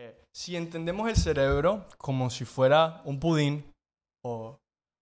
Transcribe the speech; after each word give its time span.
Eh, 0.00 0.14
si 0.32 0.54
entendemos 0.56 1.08
el 1.08 1.16
cerebro 1.16 1.86
como 1.98 2.30
si 2.30 2.44
fuera 2.44 3.02
un 3.04 3.18
pudín, 3.18 3.64
o, 4.24 4.56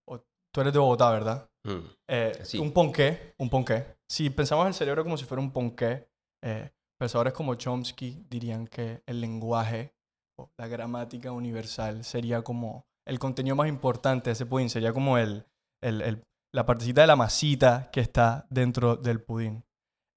o 0.08 0.18
tú 0.54 0.60
eres 0.62 0.72
de 0.72 0.78
Bogotá, 0.78 1.10
¿verdad? 1.10 1.46
Mm, 1.66 1.86
Eh, 2.08 2.40
Sí. 2.44 2.58
Un 2.58 2.72
ponqué, 2.72 3.34
un 3.38 3.50
ponqué. 3.50 3.96
Si 4.10 4.30
pensamos 4.30 4.66
el 4.66 4.72
cerebro 4.72 5.02
como 5.04 5.18
si 5.18 5.24
fuera 5.26 5.42
un 5.42 5.50
ponqué, 5.50 6.08
eh, 6.42 6.70
pensadores 6.98 7.34
como 7.34 7.54
Chomsky 7.56 8.24
dirían 8.30 8.66
que 8.66 9.02
el 9.06 9.20
lenguaje 9.20 9.92
o 10.38 10.48
la 10.58 10.66
gramática 10.66 11.30
universal 11.32 12.02
sería 12.04 12.40
como 12.42 12.86
el 13.06 13.18
contenido 13.18 13.54
más 13.54 13.68
importante 13.68 14.30
de 14.30 14.32
ese 14.32 14.46
pudín, 14.46 14.70
sería 14.70 14.92
como 14.94 15.18
el, 15.18 15.44
el- 15.82 16.00
el- 16.02 16.22
la 16.54 16.64
partecita 16.64 17.02
de 17.02 17.06
la 17.08 17.16
masita 17.16 17.90
que 17.92 18.00
está 18.00 18.46
dentro 18.48 18.96
del 18.96 19.20
pudín. 19.22 19.62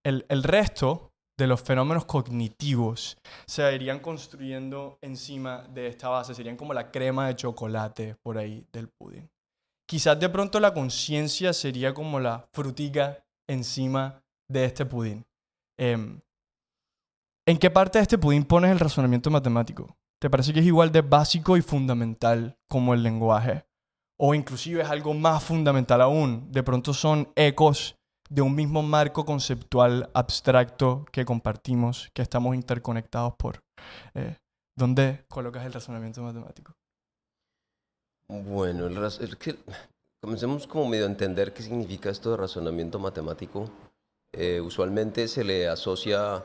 El, 0.06 0.26
el 0.30 0.44
resto 0.44 1.09
de 1.40 1.48
los 1.48 1.62
fenómenos 1.62 2.06
cognitivos 2.06 3.18
se 3.48 3.74
irían 3.74 4.00
construyendo 4.00 5.00
encima 5.02 5.64
de 5.74 5.88
esta 5.88 6.10
base, 6.10 6.36
serían 6.36 6.58
como 6.58 6.74
la 6.74 6.92
crema 6.92 7.28
de 7.28 7.38
chocolate 7.38 8.16
por 8.22 8.38
ahí 8.38 8.68
del 8.74 8.90
pudín. 8.90 9.30
Quizás 9.88 10.20
de 10.20 10.30
pronto 10.30 10.60
la 10.60 10.74
conciencia 10.74 11.54
sería 11.54 11.94
como 11.94 12.20
la 12.20 12.48
frutica 12.54 13.26
encima 13.48 14.22
de 14.48 14.66
este 14.66 14.86
pudín. 14.86 15.26
Em, 15.80 16.20
¿En 17.48 17.58
qué 17.58 17.72
parte 17.72 17.98
de 17.98 18.04
este 18.04 18.18
pudín 18.18 18.44
pones 18.44 18.70
el 18.70 18.80
razonamiento 18.80 19.32
matemático? 19.32 19.98
¿Te 20.22 20.30
parece 20.30 20.54
que 20.54 20.60
es 20.60 20.66
igual 20.66 20.92
de 20.92 21.02
básico 21.02 21.56
y 21.56 21.62
fundamental 21.62 22.58
como 22.68 22.94
el 22.94 23.02
lenguaje? 23.02 23.66
O 24.20 24.36
inclusive 24.36 24.82
es 24.82 24.90
algo 24.90 25.14
más 25.14 25.42
fundamental 25.42 26.02
aún. 26.02 26.52
De 26.52 26.62
pronto 26.62 26.94
son 26.94 27.32
ecos 27.36 27.96
de 28.30 28.42
un 28.42 28.56
mismo 28.56 28.82
marco 28.84 29.26
conceptual 29.26 30.10
abstracto 30.14 31.06
que 31.12 31.26
compartimos, 31.26 32.10
que 32.14 32.22
estamos 32.22 32.56
interconectados 32.56 33.34
por. 33.38 33.60
eh, 34.14 34.38
¿Dónde 34.78 35.26
colocas 35.28 35.66
el 35.66 35.74
razonamiento 35.74 36.22
matemático? 36.22 36.74
Bueno, 38.30 38.86
el 38.88 38.96
raz- 38.96 39.20
que- 39.38 39.58
comencemos 40.24 40.68
como 40.68 40.88
medio 40.88 41.06
a 41.06 41.10
entender 41.10 41.54
qué 41.54 41.64
significa 41.64 42.10
esto 42.10 42.32
de 42.32 42.38
razonamiento 42.38 43.00
matemático. 43.00 43.70
Eh, 44.34 44.62
usualmente 44.62 45.28
se 45.28 45.44
le 45.44 45.68
asocia 45.68 46.44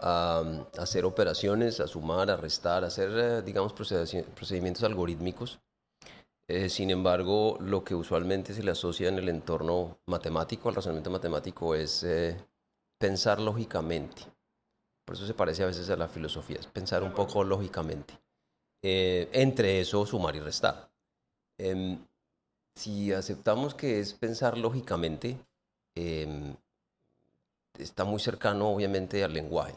a, 0.00 0.42
hacer 0.78 1.04
operaciones, 1.04 1.80
a 1.80 1.86
sumar, 1.86 2.30
a 2.30 2.36
restar, 2.36 2.82
a 2.84 2.86
hacer, 2.88 3.10
eh, 3.14 3.42
digamos, 3.42 3.74
procedi- 3.74 4.24
procedimientos 4.24 4.82
algorítmicos. 4.84 5.58
Eh, 6.48 6.68
sin 6.68 6.90
embargo, 6.90 7.58
lo 7.60 7.82
que 7.82 7.94
usualmente 7.94 8.54
se 8.54 8.62
le 8.62 8.70
asocia 8.70 9.08
en 9.08 9.18
el 9.18 9.28
entorno 9.28 9.98
matemático, 10.06 10.68
al 10.68 10.76
razonamiento 10.76 11.10
matemático, 11.10 11.74
es 11.74 12.04
eh, 12.04 12.36
pensar 12.98 13.40
lógicamente. 13.40 14.22
Por 15.04 15.16
eso 15.16 15.26
se 15.26 15.34
parece 15.34 15.64
a 15.64 15.66
veces 15.66 15.90
a 15.90 15.96
la 15.96 16.08
filosofía, 16.08 16.58
es 16.58 16.66
pensar 16.66 17.02
un 17.02 17.12
poco 17.12 17.42
lógicamente. 17.42 18.14
Eh, 18.82 19.28
entre 19.32 19.80
eso, 19.80 20.06
sumar 20.06 20.36
y 20.36 20.40
restar. 20.40 20.88
Em, 21.58 21.98
si 22.76 23.12
aceptamos 23.12 23.74
que 23.74 23.98
es 23.98 24.14
pensar 24.14 24.56
lógicamente, 24.56 25.38
em, 25.96 26.54
está 27.78 28.04
muy 28.04 28.20
cercano 28.20 28.68
obviamente 28.68 29.24
al 29.24 29.32
lenguaje. 29.32 29.74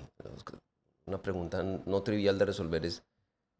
Una 1.07 1.21
pregunta 1.21 1.63
no 1.63 2.03
trivial 2.03 2.37
de 2.37 2.45
resolver 2.45 2.85
es, 2.85 3.03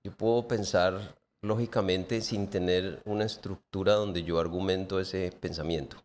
yo 0.04 0.12
puedo 0.16 0.48
pensar 0.48 1.19
lógicamente 1.42 2.22
sin 2.22 2.50
tener 2.50 3.02
una 3.06 3.26
estructura 3.26 3.94
donde 3.94 4.23
yo 4.23 4.40
argumento 4.40 5.00
ese 5.00 5.32
pensamiento. 5.32 5.98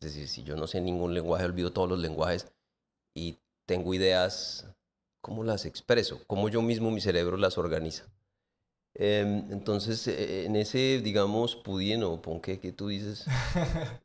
Es 0.00 0.14
decir, 0.14 0.28
si 0.28 0.42
yo 0.42 0.56
no 0.56 0.66
sé 0.66 0.80
ningún 0.80 1.14
lenguaje, 1.14 1.44
olvido 1.44 1.72
todos 1.72 1.88
los 1.88 1.98
lenguajes 1.98 2.52
y 3.14 3.38
tengo 3.66 3.94
ideas, 3.94 4.66
¿cómo 5.20 5.44
las 5.44 5.64
expreso? 5.64 6.20
¿Cómo 6.26 6.48
yo 6.48 6.62
mismo 6.62 6.90
mi 6.90 7.00
cerebro 7.00 7.36
las 7.36 7.56
organiza? 7.58 8.06
Em, 8.96 9.50
entonces, 9.50 10.06
eh, 10.06 10.44
en 10.44 10.56
ese, 10.56 11.00
digamos, 11.02 11.56
pudín 11.56 12.04
o 12.04 12.22
ponqué 12.22 12.60
que 12.60 12.72
tú 12.72 12.88
dices, 12.88 13.26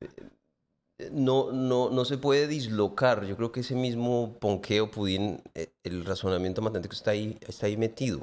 eh, 0.97 1.09
no, 1.11 1.51
no, 1.51 1.89
no 1.89 2.05
se 2.05 2.17
puede 2.17 2.47
dislocar. 2.47 3.25
Yo 3.25 3.35
creo 3.35 3.51
que 3.51 3.59
ese 3.59 3.75
mismo 3.75 4.37
ponqué 4.39 4.81
o 4.81 4.89
pudín, 4.89 5.43
eh, 5.53 5.71
el 5.83 6.05
razonamiento 6.05 6.61
matemático 6.61 6.95
está 6.95 7.11
ahí, 7.11 7.37
está 7.47 7.67
ahí 7.67 7.77
metido. 7.77 8.21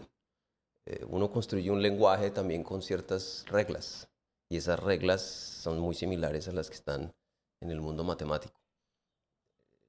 Eh, 0.87 1.05
uno 1.09 1.31
construye 1.31 1.71
un 1.71 1.83
lenguaje 1.83 2.31
también 2.31 2.63
con 2.63 2.81
ciertas 2.81 3.45
reglas 3.49 4.09
y 4.49 4.57
esas 4.57 4.79
reglas 4.81 5.21
son 5.23 5.81
muy 5.81 5.95
similares 5.95 6.47
a 6.49 6.53
las 6.53 6.69
que 6.69 6.77
están 6.77 7.13
en 7.61 7.71
el 7.71 7.81
mundo 7.81 8.05
matemático. 8.05 8.61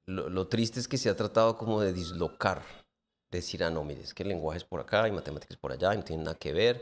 Lo, 0.08 0.48
triste 0.48 0.80
es 0.80 0.88
que 0.88 0.98
se 0.98 1.10
ha 1.10 1.16
tratado 1.18 1.58
como 1.58 1.82
de 1.82 1.92
dislocar 1.92 2.64
decir, 3.30 3.64
ah, 3.64 3.70
no, 3.70 3.84
mire, 3.84 4.02
es 4.02 4.14
que 4.14 4.24
el 4.24 4.30
lenguaje 4.30 4.60
es 4.60 4.64
por 4.64 4.80
acá 4.80 5.06
y 5.08 5.12
matemáticas 5.12 5.58
por 5.58 5.74
allá 5.74 5.94
no 5.94 6.04
tienen 6.04 6.24
nada 6.24 6.38
que 6.38 6.54
ver. 6.54 6.82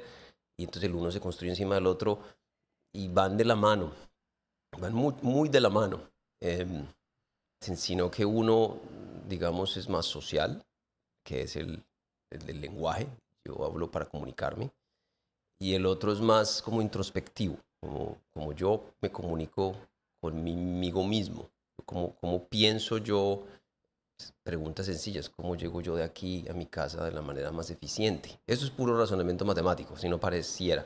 Y 0.57 0.63
entonces 0.63 0.89
el 0.89 0.95
uno 0.95 1.11
se 1.11 1.19
construye 1.19 1.51
encima 1.51 1.75
del 1.75 1.87
otro 1.87 2.19
y 2.93 3.07
van 3.07 3.35
de 3.35 3.43
la 3.43 3.55
mano, 3.55 3.91
van 4.79 4.93
muy, 4.93 5.49
de 5.49 5.59
la 5.59 5.69
mano. 5.69 6.01
Sin- 7.59 7.77
sino 7.77 8.11
que 8.11 8.23
uno, 8.25 8.79
digamos, 9.27 9.75
es 9.75 9.89
más 9.89 10.05
social, 10.05 10.63
que 11.23 11.41
es 11.41 11.55
el, 11.55 11.83
el 12.29 12.45
del 12.45 12.61
lenguaje, 12.61 13.07
yo 13.45 13.63
hablo 13.65 13.89
para 13.91 14.05
comunicarme, 14.05 14.71
y 15.59 15.73
el 15.73 15.85
otro 15.85 16.11
es 16.11 16.19
más 16.19 16.61
como 16.61 16.81
introspectivo, 16.81 17.57
como, 17.79 18.17
como 18.33 18.53
yo 18.53 18.83
me 19.01 19.11
comunico 19.11 19.75
conmigo 20.21 21.03
mismo, 21.03 21.49
como, 21.85 22.15
como 22.15 22.45
pienso 22.47 22.97
yo 22.97 23.45
preguntas 24.43 24.85
sencillas, 24.85 25.29
¿cómo 25.29 25.55
llego 25.55 25.81
yo 25.81 25.95
de 25.95 26.03
aquí 26.03 26.45
a 26.49 26.53
mi 26.53 26.65
casa 26.65 27.03
de 27.03 27.11
la 27.11 27.21
manera 27.21 27.51
más 27.51 27.69
eficiente? 27.69 28.39
Eso 28.47 28.65
es 28.65 28.71
puro 28.71 28.97
razonamiento 28.97 29.45
matemático, 29.45 29.97
si 29.97 30.07
no 30.07 30.19
pareciera. 30.19 30.85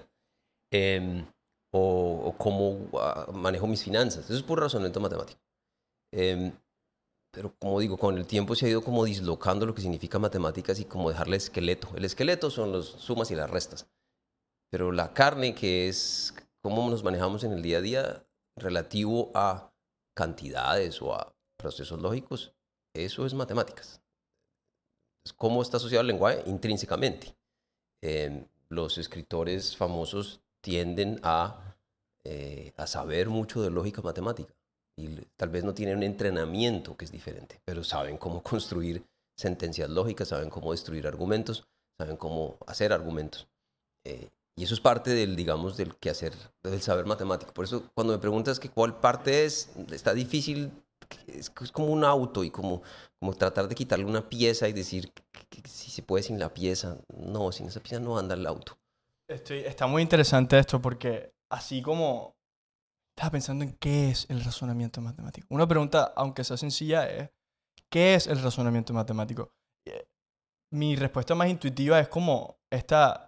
Em, 0.71 1.25
o, 1.71 2.21
o 2.25 2.37
cómo 2.37 2.89
ah, 2.99 3.27
manejo 3.31 3.67
mis 3.67 3.83
finanzas, 3.83 4.25
eso 4.25 4.35
es 4.35 4.43
puro 4.43 4.63
razonamiento 4.63 4.99
matemático. 4.99 5.39
Em, 6.11 6.51
pero 7.31 7.55
como 7.59 7.79
digo, 7.79 7.97
con 7.97 8.17
el 8.17 8.25
tiempo 8.25 8.55
se 8.55 8.65
ha 8.65 8.69
ido 8.69 8.83
como 8.83 9.05
dislocando 9.05 9.65
lo 9.65 9.75
que 9.75 9.81
significa 9.81 10.17
matemáticas 10.17 10.79
y 10.79 10.85
como 10.85 11.09
dejarle 11.09 11.37
esqueleto. 11.37 11.89
El 11.95 12.05
esqueleto 12.05 12.49
son 12.49 12.71
las 12.71 12.85
sumas 12.85 13.29
y 13.31 13.35
las 13.35 13.49
restas. 13.49 13.87
Pero 14.71 14.91
la 14.91 15.13
carne, 15.13 15.53
que 15.53 15.87
es 15.87 16.33
cómo 16.61 16.89
nos 16.89 17.03
manejamos 17.03 17.43
en 17.43 17.53
el 17.53 17.61
día 17.61 17.77
a 17.77 17.81
día 17.81 18.25
relativo 18.55 19.31
a 19.35 19.71
cantidades 20.15 21.01
o 21.01 21.13
a 21.13 21.35
procesos 21.57 22.01
lógicos, 22.01 22.53
eso 22.93 23.25
es 23.25 23.33
matemáticas. 23.33 24.01
Es 25.23 25.33
¿Cómo 25.33 25.61
está 25.61 25.77
asociado 25.77 26.01
al 26.01 26.07
lenguaje? 26.07 26.43
Intrínsecamente. 26.47 27.35
Eh, 28.01 28.47
los 28.69 28.97
escritores 28.97 29.75
famosos 29.77 30.41
tienden 30.61 31.19
a, 31.23 31.77
eh, 32.23 32.73
a 32.75 32.87
saber 32.87 33.29
mucho 33.29 33.61
de 33.61 33.69
lógica 33.69 34.01
matemática 34.01 34.58
y 34.99 35.27
tal 35.37 35.49
vez 35.49 35.63
no 35.63 35.73
tienen 35.73 35.97
un 35.97 36.03
entrenamiento 36.03 36.95
que 36.97 37.05
es 37.05 37.11
diferente, 37.11 37.59
pero 37.65 37.83
saben 37.83 38.17
cómo 38.17 38.41
construir 38.43 39.03
sentencias 39.37 39.89
lógicas, 39.89 40.27
saben 40.29 40.49
cómo 40.49 40.71
destruir 40.71 41.07
argumentos, 41.07 41.65
saben 41.97 42.17
cómo 42.17 42.57
hacer 42.67 42.91
argumentos. 42.91 43.47
Eh, 44.05 44.29
y 44.57 44.63
eso 44.63 44.73
es 44.73 44.81
parte 44.81 45.11
del, 45.11 45.35
digamos, 45.37 45.77
del 45.77 45.95
quehacer, 45.95 46.33
del 46.63 46.81
saber 46.81 47.05
matemático. 47.05 47.53
Por 47.53 47.63
eso, 47.63 47.83
cuando 47.93 48.11
me 48.11 48.19
preguntas 48.19 48.59
que 48.59 48.69
cuál 48.69 48.99
parte 48.99 49.45
es, 49.45 49.69
está 49.91 50.13
difícil, 50.13 50.71
es, 51.27 51.49
es 51.61 51.71
como 51.71 51.87
un 51.87 52.03
auto 52.03 52.43
y 52.43 52.51
como, 52.51 52.81
como 53.19 53.33
tratar 53.33 53.69
de 53.69 53.75
quitarle 53.75 54.03
una 54.03 54.27
pieza 54.27 54.67
y 54.67 54.73
decir 54.73 55.11
que- 55.13 55.61
que 55.61 55.69
si 55.69 55.89
se 55.89 56.03
puede 56.03 56.23
sin 56.23 56.39
la 56.39 56.53
pieza. 56.53 56.97
No, 57.15 57.51
sin 57.53 57.67
esa 57.67 57.79
pieza 57.79 57.99
no 58.01 58.17
anda 58.17 58.35
el 58.35 58.45
auto. 58.45 58.77
Estoy, 59.29 59.59
está 59.59 59.87
muy 59.87 60.01
interesante 60.01 60.59
esto 60.59 60.81
porque 60.81 61.31
así 61.49 61.81
como 61.81 62.35
estaba 63.19 63.31
pensando 63.31 63.65
en 63.65 63.73
qué 63.73 64.09
es 64.09 64.25
el 64.29 64.41
razonamiento 64.43 65.01
matemático. 65.01 65.45
Una 65.49 65.67
pregunta, 65.67 66.13
aunque 66.15 66.45
sea 66.45 66.55
sencilla, 66.55 67.05
es 67.09 67.29
¿qué 67.91 68.15
es 68.15 68.27
el 68.27 68.41
razonamiento 68.41 68.93
matemático? 68.93 69.51
Eh, 69.85 70.05
Mi 70.73 70.95
respuesta 70.95 71.35
más 71.35 71.49
intuitiva 71.49 71.99
es 71.99 72.07
como 72.07 72.55
esta 72.71 73.27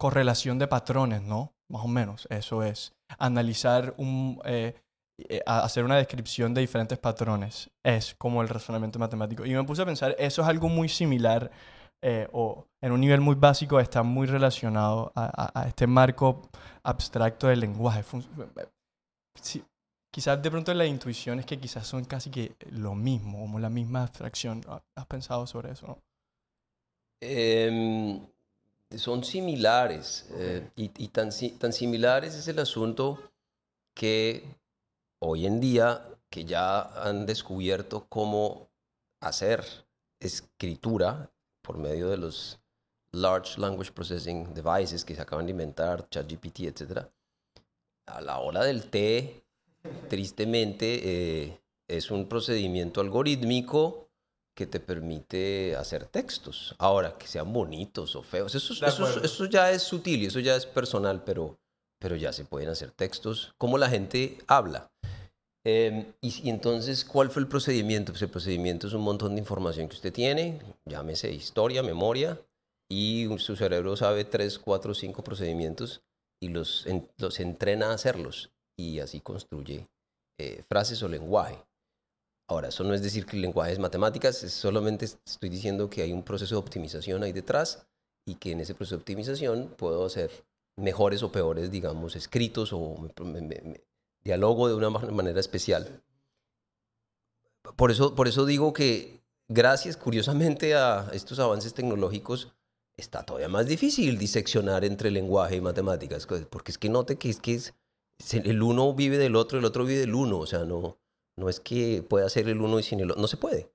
correlación 0.00 0.60
de 0.60 0.68
patrones, 0.68 1.22
¿no? 1.22 1.54
Más 1.72 1.84
o 1.84 1.88
menos, 1.88 2.28
eso 2.30 2.62
es. 2.62 2.92
Analizar 3.18 3.94
un... 3.98 4.40
eh, 4.44 4.76
eh, 5.18 5.40
hacer 5.46 5.82
una 5.82 5.96
descripción 5.96 6.54
de 6.54 6.60
diferentes 6.60 6.98
patrones 6.98 7.70
es 7.84 8.14
como 8.14 8.42
el 8.42 8.48
razonamiento 8.48 8.98
matemático. 9.00 9.44
Y 9.44 9.54
me 9.54 9.64
puse 9.64 9.82
a 9.82 9.86
pensar, 9.86 10.14
eso 10.18 10.42
es 10.42 10.48
algo 10.48 10.68
muy 10.68 10.88
similar 10.88 11.50
eh, 12.04 12.28
o 12.32 12.66
en 12.80 12.92
un 12.92 13.00
nivel 13.00 13.20
muy 13.22 13.34
básico 13.34 13.80
está 13.80 14.04
muy 14.04 14.26
relacionado 14.28 15.10
a, 15.16 15.24
a- 15.24 15.62
a 15.62 15.66
este 15.68 15.86
marco 15.88 16.42
abstracto 16.84 17.48
del 17.48 17.58
lenguaje. 17.60 18.02
Fun- 18.04 18.22
sí, 19.40 19.64
quizás 20.10 20.42
de 20.42 20.50
pronto 20.50 20.72
la 20.74 20.86
intuición 20.86 21.40
es 21.40 21.46
que 21.46 21.58
quizás 21.58 21.86
son 21.86 22.04
casi 22.04 22.30
que 22.30 22.56
lo 22.70 22.94
mismo, 22.94 23.40
como 23.40 23.58
la 23.58 23.70
misma 23.70 24.02
abstracción. 24.02 24.62
¿Ha- 24.68 24.82
¿Has 24.94 25.06
pensado 25.06 25.46
sobre 25.46 25.72
eso? 25.72 25.86
no? 25.86 26.02
Em, 27.20 28.20
son 28.96 29.24
similares 29.24 30.26
eh, 30.34 30.70
y, 30.76 30.90
y 31.04 31.08
tan, 31.08 31.30
tan 31.58 31.72
similares 31.72 32.34
es 32.34 32.46
el 32.48 32.58
asunto 32.58 33.18
que 33.94 34.44
hoy 35.20 35.46
en 35.46 35.60
día 35.60 36.06
que 36.30 36.44
ya 36.44 36.82
han 37.02 37.26
descubierto 37.26 38.06
cómo 38.08 38.68
hacer 39.20 39.64
escritura 40.20 41.30
por 41.62 41.78
medio 41.78 42.08
de 42.08 42.18
los 42.18 42.60
Large 43.12 43.60
Language 43.60 43.92
Processing 43.92 44.52
Devices 44.54 45.04
que 45.04 45.14
se 45.14 45.22
acaban 45.22 45.46
de 45.46 45.52
inventar, 45.52 46.08
ChatGPT, 46.10 46.60
etc. 46.60 47.10
A 48.06 48.20
la 48.20 48.38
hora 48.38 48.64
del 48.64 48.84
té, 48.84 49.44
tristemente, 50.08 51.00
eh, 51.04 51.60
es 51.88 52.10
un 52.10 52.28
procedimiento 52.28 53.00
algorítmico 53.00 54.08
que 54.54 54.66
te 54.66 54.80
permite 54.80 55.76
hacer 55.76 56.06
textos. 56.06 56.74
Ahora, 56.78 57.16
que 57.18 57.26
sean 57.26 57.52
bonitos 57.52 58.16
o 58.16 58.22
feos, 58.22 58.54
eso, 58.54 58.72
eso, 58.72 59.22
eso, 59.22 59.44
ya 59.44 59.70
es 59.70 59.82
sutil 59.82 60.22
y 60.22 60.26
eso 60.26 60.40
ya 60.40 60.56
es 60.56 60.64
personal, 60.64 61.22
pero, 61.24 61.58
pero 62.00 62.16
ya 62.16 62.32
se 62.32 62.44
pueden 62.44 62.70
hacer 62.70 62.90
textos 62.90 63.54
como 63.58 63.76
la 63.76 63.90
gente 63.90 64.38
habla. 64.46 64.90
Em, 65.62 66.06
y, 66.22 66.48
entonces, 66.48 67.04
¿cuál 67.04 67.28
fue 67.30 67.42
el 67.42 67.48
procedimiento? 67.48 68.12
Pues 68.12 68.22
el 68.22 68.30
procedimiento 68.30 68.86
es 68.86 68.94
un 68.94 69.02
montón 69.02 69.34
de 69.34 69.40
información 69.40 69.88
que 69.88 69.96
usted 69.96 70.12
tiene, 70.12 70.60
llámese 70.86 71.30
historia, 71.32 71.82
memoria, 71.82 72.40
y 72.88 73.28
su 73.38 73.56
cerebro 73.56 73.96
sabe 73.96 74.24
tres, 74.24 74.58
cuatro, 74.58 74.94
cinco 74.94 75.22
procedimientos 75.24 76.02
y 76.40 76.48
los, 76.48 76.86
los 77.18 77.40
entrena 77.40 77.90
a 77.90 77.94
hacerlos 77.94 78.50
y 78.78 79.00
así 79.00 79.20
construye 79.20 79.88
eh, 80.38 80.62
frases 80.68 81.02
o 81.02 81.08
lenguaje. 81.08 81.64
Ahora, 82.48 82.68
eso 82.68 82.84
no 82.84 82.94
es 82.94 83.02
decir 83.02 83.26
que 83.26 83.36
el 83.36 83.42
lenguaje 83.42 83.72
es 83.72 83.78
matemáticas, 83.78 84.44
es 84.44 84.52
solamente 84.52 85.04
estoy 85.04 85.48
diciendo 85.48 85.90
que 85.90 86.02
hay 86.02 86.12
un 86.12 86.22
proceso 86.22 86.54
de 86.54 86.60
optimización 86.60 87.22
ahí 87.22 87.32
detrás 87.32 87.86
y 88.24 88.36
que 88.36 88.52
en 88.52 88.60
ese 88.60 88.74
proceso 88.74 88.96
de 88.96 89.00
optimización 89.00 89.74
puedo 89.76 90.04
hacer 90.04 90.30
mejores 90.76 91.22
o 91.22 91.32
peores, 91.32 91.70
digamos, 91.70 92.14
escritos 92.14 92.72
o 92.72 93.08
diálogo 94.22 94.68
de 94.68 94.74
una 94.74 94.90
manera 94.90 95.40
especial. 95.40 96.02
Por 97.74 97.90
eso, 97.90 98.14
por 98.14 98.28
eso 98.28 98.44
digo 98.44 98.72
que 98.72 99.22
gracias, 99.48 99.96
curiosamente, 99.96 100.74
a 100.76 101.08
estos 101.12 101.38
avances 101.38 101.74
tecnológicos, 101.74 102.52
está 102.96 103.22
todavía 103.24 103.48
más 103.48 103.66
difícil 103.66 104.18
diseccionar 104.18 104.84
entre 104.84 105.10
lenguaje 105.10 105.56
y 105.56 105.60
matemáticas, 105.60 106.26
porque 106.50 106.72
es 106.72 106.78
que 106.78 106.88
note 106.88 107.16
que 107.16 107.30
es 107.30 107.40
que 107.40 107.60
el 108.32 108.62
uno 108.62 108.94
vive 108.94 109.18
del 109.18 109.36
otro, 109.36 109.58
el 109.58 109.64
otro 109.64 109.84
vive 109.84 110.00
del 110.00 110.14
uno, 110.14 110.38
o 110.38 110.46
sea, 110.46 110.64
no, 110.64 110.98
no 111.36 111.48
es 111.48 111.60
que 111.60 112.02
pueda 112.02 112.28
ser 112.28 112.48
el 112.48 112.60
uno 112.60 112.78
y 112.78 112.82
sin 112.82 113.00
el 113.00 113.10
otro, 113.10 113.20
no 113.20 113.28
se 113.28 113.36
puede, 113.36 113.70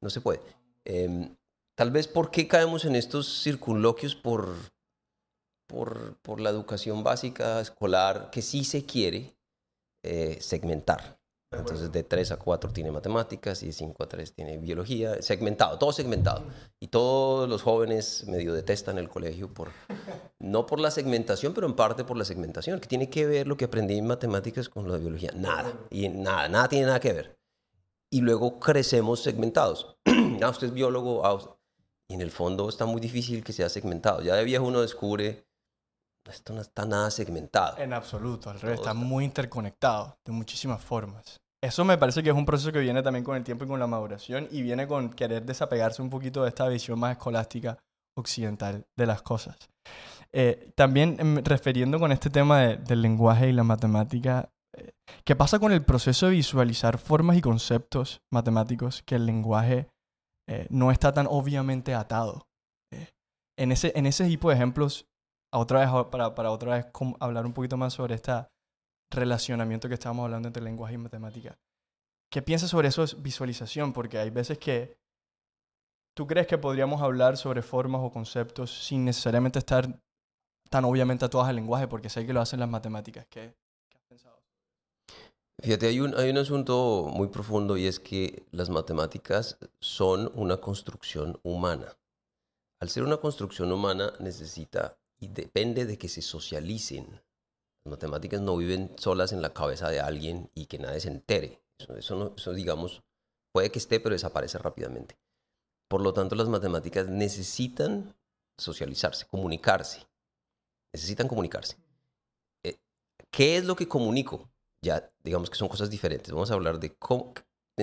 no 0.00 0.10
se 0.10 0.20
puede. 0.20 0.40
Em, 0.84 1.36
tal 1.74 1.90
vez 1.90 2.08
por 2.08 2.30
qué 2.30 2.48
caemos 2.48 2.84
en 2.84 2.96
estos 2.96 3.42
circunloquios 3.42 4.14
por, 4.14 4.54
por, 5.66 6.16
por 6.22 6.40
la 6.40 6.50
educación 6.50 7.04
básica 7.04 7.60
escolar 7.60 8.30
que 8.30 8.40
sí 8.40 8.64
se 8.64 8.84
quiere, 8.84 9.36
eh, 10.02 10.38
segmentar. 10.40 11.18
Entonces 11.58 11.92
de 11.92 12.02
3 12.02 12.32
a 12.32 12.36
4 12.36 12.70
tiene 12.70 12.90
matemáticas 12.90 13.62
y 13.62 13.66
de 13.66 13.72
5 13.72 14.02
a 14.02 14.08
3 14.08 14.32
tiene 14.34 14.58
biología, 14.58 15.20
segmentado, 15.22 15.78
todo 15.78 15.92
segmentado. 15.92 16.44
Y 16.80 16.88
todos 16.88 17.48
los 17.48 17.62
jóvenes 17.62 18.24
medio 18.26 18.52
detestan 18.52 18.98
el 18.98 19.08
colegio 19.08 19.52
por, 19.52 19.70
no 20.38 20.66
por 20.66 20.80
la 20.80 20.90
segmentación, 20.90 21.54
pero 21.54 21.66
en 21.66 21.74
parte 21.74 22.04
por 22.04 22.16
la 22.16 22.24
segmentación, 22.24 22.80
que 22.80 22.88
tiene 22.88 23.10
que 23.10 23.26
ver 23.26 23.46
lo 23.46 23.56
que 23.56 23.66
aprendí 23.66 23.98
en 23.98 24.06
matemáticas 24.06 24.68
con 24.68 24.86
lo 24.86 24.94
de 24.94 25.00
biología. 25.00 25.30
Nada, 25.34 25.72
y 25.90 26.08
nada, 26.08 26.48
nada 26.48 26.68
tiene 26.68 26.86
nada 26.86 27.00
que 27.00 27.12
ver. 27.12 27.38
Y 28.10 28.20
luego 28.20 28.60
crecemos 28.60 29.20
segmentados. 29.20 29.96
ah, 30.42 30.50
usted 30.50 30.68
es 30.68 30.72
biólogo, 30.72 31.26
ah, 31.26 31.56
y 32.08 32.14
en 32.14 32.20
el 32.20 32.30
fondo 32.30 32.68
está 32.68 32.86
muy 32.86 33.00
difícil 33.00 33.42
que 33.42 33.52
sea 33.52 33.68
segmentado. 33.68 34.22
Ya 34.22 34.34
de 34.34 34.44
viejo 34.44 34.64
uno 34.64 34.80
descubre 34.82 35.46
esto 36.30 36.54
no 36.54 36.60
está 36.60 36.84
nada 36.86 37.10
segmentado. 37.10 37.78
En 37.78 37.92
absoluto, 37.92 38.50
al 38.50 38.60
revés, 38.60 38.80
está, 38.80 38.94
muy 38.94 39.24
interconectado 39.24 40.18
de 40.24 40.32
muchísimas 40.32 40.82
formas. 40.82 41.40
Eso 41.64 41.82
me 41.82 41.96
parece 41.96 42.22
que 42.22 42.28
es 42.28 42.36
un 42.36 42.44
proceso 42.44 42.72
que 42.72 42.80
viene 42.80 43.02
también 43.02 43.24
con 43.24 43.36
el 43.36 43.42
tiempo 43.42 43.64
y 43.64 43.66
con 43.66 43.80
la 43.80 43.86
maduración 43.86 44.46
y 44.50 44.60
viene 44.60 44.86
con 44.86 45.08
querer 45.08 45.46
desapegarse 45.46 46.02
un 46.02 46.10
poquito 46.10 46.42
de 46.42 46.50
esta 46.50 46.68
visión 46.68 46.98
más 46.98 47.12
escolástica 47.12 47.78
occidental 48.18 48.86
de 48.94 49.06
las 49.06 49.22
cosas. 49.22 49.56
Eh, 50.30 50.72
también 50.74 51.16
em, 51.18 51.42
refiriendo 51.42 51.98
con 51.98 52.12
este 52.12 52.28
tema 52.28 52.60
del 52.60 53.00
lenguaje 53.00 53.48
y 53.48 53.52
la 53.52 53.64
matemática, 53.64 54.50
eh, 54.76 54.92
¿qué 55.24 55.36
pasa 55.36 55.58
con 55.58 55.72
el 55.72 55.82
proceso 55.82 56.26
de 56.26 56.32
visualizar 56.32 56.98
formas 56.98 57.38
y 57.38 57.40
conceptos 57.40 58.20
matemáticos 58.30 59.02
que 59.02 59.14
el 59.14 59.24
lenguaje 59.24 59.88
eh, 60.46 60.66
no 60.68 60.90
está 60.90 61.14
tan 61.14 61.26
obviamente 61.26 61.94
atado? 61.94 62.46
en, 63.56 63.72
ese, 63.72 63.90
en 63.96 64.04
ese 64.04 64.26
tipo 64.26 64.50
de 64.50 64.56
ejemplos, 64.56 65.06
otra 65.50 65.80
vez, 65.80 65.88
para, 66.10 66.34
para 66.34 66.50
otra 66.50 66.74
vez 66.74 66.86
hablar 67.20 67.46
un 67.46 67.54
poquito 67.54 67.78
más 67.78 67.94
sobre 67.94 68.16
este 68.16 68.32
relacionamiento 69.14 69.88
que 69.88 69.94
estábamos 69.94 70.24
hablando 70.24 70.48
entre 70.48 70.62
lenguaje 70.62 70.94
y 70.94 70.98
matemática. 70.98 71.58
¿Qué 72.30 72.42
piensas 72.42 72.70
sobre 72.70 72.88
eso 72.88 73.06
de 73.06 73.14
visualización? 73.18 73.92
Porque 73.92 74.18
hay 74.18 74.30
veces 74.30 74.58
que 74.58 74.96
tú 76.14 76.26
crees 76.26 76.46
que 76.46 76.58
podríamos 76.58 77.02
hablar 77.02 77.36
sobre 77.36 77.62
formas 77.62 78.00
o 78.02 78.10
conceptos 78.10 78.86
sin 78.86 79.04
necesariamente 79.04 79.58
estar 79.58 80.00
tan 80.70 80.84
obviamente 80.84 81.28
todas 81.28 81.48
al 81.48 81.56
lenguaje, 81.56 81.86
porque 81.86 82.08
sé 82.08 82.26
que 82.26 82.32
lo 82.32 82.40
hacen 82.40 82.60
las 82.60 82.68
matemáticas. 82.68 83.26
¿Qué, 83.30 83.54
qué 83.88 83.98
has 83.98 84.04
pensado? 84.04 84.42
Fíjate, 85.62 85.86
hay 85.86 86.00
un, 86.00 86.14
hay 86.18 86.30
un 86.30 86.38
asunto 86.38 87.08
muy 87.12 87.28
profundo 87.28 87.76
y 87.76 87.86
es 87.86 88.00
que 88.00 88.44
las 88.50 88.70
matemáticas 88.70 89.58
son 89.78 90.32
una 90.34 90.56
construcción 90.56 91.38
humana. 91.42 91.96
Al 92.80 92.90
ser 92.90 93.04
una 93.04 93.18
construcción 93.18 93.70
humana 93.70 94.12
necesita 94.18 94.98
y 95.20 95.28
depende 95.28 95.86
de 95.86 95.96
que 95.96 96.08
se 96.08 96.22
socialicen. 96.22 97.20
Las 97.84 97.92
matemáticas 97.92 98.40
no 98.40 98.56
viven 98.56 98.90
solas 98.96 99.32
en 99.32 99.42
la 99.42 99.52
cabeza 99.52 99.90
de 99.90 100.00
alguien 100.00 100.50
y 100.54 100.66
que 100.66 100.78
nadie 100.78 101.00
se 101.00 101.08
entere. 101.08 101.60
Eso, 101.78 102.32
eso, 102.34 102.52
digamos, 102.54 103.02
puede 103.52 103.70
que 103.70 103.78
esté, 103.78 104.00
pero 104.00 104.14
desaparece 104.14 104.56
rápidamente. 104.56 105.18
Por 105.88 106.00
lo 106.00 106.14
tanto, 106.14 106.34
las 106.34 106.48
matemáticas 106.48 107.08
necesitan 107.08 108.14
socializarse, 108.56 109.26
comunicarse. 109.26 110.06
Necesitan 110.94 111.28
comunicarse. 111.28 111.76
Eh, 112.62 112.78
¿Qué 113.30 113.58
es 113.58 113.64
lo 113.64 113.76
que 113.76 113.86
comunico? 113.86 114.48
Ya, 114.80 115.10
digamos 115.22 115.50
que 115.50 115.56
son 115.56 115.68
cosas 115.68 115.90
diferentes. 115.90 116.32
Vamos 116.32 116.50
a 116.50 116.54
hablar 116.54 116.80
de 116.80 116.94
cómo, 116.94 117.34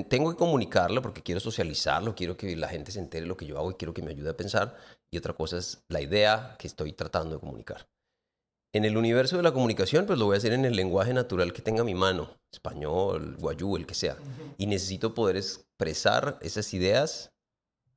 tengo 0.10 0.32
que 0.32 0.38
comunicarlo 0.38 1.02
porque 1.02 1.22
quiero 1.22 1.40
socializarlo, 1.40 2.16
quiero 2.16 2.38
que 2.38 2.56
la 2.56 2.70
gente 2.70 2.92
se 2.92 3.00
entere 3.00 3.26
lo 3.26 3.38
que 3.38 3.46
yo 3.46 3.58
hago 3.60 3.72
y 3.72 3.76
quiero 3.76 3.94
que 3.94 4.02
me 4.02 4.12
ayude 4.12 4.32
a 4.32 4.38
pensar. 4.38 4.78
Y 5.12 5.18
otra 5.18 5.34
cosa 5.34 5.58
es 5.58 5.84
la 5.90 6.02
idea 6.02 6.56
que 6.58 6.68
estoy 6.68 6.94
tratando 6.94 7.36
de 7.36 7.40
comunicar. 7.40 7.88
En 8.74 8.86
el 8.86 8.96
universo 8.98 9.38
de 9.38 9.44
la 9.44 9.52
comunicación, 9.52 10.06
pues 10.06 10.18
lo 10.18 10.26
voy 10.26 10.36
a 10.36 10.38
hacer 10.38 10.54
en 10.54 10.66
el 10.66 10.76
lenguaje 10.76 11.14
natural 11.14 11.52
que 11.52 11.62
tenga 11.62 11.84
mi 11.84 11.94
mano, 11.94 12.38
español, 12.52 13.36
guayú, 13.38 13.76
el 13.76 13.86
que 13.86 13.96
sea. 13.96 14.18
Y 14.58 14.66
necesito 14.66 15.14
poder 15.14 15.36
expresar 15.36 16.38
esas 16.42 16.74
ideas 16.74 17.34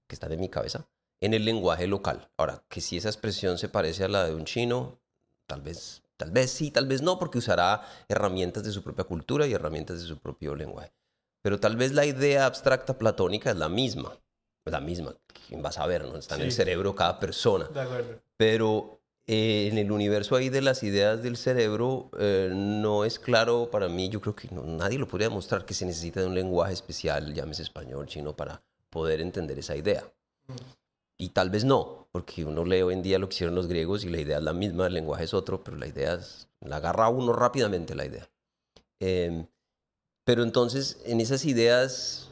que 0.09 0.17
están 0.17 0.33
en 0.33 0.41
mi 0.41 0.49
cabeza 0.49 0.89
en 1.25 1.33
el 1.33 1.45
lenguaje 1.45 1.87
local. 1.87 2.29
Ahora, 2.37 2.63
que 2.69 2.83
si 2.83 2.99
esa 2.99 3.09
expresión 3.09 3.57
se 3.57 3.71
parece 3.71 4.05
a 4.05 4.09
la 4.09 4.25
de 4.25 4.35
un 4.35 4.45
chino, 4.45 5.01
tal 5.47 5.63
vez, 5.63 6.03
tal 6.19 6.31
vez 6.31 6.51
sí, 6.51 6.71
tal 6.71 6.87
vez 6.87 7.01
no, 7.01 7.19
porque 7.19 7.39
usará 7.39 7.83
herramientas 8.09 8.63
de 8.63 8.73
su 8.73 8.83
propia 8.83 9.05
cultura 9.05 9.47
y 9.47 9.55
herramientas 9.55 10.03
de 10.03 10.07
su 10.07 10.19
propio 10.19 10.55
lenguaje. 10.55 10.93
Pero 11.43 11.59
tal 11.61 11.77
vez 11.77 11.93
la 11.93 12.05
idea 12.05 12.45
abstracta 12.45 12.99
platónica 12.99 13.51
es 13.51 13.57
la 13.57 13.71
misma. 13.71 14.19
La 14.67 14.81
misma, 14.81 15.15
¿quién 15.47 15.63
va 15.65 15.69
a 15.69 15.73
saber? 15.73 16.05
¿no? 16.05 16.17
Está 16.17 16.37
en 16.37 16.43
el 16.43 16.53
cerebro 16.53 16.95
cada 16.95 17.19
persona. 17.21 17.67
De 17.69 17.81
acuerdo. 17.81 18.21
Pero 18.37 18.94
eh, 19.27 19.69
en 19.71 19.79
el 19.79 19.91
universo 19.91 20.37
ahí 20.37 20.51
de 20.51 20.61
las 20.61 20.83
ideas 20.83 21.23
del 21.23 21.39
cerebro 21.39 22.11
eh, 22.19 22.51
no 22.55 23.07
es 23.07 23.19
claro 23.19 23.71
para 23.71 23.89
mí, 23.89 24.11
yo 24.11 24.21
creo 24.21 24.37
que 24.37 24.49
nadie 24.53 24.99
lo 24.99 25.09
podría 25.09 25.29
demostrar 25.29 25.65
que 25.65 25.73
se 25.73 25.87
necesita 25.87 26.21
de 26.21 26.27
un 26.27 26.35
lenguaje 26.35 26.75
especial, 26.75 27.33
llámese 27.33 27.63
español, 27.63 28.07
chino, 28.07 28.37
para 28.37 28.63
poder 28.91 29.23
entender 29.23 29.59
esa 29.59 29.77
idea. 29.77 30.05
Y 31.17 31.31
tal 31.31 31.49
vez 31.49 31.65
no, 31.65 32.07
porque 32.13 32.45
uno 32.45 32.65
lee 32.65 32.83
hoy 32.83 32.93
en 32.93 33.03
día 33.03 33.19
lo 33.19 33.29
que 33.29 33.35
hicieron 33.35 33.55
los 33.55 33.67
griegos 33.67 34.05
y 34.05 34.11
la 34.11 34.21
idea 34.21 34.39
es 34.39 34.45
la 34.45 34.53
misma, 34.53 34.89
el 34.89 34.95
lenguaje 34.95 35.25
es 35.25 35.33
otro, 35.33 35.65
pero 35.65 35.77
la 35.79 35.87
idea 35.87 36.15
es, 36.15 36.49
la 36.61 36.77
agarra 36.77 37.09
uno 37.09 37.33
rápidamente 37.33 37.95
la 37.95 38.05
idea. 38.05 38.29
Eh, 39.01 39.47
pero 40.25 40.43
entonces, 40.43 41.01
en 41.07 41.21
esas 41.21 41.45
ideas 41.45 42.31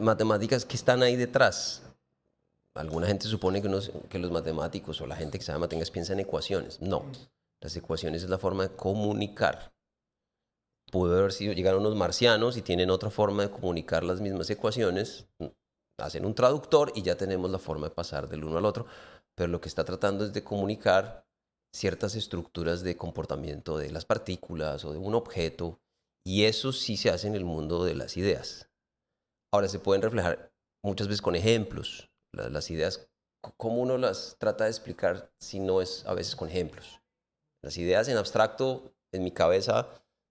matemáticas 0.00 0.64
que 0.64 0.76
están 0.76 1.02
ahí 1.02 1.16
detrás, 1.16 1.82
alguna 2.74 3.06
gente 3.06 3.26
supone 3.26 3.60
que, 3.60 3.68
que 4.08 4.18
los 4.18 4.30
matemáticos 4.30 5.00
o 5.00 5.06
la 5.06 5.16
gente 5.16 5.38
que 5.38 5.44
sabe 5.44 5.58
matemáticas 5.58 5.90
piensa 5.90 6.12
en 6.12 6.20
ecuaciones. 6.20 6.80
No, 6.80 7.04
las 7.60 7.76
ecuaciones 7.76 8.22
es 8.22 8.30
la 8.30 8.38
forma 8.38 8.64
de 8.64 8.76
comunicar. 8.76 9.72
Pudo 10.90 11.16
haber 11.18 11.32
sido, 11.32 11.52
llegaron 11.52 11.80
unos 11.80 11.96
marcianos 11.96 12.56
y 12.56 12.62
tienen 12.62 12.90
otra 12.90 13.10
forma 13.10 13.44
de 13.44 13.50
comunicar 13.50 14.04
las 14.04 14.20
mismas 14.20 14.50
ecuaciones, 14.50 15.26
hacen 15.98 16.26
un 16.26 16.34
traductor 16.34 16.92
y 16.94 17.02
ya 17.02 17.16
tenemos 17.16 17.50
la 17.50 17.58
forma 17.58 17.88
de 17.88 17.94
pasar 17.94 18.28
del 18.28 18.44
uno 18.44 18.58
al 18.58 18.66
otro, 18.66 18.86
pero 19.34 19.48
lo 19.48 19.60
que 19.60 19.68
está 19.68 19.84
tratando 19.84 20.24
es 20.24 20.32
de 20.32 20.44
comunicar 20.44 21.26
ciertas 21.74 22.14
estructuras 22.14 22.82
de 22.82 22.96
comportamiento 22.96 23.78
de 23.78 23.90
las 23.90 24.04
partículas 24.04 24.84
o 24.84 24.92
de 24.92 24.98
un 24.98 25.14
objeto 25.14 25.80
y 26.24 26.44
eso 26.44 26.72
sí 26.72 26.96
se 26.96 27.10
hace 27.10 27.28
en 27.28 27.34
el 27.34 27.44
mundo 27.44 27.84
de 27.84 27.94
las 27.94 28.16
ideas. 28.16 28.68
Ahora 29.52 29.68
se 29.68 29.78
pueden 29.78 30.02
reflejar 30.02 30.52
muchas 30.82 31.08
veces 31.08 31.22
con 31.22 31.34
ejemplos. 31.34 32.11
Las, 32.32 32.70
ideas, 32.70 33.08
¿cómo 33.56 33.82
uno 33.82 33.98
las 33.98 34.36
trata 34.38 34.64
de 34.64 34.70
explicar 34.70 35.30
si 35.38 35.60
no 35.60 35.82
es 35.82 36.04
a 36.06 36.14
veces 36.14 36.34
con 36.34 36.48
ejemplos? 36.48 37.00
Las 37.62 37.76
ideas 37.76 38.08
en 38.08 38.16
abstracto, 38.16 38.94
en 39.12 39.22
mi 39.22 39.30
cabeza, 39.30 39.88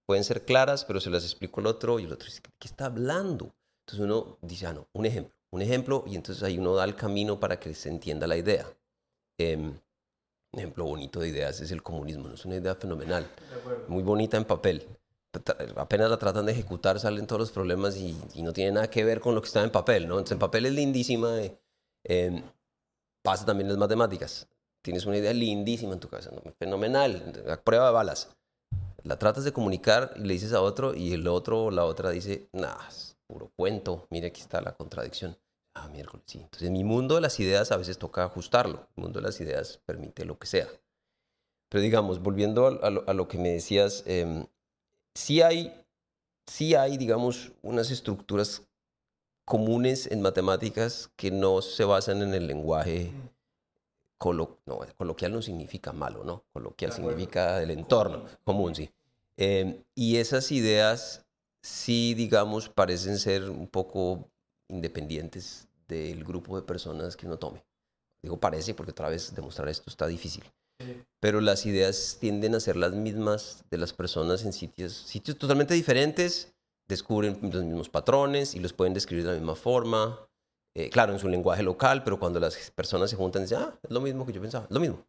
pueden 0.07 0.23
ser 0.23 0.43
claras, 0.43 0.83
pero 0.83 0.99
se 0.99 1.11
las 1.11 1.23
explico 1.23 1.59
al 1.59 1.67
otro 1.67 1.99
y 1.99 2.05
el 2.05 2.11
otro 2.11 2.25
dice, 2.25 2.41
¿qué 2.41 2.67
está 2.67 2.87
hablando? 2.87 3.53
Entonces 3.85 4.05
uno 4.05 4.37
dice, 4.41 4.65
ah, 4.67 4.73
no, 4.73 4.87
un 4.93 5.05
ejemplo, 5.05 5.35
un 5.51 5.61
ejemplo, 5.61 6.03
y 6.07 6.15
entonces 6.15 6.43
ahí 6.43 6.57
uno 6.57 6.75
da 6.75 6.85
el 6.85 6.95
camino 6.95 7.39
para 7.39 7.59
que 7.59 7.73
se 7.75 7.89
entienda 7.89 8.25
la 8.25 8.37
idea. 8.37 8.65
Em, 9.37 9.79
un 10.53 10.59
ejemplo 10.59 10.85
bonito 10.85 11.19
de 11.19 11.29
ideas 11.29 11.61
es 11.61 11.71
el 11.71 11.83
comunismo, 11.83 12.27
¿no? 12.27 12.33
es 12.33 12.45
una 12.45 12.55
idea 12.55 12.75
fenomenal, 12.75 13.29
muy 13.87 14.03
bonita 14.03 14.37
en 14.37 14.45
papel. 14.45 14.85
Apenas 15.77 16.09
la 16.09 16.17
tratan 16.17 16.45
de 16.45 16.51
ejecutar, 16.51 16.99
salen 16.99 17.25
todos 17.25 17.39
los 17.39 17.51
problemas 17.51 17.95
y, 17.95 18.17
no 18.41 18.51
tiene 18.51 18.71
nada 18.71 18.89
que 18.89 19.05
ver 19.05 19.21
con 19.21 19.33
lo 19.33 19.41
que 19.41 19.47
está 19.47 19.63
en 19.63 19.69
papel. 19.69 20.07
¿no? 20.07 20.15
Entonces, 20.15 20.33
en 20.33 20.39
papel 20.39 20.65
es 20.65 20.73
lindísima. 20.73 21.37
Eh, 22.03 22.25
em, 22.25 22.43
pasa 23.21 23.45
también 23.45 23.69
las 23.69 23.77
matemáticas. 23.77 24.47
Tienes 24.81 25.05
una 25.05 25.17
idea 25.17 25.33
lindísima 25.33 25.93
en 25.93 25.99
tu 25.99 26.09
cabeza, 26.09 26.31
fenomenal, 26.57 27.59
prueba 27.63 27.87
de 27.87 27.91
balas. 27.91 28.29
La 29.03 29.17
tratas 29.17 29.43
de 29.43 29.53
comunicar 29.53 30.13
y 30.15 30.21
le 30.21 30.33
dices 30.33 30.53
a 30.53 30.61
otro 30.61 30.95
y 30.95 31.13
el 31.13 31.27
otro 31.27 31.65
o 31.65 31.71
la 31.71 31.85
otra 31.85 32.09
dice, 32.09 32.49
nah, 32.51 32.87
es 32.87 33.17
puro 33.27 33.51
cuento, 33.55 34.07
mire 34.09 34.27
aquí 34.27 34.41
está 34.41 34.61
la 34.61 34.73
contradicción. 34.73 35.37
Ah, 35.73 35.87
miércoles, 35.87 36.25
sí. 36.27 36.39
Entonces, 36.39 36.69
mi 36.69 36.83
mundo 36.83 37.15
de 37.15 37.21
las 37.21 37.39
ideas 37.39 37.71
a 37.71 37.77
veces 37.77 37.97
toca 37.97 38.25
ajustarlo. 38.25 38.87
El 38.97 39.03
mundo 39.03 39.19
de 39.19 39.27
las 39.27 39.39
ideas 39.39 39.79
permite 39.85 40.25
lo 40.25 40.37
que 40.37 40.47
sea. 40.47 40.67
Pero 41.69 41.81
digamos, 41.81 42.21
volviendo 42.21 42.67
a, 42.67 43.13
lo, 43.13 43.27
que 43.29 43.37
me 43.37 43.53
decías, 43.53 44.03
eh, 44.05 44.45
sí, 45.15 45.41
hay, 45.41 45.73
sí 46.45 46.75
hay, 46.75 46.97
digamos, 46.97 47.53
unas 47.61 47.89
estructuras 47.91 48.63
comunes 49.45 50.07
en 50.11 50.21
matemáticas 50.21 51.11
que 51.15 51.31
no 51.31 51.61
se 51.61 51.83
basan 51.83 52.21
en 52.21 52.33
el 52.33 52.47
lenguaje 52.47 53.11
coloquial 54.17 55.33
no 55.33 55.41
significa 55.41 55.91
malo, 55.91 56.23
¿no? 56.23 56.43
Coloquial 56.53 56.91
significa 56.91 57.61
el 57.61 57.71
entorno 57.71 58.25
común, 58.43 58.75
sí. 58.75 58.89
Em, 59.35 59.83
y 59.95 60.17
esas 60.17 60.51
ideas 60.51 61.25
sí, 61.63 62.13
digamos, 62.13 62.69
parecen 62.69 63.17
ser 63.17 63.49
un 63.49 63.67
poco 63.67 64.29
independientes 64.67 65.67
del 65.87 66.23
grupo 66.23 66.55
de 66.55 66.61
personas 66.61 67.17
que 67.17 67.25
uno 67.25 67.37
tome. 67.37 67.63
Digo 68.21 68.39
parece 68.39 68.75
porque 68.75 68.91
otra 68.91 69.09
vez 69.09 69.33
demostrar 69.33 69.67
esto 69.69 69.89
está 69.89 70.05
difícil. 70.05 70.43
Pero 71.19 71.41
las 71.41 71.65
ideas 71.65 72.17
tienden 72.19 72.55
a 72.55 72.59
ser 72.59 72.75
las 72.75 72.93
mismas 72.93 73.63
de 73.69 73.77
las 73.77 73.93
personas 73.93 74.43
en 74.45 74.53
sitios, 74.53 74.93
sitios 74.93 75.37
totalmente 75.37 75.73
diferentes, 75.73 76.50
descubren 76.91 77.39
los 77.41 77.63
mismos 77.63 77.89
patrones 77.89 78.53
y 78.53 78.59
los 78.59 78.73
pueden 78.73 78.93
describir 78.93 79.23
de 79.23 79.31
la 79.31 79.37
misma 79.37 79.55
forma. 79.55 80.27
Eh, 80.75 80.89
claro, 80.89 81.11
en 81.13 81.19
su 81.19 81.27
lenguaje 81.27 81.63
local, 81.63 82.03
pero 82.03 82.19
cuando 82.19 82.39
las 82.39 82.71
personas 82.71 83.09
se 83.09 83.15
juntan, 83.15 83.41
dicen, 83.41 83.59
ah, 83.59 83.79
es 83.81 83.91
lo 83.91 83.99
mismo 83.99 84.25
que 84.25 84.31
yo 84.31 84.41
pensaba, 84.41 84.67
lo 84.69 84.79
mismo. 84.79 85.05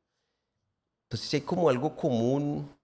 Entonces 1.06 1.32
hay 1.34 1.42
como 1.42 1.68
algo 1.68 1.94
común, 1.94 2.74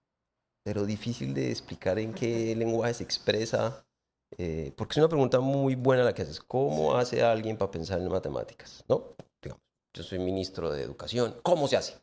pero 0.63 0.85
difícil 0.85 1.33
de 1.33 1.49
explicar 1.49 1.97
en 1.99 2.13
qué 2.13 2.55
lenguaje 2.55 2.93
se 2.93 3.03
expresa. 3.03 3.85
Eh, 4.37 4.71
porque 4.77 4.93
es 4.93 4.97
una 4.97 5.09
pregunta 5.09 5.39
muy 5.39 5.75
buena 5.75 6.03
la 6.03 6.13
que 6.13 6.21
haces. 6.21 6.39
¿Cómo 6.39 6.95
hace 6.95 7.23
alguien 7.23 7.57
para 7.57 7.71
pensar 7.71 7.99
en 7.99 8.07
matemáticas? 8.07 8.85
¿No? 8.87 9.15
Digamos, 9.41 9.63
yo 9.93 10.03
soy 10.03 10.19
ministro 10.19 10.71
de 10.71 10.83
Educación. 10.83 11.35
¿Cómo 11.41 11.67
se 11.67 11.77
hace? 11.77 11.97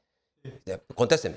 Contésteme. 0.95 1.37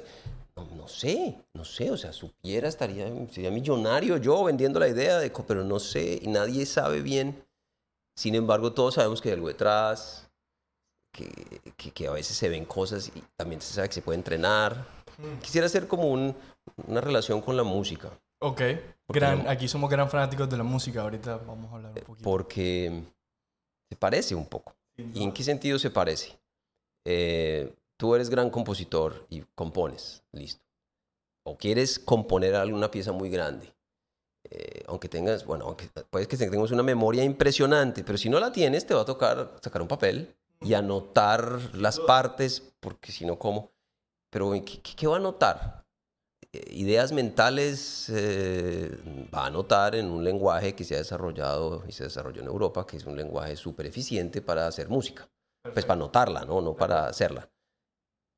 No, 0.65 0.75
no, 0.75 0.87
sé, 0.87 1.37
no 1.53 1.63
sé. 1.65 1.91
O 1.91 1.97
sea, 1.97 2.11
supiera, 2.13 2.67
estaría, 2.67 3.07
sería 3.29 3.51
millonario 3.51 4.17
yo 4.17 4.43
vendiendo 4.43 4.79
la 4.79 4.87
idea, 4.87 5.17
de, 5.19 5.31
pero 5.47 5.63
no 5.63 5.79
sé. 5.79 6.19
Y 6.21 6.27
nadie 6.27 6.65
sabe 6.65 7.01
bien. 7.01 7.43
Sin 8.15 8.35
embargo, 8.35 8.73
todos 8.73 8.95
sabemos 8.95 9.21
que 9.21 9.29
hay 9.29 9.35
algo 9.35 9.47
detrás, 9.47 10.29
que, 11.13 11.29
que, 11.77 11.91
que 11.91 12.07
a 12.07 12.11
veces 12.11 12.35
se 12.35 12.49
ven 12.49 12.65
cosas 12.65 13.11
y 13.15 13.23
también 13.37 13.61
se 13.61 13.73
sabe 13.73 13.87
que 13.87 13.95
se 13.95 14.01
puede 14.01 14.17
entrenar. 14.17 14.85
Mm. 15.17 15.39
Quisiera 15.41 15.67
hacer 15.67 15.87
como 15.87 16.09
un, 16.09 16.35
una 16.87 17.01
relación 17.01 17.41
con 17.41 17.55
la 17.55 17.63
música. 17.63 18.09
Ok, 18.41 18.61
gran, 19.09 19.47
aquí 19.47 19.67
somos 19.67 19.89
gran 19.89 20.09
fanáticos 20.09 20.49
de 20.49 20.57
la 20.57 20.63
música, 20.63 21.01
ahorita 21.01 21.37
vamos 21.37 21.71
a 21.71 21.75
hablar 21.75 21.91
un 21.91 22.03
poquito. 22.03 22.23
Porque 22.23 23.03
se 23.89 23.95
parece 23.97 24.35
un 24.35 24.47
poco. 24.47 24.73
¿Y 24.97 25.23
en 25.23 25.31
qué 25.31 25.43
sentido 25.43 25.79
se 25.79 25.89
parece? 25.89 26.37
Eh, 27.05 27.73
tú 27.99 28.15
eres 28.15 28.29
gran 28.29 28.49
compositor 28.49 29.25
y 29.29 29.41
compones, 29.55 30.23
listo. 30.31 30.63
O 31.43 31.57
quieres 31.57 31.99
componer 31.99 32.55
alguna 32.55 32.89
pieza 32.89 33.11
muy 33.11 33.29
grande. 33.29 33.75
Eh, 34.49 34.83
aunque 34.87 35.09
tengas, 35.09 35.45
bueno, 35.45 35.65
aunque 35.65 35.89
puedes 36.09 36.27
que 36.27 36.37
tengas 36.37 36.71
una 36.71 36.81
memoria 36.81 37.23
impresionante, 37.23 38.03
pero 38.03 38.17
si 38.17 38.29
no 38.29 38.39
la 38.39 38.51
tienes, 38.53 38.85
te 38.85 38.93
va 38.93 39.01
a 39.01 39.05
tocar 39.05 39.57
sacar 39.61 39.81
un 39.81 39.87
papel 39.89 40.33
y 40.61 40.73
anotar 40.73 41.75
las 41.75 41.99
partes, 41.99 42.61
porque 42.79 43.11
si 43.11 43.25
no, 43.25 43.37
¿cómo? 43.37 43.71
Pero 44.29 44.51
¿qué, 44.51 44.81
qué 44.81 45.07
va 45.07 45.15
a 45.15 45.19
anotar? 45.19 45.85
ideas 46.51 47.11
mentales 47.11 48.09
eh, 48.09 48.89
va 49.31 49.43
a 49.43 49.47
anotar 49.47 49.93
en 49.93 50.07
un 50.07 50.23
lenguaje 50.23 50.73
que 50.73 50.83
se 50.83 50.95
ha 50.95 50.97
desarrollado 50.97 51.83
y 51.87 51.91
se 51.91 52.05
desarrolló 52.05 52.41
en 52.41 52.47
Europa, 52.47 52.87
que 52.87 52.97
es 52.97 53.05
un 53.05 53.15
lenguaje 53.15 53.55
súper 53.55 53.85
eficiente 53.85 54.41
para 54.41 54.65
hacer 54.65 54.89
música. 54.89 55.29
Pues 55.61 55.85
para 55.85 55.93
anotarla, 55.95 56.45
¿no? 56.45 56.61
No 56.61 56.75
para 56.75 57.05
hacerla. 57.05 57.47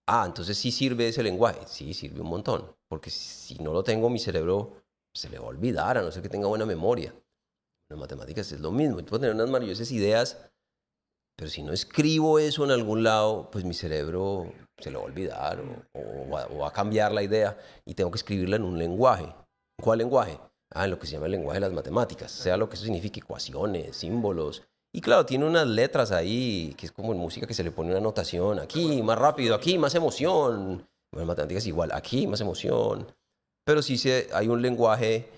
Ah, 0.08 0.24
entonces 0.25 0.58
sí 0.58 0.72
sirve 0.72 1.08
ese 1.08 1.24
lenguaje. 1.24 1.60
Sí, 1.67 1.93
sirve 1.93 2.22
un 2.22 2.27
montón. 2.27 2.75
Porque 2.88 3.10
si 3.10 3.55
no 3.60 3.74
lo 3.74 3.84
tengo, 3.84 4.10
mi 4.10 4.20
cerebro 4.20 4.81
se 5.13 5.29
le 5.29 5.39
va 5.39 5.46
a 5.46 5.50
olvidar, 5.50 5.98
a 5.98 6.01
no 6.01 6.12
ser 6.12 6.22
que 6.22 6.29
tenga 6.29 6.48
buena 6.48 6.65
memoria. 6.65 7.13
En 7.89 8.00
matemáticas 8.00 8.51
es 8.51 8.60
lo 8.60 8.72
mismo. 8.72 9.00
Yo 9.00 9.05
puedo 9.05 9.22
tener 9.22 9.36
unas 9.36 9.50
maravillosas 9.50 9.91
ideas, 9.91 10.38
pero 11.36 11.50
si 11.50 11.63
no 11.63 11.74
escribo 11.74 12.39
eso 12.39 12.63
en 12.63 12.72
algún 12.72 13.03
lado, 13.03 13.50
pues 13.51 13.65
mi 13.65 13.74
cerebro 13.74 14.51
se 14.77 14.91
lo 14.91 15.00
va 15.00 15.05
a 15.05 15.08
olvidar 15.08 15.60
o, 15.93 16.29
va, 16.29 16.67
a 16.67 16.72
cambiar 16.72 17.12
la 17.12 17.24
idea 17.24 17.58
y 17.86 17.93
tengo 17.93 18.12
que 18.12 18.17
escribirla 18.17 18.55
en 18.55 18.63
un 18.63 18.77
lenguaje. 18.77 19.34
¿Cuál 19.81 20.00
lenguaje? 20.00 20.39
Ah, 20.74 20.86
en 20.86 20.91
lo 20.91 21.00
que 21.00 21.08
se 21.08 21.13
llama 21.13 21.25
el 21.25 21.34
lenguaje 21.34 21.60
de 21.60 21.67
las 21.67 21.74
matemáticas, 21.74 22.31
sea 22.31 22.55
lo 22.55 22.70
que 22.70 22.75
eso 22.75 22.86
signifique, 22.86 23.20
ecuaciones, 23.20 23.98
símbolos. 23.98 24.63
Y 24.93 25.01
claro, 25.01 25.25
tiene 25.25 25.45
unas 25.45 25.67
letras 25.67 26.12
ahí, 26.12 26.74
que 26.77 26.86
es 26.86 26.91
como 26.91 27.13
en 27.13 27.19
música 27.19 27.48
que 27.48 27.53
se 27.53 27.63
le 27.63 27.71
pone 27.71 27.91
una 27.91 28.01
notación, 28.01 28.60
aquí 28.60 29.01
más 29.01 29.17
rápido, 29.17 29.55
aquí 29.55 29.77
más 29.77 29.95
emoción. 29.95 30.86
Bueno, 31.12 31.24
en 31.24 31.27
matemáticas 31.27 31.65
igual, 31.65 31.91
aquí 31.93 32.27
más 32.27 32.41
emoción. 32.41 33.07
Pero 33.63 33.81
sí 33.81 33.98
hay 34.33 34.48
un 34.48 34.62
lenguaje 34.62 35.29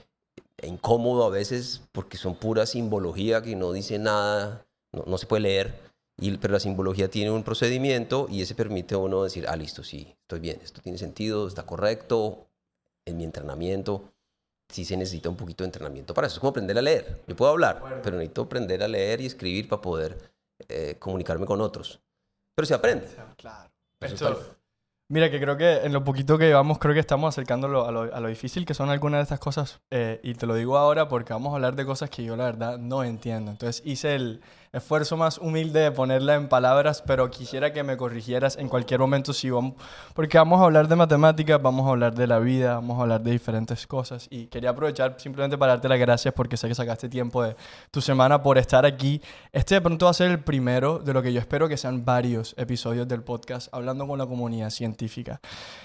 incómodo 0.61 1.25
a 1.25 1.29
veces 1.29 1.81
porque 1.91 2.17
son 2.17 2.35
pura 2.35 2.65
simbología 2.65 3.41
que 3.41 3.55
no 3.55 3.73
dice 3.73 3.99
nada, 3.99 4.65
no 4.91 5.17
se 5.17 5.25
puede 5.27 5.41
leer 5.41 5.93
pero 6.39 6.53
la 6.53 6.59
simbología 6.59 7.09
tiene 7.09 7.31
un 7.31 7.43
procedimiento 7.43 8.27
y 8.29 8.41
ese 8.41 8.55
permite 8.55 8.95
a 8.95 8.99
uno 8.99 9.23
decir, 9.23 9.45
ah, 9.47 9.55
listo, 9.55 9.83
sí, 9.83 10.15
estoy 10.21 10.39
bien, 10.39 10.59
esto 10.63 10.81
tiene 10.81 10.97
sentido, 10.97 11.47
está 11.47 11.65
correcto, 11.65 12.47
en 13.05 13.17
mi 13.17 13.23
entrenamiento 13.23 14.13
sí 14.73 14.85
se 14.85 14.97
necesita 14.97 15.29
un 15.29 15.37
poquito 15.37 15.63
de 15.63 15.67
entrenamiento 15.67 16.13
para 16.13 16.27
eso. 16.27 16.35
Es 16.35 16.39
como 16.39 16.49
aprender 16.49 16.77
a 16.77 16.81
leer. 16.81 17.21
Yo 17.27 17.35
puedo 17.35 17.51
hablar, 17.51 18.01
pero 18.03 18.17
necesito 18.17 18.41
aprender 18.41 18.81
a 18.83 18.87
leer 18.87 19.21
y 19.21 19.25
escribir 19.27 19.67
para 19.69 19.81
poder 19.81 20.17
eh, 20.67 20.95
comunicarme 20.99 21.45
con 21.45 21.61
otros. 21.61 22.01
Pero 22.55 22.65
se 22.65 22.73
aprende. 22.73 23.07
Claro. 23.37 23.69
Mira, 25.09 25.29
que 25.29 25.39
creo 25.39 25.57
que 25.57 25.81
en 25.83 25.93
lo 25.93 26.03
poquito 26.03 26.37
que 26.37 26.45
llevamos, 26.45 26.79
creo 26.79 26.93
que 26.93 26.99
estamos 26.99 27.33
acercándolo 27.33 27.85
a 27.85 27.91
lo, 27.91 28.01
a 28.13 28.19
lo 28.19 28.27
difícil 28.29 28.65
que 28.65 28.73
son 28.73 28.89
algunas 28.89 29.19
de 29.19 29.23
estas 29.23 29.39
cosas. 29.39 29.81
Eh, 29.91 30.19
y 30.23 30.33
te 30.33 30.47
lo 30.47 30.55
digo 30.55 30.77
ahora 30.77 31.07
porque 31.07 31.33
vamos 31.33 31.51
a 31.51 31.55
hablar 31.55 31.75
de 31.75 31.85
cosas 31.85 32.09
que 32.09 32.23
yo 32.23 32.35
la 32.35 32.45
verdad 32.45 32.77
no 32.77 33.03
entiendo. 33.03 33.51
Entonces 33.51 33.83
hice 33.85 34.15
el, 34.15 34.41
esfuerzo 34.73 35.15
más 35.17 35.37
humilde 35.37 35.81
de 35.81 35.91
ponerla 35.91 36.33
en 36.33 36.49
palabras, 36.49 37.03
pero 37.05 37.29
quisiera 37.29 37.71
que 37.71 37.83
me 37.83 37.95
corrigieras 37.95 38.57
en 38.57 38.67
cualquier 38.67 38.99
momento 38.99 39.31
si 39.31 39.51
vamos, 39.51 39.75
porque 40.15 40.39
vamos 40.39 40.59
a 40.59 40.63
hablar 40.63 40.87
de 40.87 40.95
matemáticas, 40.95 41.61
vamos 41.61 41.85
a 41.85 41.91
hablar 41.91 42.15
de 42.15 42.25
la 42.25 42.39
vida, 42.39 42.73
vamos 42.73 42.97
a 42.97 43.03
hablar 43.03 43.21
de 43.21 43.31
diferentes 43.31 43.85
cosas 43.85 44.27
y 44.31 44.47
quería 44.47 44.71
aprovechar 44.71 45.15
simplemente 45.19 45.59
para 45.59 45.73
darte 45.73 45.87
las 45.87 45.99
gracias 45.99 46.33
porque 46.33 46.57
sé 46.57 46.67
que 46.67 46.73
sacaste 46.73 47.07
tiempo 47.07 47.43
de 47.43 47.55
tu 47.91 48.01
semana 48.01 48.41
por 48.41 48.57
estar 48.57 48.83
aquí. 48.83 49.21
Este 49.51 49.75
de 49.75 49.81
pronto 49.81 50.05
va 50.05 50.11
a 50.11 50.15
ser 50.15 50.31
el 50.31 50.39
primero 50.39 50.97
de 50.97 51.13
lo 51.13 51.21
que 51.21 51.31
yo 51.31 51.39
espero 51.39 51.69
que 51.69 51.77
sean 51.77 52.03
varios 52.03 52.55
episodios 52.57 53.07
del 53.07 53.21
podcast 53.21 53.71
hablando 53.71 54.07
con 54.07 54.17
la 54.17 54.25
comunidad 54.25 54.71
científica. 54.71 55.39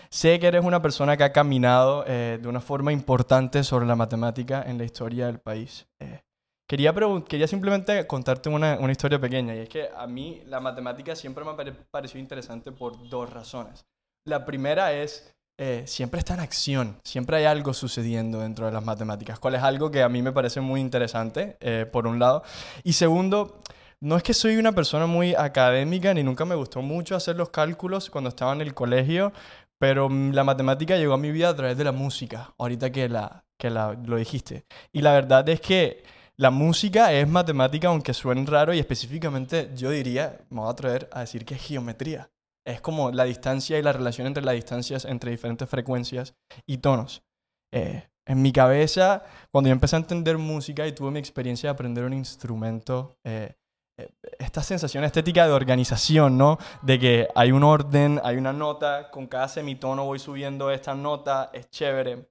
Sé 0.09 0.41
que 0.41 0.47
eres 0.47 0.65
una 0.65 0.81
persona 0.81 1.19
que 1.19 1.25
ha 1.25 1.33
caminado 1.33 2.05
eh, 2.07 2.39
de 2.41 2.49
una 2.49 2.63
forma 2.63 2.91
importante 2.91 3.63
sobre 3.65 3.85
la 3.85 3.97
matemática 3.97 4.65
en 4.67 4.79
la 4.79 4.85
historia 4.85 5.27
del 5.27 5.41
país. 5.41 5.87
Eh, 6.01 6.23
Quería, 6.69 6.95
quería 7.27 7.49
simplemente 7.49 8.07
contarte 8.07 8.51
una, 8.51 8.77
una, 8.79 8.93
historia 8.93 9.19
pequeña 9.19 9.55
y 9.55 9.61
es 9.61 9.71
que 9.71 9.89
a 9.97 10.07
mí 10.07 10.43
la 10.45 10.61
matemática 10.61 11.17
siempre 11.17 11.43
me 11.43 11.53
ha 11.53 11.57
parecido 11.91 12.21
interesante 12.21 12.73
por 12.73 13.09
dos 13.09 13.33
razones. 13.33 13.87
La 14.27 14.45
primera 14.45 14.93
es, 14.93 15.35
eh, 15.57 15.85
siempre 15.87 16.19
está 16.19 16.35
en 16.35 16.41
acción, 16.41 17.01
siempre 17.05 17.39
hay 17.39 17.47
algo 17.47 17.73
sucediendo 17.73 18.41
dentro 18.41 18.67
de 18.67 18.73
las 18.73 18.85
matemáticas, 18.85 19.39
cual 19.39 19.55
es 19.55 19.63
algo 19.63 19.91
que 19.91 20.03
a 20.03 20.11
mí 20.11 20.21
me 20.21 20.31
parece 20.31 20.61
muy 20.61 20.83
interesante, 20.83 21.57
eh, 21.61 21.87
por 21.91 22.07
un 22.07 22.19
lado. 22.19 22.43
Y 22.85 22.93
segundo, 22.93 23.63
no 24.01 24.19
es 24.19 24.23
que 24.23 24.35
soy 24.35 24.59
una 24.59 24.73
persona 24.73 25.07
muy 25.07 25.35
académica 25.35 26.13
ni 26.13 26.23
nunca 26.23 26.45
me 26.45 26.55
gustó 26.55 26.83
mucho 26.83 27.17
hacer 27.17 27.37
los 27.37 27.49
cálculos 27.49 28.11
cuando 28.11 28.29
estaba 28.29 28.53
en 28.53 28.61
el 28.61 28.75
colegio, 28.75 29.33
pero 29.79 30.11
la 30.11 30.45
matemática 30.45 30.99
llegó 30.99 31.15
a 31.15 31.19
mi 31.19 31.31
vida 31.31 31.49
a 31.49 31.57
través 31.57 31.79
de 31.79 31.85
la 31.85 31.93
música, 31.93 32.53
ahorita 32.59 32.93
que, 32.93 33.09
la, 33.09 33.43
que 33.57 33.71
la, 33.71 33.95
lo 33.95 34.19
dijiste. 34.19 34.67
Y 34.93 35.01
la 35.01 35.15
verdad 35.15 35.49
es 35.49 35.63
que 35.63 36.18
la 36.39 36.51
música 36.51 37.13
es 37.13 37.29
matemática, 37.29 37.89
aunque 37.89 38.15
suene 38.15 38.47
raro, 38.47 38.73
y 38.73 38.79
específicamente 38.79 39.71
yo 39.75 39.91
diría, 39.91 40.39
me 40.51 40.61
voy 40.61 40.69
a 40.69 40.71
atrever 40.71 41.09
a 41.13 41.21
decir 41.21 41.45
que 41.45 41.55
es 41.55 41.63
geometría. 41.63 42.31
Es 42.65 42.81
como 42.81 43.11
la 43.11 43.25
distancia 43.25 43.77
y 43.77 43.83
la 43.83 43.93
relación 43.93 44.29
entre 44.29 44.45
las 44.45 44.55
distancias 44.55 45.05
entre 45.05 45.33
diferentes 45.33 45.69
frecuencias 45.69 46.37
y 46.65 46.79
tonos. 46.79 47.25
Eh, 47.73 48.09
en 48.25 48.41
mi 48.41 48.53
cabeza, 48.53 49.25
cuando 49.51 49.69
yo 49.69 49.73
empecé 49.73 49.97
a 49.97 50.01
entender 50.01 50.39
música 50.39 50.87
y 50.87 50.93
tuve 50.93 51.11
mi 51.11 51.19
experiencia 51.19 51.69
de 51.69 51.73
aprender 51.73 52.05
un 52.05 52.13
instrumento, 52.13 53.19
eh, 53.25 53.57
eh, 53.99 54.13
esta 54.39 54.63
sensación 54.63 55.03
estética 55.03 55.45
de 55.45 55.53
organización, 55.53 56.39
¿no? 56.39 56.59
De 56.83 57.01
que 57.01 57.29
hay 57.35 57.51
un 57.51 57.65
orden, 57.65 58.21
hay 58.23 58.37
una 58.37 58.53
nota, 58.53 59.11
con 59.11 59.27
cada 59.27 59.49
semitono 59.49 60.05
voy 60.05 60.21
subiendo 60.21 60.71
esta 60.71 60.95
nota, 60.95 61.51
es 61.53 61.69
chévere. 61.71 62.31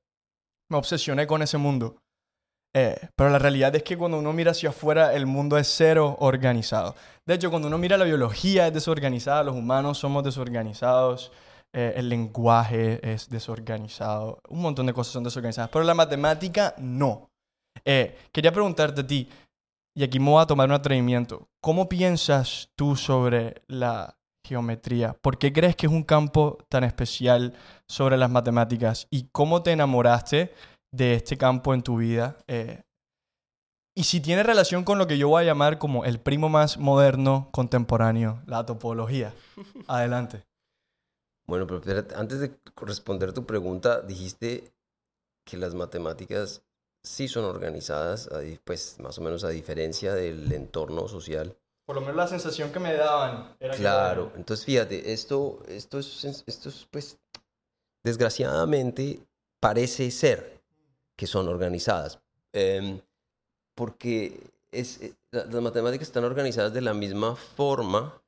Me 0.69 0.77
obsesioné 0.77 1.27
con 1.27 1.41
ese 1.41 1.57
mundo. 1.57 1.97
Eh, 2.73 2.95
pero 3.15 3.29
la 3.29 3.39
realidad 3.39 3.75
es 3.75 3.83
que 3.83 3.97
cuando 3.97 4.19
uno 4.19 4.33
mira 4.33 4.51
hacia 4.51 4.69
afuera, 4.69 5.13
el 5.13 5.25
mundo 5.25 5.57
es 5.57 5.67
cero 5.67 6.15
organizado. 6.19 6.95
De 7.25 7.33
hecho, 7.33 7.49
cuando 7.49 7.67
uno 7.67 7.77
mira 7.77 7.97
la 7.97 8.05
biología 8.05 8.67
es 8.67 8.73
desorganizada, 8.73 9.43
los 9.43 9.55
humanos 9.55 9.97
somos 9.97 10.23
desorganizados, 10.23 11.31
eh, 11.73 11.93
el 11.95 12.09
lenguaje 12.09 12.99
es 13.03 13.29
desorganizado, 13.29 14.41
un 14.49 14.61
montón 14.61 14.85
de 14.85 14.93
cosas 14.93 15.13
son 15.13 15.23
desorganizadas, 15.23 15.69
pero 15.71 15.85
la 15.85 15.93
matemática 15.93 16.75
no. 16.77 17.29
quería 18.31 18.51
preguntarte 18.51 19.01
a 19.01 19.07
ti, 19.07 19.29
y 19.97 20.03
aquí 20.03 20.19
me 20.19 20.29
voy 20.29 20.43
a 20.43 20.45
tomar 20.45 20.69
un 20.69 20.75
atrevimiento. 20.75 21.49
¿Cómo 21.59 21.89
piensas 21.89 22.69
tú 22.75 22.95
sobre 22.95 23.63
la 23.67 24.15
geometría? 24.45 25.13
¿Por 25.13 25.39
qué 25.39 25.51
crees 25.51 25.75
que 25.75 25.87
es 25.87 25.91
un 25.91 26.03
campo 26.03 26.59
tan 26.69 26.83
especial 26.83 27.55
sobre 27.87 28.15
las 28.15 28.29
matemáticas? 28.29 29.07
¿Y 29.09 29.29
cómo 29.31 29.63
te 29.63 29.71
enamoraste 29.71 30.53
de 30.91 31.15
este 31.15 31.37
campo 31.37 31.73
en 31.73 31.83
tu 31.83 31.97
vida? 31.97 32.37
Eh, 32.47 32.83
y 33.95 34.03
si 34.03 34.21
tiene 34.21 34.43
relación 34.43 34.83
con 34.83 34.99
lo 34.99 35.07
que 35.07 35.17
yo 35.17 35.27
voy 35.27 35.41
a 35.41 35.45
llamar 35.45 35.79
como 35.79 36.05
el 36.05 36.19
primo 36.19 36.49
más 36.49 36.77
moderno 36.77 37.49
contemporáneo, 37.51 38.43
la 38.45 38.65
topología. 38.65 39.33
Adelante. 39.87 40.45
Bueno, 41.47 41.65
pero 41.65 41.81
antes 42.15 42.39
de 42.39 42.59
responder 42.75 43.33
tu 43.33 43.45
pregunta, 43.45 44.01
dijiste 44.01 44.71
que 45.45 45.57
las 45.57 45.73
matemáticas 45.73 46.61
sí 47.03 47.27
son 47.27 47.45
organizadas, 47.45 48.29
pues 48.65 48.99
más 48.99 49.17
o 49.17 49.21
menos 49.21 49.43
a 49.43 49.49
diferencia 49.49 50.13
del 50.13 50.51
entorno 50.51 51.07
social. 51.07 51.57
Por 51.87 51.95
lo 51.95 52.01
menos 52.01 52.17
la 52.17 52.27
sensación 52.27 52.71
que 52.71 52.79
me 52.79 52.93
daban 52.93 53.55
era 53.59 53.73
Claro, 53.75 54.33
entonces 54.35 54.65
fíjate, 54.65 55.13
esto, 55.13 55.63
esto, 55.67 55.99
es, 55.99 56.43
esto 56.45 56.69
es, 56.69 56.87
pues, 56.91 57.17
desgraciadamente 58.03 59.25
parece 59.61 60.11
ser 60.11 60.56
que 61.17 61.27
son 61.27 61.47
organizadas, 61.47 62.19
em, 62.53 63.01
porque 63.75 64.51
es, 64.71 65.01
eh, 65.01 65.13
las 65.31 65.61
matemáticas 65.61 66.07
están 66.07 66.23
organizadas 66.23 66.73
de 66.73 66.81
la 66.81 66.93
misma 66.93 67.35
forma 67.35 68.21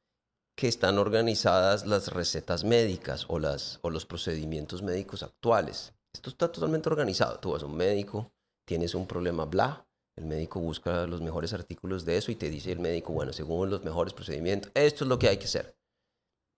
que 0.58 0.68
están 0.68 0.98
organizadas 0.98 1.86
las 1.86 2.12
recetas 2.12 2.66
médicas 2.66 3.26
o, 3.30 3.40
las, 3.40 3.80
o 3.82 3.90
los 3.90 4.06
procedimientos 4.06 4.82
médicos 4.82 5.24
actuales. 5.24 5.94
Esto 6.14 6.30
está 6.30 6.52
totalmente 6.52 6.90
organizado. 6.90 7.40
Tú 7.40 7.52
vas 7.52 7.64
a 7.64 7.68
un 7.68 7.78
médico, 7.78 8.32
tienes 8.66 8.94
un 8.94 9.08
problema, 9.08 9.46
bla, 9.46 9.86
el 10.18 10.26
médico 10.26 10.60
busca 10.60 11.08
los 11.08 11.22
mejores 11.22 11.54
artículos 11.54 12.04
de 12.04 12.18
eso 12.18 12.32
y 12.32 12.36
te 12.36 12.50
dice 12.50 12.74
el 12.74 12.80
médico, 12.80 13.14
bueno, 13.14 13.32
según 13.32 13.70
los 13.70 13.86
mejores 13.86 14.14
procedimientos, 14.14 14.70
esto 14.74 15.06
es 15.06 15.08
lo 15.08 15.18
que 15.18 15.30
hay 15.30 15.38
que 15.38 15.46
hacer. 15.46 15.79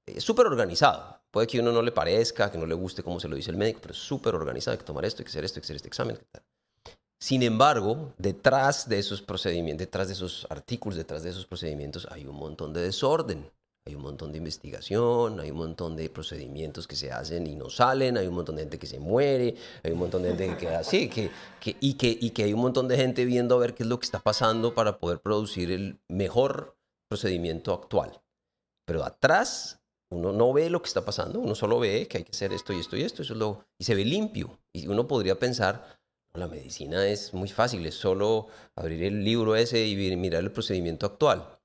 Es 0.06 0.24
súper 0.24 0.48
organizado. 0.48 1.22
Puede 1.32 1.48
que 1.48 1.60
uno 1.60 1.72
no 1.72 1.82
le 1.82 1.92
parezca, 1.92 2.52
que 2.52 2.58
no 2.58 2.66
le 2.66 2.76
guste 2.76 3.04
cómo 3.04 3.20
se 3.20 3.28
lo 3.28 3.36
dice 3.36 3.52
el 3.52 3.58
médico, 3.58 3.80
pero 3.82 3.94
es 3.94 4.00
súper 4.00 4.36
organizado. 4.36 4.74
Hay 4.74 4.80
que 4.80 4.86
tomar 4.86 5.06
esto, 5.06 5.22
hay 5.22 5.26
que 5.26 5.30
hacer 5.30 5.46
esto, 5.46 5.60
hay 5.60 5.62
que 5.62 5.66
hacer 5.66 5.76
este 5.78 5.88
examen. 5.88 6.20
Sin 7.20 7.44
embargo, 7.44 8.14
detrás 8.18 8.90
de 8.90 8.98
esos 9.00 9.22
procedimientos, 9.22 9.86
detrás 9.86 10.08
de 10.08 10.14
esos 10.14 10.48
artículos, 10.50 10.98
detrás 10.98 11.24
de 11.24 11.30
esos 11.30 11.46
procedimientos, 11.46 12.08
hay 12.12 12.26
un 12.26 12.36
montón 12.36 12.74
de 12.74 12.82
desorden. 12.82 13.50
Hay 13.88 13.96
un 13.96 14.04
montón 14.04 14.32
de 14.32 14.38
investigación, 14.38 15.40
hay 15.40 15.50
un 15.50 15.58
montón 15.58 15.96
de 15.96 16.08
procedimientos 16.08 16.88
que 16.88 16.96
se 16.96 17.12
hacen 17.12 17.48
y 17.48 17.56
no 17.56 17.68
salen, 17.72 18.16
hay 18.16 18.28
un 18.28 18.36
montón 18.36 18.56
de 18.56 18.62
gente 18.62 18.78
que 18.78 18.86
se 18.86 19.00
muere, 19.00 19.56
hay 19.82 19.92
un 19.92 19.98
montón 19.98 20.22
de 20.22 20.30
gente 20.30 20.50
que 20.50 20.58
queda 20.58 20.80
así, 20.80 21.10
que, 21.10 21.32
que, 21.60 21.78
y, 21.80 21.96
que, 21.96 22.16
y 22.22 22.30
que 22.30 22.44
hay 22.44 22.54
un 22.54 22.62
montón 22.62 22.88
de 22.88 22.96
gente 22.96 23.26
viendo 23.26 23.56
a 23.56 23.58
ver 23.58 23.74
qué 23.74 23.82
es 23.82 23.90
lo 23.90 24.00
que 24.00 24.06
está 24.06 24.20
pasando 24.20 24.76
para 24.76 25.00
poder 25.00 25.20
producir 25.20 25.72
el 25.72 26.00
mejor 26.08 26.78
procedimiento 27.10 27.74
actual. 27.74 28.22
Pero 28.86 29.04
atrás 29.04 29.81
uno 30.12 30.34
no 30.34 30.52
ve 30.54 30.70
lo 30.70 30.82
que 30.82 30.88
está 30.88 31.04
pasando, 31.04 31.40
uno 31.40 31.56
solo 31.56 31.80
ve 31.80 32.08
que 32.08 32.20
hay 32.20 32.24
que 32.24 32.32
hacer 32.32 32.52
esto 32.54 32.74
y 32.74 32.80
esto 32.80 32.98
y 32.98 33.02
esto, 33.04 33.22
eso 33.22 33.34
es 33.34 33.40
lo, 33.40 33.66
y 33.80 33.86
se 33.86 33.96
ve 33.96 34.06
limpio. 34.06 34.60
Y 34.74 34.88
uno 34.88 35.08
podría 35.08 35.40
pensar, 35.40 36.00
la 36.34 36.48
medicina 36.48 37.08
es 37.08 37.34
muy 37.34 37.50
fácil, 37.50 37.86
es 37.86 37.96
solo 37.96 38.48
abrir 38.76 39.04
el 39.04 39.24
libro 39.24 39.56
ese 39.56 39.88
y 39.88 39.96
mirar 40.18 40.44
el 40.44 40.52
procedimiento 40.52 41.06
actual. 41.06 41.60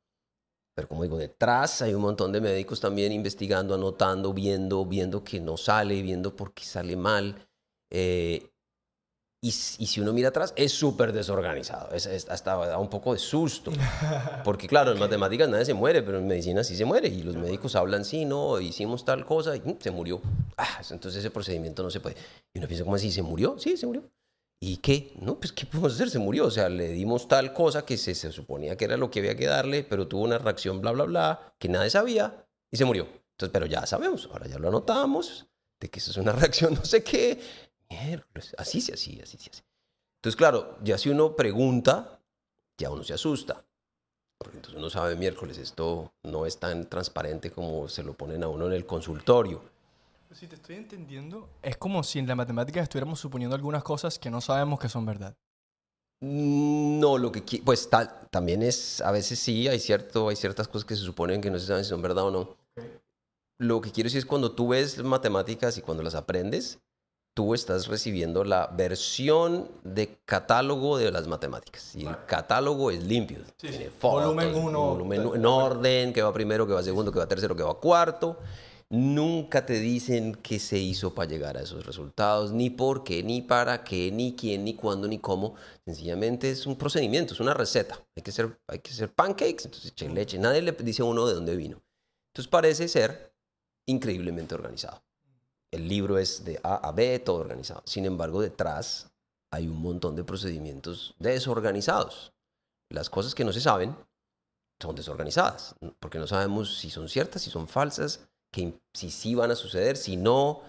Pero 0.74 0.88
como 0.88 1.02
digo, 1.02 1.16
detrás 1.16 1.82
hay 1.82 1.94
un 1.94 2.02
montón 2.02 2.32
de 2.32 2.40
médicos 2.40 2.80
también 2.80 3.10
investigando, 3.10 3.74
anotando, 3.74 4.32
viendo, 4.32 4.84
viendo 4.84 5.24
que 5.24 5.40
no 5.40 5.56
sale, 5.56 6.02
viendo 6.02 6.36
por 6.36 6.52
qué 6.52 6.64
sale 6.64 6.96
mal. 6.96 7.48
Eh, 7.90 8.52
y, 9.46 9.48
y, 9.48 9.86
si 9.86 10.00
uno 10.00 10.12
mira 10.12 10.30
atrás, 10.30 10.52
es 10.56 10.72
súper 10.72 11.12
desorganizado. 11.12 11.94
Es, 11.94 12.28
hasta 12.28 12.56
da 12.56 12.78
un 12.78 12.90
poco 12.90 13.12
de 13.12 13.20
susto. 13.20 13.70
Porque 14.44 14.66
claro, 14.66 14.90
en 14.90 14.98
matemáticas 14.98 15.48
nadie 15.48 15.64
se 15.64 15.74
muere, 15.74 16.02
pero 16.02 16.18
en 16.18 16.26
medicina 16.26 16.64
sí 16.64 16.74
se 16.74 16.84
muere. 16.84 17.06
Y 17.06 17.22
los 17.22 17.36
médicos 17.36 17.76
hablan, 17.76 18.04
sí, 18.04 18.24
no, 18.24 18.60
hicimos 18.60 19.04
tal 19.04 19.24
cosa 19.24 19.54
y 19.54 19.60
mm, 19.60 19.76
se 19.78 19.92
murió. 19.92 20.20
Ah, 20.56 20.80
entonces 20.90 21.20
ese 21.20 21.30
procedimiento 21.30 21.84
no 21.84 21.90
se 21.90 22.00
puede. 22.00 22.16
Y 22.52 22.58
uno 22.58 22.66
piensa, 22.66 22.82
¿cómo 22.82 22.96
así? 22.96 23.12
¿Se 23.12 23.22
murió? 23.22 23.56
Sí, 23.56 23.76
se 23.76 23.86
murió. 23.86 24.02
¿Y 24.60 24.78
qué? 24.78 25.12
No, 25.20 25.38
pues 25.38 25.52
¿qué 25.52 25.64
podemos 25.64 25.94
hacer? 25.94 26.10
Se 26.10 26.18
murió. 26.18 26.46
O 26.46 26.50
sea, 26.50 26.68
le 26.68 26.88
dimos 26.88 27.28
tal 27.28 27.52
cosa 27.52 27.84
que 27.84 27.96
se, 27.96 28.16
se, 28.16 28.32
suponía 28.32 28.76
que 28.76 28.86
era 28.86 28.96
lo 28.96 29.12
que 29.12 29.20
había 29.20 29.36
que 29.36 29.46
darle, 29.46 29.84
pero 29.84 30.08
tuvo 30.08 30.24
una 30.24 30.38
reacción 30.38 30.80
bla, 30.80 30.90
bla, 30.90 31.04
bla, 31.04 31.54
que 31.60 31.68
nadie 31.68 31.90
sabía 31.90 32.48
y 32.72 32.78
se 32.78 32.84
murió. 32.84 33.06
Entonces, 33.32 33.52
pero 33.52 33.66
ya 33.66 33.86
sabemos, 33.86 34.28
ahora 34.32 34.48
ya 34.48 34.58
lo 34.58 34.68
anotamos, 34.68 35.46
de 35.78 35.88
que 35.88 36.00
eso 36.00 36.10
es 36.10 36.16
una 36.16 36.32
reacción 36.40 36.74
no 36.74 36.84
sé 36.84 37.04
qué. 37.04 37.38
Miércoles, 37.88 38.54
así 38.58 38.80
se 38.80 38.94
así, 38.94 39.20
así 39.20 39.38
se 39.38 39.50
hace. 39.50 39.62
Entonces, 40.18 40.36
claro, 40.36 40.78
ya 40.82 40.98
si 40.98 41.08
uno 41.08 41.36
pregunta, 41.36 42.20
ya 42.78 42.90
uno 42.90 43.04
se 43.04 43.14
asusta. 43.14 43.64
Porque 44.38 44.56
entonces 44.56 44.78
uno 44.78 44.90
sabe 44.90 45.16
miércoles, 45.16 45.56
esto 45.56 46.12
no 46.24 46.44
es 46.44 46.58
tan 46.58 46.88
transparente 46.88 47.50
como 47.50 47.88
se 47.88 48.02
lo 48.02 48.12
ponen 48.14 48.42
a 48.42 48.48
uno 48.48 48.66
en 48.66 48.72
el 48.72 48.84
consultorio. 48.84 49.62
Si 50.32 50.46
te 50.46 50.56
estoy 50.56 50.76
entendiendo, 50.76 51.48
es 51.62 51.78
como 51.78 52.02
si 52.02 52.18
en 52.18 52.26
la 52.26 52.34
matemática 52.34 52.82
estuviéramos 52.82 53.18
suponiendo 53.18 53.56
algunas 53.56 53.82
cosas 53.82 54.18
que 54.18 54.28
no 54.28 54.42
sabemos 54.42 54.78
que 54.78 54.88
son 54.90 55.06
verdad. 55.06 55.34
Mm, 56.20 56.98
no, 57.00 57.16
lo 57.16 57.32
que 57.32 57.62
pues 57.64 57.88
tal, 57.88 58.28
también 58.30 58.62
es, 58.62 59.00
a 59.00 59.12
veces 59.12 59.38
sí, 59.38 59.68
hay, 59.68 59.78
cierto, 59.78 60.28
hay 60.28 60.36
ciertas 60.36 60.68
cosas 60.68 60.84
que 60.84 60.96
se 60.96 61.02
suponen 61.02 61.40
que 61.40 61.50
no 61.50 61.58
se 61.58 61.66
saben 61.66 61.84
si 61.84 61.90
son 61.90 62.02
verdad 62.02 62.24
o 62.24 62.30
no. 62.30 62.56
Lo 63.58 63.80
que 63.80 63.92
quiero 63.92 64.06
decir 64.08 64.18
es 64.18 64.26
cuando 64.26 64.52
tú 64.52 64.68
ves 64.68 65.02
matemáticas 65.02 65.78
y 65.78 65.82
cuando 65.82 66.02
las 66.02 66.14
aprendes, 66.14 66.80
tú 67.36 67.52
estás 67.52 67.86
recibiendo 67.86 68.44
la 68.44 68.66
versión 68.68 69.68
de 69.84 70.18
catálogo 70.24 70.96
de 70.96 71.10
las 71.10 71.28
matemáticas. 71.28 71.94
Y 71.94 72.06
el 72.06 72.16
catálogo 72.24 72.90
es 72.90 73.04
limpio. 73.04 73.40
Tiene 73.58 73.90
volumen 74.00 74.54
1. 74.54 74.80
Volumen 74.80 75.30
en 75.34 75.44
orden, 75.44 76.12
que 76.14 76.22
va 76.22 76.32
primero, 76.32 76.66
que 76.66 76.72
va 76.72 76.82
segundo, 76.82 77.12
que 77.12 77.18
va 77.18 77.28
tercero, 77.28 77.54
que 77.54 77.62
va 77.62 77.78
cuarto 77.78 78.38
nunca 78.88 79.66
te 79.66 79.80
dicen 79.80 80.34
qué 80.36 80.58
se 80.58 80.78
hizo 80.78 81.14
para 81.14 81.28
llegar 81.28 81.56
a 81.56 81.62
esos 81.62 81.84
resultados, 81.84 82.52
ni 82.52 82.70
por 82.70 83.04
qué, 83.04 83.22
ni 83.22 83.42
para 83.42 83.82
qué, 83.84 84.10
ni 84.12 84.34
quién, 84.36 84.64
ni 84.64 84.74
cuándo, 84.74 85.08
ni 85.08 85.18
cómo. 85.18 85.54
Sencillamente 85.84 86.50
es 86.50 86.66
un 86.66 86.76
procedimiento, 86.76 87.34
es 87.34 87.40
una 87.40 87.54
receta. 87.54 88.00
Hay 88.14 88.22
que 88.22 88.30
hacer, 88.30 88.58
hay 88.68 88.78
que 88.78 88.92
hacer 88.92 89.12
pancakes, 89.12 89.64
entonces 89.64 89.90
eche 89.90 90.08
leche. 90.08 90.38
Nadie 90.38 90.62
le 90.62 90.72
dice 90.72 91.02
a 91.02 91.06
uno 91.06 91.26
de 91.26 91.34
dónde 91.34 91.56
vino. 91.56 91.82
Entonces 92.32 92.48
parece 92.48 92.88
ser 92.88 93.34
increíblemente 93.86 94.54
organizado. 94.54 95.02
El 95.76 95.88
libro 95.88 96.16
es 96.16 96.42
de 96.42 96.58
A 96.62 96.88
a 96.88 96.92
B, 96.92 97.18
todo 97.18 97.36
organizado. 97.36 97.82
Sin 97.84 98.06
embargo, 98.06 98.40
detrás 98.40 99.10
hay 99.52 99.68
un 99.68 99.76
montón 99.76 100.16
de 100.16 100.24
procedimientos 100.24 101.14
desorganizados. 101.18 102.32
Las 102.90 103.10
cosas 103.10 103.34
que 103.34 103.44
no 103.44 103.52
se 103.52 103.60
saben 103.60 103.94
son 104.80 104.96
desorganizadas, 104.96 105.74
porque 106.00 106.18
no 106.18 106.26
sabemos 106.26 106.78
si 106.78 106.88
son 106.88 107.10
ciertas, 107.10 107.42
si 107.42 107.50
son 107.50 107.68
falsas, 107.68 108.26
que 108.50 108.72
si 108.94 109.10
sí 109.10 109.34
van 109.34 109.50
a 109.50 109.54
suceder, 109.54 109.98
si 109.98 110.16
no. 110.16 110.62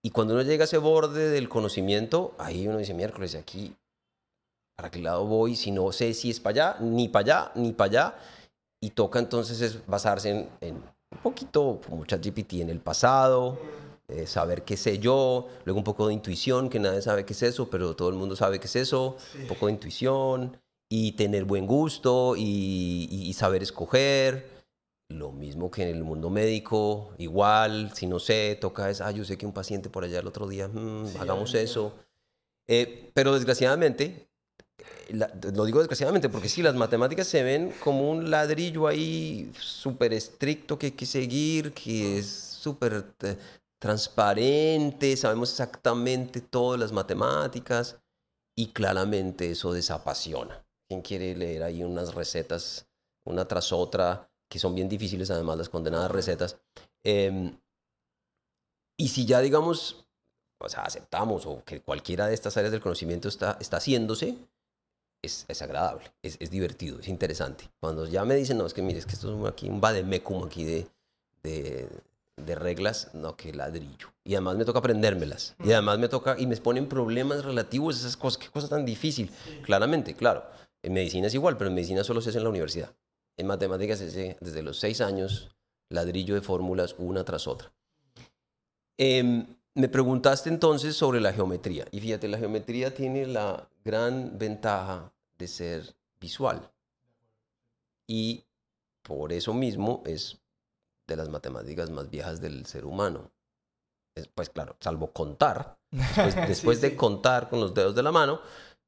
Y 0.00 0.10
cuando 0.10 0.34
uno 0.34 0.44
llega 0.44 0.62
a 0.62 0.66
ese 0.66 0.78
borde 0.78 1.28
del 1.28 1.48
conocimiento, 1.48 2.36
ahí 2.38 2.68
uno 2.68 2.78
dice, 2.78 2.94
miércoles, 2.94 3.34
aquí, 3.34 3.74
¿para 4.76 4.92
qué 4.92 5.00
lado 5.00 5.26
voy? 5.26 5.56
Si 5.56 5.72
no 5.72 5.90
sé 5.90 6.14
si 6.14 6.30
es 6.30 6.38
para 6.38 6.74
allá, 6.74 6.80
ni 6.80 7.08
para 7.08 7.22
allá, 7.24 7.52
ni 7.56 7.72
para 7.72 7.88
allá. 7.90 8.18
Y 8.80 8.90
toca 8.90 9.18
entonces 9.18 9.60
es 9.60 9.84
basarse 9.88 10.30
en, 10.30 10.48
en 10.60 10.74
un 11.10 11.18
poquito, 11.20 11.80
como 11.88 12.06
ChatGPT, 12.06 12.54
en 12.54 12.70
el 12.70 12.78
pasado, 12.78 13.58
eh, 14.08 14.26
saber 14.26 14.62
qué 14.62 14.76
sé 14.76 14.98
yo, 14.98 15.48
luego 15.64 15.78
un 15.78 15.84
poco 15.84 16.08
de 16.08 16.14
intuición, 16.14 16.68
que 16.68 16.78
nadie 16.78 17.02
sabe 17.02 17.24
qué 17.24 17.32
es 17.32 17.42
eso, 17.42 17.68
pero 17.70 17.96
todo 17.96 18.08
el 18.08 18.14
mundo 18.14 18.36
sabe 18.36 18.60
qué 18.60 18.66
es 18.66 18.76
eso, 18.76 19.16
un 19.40 19.46
poco 19.48 19.66
de 19.66 19.72
intuición, 19.72 20.56
y 20.88 21.12
tener 21.12 21.44
buen 21.44 21.66
gusto, 21.66 22.34
y, 22.36 23.08
y 23.10 23.32
saber 23.32 23.62
escoger. 23.62 24.56
Lo 25.08 25.30
mismo 25.30 25.70
que 25.70 25.82
en 25.82 25.96
el 25.96 26.02
mundo 26.02 26.30
médico, 26.30 27.12
igual, 27.18 27.92
si 27.94 28.06
no 28.06 28.18
sé, 28.18 28.58
toca 28.60 28.90
es, 28.90 29.00
ah, 29.00 29.12
yo 29.12 29.24
sé 29.24 29.38
que 29.38 29.46
un 29.46 29.52
paciente 29.52 29.88
por 29.88 30.02
allá 30.02 30.18
el 30.18 30.26
otro 30.26 30.48
día, 30.48 30.66
mm, 30.66 31.16
hagamos 31.20 31.54
eso. 31.54 31.94
Eh, 32.66 33.10
pero 33.14 33.32
desgraciadamente, 33.34 34.26
lo 35.10 35.64
digo 35.64 35.78
desgraciadamente 35.78 36.28
porque 36.28 36.48
sí, 36.48 36.62
las 36.62 36.74
matemáticas 36.74 37.28
se 37.28 37.42
ven 37.44 37.72
como 37.82 38.10
un 38.10 38.30
ladrillo 38.30 38.88
ahí 38.88 39.50
súper 39.58 40.12
estricto 40.12 40.78
que 40.78 40.86
hay 40.86 40.92
que 40.92 41.06
seguir, 41.06 41.72
que 41.72 42.18
es 42.18 42.26
súper 42.28 43.04
eh, 43.22 43.36
transparente, 43.86 45.16
sabemos 45.16 45.50
exactamente 45.50 46.40
todas 46.40 46.80
las 46.80 46.92
matemáticas 46.92 47.98
y 48.56 48.72
claramente 48.72 49.50
eso 49.52 49.72
desapasiona. 49.72 50.66
¿Quién 50.88 51.02
quiere 51.02 51.34
leer 51.36 51.62
ahí 51.62 51.82
unas 51.82 52.14
recetas 52.14 52.86
una 53.26 53.46
tras 53.46 53.72
otra, 53.72 54.30
que 54.48 54.58
son 54.58 54.74
bien 54.74 54.88
difíciles 54.88 55.30
además 55.30 55.58
las 55.58 55.68
condenadas 55.68 56.10
recetas. 56.10 56.56
Em, 57.04 57.58
y 58.98 59.08
si 59.08 59.26
ya, 59.26 59.40
digamos, 59.40 60.06
o 60.58 60.68
sea, 60.68 60.82
aceptamos 60.82 61.44
o 61.44 61.62
que 61.64 61.82
cualquiera 61.82 62.28
de 62.28 62.34
estas 62.34 62.56
áreas 62.56 62.72
del 62.72 62.80
conocimiento 62.80 63.28
está, 63.28 63.58
está 63.60 63.76
haciéndose, 63.76 64.38
es, 65.22 65.44
es 65.48 65.62
agradable, 65.62 66.12
es, 66.22 66.36
es, 66.40 66.50
divertido, 66.50 67.00
es 67.00 67.08
interesante. 67.08 67.68
Cuando 67.80 68.06
ya 68.06 68.24
me 68.24 68.36
dicen, 68.36 68.58
no, 68.58 68.66
es 68.66 68.72
que 68.72 68.82
mire, 68.82 69.00
es 69.00 69.06
que 69.06 69.12
esto 69.12 69.46
es 69.46 69.52
aquí 69.52 69.68
un 69.68 69.80
vademecum 69.80 70.44
aquí 70.44 70.64
de, 70.64 70.88
de, 71.42 71.88
de 72.36 72.54
reglas, 72.54 73.10
no, 73.14 73.36
que 73.36 73.52
ladrillo. 73.52 74.12
Y 74.24 74.34
además 74.34 74.56
me 74.56 74.64
toca 74.64 74.80
aprendérmelas. 74.80 75.56
Y 75.64 75.72
además 75.72 75.98
me 75.98 76.08
toca, 76.08 76.36
y 76.38 76.46
me 76.46 76.56
ponen 76.56 76.88
problemas 76.88 77.44
relativos 77.44 77.96
a 77.96 78.00
esas 78.00 78.16
cosas. 78.16 78.38
Qué 78.38 78.48
cosa 78.50 78.68
tan 78.68 78.84
difícil. 78.84 79.30
Claramente, 79.62 80.14
claro. 80.14 80.44
En 80.82 80.92
medicina 80.92 81.26
es 81.26 81.34
igual, 81.34 81.56
pero 81.56 81.68
en 81.68 81.74
medicina 81.74 82.04
solo 82.04 82.20
se 82.20 82.30
hace 82.30 82.38
en 82.38 82.44
la 82.44 82.50
universidad. 82.50 82.94
En 83.36 83.46
matemáticas 83.46 83.98
se 83.98 84.06
hace 84.06 84.36
desde 84.40 84.62
los 84.62 84.78
seis 84.78 85.00
años, 85.00 85.50
ladrillo 85.88 86.34
de 86.34 86.42
fórmulas 86.42 86.94
una 86.98 87.24
tras 87.24 87.46
otra. 87.46 87.72
Eh, 88.98 89.46
me 89.74 89.88
preguntaste 89.88 90.48
entonces 90.48 90.96
sobre 90.96 91.20
la 91.20 91.32
geometría. 91.32 91.86
Y 91.90 92.00
fíjate, 92.00 92.28
la 92.28 92.38
geometría 92.38 92.94
tiene 92.94 93.26
la 93.26 93.68
gran 93.84 94.38
ventaja 94.38 95.12
de 95.36 95.48
ser 95.48 95.94
visual. 96.18 96.70
Y 98.06 98.44
por 99.02 99.32
eso 99.32 99.52
mismo 99.52 100.02
es 100.06 100.38
de 101.06 101.16
las 101.16 101.28
matemáticas 101.28 101.90
más 101.90 102.10
viejas 102.10 102.40
del 102.40 102.66
ser 102.66 102.84
humano. 102.84 103.30
pues 104.34 104.50
claro, 104.50 104.76
salvo 104.80 105.12
contar, 105.12 105.78
después, 106.48 106.80
de 106.80 106.96
contar 106.96 107.48
con 107.48 107.60
los 107.60 107.74
dedos 107.74 107.94
de 107.94 108.02
la 108.02 108.12
mano, 108.12 108.40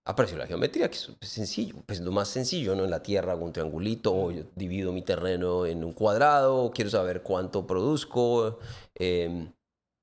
apareció 0.04 0.38
la 0.38 0.46
geometría, 0.46 0.90
que 0.90 0.96
es 0.96 1.10
sencillo, 1.20 1.76
pues 1.86 2.00
lo 2.00 2.10
más 2.12 2.28
sencillo, 2.28 2.74
¿no? 2.74 2.84
En 2.84 2.90
la 2.90 3.02
Tierra 3.02 3.32
hago 3.32 3.44
un 3.44 3.52
triangulito, 3.52 4.14
o 4.14 4.30
yo 4.30 4.44
divido 4.54 4.92
mi 4.92 5.02
terreno 5.02 5.66
en 5.66 5.84
un 5.84 5.92
cuadrado, 5.92 6.70
quiero 6.70 6.90
saber 6.90 7.22
cuánto 7.22 7.66
produzco, 7.66 8.58
eh, 8.94 9.52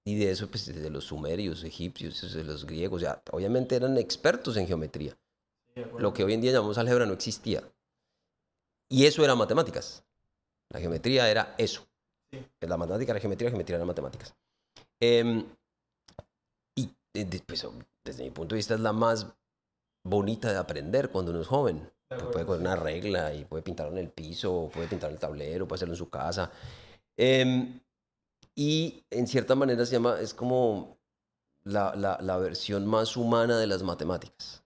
y 0.08 0.16
de 0.16 0.30
eso, 0.30 0.48
pues, 0.48 0.68
desde 0.68 0.92
los 0.92 1.06
sumerios, 1.06 1.64
egipcios, 1.64 2.22
desde 2.22 2.44
los 2.44 2.66
griegos, 2.66 3.02
ya, 3.02 3.24
obviamente 3.32 3.76
eran 3.76 3.98
expertos 3.98 4.56
en 4.56 4.68
geometría. 4.68 5.18
Lo 5.98 6.14
que 6.14 6.24
hoy 6.24 6.34
en 6.34 6.42
día 6.42 6.52
llamamos 6.52 6.78
álgebra 6.78 7.08
no 7.08 7.14
existía. 7.14 7.64
Y 8.88 9.06
eso 9.06 9.26
era 9.26 9.36
matemáticas. 9.36 10.04
La 10.70 10.80
geometría 10.80 11.30
era 11.30 11.56
eso. 11.58 11.88
La 12.62 12.78
matemática 12.78 13.12
era 13.12 13.20
geometría, 13.20 13.50
la 13.50 13.52
geometría 13.52 13.78
era 13.78 13.86
matemáticas. 13.86 14.36
Eh, 15.00 15.46
y 16.78 16.88
pues, 17.46 17.68
desde 18.04 18.24
mi 18.24 18.32
punto 18.32 18.56
de 18.56 18.60
vista 18.60 18.74
es 18.74 18.80
la 18.82 18.94
más 18.94 19.28
bonita 20.04 20.52
de 20.52 20.58
aprender 20.58 21.10
cuando 21.10 21.32
uno 21.32 21.42
es 21.42 21.48
joven. 21.48 21.90
puede 22.08 22.46
coger 22.46 22.62
una 22.62 22.76
regla 22.76 23.34
y 23.34 23.46
puede 23.46 23.64
pintarlo 23.64 23.94
en 23.94 24.00
el 24.00 24.10
piso, 24.10 24.70
puede 24.74 24.88
pintar 24.88 25.12
el 25.12 25.18
tablero, 25.18 25.68
puede 25.68 25.78
hacerlo 25.78 25.94
en 25.94 26.00
su 26.00 26.10
casa. 26.10 26.52
Eh, 27.18 27.80
y 28.56 29.04
en 29.10 29.28
cierta 29.28 29.56
manera 29.56 29.86
se 29.86 29.94
llama, 29.94 30.20
es 30.22 30.34
como 30.34 30.98
la, 31.64 31.94
la, 31.96 32.18
la 32.22 32.38
versión 32.38 32.86
más 32.86 33.18
humana 33.18 33.58
de 33.58 33.68
las 33.68 33.84
matemáticas, 33.84 34.64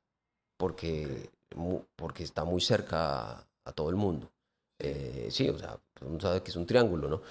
porque, 0.57 1.31
porque 1.95 2.23
está 2.23 2.43
muy 2.43 2.61
cerca 2.61 3.47
a, 3.65 3.71
todo 3.73 3.89
el 3.89 3.95
mundo. 3.95 4.31
Eh, 4.79 5.29
sí, 5.31 5.49
o 5.49 5.57
sea, 5.57 5.79
uno 6.01 6.19
sabe 6.19 6.43
que 6.43 6.51
es 6.51 6.55
un 6.55 6.65
triángulo, 6.65 7.07
¿no? 7.07 7.21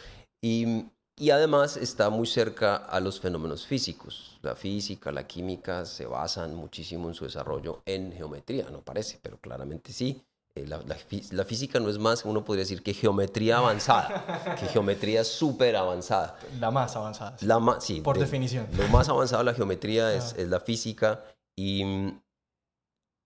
Y, 0.42 0.86
y 1.16 1.30
además 1.30 1.76
está 1.76 2.10
muy 2.10 2.26
cerca 2.26 2.76
a 2.76 3.00
los 3.00 3.20
fenómenos 3.20 3.66
físicos. 3.66 4.38
La 4.42 4.54
física, 4.54 5.10
la 5.10 5.26
química 5.26 5.84
se 5.84 6.06
basan 6.06 6.54
muchísimo 6.54 7.08
en 7.08 7.14
su 7.14 7.24
desarrollo 7.24 7.82
en 7.86 8.12
geometría, 8.12 8.68
no 8.70 8.82
parece, 8.82 9.18
pero 9.22 9.38
claramente 9.38 9.92
sí. 9.92 10.22
Eh, 10.54 10.66
la, 10.66 11.44
física 11.44 11.78
no 11.78 11.88
es 11.88 11.98
más, 11.98 12.24
uno 12.24 12.44
podría 12.44 12.62
decir 12.62 12.82
que 12.82 12.94
geometría 12.94 13.58
avanzada, 13.58 14.56
que 14.58 14.66
geometría 14.72 15.24
súper 15.24 15.76
avanzada. 15.76 16.38
La 16.58 16.70
más 16.70 16.96
avanzada. 16.96 17.36
La 17.40 17.58
más, 17.58 17.84
sí. 17.84 18.00
Por 18.00 18.18
definición. 18.18 18.66
Lo 18.76 18.88
más 18.88 19.08
avanzado 19.08 19.42
de 19.42 19.50
la 19.50 19.54
geometría 19.54 20.14
es, 20.14 20.34
es, 20.36 20.48
la 20.48 20.60
física 20.60 21.22
y, 21.56 21.84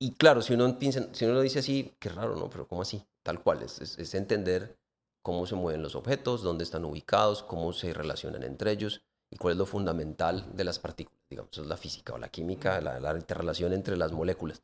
y 0.00 0.12
claro, 0.12 0.42
si 0.42 0.54
uno, 0.54 0.78
piensa, 0.78 1.08
si 1.12 1.24
uno 1.24 1.34
lo 1.34 1.40
dice 1.40 1.60
así, 1.60 1.94
qué 1.98 2.08
raro, 2.08 2.36
¿no? 2.36 2.50
Pero 2.50 2.66
¿cómo 2.66 2.82
así? 2.82 3.04
Tal 3.22 3.42
cual, 3.42 3.62
es, 3.62 3.80
es, 3.80 4.14
entender 4.14 4.76
cómo 5.22 5.46
se 5.46 5.54
mueven 5.54 5.82
los 5.82 5.94
objetos, 5.94 6.42
dónde 6.42 6.64
están 6.64 6.84
ubicados, 6.84 7.42
cómo 7.42 7.72
se 7.72 7.94
relacionan 7.94 8.42
entre 8.42 8.72
ellos 8.72 9.02
y 9.30 9.36
cuál 9.36 9.52
es 9.52 9.58
lo 9.58 9.66
fundamental 9.66 10.54
de 10.54 10.64
las 10.64 10.78
partículas, 10.78 11.20
digamos, 11.30 11.52
eso 11.52 11.62
es 11.62 11.68
la 11.68 11.76
física 11.76 12.12
o 12.12 12.18
la 12.18 12.28
química, 12.28 12.80
la, 12.80 13.00
la 13.00 13.16
interrelación 13.16 13.72
entre 13.72 13.96
las 13.96 14.12
moléculas. 14.12 14.62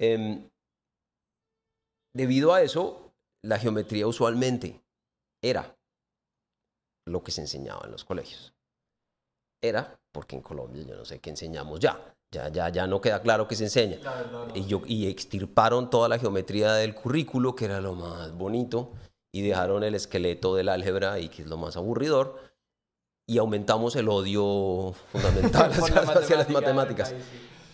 Eh, 0.00 0.48
Debido 2.14 2.52
a 2.52 2.62
eso, 2.62 3.14
la 3.42 3.58
geometría 3.58 4.06
usualmente 4.06 4.82
era 5.42 5.78
lo 7.06 7.22
que 7.24 7.32
se 7.32 7.40
enseñaba 7.40 7.82
en 7.86 7.92
los 7.92 8.04
colegios. 8.04 8.54
Era, 9.62 9.98
porque 10.12 10.36
en 10.36 10.42
Colombia 10.42 10.82
yo 10.82 10.96
no 10.96 11.04
sé 11.04 11.20
qué 11.20 11.30
enseñamos 11.30 11.80
ya. 11.80 12.14
Ya, 12.30 12.48
ya, 12.48 12.70
ya 12.70 12.86
no 12.86 13.00
queda 13.00 13.20
claro 13.20 13.46
qué 13.46 13.54
se 13.54 13.64
enseña. 13.64 13.98
y, 14.54 14.64
yo, 14.66 14.82
y 14.86 15.06
extirparon 15.06 15.90
toda 15.90 16.08
la 16.08 16.18
geometría 16.18 16.72
del 16.74 16.94
currículo, 16.94 17.54
que 17.54 17.66
era 17.66 17.80
lo 17.80 17.94
más 17.94 18.32
bonito, 18.32 18.92
y 19.32 19.40
dejaron 19.42 19.82
el 19.82 19.94
esqueleto 19.94 20.54
del 20.54 20.68
álgebra, 20.68 21.18
y 21.18 21.28
que 21.28 21.42
es 21.42 21.48
lo 21.48 21.56
más 21.56 21.76
aburridor, 21.76 22.38
y 23.26 23.38
aumentamos 23.38 23.96
el 23.96 24.08
odio 24.08 24.94
fundamental 25.10 25.72
hacia, 26.16 26.36
las 26.36 26.50
matemáticas. 26.50 27.14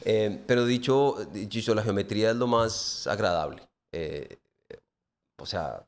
Eh, 0.04 0.42
pero 0.46 0.64
dicho, 0.64 1.16
dicho, 1.32 1.74
la 1.74 1.82
geometría 1.82 2.30
es 2.30 2.36
lo 2.36 2.46
más 2.46 3.06
agradable. 3.08 3.68
Eh, 3.92 4.36
o 5.36 5.46
sea, 5.46 5.84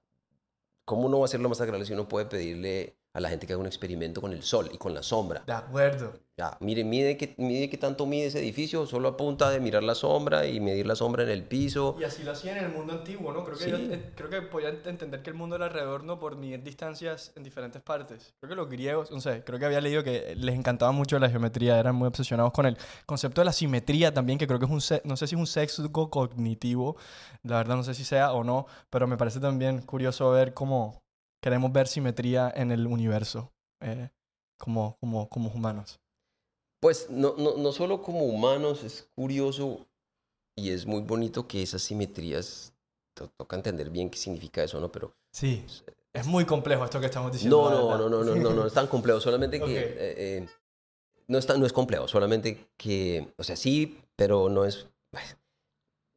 ¿cómo 0.85 1.09
no 1.09 1.21
va 1.21 1.27
a 1.27 1.29
ser 1.29 1.41
lo 1.41 1.49
más 1.49 1.61
agradable 1.61 1.87
si 1.87 1.93
uno 1.93 2.09
puede 2.09 2.27
pedirle 2.27 2.97
a 3.13 3.21
la 3.21 3.29
gente 3.29 3.47
que 3.47 3.53
haga 3.53 3.61
un 3.61 3.67
experimento 3.67 4.21
con 4.21 4.33
el 4.33 4.43
sol 4.43 4.69
y 4.73 4.77
con 4.77 4.93
la 4.93 5.03
sombra? 5.03 5.45
De 5.47 5.53
acuerdo. 5.53 6.13
Ya, 6.41 6.57
mire, 6.61 6.85
mide 6.85 7.19
qué, 7.19 7.35
mide 7.37 7.69
qué 7.69 7.77
tanto 7.77 8.07
mide 8.07 8.25
ese 8.25 8.39
edificio, 8.39 8.87
solo 8.87 9.09
a 9.09 9.17
punta 9.19 9.51
de 9.51 9.61
mirar 9.61 9.83
la 9.83 9.95
sombra 9.95 10.47
y 10.47 10.59
medir 10.59 10.87
la 10.87 10.97
sombra 10.97 11.23
en 11.23 11.29
el 11.29 11.43
piso. 11.43 11.99
Y 12.01 12.05
así 12.05 12.23
lo 12.23 12.33
hacían 12.33 12.57
en 12.57 12.65
el 12.65 12.73
mundo 12.73 12.95
antiguo, 12.95 13.31
¿no? 13.31 13.45
Creo 13.45 13.59
que, 13.59 13.95
eh, 13.95 14.13
creo 14.17 14.31
que 14.31 14.41
podían 14.41 14.79
entender 14.87 15.21
que 15.21 15.29
el 15.29 15.37
mundo 15.37 15.57
era 15.57 15.67
alrededor, 15.67 16.03
¿no? 16.03 16.19
Por 16.19 16.39
medir 16.39 16.63
distancias 16.63 17.35
en 17.37 17.43
diferentes 17.43 17.83
partes. 17.83 18.33
Creo 18.41 18.49
que 18.49 18.57
los 18.57 18.71
griegos, 18.71 19.11
no 19.11 19.21
sé, 19.21 19.45
creo 19.45 19.59
que 19.59 19.67
había 19.67 19.83
leído 19.83 20.03
que 20.03 20.35
les 20.35 20.55
encantaba 20.55 20.93
mucho 20.93 21.19
la 21.19 21.29
geometría, 21.29 21.79
eran 21.79 21.95
muy 21.95 22.09
obsesionados 22.09 22.55
con 22.55 22.65
el 22.65 22.79
concepto 23.05 23.43
de 23.43 23.45
la 23.45 23.53
simetría 23.53 24.15
también, 24.15 24.39
que 24.39 24.47
creo 24.47 24.59
que 24.59 24.65
es 24.65 24.71
un, 24.71 25.01
no 25.05 25.19
sé 25.19 25.27
si 25.27 25.35
es 25.35 25.39
un 25.39 25.47
sesgo 25.47 26.09
cognitivo, 26.09 26.97
la 27.43 27.59
verdad 27.59 27.77
no 27.77 27.83
sé 27.83 27.93
si 27.93 28.03
sea 28.03 28.33
o 28.33 28.45
no, 28.45 28.65
pero 28.89 29.07
me 29.07 29.19
parece 29.19 29.41
también 29.41 29.83
curioso 29.83 30.31
ver 30.31 30.55
cómo 30.55 31.03
queremos 31.43 31.71
ver 31.71 31.87
simetría 31.87 32.51
en 32.57 32.71
el 32.71 32.87
universo 32.87 33.53
eh, 33.83 34.09
como, 34.59 34.97
como, 35.01 35.29
como 35.29 35.51
humanos. 35.51 36.01
Pues 36.81 37.09
no, 37.11 37.35
no, 37.37 37.57
no 37.57 37.73
solo 37.73 38.03
como 38.03 38.25
humanos, 38.25 38.83
es 38.85 39.07
curioso 39.15 39.87
y 40.57 40.71
es 40.71 40.87
muy 40.87 41.03
bonito 41.03 41.47
que 41.47 41.63
esas 41.63 41.83
simetrías, 41.83 42.73
toca 43.37 43.57
entender 43.57 43.91
bien 43.91 44.11
qué 44.11 44.19
significa 44.19 44.63
eso, 44.65 44.81
¿no? 44.81 44.91
Pero... 44.91 45.15
Sí, 45.31 45.65
es 46.13 46.27
muy 46.27 46.45
complejo 46.45 46.85
esto 46.85 46.99
que 47.01 47.07
estamos 47.07 47.33
diciendo. 47.33 47.71
No, 47.71 47.71
no, 47.71 47.99
no, 47.99 48.09
no, 48.09 48.25
no, 48.25 48.35
no, 48.35 48.51
no, 48.55 48.67
es 48.67 48.73
tan 48.73 48.87
complejo, 48.87 49.21
solamente 49.21 49.61
que... 49.61 49.79
Eh, 49.79 49.95
eh, 49.99 50.49
no, 51.29 51.39
es 51.39 51.49
no 51.49 51.67
es 51.67 51.73
complejo, 51.73 52.09
solamente 52.09 52.69
que, 52.77 53.33
o 53.37 53.45
sea, 53.45 53.57
sí, 53.57 53.99
pero 54.17 54.49
no 54.49 54.65
es... 54.65 54.87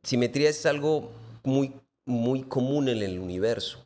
Simetría 0.04 0.49
es 0.49 0.65
algo 0.65 1.12
muy, 1.43 1.73
muy 2.06 2.43
común 2.43 2.89
en 2.89 3.04
el 3.04 3.19
universo. 3.19 3.86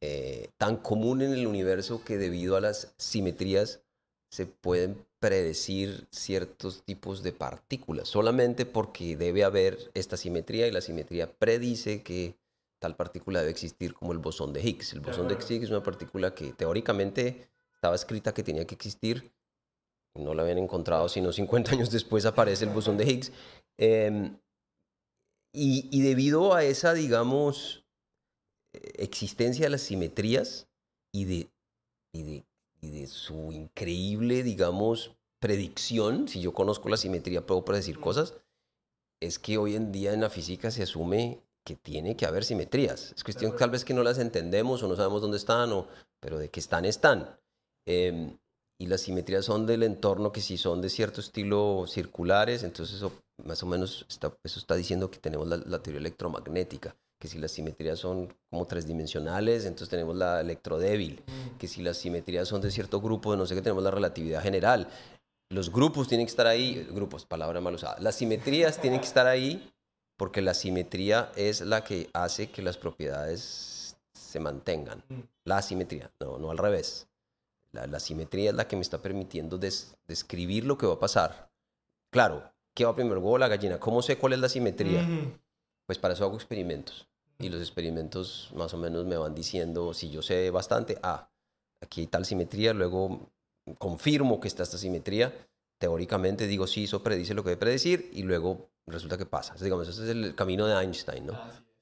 Eh, 0.00 0.50
tan 0.58 0.76
común 0.76 1.22
en 1.22 1.32
el 1.32 1.46
universo 1.46 2.02
que 2.04 2.18
debido 2.18 2.56
a 2.56 2.60
las 2.60 2.94
simetrías 2.98 3.80
se 4.34 4.46
pueden 4.46 5.06
predecir 5.20 6.08
ciertos 6.10 6.82
tipos 6.82 7.22
de 7.22 7.30
partículas, 7.30 8.08
solamente 8.08 8.66
porque 8.66 9.16
debe 9.16 9.44
haber 9.44 9.92
esta 9.94 10.16
simetría 10.16 10.66
y 10.66 10.72
la 10.72 10.80
simetría 10.80 11.32
predice 11.32 12.02
que 12.02 12.34
tal 12.80 12.96
partícula 12.96 13.38
debe 13.38 13.52
existir 13.52 13.94
como 13.94 14.10
el 14.10 14.18
bosón 14.18 14.52
de 14.52 14.60
Higgs. 14.60 14.92
El 14.92 15.02
bosón 15.02 15.28
de 15.28 15.34
Higgs 15.34 15.66
es 15.66 15.70
una 15.70 15.84
partícula 15.84 16.34
que 16.34 16.52
teóricamente 16.52 17.48
estaba 17.72 17.94
escrita 17.94 18.34
que 18.34 18.42
tenía 18.42 18.66
que 18.66 18.74
existir, 18.74 19.30
no 20.16 20.34
la 20.34 20.42
habían 20.42 20.58
encontrado, 20.58 21.08
sino 21.08 21.32
50 21.32 21.70
años 21.70 21.92
después 21.92 22.26
aparece 22.26 22.64
el 22.64 22.72
bosón 22.72 22.96
de 22.96 23.04
Higgs. 23.04 23.30
Em, 23.78 24.36
y, 25.52 25.88
y 25.92 26.02
debido 26.02 26.54
a 26.54 26.64
esa, 26.64 26.92
digamos, 26.92 27.84
existencia 28.72 29.66
de 29.66 29.70
las 29.70 29.82
simetrías 29.82 30.66
y 31.12 31.24
de, 31.24 31.48
y 32.12 32.22
de 32.24 32.44
y 32.84 32.90
de 32.90 33.06
su 33.06 33.50
increíble, 33.52 34.42
digamos, 34.42 35.16
predicción, 35.40 36.28
si 36.28 36.40
yo 36.40 36.52
conozco 36.52 36.88
la 36.88 36.98
simetría 36.98 37.46
puedo 37.46 37.64
predecir 37.64 37.98
cosas, 37.98 38.34
es 39.22 39.38
que 39.38 39.56
hoy 39.56 39.74
en 39.74 39.90
día 39.90 40.12
en 40.12 40.20
la 40.20 40.30
física 40.30 40.70
se 40.70 40.82
asume 40.82 41.42
que 41.64 41.76
tiene 41.76 42.14
que 42.14 42.26
haber 42.26 42.44
simetrías. 42.44 43.12
Es 43.16 43.24
cuestión 43.24 43.56
tal 43.56 43.70
vez 43.70 43.84
que 43.84 43.94
no 43.94 44.02
las 44.02 44.18
entendemos 44.18 44.82
o 44.82 44.88
no 44.88 44.96
sabemos 44.96 45.22
dónde 45.22 45.38
están, 45.38 45.72
o, 45.72 45.88
pero 46.20 46.38
de 46.38 46.50
que 46.50 46.60
están, 46.60 46.84
están. 46.84 47.38
Em, 47.86 48.36
y 48.78 48.86
las 48.86 49.00
simetrías 49.00 49.46
son 49.46 49.64
del 49.64 49.82
entorno 49.82 50.30
que 50.30 50.42
si 50.42 50.58
son 50.58 50.82
de 50.82 50.90
cierto 50.90 51.22
estilo 51.22 51.86
circulares, 51.86 52.64
entonces 52.64 52.96
eso 52.96 53.12
más 53.42 53.62
o 53.62 53.66
menos 53.66 54.04
está, 54.10 54.36
eso 54.44 54.58
está 54.58 54.74
diciendo 54.74 55.10
que 55.10 55.18
tenemos 55.18 55.48
la, 55.48 55.56
la 55.56 55.82
teoría 55.82 56.00
electromagnética 56.00 56.94
que 57.24 57.28
si 57.28 57.38
las 57.38 57.52
simetrías 57.52 57.98
son 57.98 58.28
como 58.50 58.66
tres 58.66 58.86
dimensionales, 58.86 59.64
entonces 59.64 59.88
tenemos 59.88 60.14
la 60.14 60.42
electrodébil, 60.42 61.22
Mm. 61.26 61.56
que 61.56 61.66
si 61.66 61.80
las 61.80 61.96
simetrías 61.96 62.46
son 62.46 62.60
de 62.60 62.70
cierto 62.70 63.00
grupo, 63.00 63.34
no 63.34 63.46
sé 63.46 63.54
qué, 63.54 63.62
tenemos 63.62 63.82
la 63.82 63.90
relatividad 63.90 64.42
general. 64.42 64.88
Los 65.48 65.72
grupos 65.72 66.06
tienen 66.06 66.26
que 66.26 66.30
estar 66.30 66.46
ahí, 66.46 66.86
grupos, 66.92 67.24
palabra 67.24 67.62
mal 67.62 67.76
usada. 67.76 67.96
Las 67.98 68.16
simetrías 68.16 68.78
tienen 68.78 69.00
que 69.00 69.06
estar 69.06 69.26
ahí 69.26 69.72
porque 70.18 70.42
la 70.42 70.52
simetría 70.52 71.32
es 71.34 71.62
la 71.62 71.82
que 71.82 72.10
hace 72.12 72.50
que 72.50 72.60
las 72.60 72.76
propiedades 72.76 73.96
se 74.12 74.38
mantengan. 74.38 75.02
Mm. 75.08 75.20
La 75.46 75.62
simetría, 75.62 76.10
no, 76.20 76.36
no 76.36 76.50
al 76.50 76.58
revés. 76.58 77.06
La, 77.72 77.86
la 77.86 78.00
simetría 78.00 78.50
es 78.50 78.56
la 78.56 78.68
que 78.68 78.76
me 78.76 78.82
está 78.82 78.98
permitiendo 79.00 79.56
des- 79.56 79.96
describir 80.06 80.66
lo 80.66 80.76
que 80.76 80.84
va 80.86 80.92
a 80.92 81.00
pasar. 81.00 81.48
Claro, 82.10 82.42
¿qué 82.74 82.84
va 82.84 82.94
primero, 82.94 83.16
el 83.16 83.22
huevo 83.24 83.36
o 83.36 83.38
la 83.38 83.48
gallina? 83.48 83.80
¿Cómo 83.80 84.02
sé 84.02 84.18
cuál 84.18 84.34
es 84.34 84.40
la 84.40 84.50
simetría? 84.50 85.08
Pues 85.86 85.98
para 85.98 86.12
eso 86.14 86.24
hago 86.24 86.34
experimentos. 86.36 87.06
Y 87.38 87.48
los 87.48 87.60
experimentos 87.60 88.50
más 88.54 88.72
o 88.74 88.78
menos 88.78 89.04
me 89.06 89.16
van 89.16 89.34
diciendo, 89.34 89.92
si 89.92 90.10
yo 90.10 90.22
sé 90.22 90.50
bastante, 90.50 90.98
ah, 91.02 91.28
aquí 91.80 92.02
hay 92.02 92.06
tal 92.06 92.24
simetría, 92.24 92.72
luego 92.72 93.30
confirmo 93.78 94.40
que 94.40 94.48
está 94.48 94.62
esta 94.62 94.78
simetría, 94.78 95.32
teóricamente 95.78 96.46
digo, 96.46 96.66
sí, 96.66 96.84
eso 96.84 97.02
predice 97.02 97.34
lo 97.34 97.42
que 97.42 97.50
debe 97.50 97.60
predecir, 97.60 98.10
y 98.12 98.22
luego 98.22 98.70
resulta 98.86 99.18
que 99.18 99.26
pasa. 99.26 99.48
Entonces, 99.50 99.64
digamos, 99.64 99.88
ese 99.88 100.04
es 100.04 100.08
el 100.10 100.34
camino 100.34 100.66
de 100.66 100.80
Einstein, 100.80 101.26
¿no? 101.26 101.38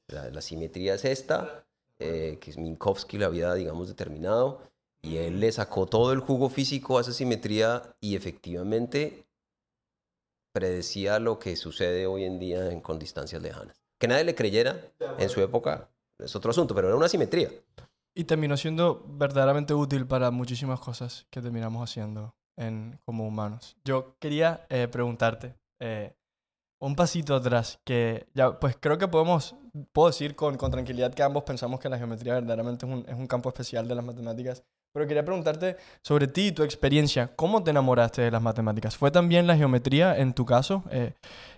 La, 0.08 0.30
la 0.30 0.40
simetría 0.40 0.94
es 0.94 1.04
esta, 1.04 1.66
eh, 1.98 2.38
que 2.40 2.52
Minkowski 2.56 3.18
la 3.18 3.26
había, 3.26 3.52
digamos, 3.54 3.88
determinado, 3.88 4.62
y 5.02 5.16
él 5.18 5.40
le 5.40 5.50
sacó 5.52 5.86
todo 5.86 6.12
el 6.12 6.20
jugo 6.20 6.48
físico 6.48 6.96
a 6.96 7.00
esa 7.02 7.12
simetría 7.12 7.94
y 8.00 8.16
efectivamente 8.16 9.26
predecía 10.52 11.18
lo 11.18 11.38
que 11.38 11.56
sucede 11.56 12.06
hoy 12.06 12.24
en 12.24 12.38
día 12.38 12.70
en- 12.70 12.80
con 12.80 12.98
distancias 12.98 13.42
lejanas. 13.42 13.81
Que 14.02 14.08
nadie 14.08 14.24
le 14.24 14.34
creyera 14.34 14.80
en 15.16 15.28
su 15.28 15.40
época 15.42 15.88
es 16.18 16.34
otro 16.34 16.50
asunto, 16.50 16.74
pero 16.74 16.88
era 16.88 16.96
una 16.96 17.06
simetría. 17.06 17.50
Y 18.16 18.24
terminó 18.24 18.56
siendo 18.56 19.04
verdaderamente 19.06 19.74
útil 19.74 20.08
para 20.08 20.32
muchísimas 20.32 20.80
cosas 20.80 21.24
que 21.30 21.40
terminamos 21.40 21.88
haciendo 21.88 22.34
en, 22.56 22.98
como 23.04 23.28
humanos. 23.28 23.76
Yo 23.84 24.16
quería 24.18 24.66
eh, 24.70 24.88
preguntarte 24.90 25.54
eh, 25.78 26.16
un 26.80 26.96
pasito 26.96 27.36
atrás, 27.36 27.78
que 27.84 28.26
ya, 28.34 28.58
pues 28.58 28.76
creo 28.80 28.98
que 28.98 29.06
podemos, 29.06 29.54
puedo 29.92 30.08
decir 30.08 30.34
con, 30.34 30.56
con 30.56 30.72
tranquilidad 30.72 31.14
que 31.14 31.22
ambos 31.22 31.44
pensamos 31.44 31.78
que 31.78 31.88
la 31.88 31.96
geometría 31.96 32.34
verdaderamente 32.34 32.84
es 32.86 32.92
un, 32.92 33.04
es 33.08 33.14
un 33.14 33.28
campo 33.28 33.50
especial 33.50 33.86
de 33.86 33.94
las 33.94 34.04
matemáticas, 34.04 34.64
pero 34.92 35.06
quería 35.06 35.24
preguntarte 35.24 35.76
sobre 36.02 36.26
ti 36.26 36.48
y 36.48 36.52
tu 36.52 36.64
experiencia. 36.64 37.28
¿Cómo 37.36 37.62
te 37.62 37.70
enamoraste 37.70 38.22
de 38.22 38.32
las 38.32 38.42
matemáticas? 38.42 38.96
¿Fue 38.96 39.12
también 39.12 39.46
la 39.46 39.56
geometría 39.56 40.18
en 40.18 40.34
tu 40.34 40.44
caso? 40.44 40.82
Eh, 40.90 41.14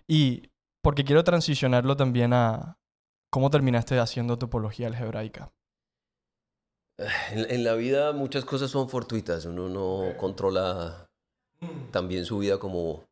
y 0.07 0.51
porque 0.85 1.05
quiero 1.05 1.25
transicionarlo 1.25 1.97
también 1.97 2.33
a 2.35 2.79
cómo 3.31 3.51
terminaste 3.51 3.99
haciendo 3.99 4.39
topología 4.39 4.87
algebraica. 4.87 5.51
En, 7.33 7.51
en 7.51 7.65
la 7.65 7.75
vida 7.75 8.13
muchas 8.13 8.45
cosas 8.45 8.71
son 8.71 8.89
fortuitas, 8.89 9.47
uno 9.47 9.69
no 9.69 10.17
controla 10.17 11.11
también 11.91 12.25
su 12.25 12.39
vida 12.39 12.59
como 12.59 13.05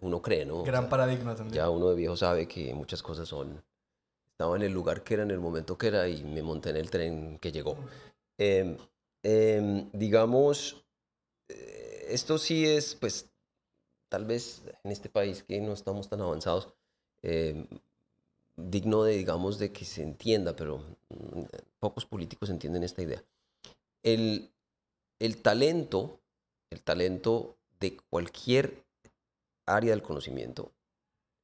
uno 0.00 0.22
cree, 0.22 0.46
¿no? 0.46 0.60
O 0.60 0.62
Gran 0.62 0.82
sea, 0.84 0.90
paradigma 0.90 1.34
también. 1.34 1.54
ya 1.56 1.68
uno 1.68 1.90
de 1.90 1.96
viejo 1.96 2.16
sabe 2.16 2.46
que 2.48 2.72
muchas 2.72 3.02
cosas 3.02 3.28
son... 3.28 3.62
Estaba 4.30 4.54
en 4.54 4.62
el 4.62 4.72
lugar 4.72 5.02
que 5.02 5.14
era, 5.14 5.24
en 5.24 5.32
el 5.32 5.40
momento 5.40 5.76
que 5.76 5.88
era 5.88 6.08
y 6.08 6.22
me 6.22 6.42
monté 6.42 6.70
en 6.70 6.76
el 6.76 6.90
tren 6.90 7.38
que 7.40 7.50
llegó. 7.50 7.76
Em, 8.38 8.76
em, 9.24 9.90
digamos, 9.92 10.86
eh, 11.50 12.06
esto 12.10 12.38
sí 12.38 12.64
es, 12.64 12.94
pues, 12.94 13.28
tal 14.08 14.26
vez 14.26 14.62
en 14.84 14.92
este 14.92 15.08
país 15.08 15.42
que 15.42 15.60
no 15.60 15.72
estamos 15.72 16.08
tan 16.08 16.20
avanzados, 16.20 16.72
em, 17.22 17.66
digno 18.56 19.04
de, 19.04 19.16
digamos, 19.16 19.58
de 19.58 19.72
que 19.72 19.84
se 19.84 20.02
entienda, 20.02 20.54
pero 20.56 20.78
mm, 21.10 21.42
pocos 21.80 22.04
políticos 22.06 22.50
entienden 22.50 22.82
esta 22.84 23.02
idea. 23.02 23.22
El, 24.02 24.50
el 25.18 25.42
talento, 25.42 26.20
el 26.70 26.82
talento 26.82 27.56
de 27.80 27.96
cualquier 28.10 28.84
área 29.66 29.90
del 29.90 30.02
conocimiento 30.02 30.72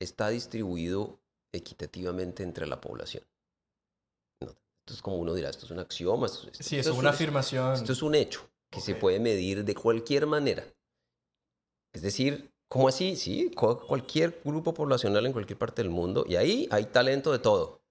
está 0.01 0.29
distribuido 0.29 1.19
equitativamente 1.53 2.43
entre 2.43 2.67
la 2.67 2.81
población. 2.81 3.25
No, 4.41 4.49
esto 4.51 4.95
es 4.95 5.03
como 5.03 5.19
uno 5.19 5.35
dirá, 5.35 5.51
esto 5.51 5.67
es 5.67 5.71
un 5.71 5.79
axioma. 5.79 6.27
Esto, 6.27 6.49
esto- 6.51 6.63
Sí, 6.65 6.77
esto 6.79 6.91
es 6.93 6.99
una 6.99 7.11
un- 7.11 7.15
afirmación. 7.15 7.75
esto 7.75 7.93
es 7.93 8.03
un 8.03 8.15
hecho 8.15 8.49
que 8.71 8.81
se 8.81 8.95
puede 8.97 9.21
medir 9.21 9.65
de 9.65 9.75
cualquier 9.75 10.27
manera. 10.27 10.65
Es 11.93 12.03
decir, 12.03 12.51
¿cómo 12.75 12.89
así? 12.89 13.15
Sí, 13.15 13.53
cu- 13.53 13.79
cualquier 13.87 14.41
grupo 14.45 14.75
poblacional 14.75 15.25
en 15.27 15.33
cualquier 15.33 15.57
parte 15.57 15.81
del 15.81 15.93
mundo. 15.93 16.25
Y 16.29 16.35
ahí 16.35 16.67
hay 16.73 16.87
talento 16.87 17.31
de 17.31 17.39
todo. 17.39 17.83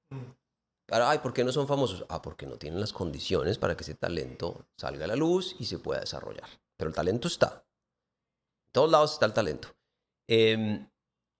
Ay, 0.92 1.20
¿por 1.20 1.32
qué 1.34 1.46
no 1.46 1.54
son 1.54 1.68
famosos? 1.70 2.06
Ah, 2.10 2.22
porque 2.22 2.46
no 2.46 2.58
tienen 2.58 2.82
las 2.82 2.92
condiciones 2.92 3.58
para 3.58 3.78
que 3.78 3.84
ese 3.84 3.96
talento 3.96 4.68
salga 4.78 5.06
a 5.06 5.08
la 5.08 5.16
luz 5.16 5.56
y 5.58 5.66
se 5.66 5.80
pueda 5.80 6.02
desarrollar. 6.02 6.50
Pero 6.78 6.90
el 6.90 6.96
talento 6.96 7.30
está. 7.30 7.66
En 8.68 8.74
todos 8.74 8.92
lados 8.92 9.14
está 9.14 9.26
el 9.26 9.34
talento. 9.34 9.70
Em, 10.30 10.90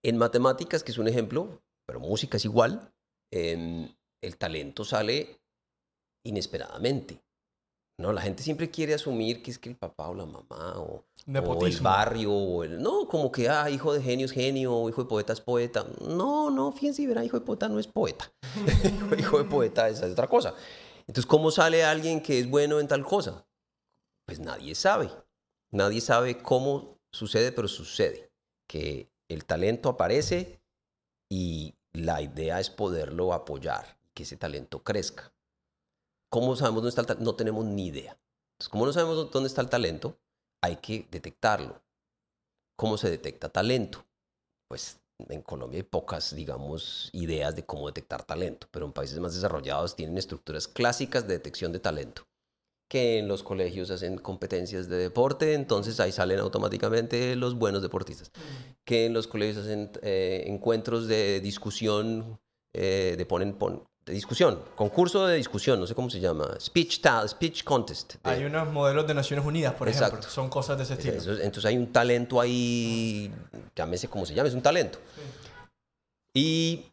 en 0.02 0.16
matemáticas, 0.16 0.82
que 0.82 0.92
es 0.92 0.98
un 0.98 1.08
ejemplo, 1.08 1.62
pero 1.86 2.00
música 2.00 2.38
es 2.38 2.46
igual, 2.46 2.94
em, 3.30 3.94
el 4.22 4.38
talento 4.38 4.86
sale 4.86 5.38
inesperadamente. 6.24 7.22
No, 7.96 8.12
la 8.12 8.22
gente 8.22 8.42
siempre 8.42 8.70
quiere 8.70 8.94
asumir 8.94 9.42
que 9.42 9.52
es 9.52 9.58
que 9.58 9.68
el 9.68 9.76
papá 9.76 10.08
o 10.08 10.14
la 10.14 10.26
mamá 10.26 10.74
o, 10.78 11.04
o 11.26 11.66
el 11.66 11.80
barrio 11.80 12.32
o 12.32 12.64
el 12.64 12.82
no, 12.82 13.06
como 13.06 13.30
que 13.30 13.48
ah, 13.48 13.70
hijo 13.70 13.92
de 13.92 14.02
genio 14.02 14.26
es 14.26 14.32
genio, 14.32 14.74
o 14.74 14.88
hijo 14.88 15.04
de 15.04 15.08
poeta 15.08 15.32
es 15.32 15.40
poeta. 15.40 15.86
No, 16.00 16.50
no, 16.50 16.72
fíjense, 16.72 17.02
y 17.02 17.06
verá, 17.06 17.24
hijo 17.24 17.38
de 17.38 17.46
poeta 17.46 17.68
no 17.68 17.78
es 17.78 17.86
poeta. 17.86 18.32
hijo 19.18 19.38
de 19.38 19.44
poeta 19.44 19.88
esa 19.88 20.06
es 20.06 20.12
otra 20.12 20.26
cosa. 20.26 20.54
Entonces, 21.06 21.26
¿cómo 21.26 21.50
sale 21.50 21.84
alguien 21.84 22.20
que 22.20 22.38
es 22.38 22.48
bueno 22.48 22.80
en 22.80 22.88
tal 22.88 23.04
cosa? 23.04 23.46
Pues 24.26 24.40
nadie 24.40 24.74
sabe. 24.74 25.10
Nadie 25.70 26.00
sabe 26.00 26.38
cómo 26.38 26.98
sucede, 27.12 27.52
pero 27.52 27.68
sucede. 27.68 28.32
Que 28.66 29.10
el 29.28 29.44
talento 29.44 29.88
aparece 29.90 30.60
y 31.30 31.74
la 31.92 32.22
idea 32.22 32.58
es 32.58 32.70
poderlo 32.70 33.32
apoyar, 33.32 33.98
que 34.14 34.22
ese 34.22 34.36
talento 34.36 34.82
crezca. 34.82 35.33
¿Cómo 36.34 36.56
sabemos 36.56 36.82
dónde 36.82 36.88
está 36.88 37.00
el 37.02 37.06
talento? 37.06 37.24
No 37.30 37.36
tenemos 37.36 37.64
ni 37.64 37.86
idea. 37.86 38.18
Entonces, 38.56 38.68
como 38.68 38.86
no 38.86 38.92
sabemos 38.92 39.30
dónde 39.30 39.46
está 39.46 39.60
el 39.60 39.68
talento, 39.68 40.18
hay 40.64 40.74
que 40.76 41.06
detectarlo. 41.08 41.80
¿Cómo 42.76 42.96
se 42.96 43.08
detecta 43.08 43.48
talento? 43.50 44.04
Pues 44.68 44.98
en 45.28 45.42
Colombia 45.42 45.78
hay 45.78 45.84
pocas, 45.84 46.34
digamos, 46.34 47.08
ideas 47.12 47.54
de 47.54 47.64
cómo 47.64 47.86
detectar 47.86 48.24
talento, 48.24 48.66
pero 48.72 48.84
en 48.84 48.92
países 48.92 49.20
más 49.20 49.32
desarrollados 49.32 49.94
tienen 49.94 50.18
estructuras 50.18 50.66
clásicas 50.66 51.28
de 51.28 51.34
detección 51.34 51.70
de 51.70 51.78
talento. 51.78 52.26
Que 52.90 53.18
en 53.20 53.28
los 53.28 53.44
colegios 53.44 53.92
hacen 53.92 54.18
competencias 54.18 54.88
de 54.88 54.96
deporte, 54.96 55.54
entonces 55.54 56.00
ahí 56.00 56.10
salen 56.10 56.40
automáticamente 56.40 57.36
los 57.36 57.54
buenos 57.54 57.80
deportistas. 57.80 58.32
Que 58.84 59.06
en 59.06 59.12
los 59.12 59.28
colegios 59.28 59.58
hacen 59.64 59.92
eh, 60.02 60.42
encuentros 60.48 61.06
de 61.06 61.38
discusión, 61.38 62.40
eh, 62.74 63.14
de 63.16 63.24
ponen, 63.24 63.54
pon- 63.56 63.84
de 64.06 64.12
discusión, 64.12 64.60
concurso 64.74 65.26
de 65.26 65.36
discusión, 65.36 65.80
no 65.80 65.86
sé 65.86 65.94
cómo 65.94 66.10
se 66.10 66.20
llama, 66.20 66.48
speech, 66.60 67.00
ta- 67.00 67.26
speech 67.26 67.64
contest. 67.64 68.14
de- 68.22 68.30
Hay 68.30 68.44
unos 68.44 68.70
modelos 68.70 69.06
de 69.06 69.14
Naciones 69.14 69.44
Unidas, 69.46 69.72
por 69.74 69.88
ejemplo. 69.88 70.08
Exacto. 70.08 70.28
Son 70.30 70.48
cosas 70.50 70.76
de 70.76 70.84
ese 70.84 70.94
estilo. 70.94 71.14
eso- 71.16 71.32
entonces 71.32 71.64
hay 71.64 71.76
un 71.78 71.90
talento 71.92 72.40
ahí, 72.40 73.32
llámese 73.74 74.08
como 74.08 74.26
se 74.26 74.34
llame, 74.34 74.48
es 74.50 74.54
un 74.54 74.62
talento. 74.62 74.98
Y 76.36 76.86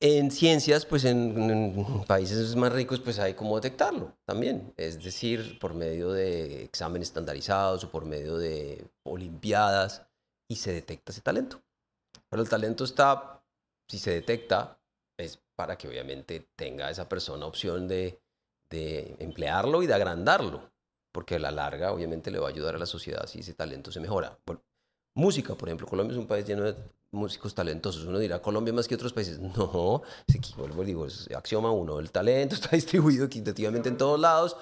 en 0.00 0.30
ciencias, 0.30 0.86
pues 0.86 1.04
en, 1.04 1.50
en 1.50 2.04
países 2.04 2.54
más 2.56 2.72
ricos, 2.72 3.00
pues 3.00 3.18
hay 3.18 3.34
cómo 3.34 3.56
detectarlo 3.56 4.16
también. 4.24 4.72
Es 4.76 5.02
decir, 5.02 5.58
por 5.58 5.74
medio 5.74 6.12
de 6.12 6.64
exámenes 6.64 7.08
estandarizados 7.08 7.84
o 7.84 7.90
por 7.90 8.04
medio 8.04 8.36
de 8.38 8.86
olimpiadas 9.04 10.02
y 10.48 10.56
se 10.56 10.72
detecta 10.72 11.12
ese 11.12 11.20
talento. 11.22 11.60
Pero 12.28 12.42
el 12.42 12.48
talento 12.48 12.84
está, 12.84 13.42
si 13.88 13.98
se 13.98 14.10
detecta, 14.12 14.78
para 15.60 15.76
que 15.76 15.88
obviamente 15.88 16.48
tenga 16.56 16.88
esa 16.88 17.06
persona 17.06 17.44
opción 17.44 17.86
de, 17.86 18.18
emplearlo 18.70 19.82
y 19.82 19.86
de 19.86 19.92
agrandarlo 19.92 20.72
porque 21.12 21.34
a 21.34 21.38
la 21.38 21.50
larga 21.50 21.92
obviamente 21.92 22.30
le 22.30 22.38
va 22.38 22.46
a 22.46 22.50
ayudar 22.50 22.76
a 22.76 22.78
la 22.78 22.86
sociedad 22.86 23.26
si 23.26 23.40
ese 23.40 23.52
talento 23.52 23.92
se 23.92 24.00
mejora. 24.00 24.38
Música, 25.14 25.54
por 25.56 25.68
ejemplo, 25.68 25.86
Colombia 25.86 26.14
es 26.14 26.18
un 26.18 26.26
país 26.26 26.46
lleno 26.46 26.62
de 26.62 26.76
músicos 27.10 27.54
talentosos. 27.54 28.06
Uno 28.06 28.18
dirá, 28.18 28.40
Colombia 28.40 28.72
más 28.72 28.88
que 28.88 28.94
otros 28.94 29.12
países. 29.12 29.38
No, 29.56 30.02
que, 30.26 30.40
vuelvo 30.56 30.82
digo, 30.82 31.04
es 31.04 31.28
axioma 31.36 31.70
uno, 31.70 31.98
el 31.98 32.10
talento 32.10 32.54
está 32.60 32.70
distribuido 32.70 33.26
equitativamente 33.26 33.90
en 33.90 33.98
todos 33.98 34.18
lados. 34.18 34.56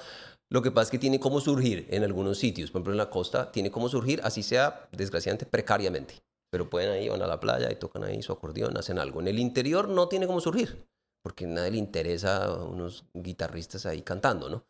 Lo 0.51 0.63
que 0.63 0.73
pasa 0.73 0.87
es 0.87 0.91
que 0.91 0.99
tiene 0.99 1.21
cómo 1.21 1.41
surgir 1.41 1.87
en 1.91 2.03
algunos 2.03 2.39
sitios. 2.39 2.73
Por 2.73 2.81
ejemplo, 2.81 2.93
en 2.95 2.99
la 2.99 3.09
costa 3.09 3.53
tiene 3.53 3.71
cómo 3.71 3.89
surgir, 3.89 4.21
así 4.25 4.43
sea, 4.43 4.89
desgraciadamente, 4.91 5.47
precariamente. 5.47 6.25
Pero 6.51 6.71
pueden 6.71 6.91
ahí, 6.91 7.09
van 7.09 7.23
a 7.23 7.27
la 7.27 7.41
playa 7.41 7.71
y 7.71 7.77
tocan 7.77 8.05
ahí 8.05 8.23
su 8.23 8.33
acordeón, 8.33 8.77
hacen 8.77 8.99
algo. 8.99 9.21
En 9.21 9.29
el 9.29 9.39
interior 9.39 9.89
no 9.89 10.09
tiene 10.09 10.27
cómo 10.27 10.41
surgir, 10.41 10.89
porque 11.23 11.47
nadie 11.47 11.73
le 11.73 11.79
interesa 11.79 12.47
a 12.47 12.65
unos 12.65 13.05
guitarristas 13.13 13.85
ahí 13.87 14.03
cantando, 14.03 14.49
¿no? 14.49 14.65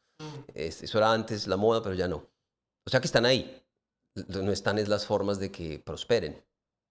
Es- 0.55 0.83
eso 0.83 0.99
era 0.99 1.13
antes 1.13 1.47
la 1.47 1.57
moda, 1.57 1.83
pero 1.83 1.95
ya 1.95 2.09
no. 2.09 2.17
O 2.87 2.91
sea 2.91 3.01
que 3.01 3.07
están 3.07 3.27
ahí. 3.27 3.65
No 4.29 4.51
están 4.51 4.79
es 4.79 4.89
las 4.89 5.07
formas 5.07 5.39
de 5.39 5.51
que 5.53 5.79
prosperen. 5.79 6.45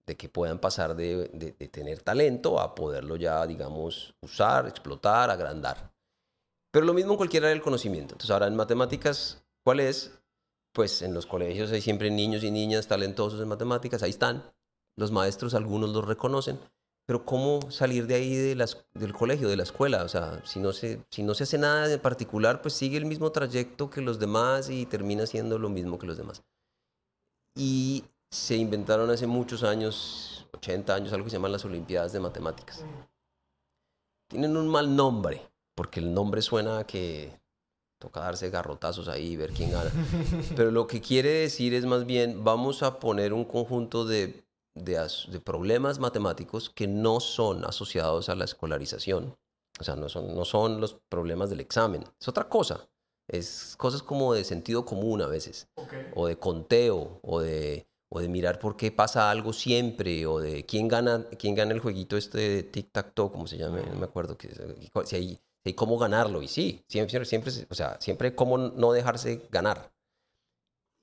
de 0.06 0.16
que 0.16 0.30
puedan 0.30 0.58
pasar 0.58 0.96
de, 0.96 1.28
de, 1.34 1.52
tener 1.68 2.00
talento 2.00 2.58
a 2.60 2.74
poderlo 2.74 3.16
ya, 3.16 3.46
digamos, 3.46 4.14
usar, 4.22 4.66
explotar, 4.66 5.28
agrandar. 5.28 5.92
Pero 6.72 6.86
lo 6.86 6.94
mismo 6.94 7.12
en 7.12 7.16
cualquier 7.18 7.42
área 7.42 7.52
del 7.52 7.60
conocimiento. 7.62 8.14
Entonces 8.14 8.30
ahora 8.30 8.46
en 8.46 8.56
matemáticas, 8.56 9.44
¿cuál 9.62 9.80
es? 9.80 10.18
Pues 10.72 11.02
en 11.02 11.12
los 11.12 11.26
colegios 11.26 11.70
hay 11.72 11.82
siempre 11.82 12.10
niños 12.10 12.42
y 12.42 12.50
niñas 12.50 12.86
talentosos 12.88 13.38
en 13.42 13.48
matemáticas, 13.48 14.02
ahí 14.02 14.08
están. 14.08 14.50
Los 14.98 15.12
maestros, 15.12 15.54
algunos 15.54 15.90
los 15.90 16.04
reconocen. 16.04 16.58
Pero 17.06 17.24
¿cómo 17.24 17.70
salir 17.70 18.06
de 18.08 18.16
ahí 18.16 18.34
de 18.34 18.56
las, 18.56 18.84
del 18.94 19.14
colegio, 19.14 19.48
de 19.48 19.56
la 19.56 19.62
escuela? 19.62 20.02
O 20.02 20.08
sea, 20.08 20.42
si 20.44 20.58
no, 20.58 20.72
se, 20.72 21.04
si 21.08 21.22
no 21.22 21.34
se 21.34 21.44
hace 21.44 21.56
nada 21.56 21.90
en 21.90 22.00
particular, 22.00 22.60
pues 22.60 22.74
sigue 22.74 22.98
el 22.98 23.06
mismo 23.06 23.30
trayecto 23.30 23.88
que 23.88 24.00
los 24.00 24.18
demás 24.18 24.68
y 24.68 24.86
termina 24.86 25.24
siendo 25.24 25.58
lo 25.58 25.68
mismo 25.68 25.98
que 25.98 26.06
los 26.08 26.18
demás. 26.18 26.42
Y 27.54 28.04
se 28.28 28.56
inventaron 28.56 29.08
hace 29.08 29.26
muchos 29.26 29.62
años, 29.62 30.48
80 30.52 30.94
años, 30.94 31.12
algo 31.12 31.24
que 31.24 31.30
se 31.30 31.36
llaman 31.36 31.52
las 31.52 31.64
Olimpiadas 31.64 32.12
de 32.12 32.20
Matemáticas. 32.20 32.84
Tienen 34.26 34.56
un 34.56 34.68
mal 34.68 34.94
nombre, 34.94 35.48
porque 35.76 36.00
el 36.00 36.12
nombre 36.12 36.42
suena 36.42 36.80
a 36.80 36.86
que 36.86 37.40
toca 37.98 38.20
darse 38.20 38.50
garrotazos 38.50 39.08
ahí 39.08 39.28
y 39.28 39.36
ver 39.36 39.52
quién 39.52 39.70
gana. 39.70 39.90
Pero 40.56 40.72
lo 40.72 40.86
que 40.86 41.00
quiere 41.00 41.30
decir 41.30 41.72
es 41.72 41.86
más 41.86 42.04
bien, 42.04 42.44
vamos 42.44 42.82
a 42.82 42.98
poner 42.98 43.32
un 43.32 43.44
conjunto 43.44 44.04
de, 44.04 44.44
de, 44.84 45.40
problemas 45.40 45.98
matemáticos 45.98 46.70
que 46.70 46.86
no 46.86 47.20
son 47.20 47.64
asociados 47.64 48.28
a 48.28 48.34
la 48.34 48.44
escolarización. 48.44 49.36
O 49.80 49.84
sea, 49.84 49.96
no 49.96 50.08
son, 50.08 50.34
no 50.34 50.44
son 50.44 50.80
los 50.80 50.94
problemas 51.08 51.50
del 51.50 51.60
examen. 51.60 52.04
Es 52.20 52.28
otra 52.28 52.48
cosa. 52.48 52.88
Es 53.28 53.74
cosas 53.76 54.02
como 54.02 54.34
de 54.34 54.44
sentido 54.44 54.84
común 54.84 55.22
a 55.22 55.26
veces. 55.26 55.68
O 56.14 56.26
de 56.26 56.38
conteo, 56.38 57.20
o 57.22 57.40
de 57.40 57.88
o 58.10 58.20
de 58.20 58.28
mirar 58.28 58.58
por 58.58 58.76
qué 58.76 58.90
pasa 58.90 59.30
algo 59.30 59.52
siempre, 59.52 60.26
o 60.26 60.40
de 60.40 60.64
quién 60.64 60.88
gana, 60.88 61.26
quién 61.38 61.54
gana 61.54 61.72
el 61.72 61.80
jueguito 61.80 62.16
este 62.16 62.38
de 62.38 62.72
tic-tac-toe, 62.72 63.30
como 63.30 63.46
se 63.46 63.58
llama, 63.58 63.80
no 63.82 63.98
me 63.98 64.06
acuerdo, 64.06 64.36
que, 64.38 64.48
si, 65.04 65.16
hay, 65.16 65.38
si 65.64 65.74
cómo 65.74 65.98
ganarlo, 65.98 66.42
y 66.42 66.48
sí, 66.48 66.82
siempre, 66.88 67.24
siempre, 67.26 67.52
o 67.68 67.74
sea, 67.74 68.00
siempre 68.00 68.34
cómo 68.34 68.56
no 68.56 68.92
dejarse 68.92 69.46
ganar. 69.50 69.92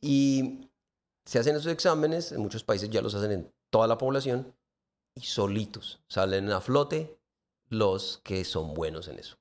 Y 0.02 0.72
se 1.26 1.40
hacen 1.40 1.56
esos 1.56 1.72
exámenes, 1.72 2.32
en 2.32 2.42
muchos 2.42 2.64
países 2.64 2.90
ya 2.90 3.02
los 3.02 3.14
hacen 3.14 3.32
en 3.32 3.54
toda 3.76 3.88
la 3.88 3.98
población, 3.98 4.56
y 5.14 5.26
solitos 5.26 6.00
salen 6.08 6.50
a 6.50 6.62
flote 6.62 7.20
los 7.68 8.22
que 8.24 8.46
son 8.46 8.74
buenos 8.74 9.10
en 9.10 9.20
eso. 9.20 9.36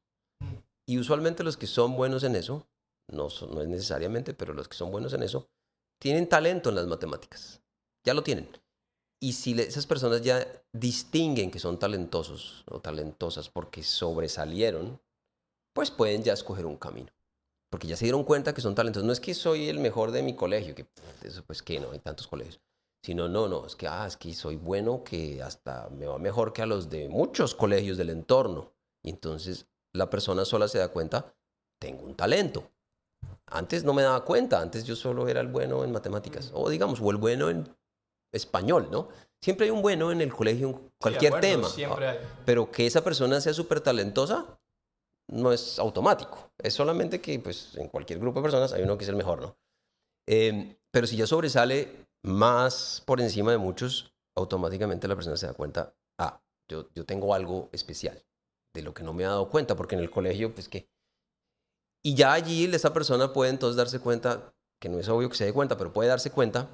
Y 0.88 0.98
usualmente 0.98 1.44
los 1.44 1.56
que 1.56 1.68
son 1.68 1.94
buenos 1.94 2.24
en 2.24 2.34
eso, 2.34 2.66
no, 3.06 3.28
no 3.52 3.62
es 3.62 3.68
necesariamente, 3.68 4.34
pero 4.34 4.52
los 4.52 4.66
que 4.66 4.76
son 4.76 4.90
buenos 4.90 5.12
en 5.12 5.22
eso, 5.22 5.48
tienen 6.00 6.28
talento 6.28 6.70
en 6.70 6.74
las 6.74 6.88
matemáticas, 6.88 7.62
ya 8.04 8.12
lo 8.12 8.24
tienen. 8.24 8.48
Y 9.20 9.34
si 9.34 9.52
esas 9.60 9.86
personas 9.86 10.20
ya 10.22 10.44
distinguen 10.72 11.52
que 11.52 11.60
son 11.60 11.78
talentosos 11.78 12.64
o 12.68 12.80
talentosas 12.80 13.48
porque 13.48 13.84
sobresalieron, 13.84 15.00
pues 15.72 15.92
pueden 15.92 16.24
ya 16.24 16.32
escoger 16.32 16.66
un 16.66 16.76
camino. 16.76 17.12
Porque 17.70 17.86
ya 17.86 17.96
se 17.96 18.06
dieron 18.06 18.24
cuenta 18.24 18.52
que 18.52 18.60
son 18.60 18.74
talentosos. 18.74 19.06
No 19.06 19.12
es 19.12 19.20
que 19.20 19.32
soy 19.32 19.68
el 19.68 19.78
mejor 19.78 20.10
de 20.10 20.24
mi 20.24 20.34
colegio, 20.34 20.74
que 20.74 20.88
eso 21.22 21.44
pues 21.44 21.62
que 21.62 21.78
no, 21.78 21.92
hay 21.92 22.00
tantos 22.00 22.26
colegios. 22.26 22.60
Sino, 23.04 23.28
no, 23.28 23.48
no, 23.48 23.66
es 23.66 23.76
que, 23.76 23.86
ah, 23.86 24.06
es 24.06 24.16
que 24.16 24.32
soy 24.32 24.56
bueno, 24.56 25.04
que 25.04 25.42
hasta 25.42 25.90
me 25.90 26.06
va 26.06 26.18
mejor 26.18 26.54
que 26.54 26.62
a 26.62 26.66
los 26.66 26.88
de 26.88 27.10
muchos 27.10 27.54
colegios 27.54 27.98
del 27.98 28.08
entorno. 28.08 28.72
Y 29.02 29.10
entonces 29.10 29.66
la 29.92 30.08
persona 30.08 30.46
sola 30.46 30.68
se 30.68 30.78
da 30.78 30.88
cuenta, 30.88 31.34
tengo 31.78 32.02
un 32.02 32.14
talento. 32.14 32.70
Antes 33.44 33.84
no 33.84 33.92
me 33.92 34.00
daba 34.00 34.24
cuenta, 34.24 34.58
antes 34.58 34.84
yo 34.84 34.96
solo 34.96 35.28
era 35.28 35.42
el 35.42 35.48
bueno 35.48 35.84
en 35.84 35.92
matemáticas, 35.92 36.50
o 36.54 36.70
digamos, 36.70 36.98
o 37.02 37.10
el 37.10 37.18
bueno 37.18 37.50
en 37.50 37.68
español, 38.32 38.88
¿no? 38.90 39.10
Siempre 39.42 39.66
hay 39.66 39.70
un 39.70 39.82
bueno 39.82 40.10
en 40.10 40.22
el 40.22 40.32
colegio, 40.32 40.70
en 40.70 40.92
cualquier 40.98 41.40
tema. 41.40 41.68
Pero 42.46 42.70
que 42.70 42.86
esa 42.86 43.04
persona 43.04 43.38
sea 43.42 43.52
súper 43.52 43.82
talentosa 43.82 44.58
no 45.30 45.52
es 45.52 45.78
automático. 45.78 46.52
Es 46.56 46.72
solamente 46.72 47.20
que, 47.20 47.38
pues, 47.38 47.76
en 47.76 47.88
cualquier 47.88 48.18
grupo 48.18 48.40
de 48.40 48.44
personas 48.44 48.72
hay 48.72 48.82
uno 48.82 48.96
que 48.96 49.04
es 49.04 49.10
el 49.10 49.16
mejor, 49.16 49.42
¿no? 49.42 49.58
Em, 50.26 50.74
pero 50.90 51.06
si 51.06 51.16
ya 51.18 51.26
sobresale 51.26 52.03
más 52.24 53.02
por 53.06 53.20
encima 53.20 53.52
de 53.52 53.58
muchos, 53.58 54.12
automáticamente 54.34 55.06
la 55.06 55.14
persona 55.14 55.36
se 55.36 55.46
da 55.46 55.54
cuenta, 55.54 55.94
ah, 56.18 56.42
yo, 56.68 56.88
yo 56.94 57.04
tengo 57.04 57.34
algo 57.34 57.68
especial 57.72 58.24
de 58.74 58.82
lo 58.82 58.94
que 58.94 59.04
no 59.04 59.12
me 59.12 59.24
ha 59.24 59.28
dado 59.28 59.48
cuenta, 59.48 59.76
porque 59.76 59.94
en 59.94 60.00
el 60.00 60.10
colegio, 60.10 60.52
pues 60.54 60.68
que 60.68 60.88
y 62.06 62.14
ya 62.14 62.34
allí 62.34 62.64
esa 62.66 62.92
persona 62.92 63.32
puede 63.32 63.50
entonces 63.50 63.76
darse 63.76 63.98
cuenta, 63.98 64.54
que 64.80 64.90
no 64.90 64.98
es 64.98 65.08
obvio 65.08 65.30
que 65.30 65.36
se 65.36 65.46
dé 65.46 65.52
cuenta, 65.52 65.78
pero 65.78 65.92
puede 65.92 66.10
darse 66.10 66.30
cuenta, 66.30 66.68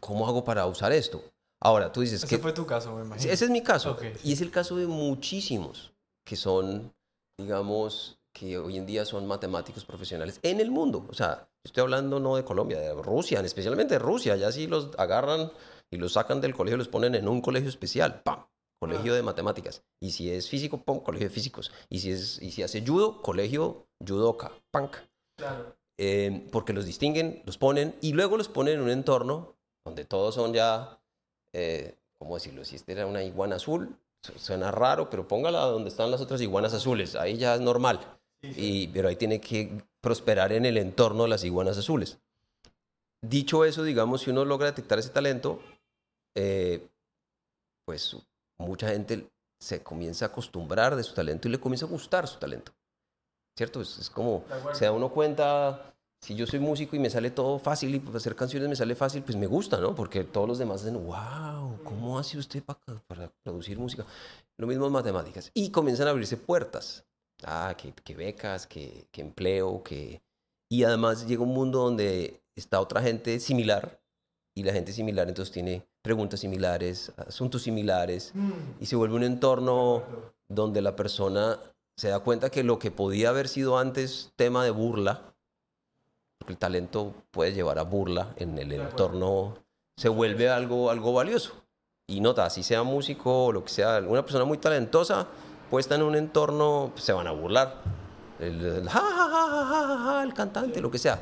¿cómo 0.00 0.26
hago 0.26 0.44
para 0.44 0.66
usar 0.66 0.92
esto? 0.92 1.22
Ahora, 1.60 1.92
tú 1.92 2.00
dices 2.00 2.20
ese 2.20 2.28
que... 2.28 2.36
Ese 2.36 2.42
fue 2.42 2.52
tu 2.52 2.64
caso, 2.64 2.94
me 2.94 3.04
imagino. 3.04 3.30
Ese 3.30 3.44
es 3.44 3.50
mi 3.50 3.62
caso. 3.62 3.98
Y 4.24 4.32
es 4.32 4.40
el 4.40 4.50
caso 4.50 4.76
de 4.76 4.86
muchísimos 4.86 5.92
que 6.24 6.36
son, 6.36 6.94
digamos, 7.36 8.18
que 8.32 8.56
hoy 8.56 8.78
en 8.78 8.86
día 8.86 9.04
son 9.04 9.26
matemáticos 9.26 9.84
profesionales 9.84 10.40
en 10.42 10.60
el 10.60 10.70
mundo. 10.70 11.06
O 11.10 11.14
sea, 11.14 11.47
estoy 11.64 11.82
hablando 11.82 12.20
no 12.20 12.36
de 12.36 12.44
Colombia, 12.44 12.78
de 12.78 12.94
Rusia, 12.94 13.40
especialmente 13.40 13.94
de 13.94 13.98
Rusia. 13.98 14.36
Ya 14.36 14.52
si 14.52 14.66
los 14.66 14.90
agarran 14.98 15.52
y 15.90 15.96
los 15.96 16.14
sacan 16.14 16.40
del 16.40 16.54
colegio, 16.54 16.76
los 16.76 16.88
ponen 16.88 17.14
en 17.14 17.28
un 17.28 17.40
colegio 17.40 17.68
especial. 17.68 18.22
¡Pam! 18.22 18.44
colegio 18.78 19.14
de 19.14 19.22
matemáticas. 19.22 19.82
Y 20.00 20.12
si 20.12 20.30
es 20.30 20.48
físico, 20.48 20.82
pon 20.82 21.00
colegio 21.00 21.28
de 21.28 21.34
físicos. 21.34 21.72
Y 21.88 22.00
si, 22.00 22.12
es, 22.12 22.40
y 22.40 22.50
si 22.50 22.62
hace 22.62 22.84
judo, 22.86 23.22
colegio 23.22 23.86
judoka, 24.06 24.52
punk. 24.70 24.96
Claro. 25.36 25.76
Eh, 25.98 26.48
porque 26.52 26.72
los 26.72 26.86
distinguen, 26.86 27.42
los 27.44 27.58
ponen 27.58 27.96
y 28.00 28.12
luego 28.12 28.36
los 28.36 28.48
ponen 28.48 28.74
en 28.74 28.80
un 28.82 28.90
entorno 28.90 29.56
donde 29.84 30.04
todos 30.04 30.34
son 30.36 30.52
ya, 30.52 31.00
eh, 31.52 31.96
¿cómo 32.18 32.34
decirlo? 32.36 32.64
Si 32.64 32.76
este 32.76 32.92
era 32.92 33.06
una 33.06 33.24
iguana 33.24 33.56
azul, 33.56 33.96
suena 34.36 34.70
raro, 34.70 35.10
pero 35.10 35.26
póngala 35.26 35.60
donde 35.60 35.88
están 35.88 36.10
las 36.10 36.20
otras 36.20 36.40
iguanas 36.40 36.72
azules, 36.72 37.16
ahí 37.16 37.36
ya 37.36 37.54
es 37.54 37.60
normal. 37.60 38.17
Y, 38.42 38.88
pero 38.88 39.08
ahí 39.08 39.16
tiene 39.16 39.40
que 39.40 39.82
prosperar 40.00 40.52
en 40.52 40.64
el 40.64 40.76
entorno 40.76 41.24
de 41.24 41.28
las 41.28 41.44
iguanas 41.44 41.76
azules. 41.78 42.18
Dicho 43.20 43.64
eso, 43.64 43.82
digamos, 43.82 44.22
si 44.22 44.30
uno 44.30 44.44
logra 44.44 44.68
detectar 44.68 44.98
ese 44.98 45.10
talento, 45.10 45.60
eh, 46.36 46.88
pues 47.84 48.16
mucha 48.58 48.88
gente 48.90 49.28
se 49.60 49.82
comienza 49.82 50.26
a 50.26 50.28
acostumbrar 50.28 50.94
de 50.94 51.02
su 51.02 51.14
talento 51.14 51.48
y 51.48 51.50
le 51.50 51.58
comienza 51.58 51.86
a 51.86 51.88
gustar 51.88 52.28
su 52.28 52.38
talento. 52.38 52.72
¿Cierto? 53.56 53.80
Es, 53.80 54.08
como, 54.10 54.44
se 54.72 54.84
da 54.84 54.92
uno 54.92 55.10
cuenta, 55.10 55.96
si 56.22 56.36
yo 56.36 56.46
soy 56.46 56.60
músico 56.60 56.94
y 56.94 57.00
me 57.00 57.10
sale 57.10 57.32
todo 57.32 57.58
fácil 57.58 57.96
y 57.96 58.16
hacer 58.16 58.36
canciones 58.36 58.68
me 58.68 58.76
sale 58.76 58.94
fácil, 58.94 59.24
pues 59.24 59.36
me 59.36 59.48
gusta, 59.48 59.80
¿no? 59.80 59.96
Porque 59.96 60.22
todos 60.22 60.46
los 60.46 60.58
demás 60.58 60.84
dicen, 60.84 61.04
wow, 61.04 61.82
¿cómo 61.82 62.20
hace 62.20 62.38
usted 62.38 62.62
para, 62.62 62.78
para 63.08 63.32
producir 63.42 63.76
música? 63.80 64.06
Lo 64.58 64.68
mismo 64.68 64.86
en 64.86 64.92
matemáticas. 64.92 65.50
Y 65.54 65.72
comienzan 65.72 66.06
a 66.06 66.10
abrirse 66.10 66.36
puertas. 66.36 67.04
Ah, 67.44 67.74
que, 67.76 68.14
becas, 68.14 68.66
que, 68.66 69.06
que 69.10 69.20
empleo, 69.20 69.82
que... 69.82 70.22
Y 70.70 70.84
además 70.84 71.26
llega 71.26 71.42
un 71.42 71.54
mundo 71.54 71.78
donde 71.80 72.42
está 72.56 72.80
otra 72.80 73.00
gente 73.00 73.40
similar 73.40 74.00
y 74.54 74.64
la 74.64 74.72
gente 74.72 74.92
similar 74.92 75.28
entonces 75.28 75.52
tiene 75.52 75.86
preguntas 76.02 76.40
similares, 76.40 77.12
asuntos 77.16 77.62
similares, 77.62 78.32
mm. 78.34 78.80
y 78.80 78.86
se 78.86 78.96
vuelve 78.96 79.14
un 79.14 79.22
entorno 79.22 80.02
donde 80.48 80.82
la 80.82 80.96
persona 80.96 81.58
se 81.96 82.08
da 82.08 82.20
cuenta 82.20 82.50
que 82.50 82.64
lo 82.64 82.78
que 82.78 82.90
podía 82.90 83.28
haber 83.28 83.48
sido 83.48 83.78
antes 83.78 84.32
tema 84.36 84.64
de 84.64 84.70
burla, 84.70 85.34
porque 86.38 86.52
el 86.52 86.58
talento 86.58 87.14
puede 87.30 87.52
llevar 87.52 87.78
a 87.78 87.82
burla 87.82 88.34
en 88.36 88.58
el 88.58 88.72
entorno, 88.72 89.58
se 89.96 90.08
vuelve 90.08 90.48
algo, 90.48 90.90
algo 90.90 91.12
valioso. 91.12 91.52
Y 92.06 92.20
nota, 92.20 92.48
si 92.50 92.62
sea 92.62 92.82
músico 92.84 93.46
o 93.46 93.52
lo 93.52 93.64
que 93.64 93.70
sea, 93.70 93.98
una 93.98 94.22
persona 94.22 94.44
muy 94.44 94.58
talentosa, 94.58 95.28
puesta 95.70 95.94
en 95.94 96.02
un 96.02 96.16
entorno, 96.16 96.92
se 96.96 97.12
van 97.12 97.26
a 97.26 97.32
burlar. 97.32 97.82
El, 98.38 98.88
ja, 98.88 99.00
ja, 99.00 99.28
ja, 99.28 99.98
ja, 99.98 100.22
el 100.22 100.32
cantante, 100.32 100.80
lo 100.80 100.90
que 100.90 100.98
sea 100.98 101.20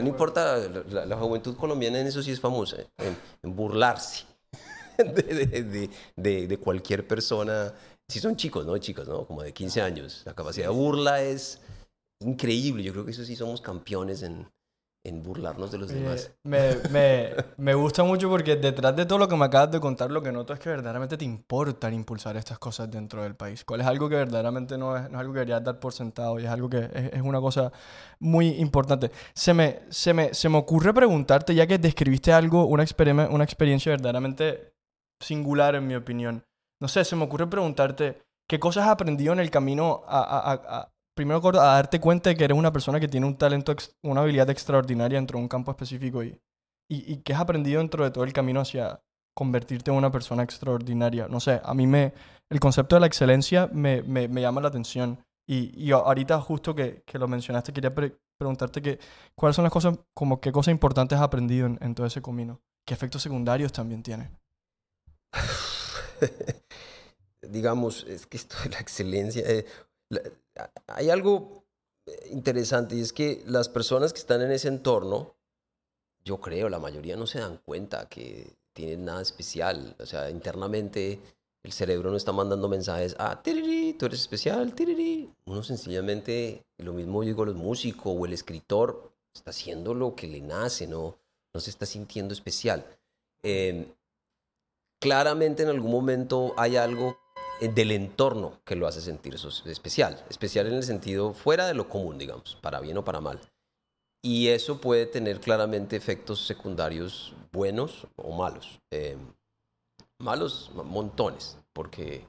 no 0.00 0.08
importa, 0.08 0.58
la, 0.88 1.16
juventud 1.16 1.56
colombiana 1.56 2.00
en 2.00 2.06
eso 2.06 2.22
sí 2.22 2.30
es 2.30 2.40
famosa, 2.40 2.78
en, 2.98 3.54
burlarse 3.54 4.24
de, 4.98 5.90
de, 6.16 6.46
de, 6.46 6.56
cualquier 6.58 7.06
persona. 7.06 7.74
Si 8.08 8.18
son 8.18 8.36
chicos, 8.36 8.64
¿no? 8.64 8.76
Chicos, 8.78 9.06
¿no? 9.06 9.26
Como 9.26 9.42
de 9.42 9.52
15 9.52 9.82
años. 9.82 10.22
La 10.24 10.34
capacidad 10.34 10.68
de 10.68 10.72
burla 10.72 11.22
es 11.22 11.60
increíble. 12.20 12.82
Yo 12.82 12.92
creo 12.92 13.04
que 13.04 13.10
eso 13.10 13.24
sí 13.24 13.36
somos 13.36 13.60
campeones 13.60 14.22
en, 14.22 14.46
en 15.04 15.22
burlarnos 15.22 15.70
de 15.72 15.78
los 15.78 15.88
demás. 15.88 16.32
Me, 16.44 16.76
me, 16.90 17.30
me, 17.56 17.74
gusta 17.74 18.04
mucho 18.04 18.28
porque 18.28 18.56
detrás 18.56 18.94
de 18.94 19.04
todo 19.04 19.18
lo 19.18 19.28
que 19.28 19.36
me 19.36 19.44
acabas 19.44 19.70
de 19.72 19.80
contar, 19.80 20.10
lo 20.10 20.22
que 20.22 20.30
noto 20.30 20.52
es 20.52 20.60
que 20.60 20.68
verdaderamente 20.68 21.16
te 21.16 21.24
importa 21.24 21.90
impulsar 21.90 22.36
estas 22.36 22.58
cosas 22.58 22.90
dentro 22.90 23.22
del 23.22 23.34
país. 23.34 23.64
¿Cuál 23.64 23.80
es 23.80 23.86
algo 23.86 24.08
que 24.08 24.16
verdaderamente 24.16 24.78
no 24.78 24.96
es, 24.96 25.10
no 25.10 25.16
es 25.16 25.20
algo 25.20 25.32
que 25.32 25.40
querías 25.40 25.64
dar 25.64 25.80
por 25.80 25.92
sentado 25.92 26.38
y 26.38 26.44
es 26.44 26.50
algo 26.50 26.70
que 26.70 26.88
es, 26.92 27.12
es, 27.14 27.22
una 27.22 27.40
cosa 27.40 27.72
muy 28.20 28.48
importante? 28.60 29.10
Se 29.34 29.52
me, 29.54 29.80
se, 29.90 30.14
me, 30.14 30.34
se 30.34 30.48
me 30.48 30.58
ocurre 30.58 30.94
preguntarte, 30.94 31.54
ya 31.54 31.66
que 31.66 31.78
describiste 31.78 32.32
algo, 32.32 32.66
una, 32.66 32.84
una 33.30 33.44
experiencia 33.44 33.90
verdaderamente 33.90 34.72
singular 35.20 35.74
en 35.74 35.86
mi 35.86 35.96
opinión. 35.96 36.44
No 36.80 36.88
sé, 36.88 37.04
se 37.04 37.16
me 37.16 37.24
ocurre 37.24 37.48
preguntarte, 37.48 38.22
¿qué 38.48 38.60
cosas 38.60 38.84
has 38.84 38.90
aprendido 38.90 39.32
en 39.32 39.40
el 39.40 39.50
camino 39.50 40.02
a, 40.06 40.52
a 40.52 40.91
primero 41.14 41.46
a 41.48 41.74
darte 41.74 42.00
cuenta 42.00 42.30
de 42.30 42.36
que 42.36 42.44
eres 42.44 42.56
una 42.56 42.72
persona 42.72 43.00
que 43.00 43.08
tiene 43.08 43.26
un 43.26 43.36
talento, 43.36 43.74
una 44.02 44.22
habilidad 44.22 44.50
extraordinaria 44.50 45.18
dentro 45.18 45.38
de 45.38 45.42
un 45.42 45.48
campo 45.48 45.70
específico 45.70 46.22
y, 46.22 46.40
y, 46.88 47.12
y 47.12 47.16
qué 47.18 47.34
has 47.34 47.40
aprendido 47.40 47.80
dentro 47.80 48.04
de 48.04 48.10
todo 48.10 48.24
el 48.24 48.32
camino 48.32 48.60
hacia 48.60 49.00
convertirte 49.34 49.90
en 49.90 49.96
una 49.96 50.10
persona 50.10 50.42
extraordinaria. 50.42 51.28
No 51.28 51.40
sé, 51.40 51.60
a 51.62 51.74
mí 51.74 51.86
me, 51.86 52.12
el 52.50 52.60
concepto 52.60 52.96
de 52.96 53.00
la 53.00 53.06
excelencia 53.06 53.68
me, 53.72 54.02
me, 54.02 54.28
me 54.28 54.40
llama 54.40 54.60
la 54.60 54.68
atención. 54.68 55.24
Y, 55.46 55.72
y 55.76 55.90
ahorita 55.90 56.40
justo 56.40 56.74
que, 56.74 57.02
que 57.04 57.18
lo 57.18 57.28
mencionaste, 57.28 57.72
quería 57.72 57.92
preguntarte 57.94 58.80
que, 58.80 58.98
cuáles 59.34 59.56
son 59.56 59.64
las 59.64 59.72
cosas, 59.72 59.98
como 60.14 60.40
qué 60.40 60.52
cosas 60.52 60.72
importantes 60.72 61.18
has 61.18 61.24
aprendido 61.24 61.66
en, 61.66 61.78
en 61.80 61.94
todo 61.94 62.06
ese 62.06 62.22
camino. 62.22 62.60
¿Qué 62.86 62.94
efectos 62.94 63.22
secundarios 63.22 63.72
también 63.72 64.02
tiene? 64.02 64.30
Digamos, 67.42 68.04
es 68.04 68.26
que 68.26 68.36
esto 68.36 68.56
de 68.62 68.70
la 68.70 68.78
excelencia, 68.78 69.42
eh, 69.44 69.66
hay 70.86 71.10
algo 71.10 71.64
interesante 72.30 72.96
y 72.96 73.00
es 73.00 73.12
que 73.12 73.42
las 73.46 73.68
personas 73.68 74.12
que 74.12 74.20
están 74.20 74.42
en 74.42 74.50
ese 74.52 74.68
entorno, 74.68 75.34
yo 76.24 76.40
creo, 76.40 76.68
la 76.68 76.78
mayoría 76.78 77.16
no 77.16 77.26
se 77.26 77.40
dan 77.40 77.58
cuenta 77.58 78.08
que 78.08 78.56
tienen 78.72 79.04
nada 79.04 79.22
especial. 79.22 79.96
O 79.98 80.06
sea, 80.06 80.30
internamente 80.30 81.20
el 81.62 81.72
cerebro 81.72 82.10
no 82.10 82.16
está 82.16 82.32
mandando 82.32 82.68
mensajes, 82.68 83.14
ah, 83.18 83.40
tiriri, 83.42 83.94
tú 83.94 84.06
eres 84.06 84.20
especial, 84.20 84.74
tiriri. 84.74 85.32
Uno 85.46 85.62
sencillamente, 85.62 86.64
lo 86.78 86.92
mismo 86.92 87.22
digo 87.22 87.44
los 87.44 87.54
músicos 87.54 88.14
o 88.16 88.26
el 88.26 88.32
escritor, 88.32 89.12
está 89.32 89.50
haciendo 89.50 89.94
lo 89.94 90.14
que 90.14 90.26
le 90.26 90.40
nace, 90.40 90.86
no, 90.86 91.16
no 91.54 91.60
se 91.60 91.70
está 91.70 91.86
sintiendo 91.86 92.34
especial. 92.34 92.84
Em, 93.42 93.86
claramente 94.98 95.62
en 95.62 95.68
algún 95.68 95.90
momento 95.90 96.54
hay 96.56 96.76
algo 96.76 97.10
eh, 97.10 97.16
del 97.68 97.92
entorno 97.92 98.60
que 98.64 98.76
lo 98.76 98.86
hace 98.86 99.00
sentir 99.00 99.34
eso 99.34 99.48
especial, 99.66 100.24
especial 100.28 100.66
en 100.66 100.74
el 100.74 100.82
sentido 100.82 101.34
fuera 101.34 101.66
de 101.66 101.74
lo 101.74 101.88
común, 101.88 102.18
digamos, 102.18 102.56
para 102.60 102.80
bien 102.80 102.96
o 102.98 103.04
para 103.04 103.20
mal. 103.20 103.40
Y 104.22 104.48
eso 104.48 104.80
puede 104.80 105.06
tener 105.06 105.40
claramente 105.40 105.96
efectos 105.96 106.46
secundarios 106.46 107.34
buenos 107.52 108.06
o 108.16 108.32
malos. 108.36 108.80
Em, 108.90 109.18
malos, 110.18 110.70
montones, 110.74 111.58
porque 111.72 112.26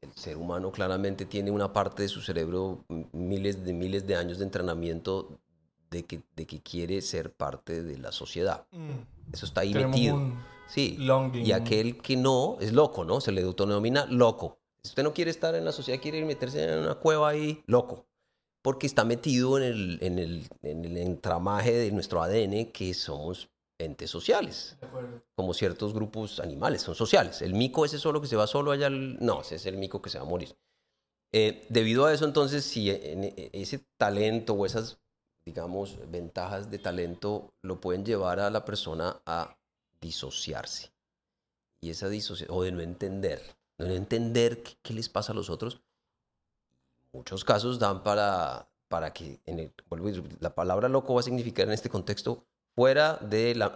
el 0.00 0.12
ser 0.14 0.36
humano 0.36 0.72
claramente 0.72 1.26
tiene 1.26 1.50
una 1.50 1.72
parte 1.72 2.02
de 2.02 2.08
su 2.08 2.22
cerebro, 2.22 2.84
miles 3.12 3.64
de 3.64 3.72
miles 3.72 4.06
de 4.06 4.16
años 4.16 4.38
de 4.38 4.44
entrenamiento 4.44 5.38
de 5.90 6.04
que, 6.04 6.22
de 6.34 6.46
que 6.46 6.60
quiere 6.60 7.00
ser 7.02 7.32
parte 7.32 7.82
de 7.82 7.98
la 7.98 8.10
sociedad. 8.10 8.66
Mm. 8.72 9.32
Eso 9.32 9.46
está 9.46 9.60
ahí 9.60 9.74
metido. 9.74 10.18
Sí. 10.66 10.98
Y 11.34 11.52
aquel 11.52 12.00
que 12.00 12.16
no 12.16 12.56
es 12.60 12.72
loco, 12.72 13.04
¿no? 13.04 13.20
Se 13.20 13.32
le 13.32 13.42
autodenomina 13.42 14.06
loco. 14.06 14.58
Si 14.82 14.90
usted 14.90 15.02
no 15.02 15.14
quiere 15.14 15.30
estar 15.30 15.54
en 15.54 15.64
la 15.64 15.72
sociedad, 15.72 16.00
quiere 16.00 16.24
meterse 16.24 16.62
en 16.62 16.80
una 16.80 16.96
cueva 16.96 17.28
ahí, 17.28 17.62
loco. 17.66 18.06
Porque 18.62 18.86
está 18.86 19.04
metido 19.04 19.58
en 19.58 19.64
el, 19.64 19.98
en 20.02 20.18
el, 20.18 20.48
en 20.62 20.84
el 20.84 20.96
entramaje 20.96 21.72
de 21.72 21.90
nuestro 21.92 22.22
ADN 22.22 22.72
que 22.72 22.92
somos 22.94 23.48
entes 23.78 24.10
sociales. 24.10 24.76
Como 25.34 25.54
ciertos 25.54 25.92
grupos 25.94 26.40
animales, 26.40 26.82
son 26.82 26.94
sociales. 26.94 27.42
El 27.42 27.54
mico 27.54 27.84
ese 27.84 27.98
solo 27.98 28.20
que 28.20 28.26
se 28.26 28.36
va 28.36 28.46
solo 28.46 28.70
allá, 28.70 28.88
no, 28.90 29.40
ese 29.40 29.56
es 29.56 29.66
el 29.66 29.76
mico 29.76 30.00
que 30.00 30.10
se 30.10 30.18
va 30.18 30.24
a 30.24 30.28
morir. 30.28 30.56
Eh, 31.32 31.66
debido 31.68 32.06
a 32.06 32.12
eso, 32.12 32.24
entonces, 32.24 32.64
si 32.64 32.90
e, 32.90 33.50
ese 33.52 33.84
talento 33.96 34.54
o 34.54 34.66
esas, 34.66 35.00
digamos, 35.44 35.98
ventajas 36.10 36.70
de 36.70 36.78
talento 36.78 37.52
lo 37.62 37.80
pueden 37.80 38.04
llevar 38.04 38.38
a 38.38 38.50
la 38.50 38.64
persona 38.64 39.20
a 39.26 39.56
disociarse. 40.04 40.92
Y 41.80 41.90
esa 41.90 42.08
disociación, 42.08 42.56
o 42.56 42.62
de 42.62 42.72
no 42.72 42.80
entender, 42.80 43.40
de 43.78 43.88
no 43.88 43.94
entender 43.94 44.62
qué, 44.62 44.94
les 44.94 45.08
pasa 45.08 45.32
a 45.32 45.34
los 45.34 45.50
otros, 45.50 45.80
muchos 47.12 47.44
casos 47.44 47.78
dan 47.78 48.02
para, 48.02 48.68
para 48.88 49.12
que, 49.12 49.40
en 49.46 49.58
el, 49.58 49.72
la 50.40 50.54
palabra 50.54 50.88
loco 50.88 51.14
va 51.14 51.20
a 51.20 51.24
significar 51.24 51.66
en 51.66 51.72
este 51.72 51.88
contexto 51.88 52.46
fuera 52.74 53.16
de 53.16 53.54
la, 53.54 53.66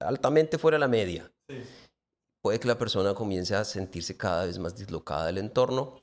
altamente 0.00 0.58
fuera 0.58 0.76
de 0.76 0.80
la 0.80 0.88
media. 0.88 1.30
Puede 2.42 2.60
que 2.60 2.68
la 2.68 2.78
persona 2.78 3.14
comience 3.14 3.54
a 3.54 3.64
sentirse 3.64 4.16
cada 4.16 4.46
vez 4.46 4.58
más 4.58 4.76
dislocada 4.76 5.26
del 5.26 5.38
entorno, 5.38 6.02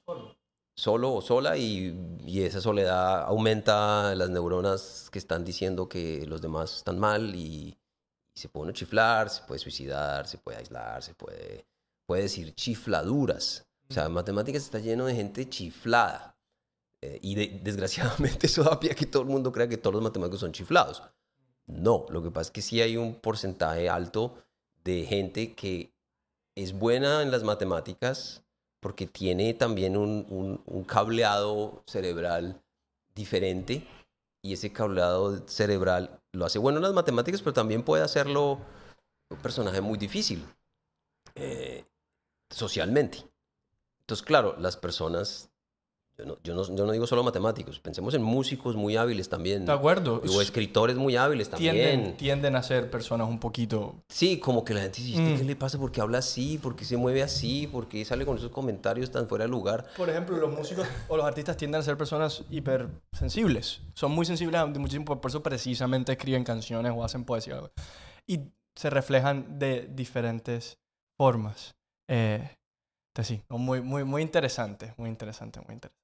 solo, 0.76 1.14
o 1.14 1.22
sola, 1.22 1.58
y, 1.58 2.20
y, 2.26 2.44
esa 2.44 2.62
soledad 2.62 3.24
aumenta 3.24 4.16
las 4.16 4.30
neuronas 4.30 5.10
que 5.12 5.20
están 5.20 5.44
diciendo 5.44 5.88
que 5.88 6.26
los 6.26 6.42
demás 6.42 6.78
están 6.78 6.98
mal 6.98 7.36
y, 7.36 7.78
se 8.34 8.50
puede 8.50 8.74
chiflar, 8.74 9.30
se 9.30 9.44
puede 9.44 9.60
suicidar, 9.60 10.28
se 10.28 10.38
puede 10.38 10.58
aislar, 10.58 11.04
se 11.04 11.14
puede, 11.14 11.66
puede 12.06 12.24
decir 12.24 12.54
chifladuras. 12.56 13.68
O 13.90 13.94
sea, 13.94 14.08
matemáticas 14.10 14.64
está 14.64 14.80
lleno 14.80 15.06
de 15.06 15.16
gente 15.16 15.50
chiflada. 15.50 16.38
Eh, 17.02 17.20
y 17.22 17.36
desgraciadamente 17.64 18.48
eso 18.48 18.64
da 18.64 18.80
pie 18.80 18.92
a 18.92 18.96
que 18.96 19.06
todo 19.06 19.24
el 19.24 19.30
mundo 19.30 19.52
crea 19.52 19.68
que 19.68 19.78
todos 19.78 19.96
los 19.96 20.04
matemáticos 20.04 20.40
son 20.40 20.52
chiflados. 20.52 21.04
No, 21.68 22.06
lo 22.10 22.22
que 22.22 22.32
pasa 22.32 22.48
es 22.48 22.52
que 22.52 22.62
sí 22.62 22.82
hay 22.82 22.98
un 22.98 23.16
porcentaje 23.16 23.90
alto 23.90 24.44
de 24.84 25.06
gente 25.06 25.54
que 25.54 25.94
es 26.56 26.74
buena 26.74 27.22
en 27.22 27.32
las 27.32 27.44
matemáticas 27.44 28.44
porque 28.80 29.08
tiene 29.08 29.54
también 29.54 29.96
un, 29.96 30.62
un, 30.66 30.84
cableado 30.84 31.84
cerebral 31.86 32.62
diferente 33.14 33.88
y 34.42 34.54
ese 34.54 34.74
cableado 34.74 35.48
cerebral 35.48 36.21
lo 36.34 36.46
hace 36.46 36.60
bueno 36.60 36.78
en 36.78 36.84
las 36.84 36.94
matemáticas, 36.94 37.42
pero 37.42 37.54
también 37.54 37.84
puede 37.84 38.04
hacerlo 38.04 38.60
un 39.30 39.38
personaje 39.38 39.82
muy 39.82 39.98
difícil 39.98 40.46
eh, 41.36 41.86
socialmente. 42.50 43.24
Entonces, 44.02 44.26
claro, 44.26 44.56
las 44.58 44.78
personas 44.78 45.51
yo 46.44 46.54
no, 46.56 46.76
yo 46.76 46.86
no, 46.86 46.92
digo 46.92 47.08
solo 47.08 47.24
matemáticos, 47.24 47.80
pensemos 47.80 48.14
en 48.14 48.22
músicos 48.22 48.76
muy 48.76 48.98
hábiles 48.98 49.30
también. 49.30 49.66
De 49.66 49.72
acuerdo. 49.72 50.22
O 50.28 50.42
escritores 50.42 50.96
muy 50.96 51.16
hábiles 51.16 51.50
también. 51.50 52.16
Tienden, 52.18 52.56
a 52.56 52.64
ser 52.64 52.90
personas 52.90 53.30
un 53.30 53.40
poquito... 53.40 53.96
Sí, 54.10 54.40
como 54.40 54.64
que 54.64 54.74
la 54.74 54.82
gente 54.82 55.02
dice, 55.02 55.36
¿qué 55.38 55.44
mm. 55.44 55.48
le 55.48 55.56
pasa? 55.56 55.78
¿Por 55.78 55.92
qué 55.92 56.02
habla 56.02 56.20
así? 56.20 56.58
¿Por 56.58 56.76
qué 56.76 56.86
se 56.86 56.98
mueve 56.98 57.24
así? 57.24 57.68
¿Por 57.68 57.88
qué 57.88 58.04
sale 58.06 58.26
con 58.26 58.38
esos 58.38 58.52
comentarios 58.52 59.12
tan 59.12 59.28
fuera 59.28 59.46
de 59.46 59.50
lugar? 59.50 59.88
Por 59.98 60.10
ejemplo, 60.10 60.38
los 60.38 60.52
músicos 60.52 60.88
o 61.08 61.18
los 61.18 61.26
artistas 61.26 61.58
tienden 61.58 61.82
a 61.82 61.84
ser 61.84 61.98
personas 61.98 62.44
hipersensibles. 62.50 63.82
Son 63.94 64.12
muy 64.12 64.26
sensibles 64.26 64.60
a 64.60 64.66
muchísimo, 64.66 65.06
por 65.06 65.30
eso 65.30 65.44
precisamente 65.44 66.12
escriben 66.12 66.44
canciones 66.44 66.92
o 66.96 67.04
hacen 67.04 67.24
poesía. 67.24 67.62
Y 68.28 68.52
se 68.76 68.90
reflejan 68.90 69.60
de 69.60 69.88
diferentes 69.92 70.80
formas. 71.18 71.76
Eh, 72.10 72.58
entonces 73.12 73.38
sí, 73.38 73.44
muy, 73.50 73.82
muy, 73.82 74.04
muy 74.04 74.22
interesante, 74.22 74.94
muy 74.98 75.10
interesante, 75.10 75.60
muy 75.62 75.74
interesante. 75.76 76.02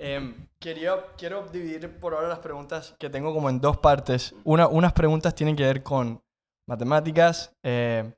Eh, 0.00 0.34
quería, 0.60 0.94
quiero 1.16 1.46
dividir 1.48 1.98
por 1.98 2.14
ahora 2.14 2.28
las 2.28 2.38
preguntas 2.38 2.94
que 2.98 3.10
tengo 3.10 3.34
como 3.34 3.50
en 3.50 3.60
dos 3.60 3.78
partes. 3.78 4.34
Una, 4.44 4.68
unas 4.68 4.92
preguntas 4.92 5.34
tienen 5.34 5.56
que 5.56 5.64
ver 5.64 5.82
con 5.82 6.22
matemáticas 6.68 7.52
eh, 7.64 8.12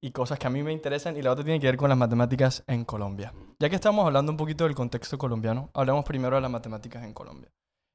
y 0.00 0.10
cosas 0.12 0.38
que 0.38 0.46
a 0.46 0.50
mí 0.50 0.62
me 0.62 0.72
interesan 0.72 1.16
y 1.16 1.22
la 1.22 1.32
otra 1.32 1.44
tiene 1.44 1.58
que 1.58 1.66
ver 1.66 1.76
con 1.76 1.88
las 1.88 1.98
matemáticas 1.98 2.62
en 2.66 2.84
Colombia. 2.84 3.32
Ya 3.58 3.68
que 3.68 3.74
estamos 3.74 4.06
hablando 4.06 4.30
un 4.30 4.38
poquito 4.38 4.64
del 4.64 4.74
contexto 4.74 5.18
colombiano, 5.18 5.70
hablemos 5.74 6.04
primero 6.04 6.36
de 6.36 6.42
las 6.42 6.50
matemáticas 6.50 7.02
en 7.02 7.12
Colombia. 7.12 7.50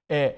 Eh, 0.10 0.38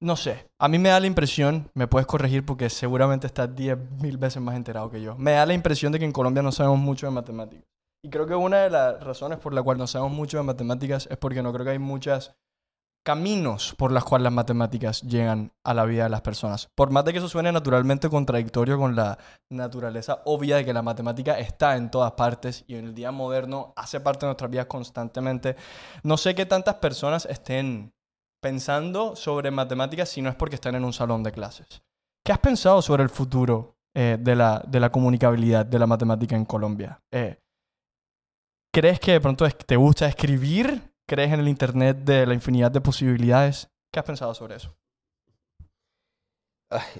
no 0.00 0.16
sé, 0.16 0.48
a 0.58 0.68
mí 0.68 0.78
me 0.78 0.88
da 0.88 0.98
la 0.98 1.06
impresión, 1.06 1.70
me 1.74 1.86
puedes 1.86 2.06
corregir 2.06 2.44
porque 2.44 2.70
seguramente 2.70 3.26
estás 3.26 3.50
10.000 3.50 4.18
veces 4.18 4.42
más 4.42 4.56
enterado 4.56 4.90
que 4.90 5.00
yo, 5.00 5.16
me 5.16 5.32
da 5.32 5.46
la 5.46 5.54
impresión 5.54 5.92
de 5.92 5.98
que 5.98 6.04
en 6.04 6.12
Colombia 6.12 6.42
no 6.42 6.50
sabemos 6.52 6.78
mucho 6.78 7.06
de 7.06 7.12
matemáticas. 7.12 7.71
Y 8.04 8.10
creo 8.10 8.26
que 8.26 8.34
una 8.34 8.58
de 8.58 8.70
las 8.70 9.02
razones 9.02 9.38
por 9.38 9.54
la 9.54 9.62
cual 9.62 9.78
no 9.78 9.86
sabemos 9.86 10.12
mucho 10.12 10.36
de 10.36 10.42
matemáticas 10.42 11.06
es 11.10 11.16
porque 11.18 11.42
no 11.42 11.52
creo 11.52 11.64
que 11.64 11.70
hay 11.72 11.78
muchos 11.78 12.34
caminos 13.04 13.74
por 13.76 13.90
los 13.92 14.04
cuales 14.04 14.24
las 14.24 14.32
matemáticas 14.32 15.02
llegan 15.02 15.52
a 15.64 15.74
la 15.74 15.84
vida 15.84 16.04
de 16.04 16.10
las 16.10 16.20
personas. 16.20 16.68
Por 16.74 16.90
más 16.90 17.04
de 17.04 17.12
que 17.12 17.18
eso 17.18 17.28
suene 17.28 17.52
naturalmente 17.52 18.08
contradictorio 18.08 18.78
con 18.78 18.94
la 18.94 19.18
naturaleza 19.50 20.22
obvia 20.24 20.56
de 20.56 20.64
que 20.64 20.72
la 20.72 20.82
matemática 20.82 21.38
está 21.38 21.76
en 21.76 21.90
todas 21.90 22.12
partes 22.12 22.64
y 22.66 22.76
en 22.76 22.86
el 22.86 22.94
día 22.94 23.10
moderno 23.10 23.72
hace 23.76 24.00
parte 24.00 24.26
de 24.26 24.30
nuestras 24.30 24.50
vidas 24.50 24.66
constantemente, 24.66 25.56
no 26.02 26.16
sé 26.16 26.34
qué 26.34 26.46
tantas 26.46 26.76
personas 26.76 27.26
estén 27.26 27.92
pensando 28.40 29.16
sobre 29.16 29.50
matemáticas 29.50 30.08
si 30.08 30.22
no 30.22 30.28
es 30.28 30.36
porque 30.36 30.56
están 30.56 30.74
en 30.74 30.84
un 30.84 30.92
salón 30.92 31.22
de 31.22 31.32
clases. 31.32 31.82
¿Qué 32.24 32.32
has 32.32 32.38
pensado 32.38 32.82
sobre 32.82 33.02
el 33.02 33.10
futuro 33.10 33.76
eh, 33.94 34.16
de, 34.18 34.36
la, 34.36 34.62
de 34.66 34.80
la 34.80 34.90
comunicabilidad 34.90 35.66
de 35.66 35.78
la 35.78 35.86
matemática 35.86 36.36
en 36.36 36.44
Colombia? 36.44 37.00
Eh, 37.10 37.41
¿Crees 38.74 39.00
que 39.00 39.12
de 39.12 39.20
pronto 39.20 39.46
te 39.66 39.76
gusta 39.76 40.08
escribir? 40.08 40.80
¿Crees 41.06 41.30
en 41.30 41.40
el 41.40 41.48
Internet 41.48 41.98
de 41.98 42.24
la 42.24 42.32
infinidad 42.32 42.70
de 42.70 42.80
posibilidades? 42.80 43.68
¿Qué 43.92 44.00
has 44.00 44.06
pensado 44.06 44.32
sobre 44.32 44.56
eso? 44.56 44.74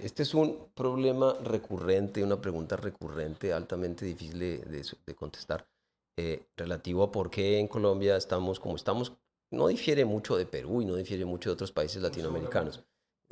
Este 0.03 0.23
es 0.23 0.35
un 0.35 0.68
problema 0.75 1.33
recurrente, 1.43 2.23
una 2.23 2.39
pregunta 2.39 2.77
recurrente, 2.77 3.55
altamente 3.55 4.05
difícil 4.05 4.39
de, 4.39 5.14
contestar, 5.14 5.66
eh, 6.18 6.45
relativo 6.59 7.05
a 7.05 7.11
por 7.11 7.31
qué 7.31 7.59
en 7.59 7.68
Colombia 7.68 8.18
estamos 8.18 8.61
como 8.61 8.77
estamos. 8.77 9.14
No 9.51 9.68
difiere 9.68 10.05
mucho 10.05 10.37
de 10.37 10.45
Perú 10.45 10.83
y 10.83 10.85
no 10.85 10.95
difiere 10.95 11.25
mucho 11.25 11.49
de 11.49 11.55
otros 11.55 11.73
países 11.73 12.03
latinoamericanos. 12.03 12.85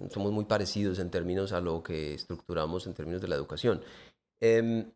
Somos 0.08 0.32
muy 0.32 0.46
parecidos 0.46 0.98
en 0.98 1.10
términos 1.10 1.52
a 1.52 1.60
lo 1.60 1.82
que 1.82 2.14
estructuramos 2.14 2.86
en 2.86 2.94
términos 2.94 3.20
de 3.20 3.28
la 3.28 3.36
educación. 3.36 3.82
Em, 4.40 4.90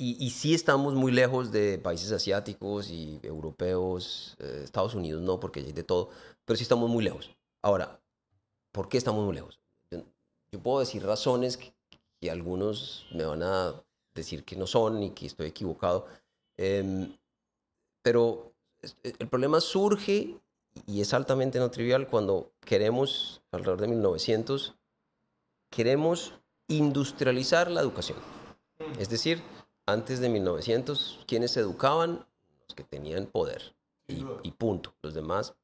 y, 0.00 0.30
sí 0.30 0.54
estamos 0.54 0.94
muy 0.94 1.10
lejos 1.10 1.50
de 1.50 1.76
países 1.76 2.12
asiáticos 2.12 2.88
y 2.88 3.18
europeos, 3.24 4.36
eh, 4.38 4.60
Estados 4.62 4.94
Unidos 4.94 5.22
no, 5.22 5.40
porque 5.40 5.58
hay 5.58 5.72
de 5.72 5.82
todo, 5.82 6.10
pero 6.44 6.56
sí 6.56 6.62
estamos 6.62 6.88
muy 6.88 7.02
lejos. 7.02 7.34
Ahora, 7.62 8.00
¿por 8.70 8.88
qué 8.88 8.96
estamos 8.96 9.24
muy 9.24 9.34
lejos? 9.34 9.58
Yo, 9.90 10.62
puedo 10.62 10.78
decir 10.78 11.04
razones 11.04 11.56
que, 11.56 11.74
y 12.20 12.28
algunos 12.28 13.06
me 13.12 13.24
van 13.24 13.42
a 13.42 13.74
decir 14.14 14.44
que 14.44 14.54
no 14.54 14.68
son 14.68 15.02
y 15.02 15.10
que 15.10 15.26
estoy 15.26 15.48
equivocado. 15.48 16.06
Em, 16.56 17.12
pero 18.00 18.52
el 19.02 19.28
problema 19.28 19.60
surge 19.60 20.38
y 20.86 21.00
es 21.00 21.12
altamente 21.12 21.58
no 21.58 21.72
trivial 21.72 22.06
cuando 22.06 22.52
queremos, 22.60 23.42
alrededor 23.50 23.80
de 23.80 23.88
1900, 23.88 24.76
queremos 25.70 26.34
industrializar 26.68 27.68
la 27.68 27.80
educación. 27.80 28.18
Es 29.00 29.08
decir, 29.08 29.42
antes 29.88 30.20
de 30.20 30.28
1900, 30.28 31.20
quienes 31.26 31.52
se 31.52 31.60
educaban? 31.60 32.26
Los 32.66 32.74
que 32.76 32.84
tenían 32.84 33.24
poder. 33.24 33.74
Y, 34.06 34.24
y, 34.42 34.50
punto. 34.52 34.92
Los 35.02 35.14
demás 35.14 35.54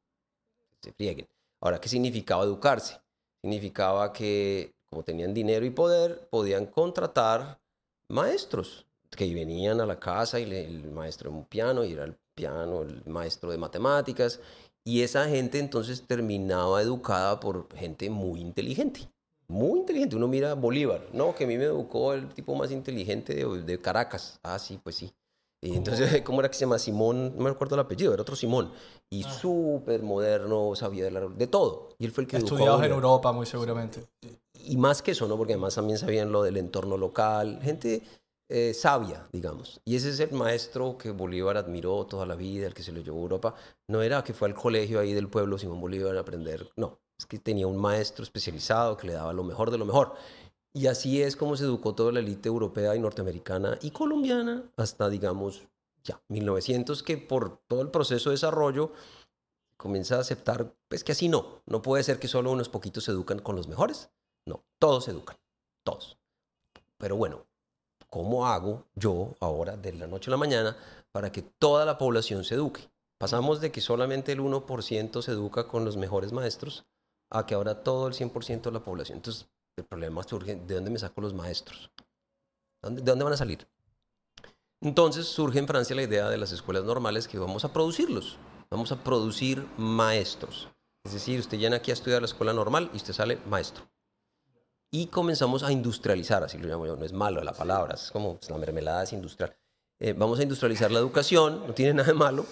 se 0.81 0.93
frieguen. 0.93 1.29
Ahora, 1.61 1.79
¿qué 1.79 1.89
significaba 1.89 2.45
educarse? 2.45 3.01
Significaba 3.43 4.13
que, 4.15 4.73
como 4.89 5.03
tenían 5.03 5.35
dinero 5.35 5.67
y 5.67 5.71
poder, 5.71 6.27
podían 6.31 6.67
contratar 6.67 7.61
maestros 8.09 8.87
que 9.11 9.33
venían 9.33 9.81
a 9.83 9.87
la 9.87 10.01
casa 10.01 10.41
y 10.41 10.51
el 10.51 10.91
maestro 10.91 11.31
de 11.31 11.37
un 11.37 11.45
piano 11.45 11.85
y 11.85 11.93
era 11.93 12.05
el 12.05 12.17
piano, 12.35 12.83
el 12.83 13.03
maestro 13.07 13.51
de 13.51 13.59
matemáticas. 13.59 14.41
Y 14.85 15.03
esa 15.03 15.29
gente 15.29 15.59
entonces 15.59 16.07
terminaba 16.07 16.81
educada 16.81 17.41
por 17.41 17.69
gente 17.77 18.09
muy 18.09 18.41
inteligente 18.41 19.09
muy 19.49 19.81
inteligente. 19.81 20.17
Uno 20.17 20.29
mira 20.29 20.55
Bolívar, 20.55 21.07
no, 21.13 21.35
que 21.35 21.45
a 21.45 21.47
mí 21.47 21.57
me 21.57 21.65
educó 21.65 22.15
el 22.15 22.29
tipo 22.29 22.55
más 22.55 22.71
inteligente 22.71 23.35
de, 23.35 23.81
Caracas. 23.81 24.39
Ah, 24.43 24.59
sí, 24.59 24.79
pues 24.83 24.97
sí. 24.97 25.13
Y 25.61 25.77
entonces, 25.77 26.23
¿cómo 26.25 26.41
era 26.41 26.51
que 26.51 26.55
se 26.55 26.61
llama? 26.61 26.79
Simón, 26.79 27.35
no 27.37 27.45
me 27.45 27.51
acuerdo 27.51 27.75
el 27.75 27.81
apellido, 27.81 28.13
era 28.13 28.23
otro 28.23 28.37
Simón. 28.37 28.73
Y 29.11 29.25
ah. 29.25 29.33
súper 29.33 30.03
moderno, 30.03 30.75
sabía 30.75 31.05
de, 31.05 31.29
de, 31.37 31.47
todo. 31.47 31.91
Y 31.99 32.05
él 32.05 32.13
fue 32.13 32.25
el 32.25 32.29
que 32.29 32.37
Estudiados 32.37 32.83
en 32.83 32.93
Europa, 32.93 33.33
muy 33.33 33.47
seguramente. 33.47 34.07
Y 34.55 34.77
más 34.77 35.03
que 35.03 35.13
eso, 35.13 35.27
¿no? 35.27 35.37
Porque 35.37 35.55
además 35.55 35.75
también 35.75 35.99
sabían 35.99 36.33
lo 36.33 36.43
del 36.43 36.57
entorno 36.57 36.97
local. 36.97 37.61
Gente 37.63 38.03
eh, 38.51 38.75
sabia, 38.75 39.27
digamos. 39.33 39.81
Y 39.85 39.97
ese 39.97 40.11
es 40.11 40.21
el 40.21 40.33
maestro 40.33 40.99
que 40.99 41.11
Bolívar 41.11 41.57
admiró 41.57 42.07
toda 42.07 42.27
la 42.27 42.35
vida, 42.35 42.67
el 42.67 42.75
que 42.75 42.83
se 42.83 42.93
lo 42.93 43.01
llevó 43.01 43.19
a 43.19 43.23
Europa. 43.23 43.55
No 43.89 44.03
era 44.03 44.23
que 44.23 44.35
fue 44.35 44.49
al 44.49 44.55
colegio 44.55 45.01
ahí 45.01 45.13
del 45.13 45.29
pueblo 45.29 45.59
Simón 45.59 45.81
Bolívar 45.81 46.17
a 46.17 46.21
aprender, 46.21 46.71
no. 46.77 47.01
Es 47.19 47.27
que 47.27 47.39
tenía 47.39 47.67
un 47.67 47.77
maestro 47.77 48.23
especializado 48.23 48.97
que 48.97 49.07
le 49.07 49.13
daba 49.13 49.33
lo 49.33 49.45
mejor 49.45 49.71
de 49.71 49.79
lo 49.79 49.85
mejor. 49.85 50.15
Y 50.73 50.89
así 50.89 51.23
es 51.23 51.37
como 51.37 51.57
se 51.57 51.65
educó 51.65 51.95
toda 51.95 52.11
la 52.11 52.19
élite 52.19 52.49
europea 52.49 52.97
y 52.97 52.99
norteamericana 52.99 53.79
y 53.81 53.93
colombiana 53.93 54.65
hasta, 54.77 55.09
digamos, 55.09 55.63
ya, 56.03 56.21
1900, 56.29 57.03
que 57.03 57.17
por 57.17 57.59
todo 57.69 57.81
el 57.81 57.91
proceso 57.91 58.31
de 58.31 58.35
desarrollo 58.35 58.93
comienza 59.77 60.17
a 60.17 60.21
aceptar, 60.21 60.75
pues 60.89 61.05
que 61.05 61.13
así 61.13 61.29
no. 61.29 61.63
No 61.67 61.81
puede 61.81 62.03
ser 62.03 62.19
que 62.19 62.29
solo 62.29 62.51
unos 62.51 62.69
poquitos 62.69 63.05
se 63.05 63.13
educan 63.13 63.39
con 63.39 63.55
los 63.55 63.69
mejores. 63.69 64.11
No, 64.47 64.65
todos 64.79 65.05
se 65.05 65.13
educan, 65.13 65.37
todos. 65.85 66.19
Pero 66.99 67.17
bueno, 67.17 67.47
¿cómo 68.11 68.47
hago 68.47 68.85
yo 68.95 69.35
ahora 69.41 69.77
de 69.77 69.93
la 69.93 70.07
noche 70.07 70.31
a 70.31 70.33
la 70.33 70.37
mañana 70.37 70.77
para 71.13 71.31
que 71.31 71.43
toda 71.43 71.85
la 71.85 71.99
población 71.99 72.45
se 72.45 72.57
eduque? 72.57 72.89
Pasamos 73.19 73.61
de 73.61 73.71
que 73.71 73.81
solamente 73.81 74.33
el 74.33 74.41
1% 74.41 75.23
se 75.23 75.31
educa 75.31 75.69
con 75.69 75.85
los 75.85 75.97
mejores 75.97 76.33
maestros 76.33 76.85
a 77.35 77.45
que 77.45 77.55
ahora 77.55 77.83
todo 77.83 78.07
el 78.07 78.15
100% 78.15 78.63
de 78.63 78.71
la 78.71 78.81
población. 78.81 79.17
Entonces, 79.19 79.49
el 79.77 79.85
problema 79.85 80.23
surge, 80.23 80.55
¿de 80.55 80.75
dónde 80.75 80.91
me 80.91 80.99
saco 80.99 81.21
los 81.21 81.35
maestros? 81.35 81.91
¿De 82.83 83.03
dónde 83.03 83.25
van 83.25 83.33
a 83.33 83.37
salir? 83.37 83.67
Entonces 84.81 85.27
surge 85.27 85.59
en 85.59 85.67
Francia 85.67 85.97
la 85.97 86.03
idea 86.03 86.29
de 86.29 86.37
las 86.37 86.53
escuelas 86.53 86.85
normales 86.85 87.27
que 87.27 87.39
vamos 87.39 87.65
a 87.65 87.73
producirlos, 87.73 88.39
vamos 88.71 88.93
a 88.93 89.03
producir 89.03 89.67
maestros. 89.77 90.69
Es 91.05 91.13
decir, 91.13 91.41
usted 91.41 91.59
viene 91.59 91.77
aquí 91.77 91.91
a 91.91 91.95
estudiar 91.95 92.23
la 92.23 92.27
escuela 92.27 92.53
normal 92.53 92.91
y 92.93 92.97
usted 92.97 93.13
sale 93.13 93.39
maestro. 93.49 93.85
Y 94.91 95.09
comenzamos 95.09 95.65
a 95.65 95.73
industrializar, 95.73 96.45
así 96.45 96.57
lo 96.59 96.69
llamo 96.69 96.87
yo, 96.87 96.97
no 96.97 97.05
es 97.05 97.13
malo 97.13 97.43
la 97.43 97.53
palabra, 97.53 97.95
es 97.95 98.11
como 98.13 98.37
pues, 98.37 98.49
la 98.51 98.59
mermelada 98.59 99.03
es 99.03 99.13
industrial. 99.13 99.57
Eh, 99.99 100.13
vamos 100.13 100.39
a 100.39 100.43
industrializar 100.43 100.93
la 100.93 101.01
educación, 101.01 101.67
no 101.67 101.75
tiene 101.75 101.95
nada 101.95 102.09
de 102.09 102.15
malo, 102.15 102.47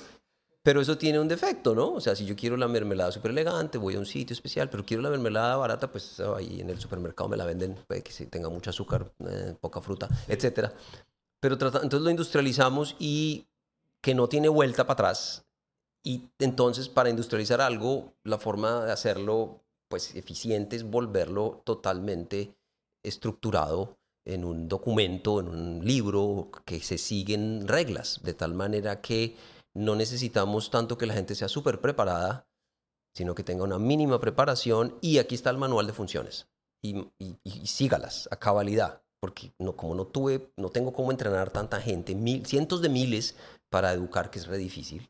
pero 0.63 0.81
eso 0.81 0.97
tiene 0.97 1.19
un 1.19 1.29
defecto, 1.29 1.75
¿no? 1.75 1.93
O 1.93 2.01
sea, 2.01 2.15
si 2.15 2.25
yo 2.25 2.37
quiero 2.37 2.57
la 2.57 2.69
mermelada 2.69 3.11
súper 3.11 3.33
elegante, 3.33 3.79
voy 3.79 3.97
a 3.97 3.99
un 3.99 4.07
sitio 4.07 4.33
especial, 4.33 4.71
pero 4.71 4.85
quiero 4.85 5.03
la 5.03 5.11
mermelada 5.11 5.57
barata, 5.57 5.91
pues 5.91 6.21
ahí 6.21 6.61
en 6.61 6.71
el 6.71 6.79
supermercado 6.79 7.29
me 7.29 7.37
la 7.37 7.45
venden, 7.45 7.77
puede 7.87 8.03
que 8.03 8.13
tenga 8.27 8.49
mucho 8.49 8.71
azúcar, 8.71 9.13
eh, 9.27 9.57
poca 9.61 9.81
fruta, 9.81 10.09
etcétera. 10.29 10.73
Pero 11.41 11.55
entonces 11.55 12.01
lo 12.01 12.11
industrializamos 12.11 12.95
y 13.01 13.49
que 14.01 14.15
no 14.15 14.29
tiene 14.29 14.49
vuelta 14.49 14.87
para 14.87 15.09
atrás. 15.09 15.45
Y 16.05 16.29
entonces 16.39 16.89
para 16.89 17.11
industrializar 17.11 17.61
algo, 17.61 18.15
la 18.25 18.39
forma 18.39 18.85
de 18.85 18.93
hacerlo 18.93 19.65
pues 19.89 20.15
eficiente 20.15 20.77
es 20.77 20.85
volverlo 20.85 21.61
totalmente 21.65 22.55
estructurado 23.05 23.99
en 24.25 24.45
un 24.45 24.69
documento, 24.69 25.41
en 25.41 25.49
un 25.49 25.85
libro, 25.85 26.51
que 26.65 26.81
se 26.81 26.97
siguen 26.97 27.67
reglas, 27.67 28.21
de 28.23 28.35
tal 28.35 28.55
manera 28.55 29.01
que 29.01 29.37
no 29.75 29.95
necesitamos 29.97 30.71
tanto 30.71 30.99
que 30.99 31.07
la 31.07 31.15
gente 31.15 31.35
sea 31.35 31.49
súper 31.49 31.81
preparada, 31.81 32.47
sino 33.15 33.35
que 33.35 33.45
tenga 33.45 33.65
una 33.65 33.79
mínima 33.79 34.21
preparación 34.21 34.99
y 35.01 35.19
aquí 35.19 35.35
está 35.35 35.51
el 35.51 35.59
manual 35.59 35.87
de 35.87 35.93
funciones. 35.93 36.49
Y, 36.83 37.11
sígalas 37.65 38.29
a 38.33 38.37
cabalidad, 38.37 39.03
porque 39.21 39.53
no, 39.59 39.77
como 39.77 39.95
no 39.95 40.07
tuve, 40.07 40.53
no 40.57 40.71
tengo 40.71 40.93
cómo 40.93 41.11
entrenar 41.11 41.51
tanta 41.51 41.81
gente, 41.81 42.15
mil, 42.15 42.45
cientos 42.45 42.83
de 42.83 42.89
miles 42.89 43.37
para 43.71 43.93
educar, 43.93 44.31
que 44.31 44.41
es 44.41 44.47
re 44.47 44.59
difícil, 44.59 45.09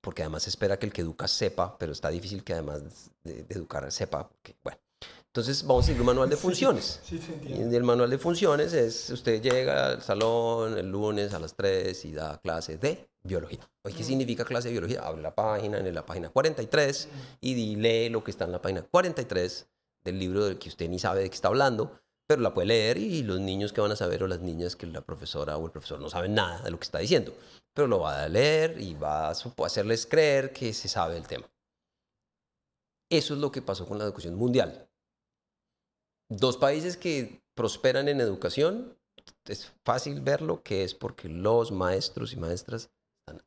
porque 0.00 0.22
además 0.22 0.44
se 0.44 0.50
espera 0.50 0.78
que 0.78 0.86
el 0.86 0.92
que 0.92 1.02
educa 1.02 1.28
sepa, 1.28 1.76
pero 1.78 1.92
está 1.92 2.08
difícil 2.08 2.42
que 2.42 2.54
además 2.54 3.10
de, 3.22 3.44
educar 3.50 3.90
sepa, 3.92 4.28
porque, 4.28 4.56
bueno. 4.62 4.78
Entonces 5.26 5.64
vamos 5.64 5.84
a 5.84 5.86
seguir 5.86 6.00
un 6.00 6.06
manual 6.06 6.28
de 6.28 6.36
funciones. 6.36 7.00
Sí, 7.04 7.18
sí, 7.18 7.32
y 7.44 7.74
el 7.74 7.84
manual 7.84 8.10
de 8.10 8.18
funciones 8.18 8.72
es, 8.72 9.10
usted 9.10 9.40
llega 9.40 9.90
al 9.90 10.02
salón 10.02 10.76
el 10.76 10.90
lunes 10.90 11.32
a 11.34 11.38
las 11.38 11.54
3 11.54 12.04
y 12.06 12.12
da 12.12 12.40
clase 12.40 12.78
de 12.78 13.09
biología. 13.22 13.60
¿qué 13.84 14.04
significa 14.04 14.44
clase 14.44 14.68
de 14.68 14.72
biología? 14.72 15.00
Abre 15.00 15.22
la 15.22 15.34
página, 15.34 15.78
en 15.78 15.94
la 15.94 16.06
página 16.06 16.28
43 16.28 17.08
y 17.40 17.76
lee 17.76 18.08
lo 18.08 18.22
que 18.24 18.30
está 18.30 18.44
en 18.44 18.52
la 18.52 18.62
página 18.62 18.82
43 18.82 19.68
del 20.04 20.18
libro 20.18 20.44
del 20.44 20.58
que 20.58 20.68
usted 20.68 20.88
ni 20.88 20.98
sabe 20.98 21.22
de 21.22 21.30
qué 21.30 21.34
está 21.34 21.48
hablando, 21.48 22.00
pero 22.26 22.42
la 22.42 22.54
puede 22.54 22.68
leer 22.68 22.98
y 22.98 23.22
los 23.22 23.40
niños 23.40 23.72
que 23.72 23.80
van 23.80 23.92
a 23.92 23.96
saber 23.96 24.22
o 24.22 24.28
las 24.28 24.40
niñas 24.40 24.76
que 24.76 24.86
la 24.86 25.00
profesora 25.00 25.56
o 25.56 25.66
el 25.66 25.72
profesor 25.72 26.00
no 26.00 26.08
saben 26.08 26.34
nada 26.34 26.62
de 26.62 26.70
lo 26.70 26.78
que 26.78 26.84
está 26.84 26.98
diciendo, 26.98 27.34
pero 27.74 27.88
lo 27.88 28.00
va 28.00 28.22
a 28.22 28.28
leer 28.28 28.80
y 28.80 28.94
va 28.94 29.28
a 29.28 29.34
hacerles 29.64 30.06
creer 30.06 30.52
que 30.52 30.72
se 30.72 30.88
sabe 30.88 31.16
el 31.16 31.26
tema. 31.26 31.50
Eso 33.10 33.34
es 33.34 33.40
lo 33.40 33.50
que 33.50 33.62
pasó 33.62 33.86
con 33.86 33.98
la 33.98 34.04
educación 34.04 34.36
mundial. 34.36 34.88
Dos 36.28 36.56
países 36.56 36.96
que 36.96 37.42
prosperan 37.54 38.08
en 38.08 38.20
educación, 38.20 38.96
es 39.46 39.72
fácil 39.84 40.20
verlo 40.20 40.62
que 40.62 40.84
es 40.84 40.94
porque 40.94 41.28
los 41.28 41.72
maestros 41.72 42.32
y 42.32 42.36
maestras 42.36 42.90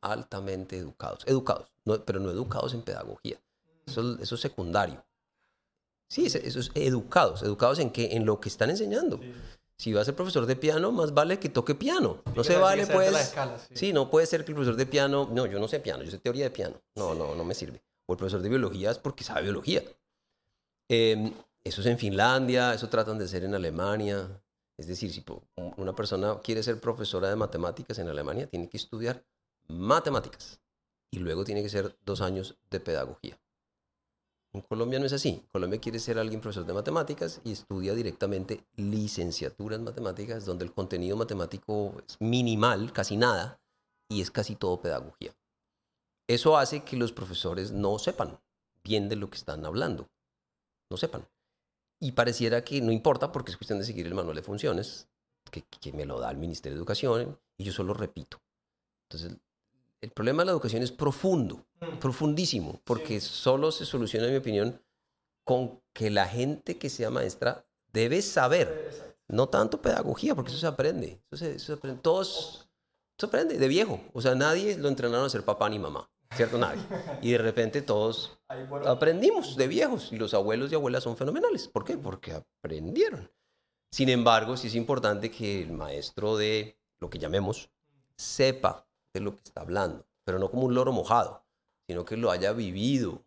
altamente 0.00 0.76
educados, 0.76 1.24
educados, 1.26 1.70
pero 2.04 2.20
no 2.20 2.30
educados 2.30 2.74
en 2.74 2.82
pedagogía. 2.82 3.40
Eso, 3.86 4.18
es 4.20 4.40
secundario. 4.40 5.04
Sí, 6.08 6.26
eso 6.26 6.60
es 6.60 6.70
educados, 6.74 7.42
educados 7.42 7.78
en, 7.78 7.90
que, 7.90 8.16
en 8.16 8.24
lo 8.24 8.40
que 8.40 8.48
están 8.48 8.70
enseñando. 8.70 9.20
Si 9.76 9.92
va 9.92 10.00
a 10.00 10.04
ser 10.04 10.14
profesor 10.14 10.46
de 10.46 10.56
piano, 10.56 10.92
más 10.92 11.12
vale 11.12 11.38
que 11.38 11.48
toque 11.48 11.74
piano. 11.74 12.22
No 12.34 12.44
se 12.44 12.56
vale, 12.56 12.86
pues. 12.86 13.34
sí. 13.74 13.92
no 13.92 14.08
puede 14.08 14.26
ser 14.26 14.44
que 14.44 14.52
el 14.52 14.54
profesor 14.54 14.76
de 14.76 14.86
piano. 14.86 15.28
No, 15.32 15.46
yo 15.46 15.58
no 15.58 15.66
sé 15.66 15.80
piano, 15.80 16.04
yo 16.04 16.10
sé 16.10 16.18
teoría 16.18 16.44
de 16.44 16.50
piano. 16.50 16.80
No, 16.96 17.14
no, 17.14 17.34
no 17.34 17.44
me 17.44 17.54
sirve. 17.54 17.82
O 18.06 18.12
el 18.12 18.18
profesor 18.18 18.40
de 18.40 18.48
biología 18.48 18.90
es 18.90 18.98
porque 18.98 19.24
sabe 19.24 19.42
biología. 19.42 19.82
Em, 20.88 21.32
eso 21.64 21.80
es 21.80 21.86
en 21.86 21.98
Finlandia, 21.98 22.74
eso 22.74 22.88
tratan 22.88 23.18
de 23.18 23.26
ser 23.26 23.44
en 23.44 23.54
Alemania. 23.54 24.28
Es 24.78 24.86
decir, 24.86 25.12
si 25.12 25.24
una 25.76 25.94
persona 25.94 26.38
quiere 26.40 26.62
ser 26.62 26.80
profesora 26.80 27.28
de 27.28 27.36
matemáticas 27.36 27.98
en 27.98 28.08
Alemania, 28.08 28.46
tiene 28.46 28.68
que 28.68 28.76
estudiar 28.76 29.24
matemáticas 29.68 30.60
y 31.10 31.18
luego 31.18 31.44
tiene 31.44 31.62
que 31.62 31.68
ser 31.68 31.96
dos 32.04 32.20
años 32.20 32.56
de 32.70 32.80
pedagogía. 32.80 33.38
En 34.52 34.60
Colombia 34.60 35.00
no 35.00 35.06
es 35.06 35.12
así. 35.12 35.44
Colombia 35.50 35.80
quiere 35.80 35.98
ser 35.98 36.16
alguien 36.16 36.40
profesor 36.40 36.64
de 36.64 36.72
matemáticas 36.72 37.40
y 37.44 37.52
estudia 37.52 37.92
directamente 37.92 38.64
licenciatura 38.76 39.74
en 39.74 39.82
matemáticas, 39.82 40.44
donde 40.44 40.64
el 40.64 40.72
contenido 40.72 41.16
matemático 41.16 41.94
es 42.06 42.16
minimal, 42.20 42.92
casi 42.92 43.16
nada, 43.16 43.60
y 44.08 44.20
es 44.20 44.30
casi 44.30 44.54
todo 44.54 44.80
pedagogía. 44.80 45.34
Eso 46.28 46.56
hace 46.56 46.84
que 46.84 46.96
los 46.96 47.12
profesores 47.12 47.72
no 47.72 47.98
sepan 47.98 48.40
bien 48.84 49.08
de 49.08 49.16
lo 49.16 49.28
que 49.28 49.38
están 49.38 49.64
hablando. 49.66 50.08
No 50.88 50.96
sepan. 50.96 51.28
Y 52.00 52.12
pareciera 52.12 52.64
que 52.64 52.80
no 52.80 52.92
importa 52.92 53.32
porque 53.32 53.50
es 53.50 53.56
cuestión 53.56 53.80
de 53.80 53.84
seguir 53.84 54.06
el 54.06 54.14
manual 54.14 54.36
de 54.36 54.42
funciones, 54.42 55.08
que, 55.50 55.62
que 55.62 55.92
me 55.92 56.06
lo 56.06 56.20
da 56.20 56.30
el 56.30 56.36
Ministerio 56.36 56.76
de 56.76 56.80
Educación, 56.80 57.40
y 57.56 57.64
yo 57.64 57.72
solo 57.72 57.92
repito. 57.92 58.40
Entonces, 59.08 59.38
el 60.04 60.10
problema 60.10 60.42
de 60.42 60.46
la 60.46 60.52
educación 60.52 60.82
es 60.82 60.92
profundo, 60.92 61.66
mm. 61.80 61.98
profundísimo, 61.98 62.80
porque 62.84 63.20
solo 63.20 63.72
se 63.72 63.84
soluciona, 63.84 64.26
en 64.26 64.32
mi 64.32 64.38
opinión, 64.38 64.80
con 65.44 65.80
que 65.92 66.10
la 66.10 66.26
gente 66.26 66.78
que 66.78 66.90
sea 66.90 67.10
maestra 67.10 67.66
debe 67.92 68.22
saber, 68.22 69.16
no 69.28 69.48
tanto 69.48 69.80
pedagogía, 69.80 70.34
porque 70.34 70.50
eso 70.50 70.60
se 70.60 70.66
aprende, 70.66 71.20
eso 71.30 71.58
se, 71.58 71.72
aprende, 71.72 72.00
todos, 72.02 72.68
se 73.18 73.26
aprende 73.26 73.58
de 73.58 73.68
viejo, 73.68 74.00
o 74.12 74.20
sea, 74.20 74.34
nadie 74.34 74.76
lo 74.76 74.88
entrenaron 74.88 75.26
a 75.26 75.30
ser 75.30 75.44
papá 75.44 75.68
ni 75.68 75.78
mamá, 75.78 76.10
¿cierto? 76.34 76.58
Nadie. 76.58 76.82
Y 77.22 77.32
de 77.32 77.38
repente 77.38 77.82
todos 77.82 78.38
aprendimos 78.86 79.56
de 79.56 79.68
viejos, 79.68 80.12
y 80.12 80.16
los 80.16 80.34
abuelos 80.34 80.70
y 80.70 80.74
abuelas 80.74 81.02
son 81.02 81.16
fenomenales, 81.16 81.68
¿por 81.68 81.84
qué? 81.84 81.96
Porque 81.96 82.32
aprendieron. 82.32 83.30
Sin 83.90 84.08
embargo, 84.08 84.56
sí 84.56 84.66
es 84.66 84.74
importante 84.74 85.30
que 85.30 85.62
el 85.62 85.72
maestro 85.72 86.36
de 86.36 86.78
lo 86.98 87.08
que 87.08 87.18
llamemos 87.18 87.70
sepa 88.16 88.83
de 89.14 89.20
lo 89.20 89.34
que 89.36 89.42
está 89.44 89.62
hablando, 89.62 90.04
pero 90.24 90.38
no 90.38 90.50
como 90.50 90.64
un 90.64 90.74
loro 90.74 90.92
mojado, 90.92 91.44
sino 91.86 92.04
que 92.04 92.16
lo 92.16 92.30
haya 92.30 92.52
vivido, 92.52 93.22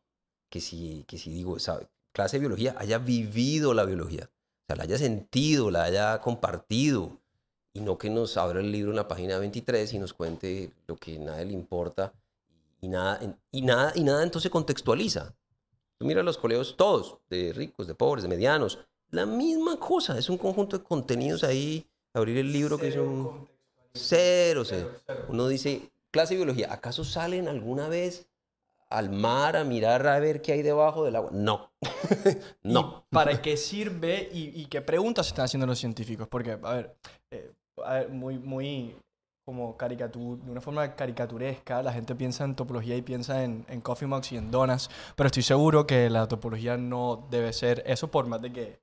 que 0.50 0.62
si, 0.62 1.06
que 1.08 1.18
si 1.18 1.32
digo, 1.32 1.58
esa 1.58 1.80
clase 2.12 2.38
de 2.38 2.42
biología, 2.42 2.76
haya 2.78 3.00
vivido 3.00 3.74
la 3.74 3.86
biología, 3.86 4.30
o 4.30 4.66
sea, 4.68 4.76
la 4.76 4.84
haya 4.84 4.98
sentido, 4.98 5.72
la 5.72 5.84
haya 5.84 6.20
compartido, 6.20 7.20
y 7.74 7.80
no 7.80 7.98
que 7.98 8.10
nos 8.10 8.38
abra 8.38 8.60
el 8.60 8.72
libro 8.72 8.92
en 8.92 8.98
la 8.98 9.08
página 9.08 9.38
23 9.38 9.94
y 9.94 10.00
nos 10.00 10.14
cuente 10.14 10.72
lo 10.88 10.98
que 10.98 11.20
nada 11.20 11.44
le 11.44 11.54
importa 11.54 12.12
y 12.82 12.88
nada, 12.88 13.20
y 13.52 13.62
nada, 13.62 13.94
y 13.96 14.04
nada 14.04 14.24
entonces 14.24 14.52
contextualiza. 14.52 15.36
Tú 15.98 16.06
mira 16.06 16.24
los 16.24 16.38
colegios 16.38 16.76
todos, 16.76 17.20
de 17.30 17.54
ricos, 17.54 17.88
de 17.88 17.96
pobres, 17.96 18.24
de 18.24 18.30
medianos, 18.30 18.80
la 19.12 19.26
misma 19.26 19.80
cosa, 19.80 20.18
es 20.18 20.30
un 20.30 20.38
conjunto 20.38 20.78
de 20.78 20.84
contenidos 20.84 21.44
ahí, 21.44 21.88
abrir 22.14 22.38
el 22.38 22.52
libro 22.52 22.78
que 22.78 22.90
es 22.90 22.98
un 22.98 23.48
cero, 23.98 24.64
cero. 24.66 24.92
Uno 25.28 25.48
dice, 25.48 25.90
clase 26.12 26.34
de 26.34 26.38
biología, 26.38 26.72
¿acaso 26.72 27.04
salen 27.04 27.48
alguna 27.48 27.88
vez 27.88 28.28
al 28.90 29.10
mar 29.10 29.58
a 29.58 29.64
mirar 29.64 30.08
a 30.08 30.20
ver 30.20 30.42
qué 30.42 30.54
hay 30.54 30.62
debajo 30.62 31.04
del 31.04 31.16
agua? 31.16 31.32
No, 31.34 31.72
no. 32.64 33.06
¿Para 33.10 33.42
qué 33.42 33.58
sirve 33.58 34.30
y, 34.32 34.66
qué 34.68 34.82
preguntas 34.82 35.28
están 35.28 35.46
haciendo 35.46 35.68
los 35.68 35.80
científicos? 35.80 36.28
Porque, 36.28 36.52
a 36.52 36.74
ver, 36.74 36.96
eh, 37.32 37.52
a 37.84 37.94
ver 37.96 38.10
muy, 38.10 38.38
muy 38.40 38.96
como 39.46 39.78
caricatura, 39.78 40.44
de 40.44 40.52
una 40.52 40.60
forma 40.60 40.94
caricaturesca, 40.94 41.82
la 41.82 41.94
gente 41.94 42.16
piensa 42.16 42.44
en 42.44 42.54
topología 42.54 42.98
y 42.98 43.02
piensa 43.02 43.46
en, 43.46 43.66
en 43.70 43.80
coffee 43.80 44.06
mugs 44.06 44.34
y 44.34 44.38
en 44.38 44.52
donas, 44.52 44.90
pero 45.16 45.28
estoy 45.28 45.44
seguro 45.44 45.88
que 45.88 46.10
la 46.10 46.28
topología 46.28 46.76
no 46.76 47.28
debe 47.32 47.54
ser 47.54 47.82
eso 47.86 48.12
por 48.12 48.28
más 48.28 48.42
de 48.42 48.52
que 48.52 48.82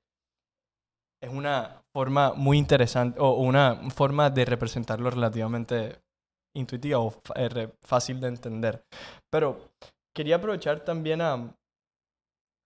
es 1.21 1.29
una 1.29 1.84
forma 1.95 2.33
muy 2.33 2.57
interesante 2.57 3.17
o 3.21 3.35
una 3.35 3.89
forma 3.89 4.29
de 4.29 4.43
representarlo 4.43 5.09
relativamente 5.09 6.01
intuitiva 6.53 6.99
o 6.99 7.21
eh, 7.37 7.69
fácil 7.83 8.19
de 8.19 8.27
entender. 8.27 8.83
Pero 9.31 9.71
quería 10.13 10.35
aprovechar 10.35 10.83
también 10.83 11.21
a, 11.21 11.55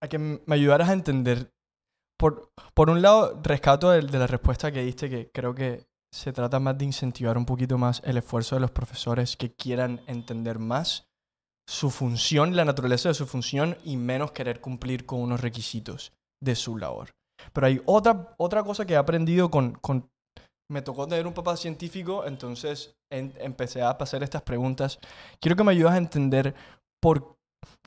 que 0.10 0.18
me 0.18 0.56
ayudaras 0.56 0.90
a 0.90 0.94
entender, 0.94 1.54
por, 2.18 2.52
por 2.74 2.90
un 2.90 3.04
lado, 3.04 3.40
rescato 3.44 3.92
de, 3.92 4.02
de 4.02 4.18
la 4.18 4.26
respuesta 4.26 4.72
que 4.72 4.82
diste, 4.82 5.12
que 5.12 5.30
creo 5.32 5.54
que 5.54 5.86
se 6.12 6.34
trata 6.34 6.60
más 6.60 6.80
de 6.80 6.86
incentivar 6.86 7.38
un 7.38 7.46
poquito 7.46 7.78
más 7.78 8.02
el 8.06 8.18
esfuerzo 8.18 8.56
de 8.56 8.62
los 8.62 8.72
profesores 8.72 9.38
que 9.38 9.54
quieran 9.54 10.02
entender 10.08 10.58
más 10.58 11.08
su 11.68 11.92
función, 11.92 12.56
la 12.56 12.66
naturaleza 12.66 13.10
de 13.10 13.14
su 13.14 13.28
función 13.28 13.78
y 13.84 13.96
menos 13.96 14.32
querer 14.32 14.60
cumplir 14.60 15.06
con 15.06 15.22
unos 15.22 15.40
requisitos 15.40 16.14
de 16.42 16.56
su 16.56 16.80
labor. 16.80 17.12
Pero 17.54 17.68
hay 17.68 17.82
otra, 17.86 18.34
otra 18.38 18.64
cosa 18.64 18.86
que 18.86 18.94
he 18.94 18.98
aprendido 18.98 19.50
con, 19.50 19.74
con 19.74 20.10
me 20.72 20.82
tocó 20.82 21.08
tener 21.08 21.26
un 21.26 21.34
papá 21.34 21.58
científico, 21.58 22.26
entonces 22.26 22.96
empecé 23.10 23.82
a 23.82 23.90
hacer 23.92 24.22
estas 24.22 24.44
preguntas. 24.44 25.00
Quiero 25.40 25.56
que 25.56 25.64
me 25.64 25.72
ayudes 25.72 25.94
a 25.94 25.98
entender 25.98 26.54
por 27.02 27.38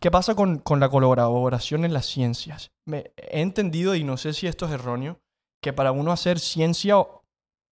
qué 0.01 0.11
pasa 0.11 0.35
con, 0.35 0.59
con 0.59 0.81
la 0.81 0.89
colaboración 0.89 1.85
en 1.85 1.93
las 1.93 2.07
ciencias. 2.07 2.73
Me, 2.87 3.13
he 3.17 3.41
entendido, 3.41 3.95
y 3.95 4.03
no 4.03 4.17
sé 4.17 4.33
si 4.33 4.49
esto 4.49 4.67
es 4.67 4.73
erróneo, 4.73 5.21
que 5.63 5.73
para 5.73 5.93
uno 5.93 6.11
hacer 6.11 6.41
ciencia 6.41 6.97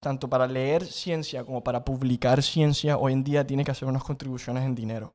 tanto 0.03 0.29
para 0.29 0.47
leer 0.47 0.87
ciencia 0.87 1.45
como 1.45 1.63
para 1.63 1.85
publicar 1.85 2.43
ciencia, 2.43 2.97
hoy 2.97 3.13
en 3.13 3.23
día 3.23 3.47
tiene 3.47 3.65
que 3.65 3.71
hacer 3.71 3.87
unas 3.87 4.03
contribuciones 4.03 4.65
en 4.65 4.75
dinero. 4.75 5.15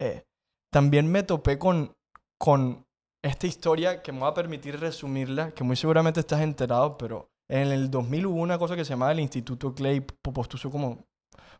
Eh, 0.00 0.24
también 0.72 1.10
me 1.10 1.22
topé 1.22 1.58
con, 1.58 1.94
con 2.38 2.86
esta 3.22 3.46
historia 3.46 4.02
que 4.02 4.12
me 4.12 4.20
va 4.20 4.28
a 4.28 4.34
permitir 4.34 4.78
resumirla, 4.78 5.52
que 5.52 5.64
muy 5.64 5.76
seguramente 5.76 6.20
estás 6.20 6.40
enterado, 6.40 6.98
pero 6.98 7.30
en 7.48 7.68
el 7.68 7.90
2000 7.90 8.26
hubo 8.26 8.40
una 8.40 8.58
cosa 8.58 8.76
que 8.76 8.84
se 8.84 8.90
llamaba 8.90 9.12
el 9.12 9.20
Instituto 9.20 9.74
Clay, 9.74 10.00
propuso 10.00 10.70
como, 10.70 11.04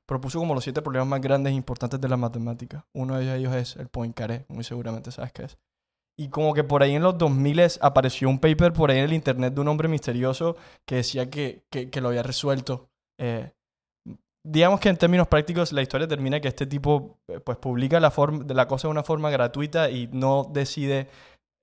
propuso 0.07 0.39
como 0.39 0.55
los 0.55 0.65
siete 0.65 0.83
problemas 0.83 1.09
más 1.09 1.21
grandes 1.21 1.53
e 1.53 1.57
importantes 1.57 2.01
de 2.01 2.09
la 2.09 2.17
matemática. 2.17 2.87
Uno 2.93 3.17
de 3.19 3.37
ellos 3.37 3.55
es 3.55 3.77
el 3.77 3.89
Poincaré, 3.89 4.45
muy 4.49 4.65
seguramente 4.65 5.13
sabes 5.13 5.33
qué 5.33 5.45
es. 5.45 5.59
Y 6.19 6.29
como 6.29 6.53
que 6.53 6.65
por 6.65 6.83
ahí 6.83 6.95
en 6.95 7.03
los 7.03 7.17
2000 7.17 7.61
apareció 7.81 8.29
un 8.29 8.39
paper 8.39 8.73
por 8.73 8.91
ahí 8.91 8.99
en 8.99 9.05
el 9.05 9.13
internet 9.13 9.55
de 9.55 9.61
un 9.61 9.69
hombre 9.69 9.89
misterioso 9.89 10.57
que 10.87 10.97
decía 10.97 11.31
que, 11.31 11.65
que, 11.71 12.01
lo 12.01 12.09
había 12.09 12.23
resuelto. 12.23 12.91
Eh, 13.19 13.53
digamos 14.45 14.81
que 14.81 14.89
en 14.89 14.97
términos 14.97 15.29
prácticos 15.29 15.73
la 15.73 15.83
historia 15.83 16.09
termina 16.09 16.41
que 16.41 16.49
este 16.49 16.67
tipo 16.67 17.19
eh, 17.29 17.41
pues 17.41 17.59
publica 17.59 18.01
la, 18.01 18.11
forma, 18.11 18.45
de 18.45 18.55
la 18.55 18.67
cosa 18.67 18.89
de 18.89 18.93
una 18.93 19.03
forma 19.03 19.31
gratuita 19.31 19.91
y 19.91 20.09
no 20.13 20.49
decide 20.53 21.09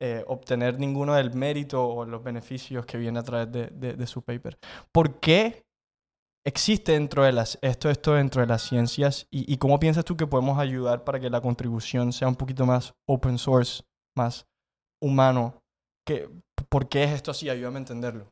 eh, 0.01 0.23
obtener 0.27 0.79
ninguno 0.79 1.13
del 1.15 1.33
mérito 1.33 1.85
o 1.85 2.05
los 2.05 2.23
beneficios 2.23 2.85
que 2.85 2.97
viene 2.97 3.19
a 3.19 3.23
través 3.23 3.51
de, 3.51 3.67
de, 3.95 4.07
su 4.07 4.21
paper. 4.21 4.57
¿Por 4.93 5.19
qué 5.19 5.65
existe 6.45 6.93
dentro 6.93 7.23
de 7.23 7.33
las, 7.33 7.59
esto, 7.61 7.89
esto 7.89 8.13
dentro 8.13 8.41
de 8.41 8.47
las 8.47 8.61
ciencias 8.61 9.27
y, 9.29 9.57
cómo 9.57 9.77
piensas 9.77 10.05
tú 10.05 10.15
que 10.15 10.25
podemos 10.25 10.57
ayudar 10.57 11.03
para 11.03 11.19
que 11.19 11.29
la 11.29 11.41
contribución 11.41 12.13
sea 12.13 12.29
un 12.29 12.35
poquito 12.35 12.65
más 12.65 12.93
open 13.05 13.37
source 13.37 13.83
más 14.15 14.47
humano. 15.01 15.61
Que, 16.05 16.29
¿Por 16.69 16.87
qué 16.87 17.03
es 17.03 17.11
esto 17.11 17.31
así? 17.31 17.49
Ayúdame 17.49 17.77
a 17.77 17.79
entenderlo. 17.79 18.31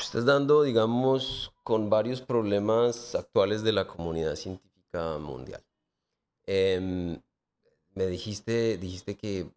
Estás 0.00 0.24
dando, 0.24 0.62
digamos, 0.62 1.52
con 1.62 1.90
varios 1.90 2.20
problemas 2.20 3.14
actuales 3.14 3.62
de 3.62 3.72
la 3.72 3.86
comunidad 3.86 4.36
científica 4.36 5.18
mundial. 5.18 5.62
Em, 6.46 7.20
me 7.94 8.06
dijiste, 8.06 8.76
dijiste 8.78 9.16
que 9.16 9.50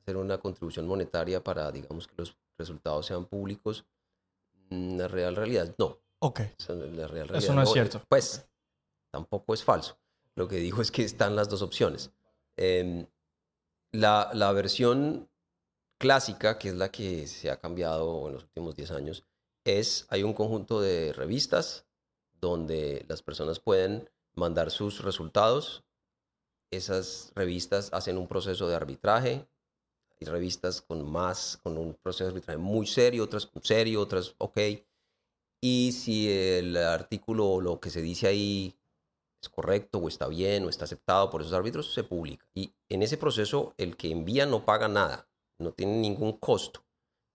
hacer 0.00 0.16
una 0.16 0.38
contribución 0.38 0.86
monetaria 0.86 1.42
para, 1.42 1.70
digamos, 1.70 2.06
que 2.06 2.14
los 2.16 2.36
resultados 2.58 3.06
sean 3.06 3.26
públicos. 3.26 3.84
Mm, 4.70 4.98
la 4.98 5.08
real 5.08 5.36
realidad, 5.36 5.74
no. 5.78 5.98
Ok. 6.20 6.40
La 6.68 7.06
real 7.06 7.34
Eso 7.34 7.54
no 7.54 7.62
es 7.62 7.72
cierto. 7.72 8.02
Pues, 8.08 8.46
tampoco 9.10 9.54
es 9.54 9.64
falso. 9.64 9.98
Lo 10.34 10.48
que 10.48 10.56
dijo 10.56 10.82
es 10.82 10.90
que 10.90 11.04
están 11.04 11.36
las 11.36 11.48
dos 11.48 11.62
opciones. 11.62 12.10
Eh, 12.56 13.06
la, 13.92 14.52
versión 14.52 15.28
clásica, 15.98 16.58
que 16.58 16.68
es 16.68 16.74
la 16.74 16.90
que 16.90 17.26
se 17.26 17.50
ha 17.50 17.58
cambiado 17.58 18.28
en 18.28 18.34
los 18.34 18.44
últimos 18.44 18.76
10 18.76 18.90
años, 18.92 19.24
es, 19.64 20.06
hay 20.08 20.22
un 20.22 20.32
conjunto 20.32 20.80
de 20.80 21.12
revistas 21.12 21.86
donde 22.40 23.04
las 23.08 23.22
personas 23.22 23.60
pueden 23.60 24.08
mandar 24.34 24.70
sus 24.70 25.02
resultados. 25.02 25.84
Esas 26.70 27.32
revistas 27.34 27.92
hacen 27.92 28.16
un 28.16 28.28
proceso 28.28 28.68
de 28.68 28.76
arbitraje. 28.76 29.46
Hay 30.20 30.28
revistas 30.28 30.82
con 30.82 31.10
más, 31.10 31.58
con 31.62 31.78
un 31.78 31.94
proceso 31.94 32.24
de 32.24 32.30
arbitraje 32.30 32.58
muy 32.58 32.86
serio, 32.86 33.24
otras 33.24 33.50
serio, 33.62 34.02
otras 34.02 34.34
ok. 34.38 34.58
Y 35.62 35.92
si 35.92 36.30
el 36.30 36.76
artículo 36.76 37.46
o 37.48 37.60
lo 37.60 37.80
que 37.80 37.90
se 37.90 38.02
dice 38.02 38.26
ahí 38.26 38.76
es 39.42 39.48
correcto 39.48 39.98
o 39.98 40.08
está 40.08 40.28
bien 40.28 40.64
o 40.64 40.68
está 40.68 40.84
aceptado 40.84 41.30
por 41.30 41.40
esos 41.40 41.54
árbitros, 41.54 41.92
se 41.92 42.04
publica. 42.04 42.46
Y 42.54 42.74
en 42.88 43.02
ese 43.02 43.16
proceso 43.16 43.74
el 43.78 43.96
que 43.96 44.10
envía 44.10 44.46
no 44.46 44.64
paga 44.64 44.88
nada, 44.88 45.28
no 45.58 45.72
tiene 45.72 45.96
ningún 45.96 46.34
costo. 46.34 46.84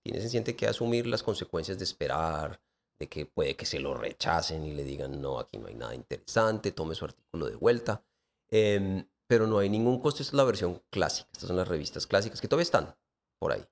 Tiene 0.04 0.22
sencillamente 0.22 0.56
que 0.56 0.68
asumir 0.68 1.08
las 1.08 1.24
consecuencias 1.24 1.80
de 1.80 1.84
esperar, 1.84 2.62
de 3.00 3.08
que 3.08 3.26
puede 3.26 3.56
que 3.56 3.66
se 3.66 3.80
lo 3.80 3.96
rechacen 3.96 4.66
y 4.66 4.74
le 4.74 4.84
digan, 4.84 5.20
no, 5.20 5.40
aquí 5.40 5.58
no 5.58 5.68
hay 5.68 5.76
nada 5.76 5.96
interesante, 5.96 6.72
tome 6.72 6.96
su 6.96 7.06
artículo 7.06 7.48
de 7.48 7.56
vuelta. 7.56 8.04
Em, 8.50 9.08
pero 9.28 9.48
no 9.48 9.60
hay 9.60 9.70
ningún 9.70 10.00
costo, 10.00 10.22
esta 10.22 10.32
es 10.32 10.38
la 10.38 10.44
versión 10.44 10.82
clásica, 10.90 11.30
estas 11.32 11.48
son 11.48 11.58
las 11.58 11.68
revistas 11.68 12.08
clásicas 12.08 12.42
que 12.42 12.48
todavía 12.48 12.64
están 12.64 12.96
por 13.40 13.52
ahí. 13.52 13.64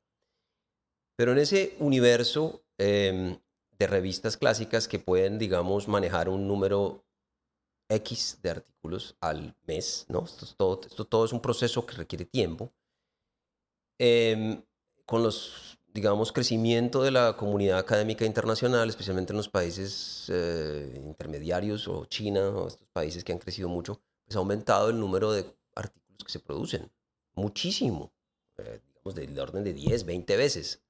Pero 1.15 1.31
en 1.31 1.37
ese 1.37 1.75
universo 1.79 2.63
em, 2.77 3.37
de 3.77 3.87
revistas 3.87 4.37
clásicas 4.37 4.87
que 4.87 4.99
pueden, 4.99 5.37
digamos, 5.37 5.87
manejar 5.87 6.29
un 6.29 6.47
número 6.47 7.05
X 7.89 8.39
de 8.41 8.49
artículos 8.49 9.15
al 9.19 9.55
mes, 9.67 10.05
¿no? 10.09 10.23
Esto, 10.25 10.45
todo, 10.57 10.81
esto 10.87 11.05
todo 11.05 11.25
es 11.25 11.33
un 11.33 11.41
proceso 11.41 11.85
que 11.85 11.95
requiere 11.95 12.25
tiempo. 12.25 12.73
Em, 13.99 14.63
con 15.05 15.21
los, 15.21 15.77
digamos, 15.93 16.31
crecimiento 16.31 17.03
de 17.03 17.11
la 17.11 17.37
comunidad 17.37 17.77
académica 17.77 18.25
internacional, 18.25 18.89
especialmente 18.89 19.33
en 19.33 19.37
los 19.37 19.49
países 19.49 20.29
eh, 20.29 21.01
intermediarios 21.05 21.87
o 21.87 22.05
China 22.05 22.49
o 22.49 22.67
estos 22.67 22.87
países 22.89 23.23
que 23.23 23.31
han 23.31 23.39
crecido 23.39 23.69
mucho, 23.69 24.01
pues 24.33 24.37
ha 24.37 24.39
aumentado 24.39 24.89
el 24.89 24.99
número 24.99 25.31
de 25.31 25.45
artículos 25.75 26.23
que 26.25 26.31
se 26.31 26.39
producen. 26.39 26.91
Muchísimo. 27.35 28.11
Eh, 28.57 28.81
digamos, 28.87 29.13
del 29.13 29.39
orden 29.39 29.63
de 29.63 29.73
10, 29.73 30.05
20 30.05 30.37
veces. 30.37 30.81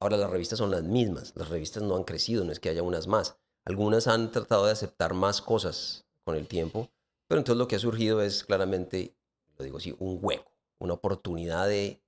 Ahora 0.00 0.16
las 0.16 0.30
revistas 0.30 0.58
son 0.58 0.70
las 0.70 0.82
mismas. 0.82 1.34
Las 1.36 1.50
revistas 1.50 1.82
no 1.82 1.94
han 1.94 2.04
crecido, 2.04 2.42
no 2.44 2.52
es 2.52 2.60
que 2.60 2.70
haya 2.70 2.82
unas 2.82 3.06
más. 3.06 3.36
Algunas 3.66 4.06
han 4.06 4.30
tratado 4.30 4.64
de 4.64 4.72
aceptar 4.72 5.12
más 5.12 5.42
cosas 5.42 6.06
con 6.24 6.36
el 6.36 6.48
tiempo, 6.48 6.90
pero 7.28 7.40
entonces 7.40 7.58
lo 7.58 7.68
que 7.68 7.76
ha 7.76 7.80
surgido 7.80 8.22
es 8.22 8.44
claramente, 8.44 9.14
lo 9.58 9.64
digo 9.64 9.76
así, 9.76 9.94
un 9.98 10.18
hueco, 10.22 10.50
una 10.78 10.94
oportunidad 10.94 11.68
de 11.68 12.00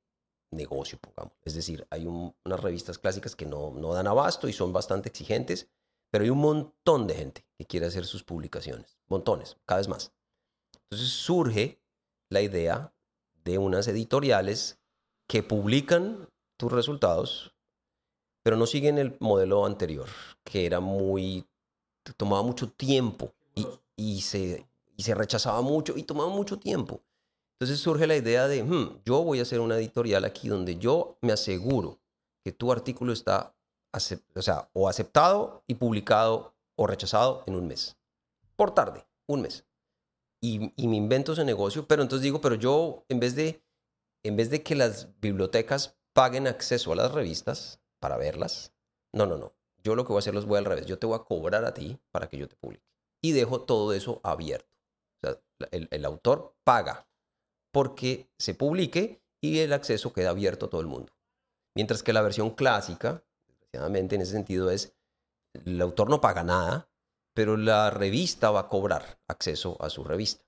negocio, 0.51 0.99
pongamos. 0.99 1.35
Es 1.45 1.55
decir, 1.55 1.87
hay 1.91 2.07
unas 2.07 2.61
revistas 2.61 2.99
clásicas 2.99 3.37
que 3.37 3.45
no, 3.45 3.73
no 3.75 3.93
dan 3.93 4.07
abasto 4.07 4.49
y 4.49 4.55
son 4.55 4.73
bastante 4.73 5.11
exigentes, 5.11 5.69
pero 6.11 6.25
hay 6.25 6.31
un 6.31 6.39
montón 6.39 7.07
de 7.07 7.15
gente 7.15 7.47
que 7.57 7.67
quiere 7.67 7.87
hacer 7.87 8.05
sus 8.07 8.25
publicaciones, 8.25 8.99
montones, 9.07 9.57
cada 9.67 9.81
vez 9.81 9.89
más. 9.89 10.13
Entonces 10.85 11.09
surge 11.09 11.81
la 12.31 12.43
idea 12.43 12.95
de 13.45 13.59
unas 13.59 13.89
editoriales 13.89 14.79
que 15.27 15.43
publican 15.43 16.29
tus 16.57 16.73
resultados 16.73 17.55
pero 18.49 18.57
no 18.57 18.67
siguen 18.67 18.97
el 18.97 19.15
modelo 19.21 19.67
anterior, 19.67 20.09
que 20.43 20.65
era 20.65 20.81
muy, 20.81 21.47
tomaba 22.17 22.43
mucho 22.43 22.71
tiempo 22.71 23.35
y, 23.55 23.67
y 23.95 24.23
se, 24.23 24.67
y 24.97 25.03
se 25.03 25.15
rechazaba 25.15 25.61
mucho 25.61 25.99
y 25.99 26.03
tomaba 26.05 26.31
mucho 26.31 26.59
tiempo. 26.59 27.03
Entonces 27.53 27.79
surge 27.79 28.07
la 28.07 28.17
idea 28.17 28.49
de, 28.49 28.63
hmm, 28.63 29.03
yo 29.05 29.23
voy 29.23 29.41
a 29.41 29.43
hacer 29.43 29.61
una 29.61 29.77
editorial 29.77 30.25
aquí 30.25 30.49
donde 30.49 30.79
yo 30.79 31.19
me 31.21 31.33
aseguro 31.33 32.01
que 32.43 32.53
tu 32.53 32.73
artículo 32.73 33.13
está, 33.13 33.55
o 34.35 34.43
sea, 34.43 34.71
o 34.73 34.89
aceptado 34.89 35.63
y 35.67 35.75
publicado 35.75 36.55
o 36.77 36.87
rechazado 36.87 37.43
en 37.47 37.55
un 37.55 37.67
mes. 37.67 37.97
Por 38.57 38.73
tarde, 38.73 39.07
un 39.27 39.43
mes. 39.43 39.65
Y, 40.41 40.59
me 40.59 40.97
invento 40.97 41.33
ese 41.33 41.45
negocio, 41.45 41.87
pero 41.87 42.03
entonces 42.03 42.23
digo, 42.23 42.41
pero 42.41 42.55
yo, 42.55 43.05
en 43.09 43.21
vez 43.21 43.35
de, 43.35 43.63
en 44.23 44.37
vez 44.37 44.51
de 44.51 44.63
que 44.63 44.75
las 44.75 45.09
bibliotecas 45.21 45.97
paguen 46.13 46.47
acceso 46.47 46.93
a 46.93 46.97
las 46.97 47.13
revistas 47.13 47.81
para 48.01 48.17
verlas, 48.17 48.73
no, 49.13 49.27
no, 49.27 49.37
no. 49.37 49.55
Yo 49.83 49.95
lo 49.95 50.05
que 50.05 50.09
voy 50.09 50.19
a 50.19 50.21
hacer 50.21 50.35
los 50.35 50.47
voy 50.47 50.59
al 50.59 50.65
revés. 50.65 50.87
Yo 50.87 50.99
te 50.99 51.07
voy 51.07 51.17
a 51.17 51.25
cobrar 51.25 51.65
a 51.65 51.75
ti 51.75 51.99
para 52.11 52.29
que 52.29 52.39
yo 52.39 52.49
te 52.49 52.57
publique. 52.57 52.85
Y 53.23 53.33
dejo 53.33 53.63
todo 53.63 53.93
eso 53.93 54.21
abierto. 54.23 54.69
O 55.23 55.27
sea, 55.27 55.41
el 55.71 56.05
autor 56.05 56.57
paga 56.65 57.09
porque 57.73 58.29
se 58.39 58.55
publique 58.55 59.23
y 59.41 59.61
el 59.61 59.73
acceso 59.73 60.13
queda 60.13 60.31
abierto 60.31 60.67
a 60.67 60.71
todo 60.71 60.81
el 60.81 60.87
mundo. 60.87 61.13
Mientras 61.77 62.03
que 62.03 62.13
la 62.13 62.23
versión 62.23 62.51
clásica, 62.51 63.23
desgraciadamente 63.73 64.15
en 64.15 64.23
ese 64.23 64.33
sentido, 64.33 64.71
es 64.71 64.95
el 65.65 65.81
autor 65.81 66.11
no 66.11 66.21
paga 66.21 66.45
nada, 66.45 66.89
pero 67.35 67.57
la 67.57 67.91
revista 67.91 68.51
va 68.51 68.61
a 68.61 68.69
cobrar 68.69 69.21
acceso 69.29 69.77
a 69.81 69.91
su 69.91 70.05
revista. 70.05 70.45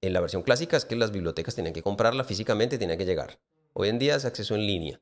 En 0.00 0.12
la 0.12 0.20
versión 0.20 0.42
clásica 0.42 0.76
es 0.76 0.84
que 0.84 0.96
las 0.96 1.12
bibliotecas 1.12 1.54
tenían 1.54 1.74
que 1.74 1.82
comprarla 1.82 2.24
físicamente, 2.24 2.78
tenía 2.78 2.96
que 2.96 3.04
llegar. 3.04 3.40
Hoy 3.72 3.88
en 3.88 3.98
día 3.98 4.16
es 4.16 4.24
acceso 4.24 4.54
en 4.54 4.66
línea. 4.66 5.00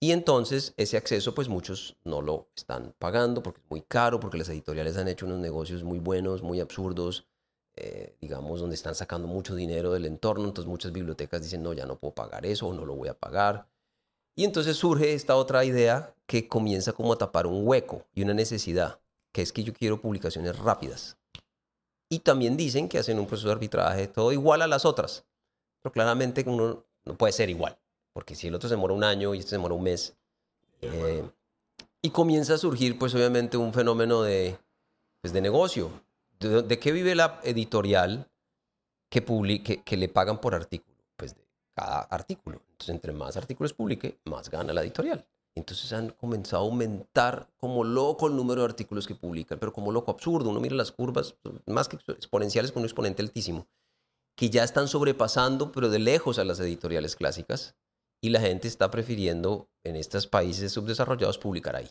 Y 0.00 0.12
entonces 0.12 0.74
ese 0.76 0.96
acceso, 0.96 1.34
pues 1.34 1.48
muchos 1.48 1.96
no 2.04 2.22
lo 2.22 2.48
están 2.56 2.94
pagando 2.98 3.42
porque 3.42 3.60
es 3.60 3.70
muy 3.70 3.82
caro, 3.82 4.18
porque 4.18 4.38
las 4.38 4.48
editoriales 4.48 4.96
han 4.96 5.08
hecho 5.08 5.26
unos 5.26 5.38
negocios 5.38 5.84
muy 5.84 5.98
buenos, 5.98 6.42
muy 6.42 6.60
absurdos, 6.60 7.28
eh, 7.76 8.16
digamos, 8.20 8.60
donde 8.60 8.74
están 8.74 8.94
sacando 8.94 9.28
mucho 9.28 9.54
dinero 9.54 9.92
del 9.92 10.06
entorno. 10.06 10.48
Entonces 10.48 10.68
muchas 10.68 10.92
bibliotecas 10.92 11.42
dicen, 11.42 11.62
no, 11.62 11.72
ya 11.74 11.86
no 11.86 11.98
puedo 11.98 12.14
pagar 12.14 12.46
eso 12.46 12.72
no 12.72 12.84
lo 12.84 12.96
voy 12.96 13.08
a 13.08 13.18
pagar. 13.18 13.69
Y 14.40 14.44
entonces 14.44 14.78
surge 14.78 15.12
esta 15.12 15.36
otra 15.36 15.66
idea 15.66 16.14
que 16.26 16.48
comienza 16.48 16.94
como 16.94 17.12
a 17.12 17.18
tapar 17.18 17.46
un 17.46 17.68
hueco 17.68 18.06
y 18.14 18.22
una 18.22 18.32
necesidad, 18.32 18.98
que 19.32 19.42
es 19.42 19.52
que 19.52 19.62
yo 19.62 19.74
quiero 19.74 20.00
publicaciones 20.00 20.58
rápidas. 20.58 21.18
Y 22.08 22.20
también 22.20 22.56
dicen 22.56 22.88
que 22.88 22.96
hacen 22.96 23.18
un 23.18 23.26
proceso 23.26 23.48
de 23.48 23.52
arbitraje 23.52 24.08
todo 24.08 24.32
igual 24.32 24.62
a 24.62 24.66
las 24.66 24.86
otras. 24.86 25.26
Pero 25.82 25.92
claramente 25.92 26.42
uno 26.46 26.86
no 27.04 27.18
puede 27.18 27.34
ser 27.34 27.50
igual, 27.50 27.76
porque 28.14 28.34
si 28.34 28.46
el 28.46 28.54
otro 28.54 28.70
se 28.70 28.76
demora 28.76 28.94
un 28.94 29.04
año 29.04 29.34
y 29.34 29.40
este 29.40 29.50
se 29.50 29.56
demora 29.56 29.74
un 29.74 29.82
mes. 29.82 30.16
Eh, 30.80 31.22
y 32.00 32.08
comienza 32.08 32.54
a 32.54 32.56
surgir, 32.56 32.98
pues 32.98 33.14
obviamente, 33.14 33.58
un 33.58 33.74
fenómeno 33.74 34.22
de, 34.22 34.56
pues, 35.20 35.34
de 35.34 35.42
negocio. 35.42 35.90
¿De, 36.38 36.78
qué 36.78 36.92
vive 36.92 37.14
la 37.14 37.42
editorial 37.44 38.26
que, 39.10 39.20
publique, 39.20 39.82
que 39.82 39.98
le 39.98 40.08
pagan 40.08 40.40
por 40.40 40.54
artículo? 40.54 40.89
Cada 41.74 42.00
artículo. 42.02 42.60
Entonces, 42.72 42.94
entre 42.94 43.12
más 43.12 43.36
artículos 43.36 43.72
publique, 43.72 44.18
más 44.24 44.50
gana 44.50 44.72
la 44.72 44.82
editorial. 44.82 45.26
Entonces 45.54 45.92
han 45.92 46.10
comenzado 46.10 46.62
a 46.62 46.66
aumentar 46.66 47.48
como 47.58 47.82
loco 47.84 48.28
el 48.28 48.36
número 48.36 48.62
de 48.62 48.66
artículos 48.66 49.06
que 49.06 49.14
publican, 49.14 49.58
pero 49.58 49.72
como 49.72 49.92
loco 49.92 50.10
absurdo. 50.10 50.50
Uno 50.50 50.60
mira 50.60 50.76
las 50.76 50.92
curvas, 50.92 51.34
más 51.66 51.88
que 51.88 51.98
exponenciales, 52.12 52.72
con 52.72 52.80
un 52.80 52.86
exponente 52.86 53.22
altísimo, 53.22 53.66
que 54.36 54.48
ya 54.50 54.62
están 54.62 54.88
sobrepasando, 54.88 55.72
pero 55.72 55.88
de 55.90 55.98
lejos 55.98 56.38
a 56.38 56.44
las 56.44 56.60
editoriales 56.60 57.16
clásicas. 57.16 57.74
Y 58.22 58.30
la 58.30 58.40
gente 58.40 58.68
está 58.68 58.90
prefiriendo 58.90 59.68
en 59.82 59.96
estos 59.96 60.26
países 60.26 60.72
subdesarrollados 60.72 61.38
publicar 61.38 61.74
ahí. 61.74 61.90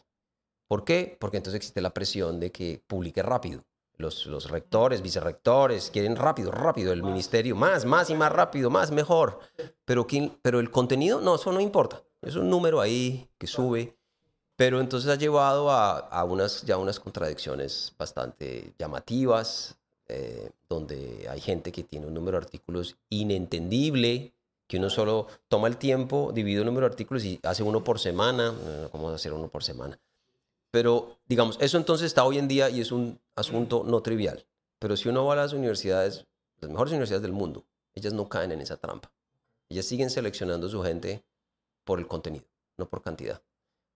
¿Por 0.68 0.86
qué? 0.86 1.18
Porque 1.20 1.38
entonces 1.38 1.58
existe 1.58 1.82
la 1.82 1.94
presión 1.94 2.40
de 2.40 2.52
que 2.52 2.84
publique 2.88 3.24
rápido 3.24 3.66
los, 4.00 4.26
los 4.26 4.50
rectores, 4.50 5.02
vicerrectores, 5.02 5.92
quieren 5.92 6.16
rápido, 6.16 6.52
rápido, 6.52 6.94
el 6.94 7.04
ministerio, 7.04 7.56
más, 7.56 7.86
más 7.86 8.10
y 8.10 8.16
más 8.16 8.32
rápido, 8.32 8.70
más, 8.70 8.92
mejor. 8.92 9.40
Pero, 9.86 10.08
pero 10.42 10.60
el 10.60 10.72
contenido, 10.72 11.20
no, 11.22 11.36
eso 11.36 11.52
no 11.52 11.60
importa. 11.60 12.02
Es 12.22 12.36
un 12.36 12.50
número 12.50 12.82
ahí 12.82 13.30
que 13.38 13.46
sube. 13.46 13.98
Pero 14.56 14.80
entonces 14.82 15.10
ha 15.10 15.16
llevado 15.16 15.70
a, 15.70 15.98
a 16.00 16.24
unas, 16.24 16.64
ya 16.64 16.78
unas 16.78 17.00
contradicciones 17.00 17.94
bastante 17.98 18.74
llamativas, 18.78 19.78
eh, 20.08 20.50
donde 20.68 21.28
hay 21.30 21.40
gente 21.40 21.72
que 21.72 21.84
tiene 21.84 22.08
un 22.08 22.14
número 22.14 22.40
de 22.40 22.46
artículos 22.46 22.98
inentendible, 23.10 24.34
que 24.68 24.78
uno 24.78 24.90
solo 24.90 25.28
toma 25.48 25.68
el 25.68 25.78
tiempo, 25.78 26.32
divide 26.34 26.60
el 26.60 26.66
número 26.66 26.88
de 26.88 26.94
artículos 26.94 27.24
y 27.26 27.40
hace 27.44 27.64
uno 27.64 27.84
por 27.84 28.00
semana. 28.00 28.54
¿Cómo 28.92 29.10
hacer 29.10 29.34
uno 29.34 29.50
por 29.50 29.64
semana? 29.64 30.00
Pero, 30.72 31.18
digamos, 31.28 31.58
eso 31.62 31.78
entonces 31.78 32.08
está 32.08 32.24
hoy 32.24 32.38
en 32.38 32.48
día 32.48 32.70
y 32.70 32.82
es 32.82 32.92
un 32.92 33.20
asunto 33.36 33.84
no 33.86 34.02
trivial. 34.02 34.46
Pero 34.78 34.96
si 34.96 35.10
uno 35.10 35.26
va 35.26 35.34
a 35.34 35.38
las 35.38 35.54
universidades, 35.54 36.26
las 36.60 36.70
mejores 36.70 36.92
universidades 36.92 37.24
del 37.24 37.34
mundo, 37.34 37.66
ellas 37.96 38.14
no 38.14 38.30
caen 38.30 38.52
en 38.52 38.62
esa 38.62 38.78
trampa. 38.78 39.12
Ellas 39.68 39.86
siguen 39.86 40.10
seleccionando 40.10 40.70
su 40.70 40.82
gente 40.82 41.24
por 41.84 42.00
el 42.00 42.08
contenido, 42.08 42.46
no 42.78 42.88
por 42.88 43.02
cantidad. 43.02 43.42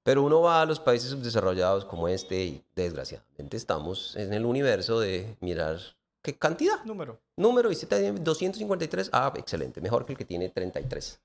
Pero 0.03 0.23
uno 0.23 0.41
va 0.41 0.61
a 0.61 0.65
los 0.65 0.79
países 0.79 1.11
subdesarrollados 1.11 1.85
como 1.85 2.07
este 2.07 2.43
y 2.43 2.63
desgraciadamente 2.75 3.55
estamos 3.55 4.15
en 4.17 4.33
el 4.33 4.45
universo 4.45 4.99
de 4.99 5.37
mirar 5.39 5.79
qué 6.21 6.35
cantidad. 6.37 6.83
Número. 6.83 7.19
Número, 7.37 7.71
y 7.71 7.75
si 7.75 7.85
tiene 7.85 8.11
253, 8.11 9.09
ah, 9.13 9.31
excelente, 9.37 9.79
mejor 9.79 10.05
que 10.05 10.13
el 10.13 10.17
que 10.17 10.25
tiene 10.25 10.49
33. 10.49 11.21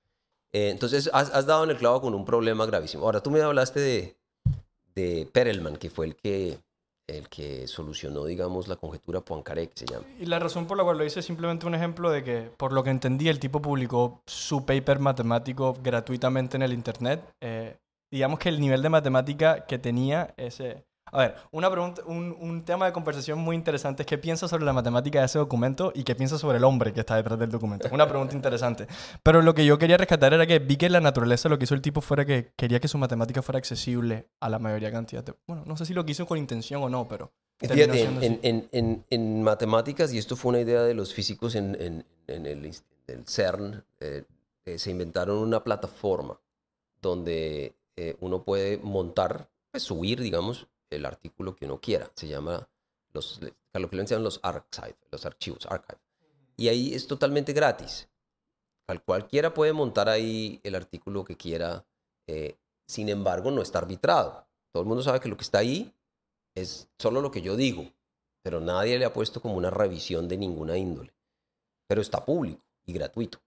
Eh, 0.52 0.70
entonces 0.70 1.10
has, 1.12 1.30
has, 1.30 1.44
dado 1.44 1.64
en 1.64 1.70
el 1.70 1.76
clavo 1.76 2.00
con 2.00 2.14
un 2.14 2.24
problema 2.24 2.64
gravísimo. 2.66 3.04
Ahora, 3.04 3.20
tú 3.20 3.30
me 3.30 3.40
hablaste 3.42 3.80
de, 3.80 4.17
de 4.98 5.28
Perelman, 5.32 5.76
que 5.76 5.90
fue 5.90 6.06
el 6.06 6.16
que, 6.16 6.58
el 7.08 7.28
que 7.28 7.66
solucionó, 7.68 8.24
digamos, 8.24 8.66
la 8.66 8.76
conjetura 8.76 9.20
Poincaré, 9.20 9.68
que 9.68 9.78
se 9.78 9.86
llama. 9.86 10.04
Y 10.18 10.26
la 10.26 10.38
razón 10.38 10.66
por 10.66 10.76
la 10.76 10.84
cual 10.84 10.98
lo 10.98 11.04
hice 11.04 11.20
es 11.20 11.26
simplemente 11.26 11.66
un 11.66 11.74
ejemplo 11.74 12.10
de 12.10 12.24
que, 12.24 12.50
por 12.56 12.72
lo 12.72 12.82
que 12.82 12.90
entendí, 12.90 13.28
el 13.28 13.38
tipo 13.38 13.62
publicó 13.62 14.22
su 14.26 14.66
paper 14.66 14.98
matemático 14.98 15.76
gratuitamente 15.82 16.56
en 16.56 16.62
el 16.62 16.72
Internet. 16.72 17.22
Eh, 17.40 17.76
digamos 18.10 18.38
que 18.40 18.48
el 18.48 18.60
nivel 18.60 18.82
de 18.82 18.88
matemática 18.88 19.66
que 19.66 19.78
tenía 19.78 20.34
ese 20.36 20.84
a 21.12 21.18
ver, 21.18 21.34
una 21.50 21.70
pregunta, 21.70 22.02
un, 22.06 22.36
un, 22.40 22.62
tema 22.62 22.86
de 22.86 22.92
conversación 22.92 23.38
muy 23.38 23.56
interesante 23.56 24.02
es 24.02 24.06
qué 24.06 24.18
piensas 24.18 24.50
sobre 24.50 24.64
la 24.64 24.72
matemática 24.72 25.20
de 25.20 25.26
ese 25.26 25.38
documento 25.38 25.92
y 25.94 26.04
qué 26.04 26.14
piensas 26.14 26.40
sobre 26.40 26.58
el 26.58 26.64
hombre 26.64 26.92
que 26.92 27.00
está 27.00 27.16
detrás 27.16 27.38
del 27.38 27.50
documento. 27.50 27.88
Una 27.92 28.08
pregunta 28.08 28.34
interesante. 28.34 28.86
Pero 29.22 29.42
lo 29.42 29.54
que 29.54 29.64
yo 29.64 29.78
quería 29.78 29.96
rescatar 29.96 30.34
era 30.34 30.46
que 30.46 30.58
vi 30.58 30.76
que 30.76 30.88
la 30.88 31.00
naturaleza 31.00 31.48
lo 31.48 31.58
que 31.58 31.64
hizo 31.64 31.74
el 31.74 31.82
tipo 31.82 32.00
fuera 32.00 32.24
que 32.24 32.52
quería 32.56 32.80
que 32.80 32.88
su 32.88 32.98
matemática 32.98 33.42
fuera 33.42 33.58
accesible 33.58 34.28
a 34.40 34.48
la 34.48 34.58
mayoría 34.58 34.90
cantidad 34.90 35.24
de... 35.24 35.34
Bueno, 35.46 35.64
no 35.66 35.76
sé 35.76 35.86
si 35.86 35.94
lo 35.94 36.04
quiso 36.04 36.26
con 36.26 36.38
intención 36.38 36.82
o 36.82 36.88
no, 36.88 37.06
pero... 37.08 37.32
Fíjate, 37.58 38.02
en, 38.02 38.38
en, 38.42 38.68
en, 38.70 39.04
en, 39.10 39.42
matemáticas, 39.42 40.12
y 40.12 40.18
esto 40.18 40.36
fue 40.36 40.50
una 40.50 40.60
idea 40.60 40.82
de 40.82 40.94
los 40.94 41.12
físicos 41.12 41.56
en, 41.56 42.04
el, 42.28 42.72
el, 43.08 43.26
CERN, 43.26 43.82
eh, 43.98 44.22
eh, 44.64 44.78
se 44.78 44.92
inventaron 44.92 45.38
una 45.38 45.64
plataforma 45.64 46.38
donde 47.02 47.74
eh, 47.96 48.16
uno 48.20 48.44
puede 48.44 48.78
montar, 48.78 49.50
pues, 49.72 49.82
subir, 49.82 50.20
digamos, 50.20 50.68
el 50.90 51.06
artículo 51.06 51.54
que 51.54 51.66
uno 51.66 51.80
quiera. 51.80 52.10
Se 52.14 52.28
llama 52.28 52.68
los, 53.12 53.40
lo 53.72 53.90
que 53.90 53.96
le 53.96 54.04
llaman 54.04 54.24
los 54.24 54.40
archives, 54.42 54.96
los 55.10 55.24
archivos, 55.26 55.66
archive. 55.66 56.00
Y 56.56 56.68
ahí 56.68 56.94
es 56.94 57.06
totalmente 57.06 57.52
gratis. 57.52 58.08
Cualquiera 59.04 59.52
puede 59.52 59.72
montar 59.72 60.08
ahí 60.08 60.60
el 60.62 60.74
artículo 60.74 61.24
que 61.24 61.36
quiera. 61.36 61.84
Eh, 62.26 62.56
sin 62.86 63.08
embargo, 63.08 63.50
no 63.50 63.60
está 63.60 63.78
arbitrado. 63.78 64.46
Todo 64.72 64.82
el 64.82 64.88
mundo 64.88 65.02
sabe 65.02 65.20
que 65.20 65.28
lo 65.28 65.36
que 65.36 65.44
está 65.44 65.58
ahí 65.58 65.94
es 66.54 66.88
solo 66.98 67.20
lo 67.20 67.30
que 67.30 67.42
yo 67.42 67.56
digo, 67.56 67.92
pero 68.42 68.60
nadie 68.60 68.98
le 68.98 69.04
ha 69.04 69.12
puesto 69.12 69.40
como 69.40 69.56
una 69.56 69.70
revisión 69.70 70.26
de 70.26 70.36
ninguna 70.38 70.76
índole. 70.76 71.12
Pero 71.86 72.00
está 72.00 72.24
público 72.24 72.62
y 72.86 72.92
gratuito. 72.92 73.38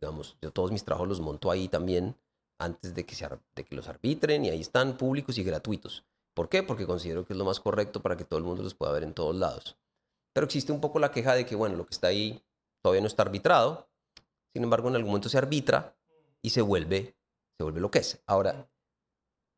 digamos, 0.00 0.36
yo 0.42 0.50
todos 0.50 0.72
mis 0.72 0.84
trabajos 0.84 1.08
los 1.08 1.20
monto 1.20 1.50
ahí 1.50 1.68
también 1.68 2.16
antes 2.58 2.94
de 2.94 3.04
que, 3.06 3.14
se, 3.14 3.28
de 3.54 3.64
que 3.64 3.74
los 3.74 3.88
arbitren 3.88 4.44
y 4.44 4.50
ahí 4.50 4.60
están 4.60 4.96
públicos 4.96 5.38
y 5.38 5.44
gratuitos. 5.44 6.04
¿Por 6.34 6.48
qué? 6.48 6.62
Porque 6.62 6.86
considero 6.86 7.24
que 7.24 7.32
es 7.32 7.38
lo 7.38 7.44
más 7.44 7.60
correcto 7.60 8.02
para 8.02 8.16
que 8.16 8.24
todo 8.24 8.38
el 8.38 8.44
mundo 8.44 8.62
los 8.62 8.74
pueda 8.74 8.92
ver 8.92 9.04
en 9.04 9.14
todos 9.14 9.34
lados. 9.34 9.76
Pero 10.32 10.46
existe 10.46 10.72
un 10.72 10.80
poco 10.80 10.98
la 10.98 11.12
queja 11.12 11.34
de 11.34 11.46
que, 11.46 11.54
bueno, 11.54 11.76
lo 11.76 11.86
que 11.86 11.94
está 11.94 12.08
ahí 12.08 12.44
todavía 12.82 13.00
no 13.00 13.06
está 13.06 13.22
arbitrado. 13.22 13.88
Sin 14.52 14.64
embargo, 14.64 14.88
en 14.88 14.96
algún 14.96 15.10
momento 15.10 15.28
se 15.28 15.38
arbitra 15.38 15.96
y 16.42 16.50
se 16.50 16.60
vuelve, 16.60 17.16
se 17.56 17.62
vuelve 17.62 17.80
lo 17.80 17.90
que 17.90 18.00
es. 18.00 18.20
Ahora, 18.26 18.68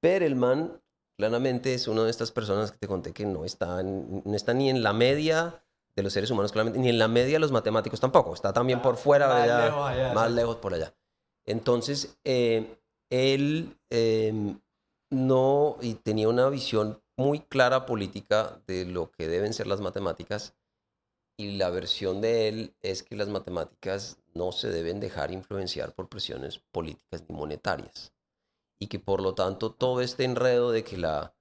Perelman 0.01 0.83
claramente 1.19 1.75
es 1.75 1.89
una 1.89 2.05
de 2.05 2.11
estas 2.11 2.31
personas 2.31 2.71
que 2.71 2.79
te 2.79 2.87
conté 2.87 3.13
que 3.13 3.25
no 3.25 3.45
está, 3.45 3.83
no 3.83 4.35
está 4.35 4.53
ni 4.53 4.69
en 4.69 4.83
la 4.83 4.93
media 4.93 5.65
de 5.97 6.03
los 6.03 6.13
seres 6.13 6.31
humanos, 6.31 6.53
claramente, 6.53 6.79
ni 6.79 6.91
en 6.91 6.99
la 6.99 7.09
media 7.09 7.35
de 7.35 7.39
los 7.39 7.53
matemáticos 7.53 8.01
tampoco. 8.01 8.35
Está 8.35 8.53
también 8.53 8.83
por 8.83 8.97
fuera, 8.97 9.29
más, 9.29 9.47
lejos, 9.47 10.15
más 10.15 10.31
lejos 10.31 10.57
por 10.57 10.75
allá. 10.75 10.95
Entonces, 11.47 12.19
eh, 12.25 12.79
él 13.11 13.79
em, 13.89 14.61
no, 15.11 15.79
y 15.81 15.95
tenía 15.95 16.29
una 16.29 16.49
visión 16.49 17.03
muy 17.17 17.41
clara 17.41 17.87
política 17.87 18.61
de 18.67 18.85
lo 18.85 19.11
que 19.13 19.29
deben 19.29 19.55
ser 19.55 19.67
las 19.67 19.81
matemáticas. 19.81 20.55
Y 21.39 21.57
la 21.57 21.71
versión 21.71 22.21
de 22.21 22.49
él 22.49 22.77
es 22.83 23.03
que 23.03 23.17
las 23.17 23.29
matemáticas 23.29 24.19
no 24.35 24.53
se 24.53 24.71
deben 24.71 25.01
dejar 25.01 25.33
influenciar 25.33 25.95
por 25.95 26.09
presiones 26.09 26.61
políticas 26.73 27.25
ni 27.29 27.37
monetarias. 27.37 28.13
y 28.81 28.89
que 28.89 28.99
por 29.01 29.23
lo 29.23 29.35
tanto 29.35 29.73
todo 29.73 30.01
este 30.03 30.25
enredo 30.25 30.71
de 30.73 30.85
que 30.85 30.99
la 30.99 31.35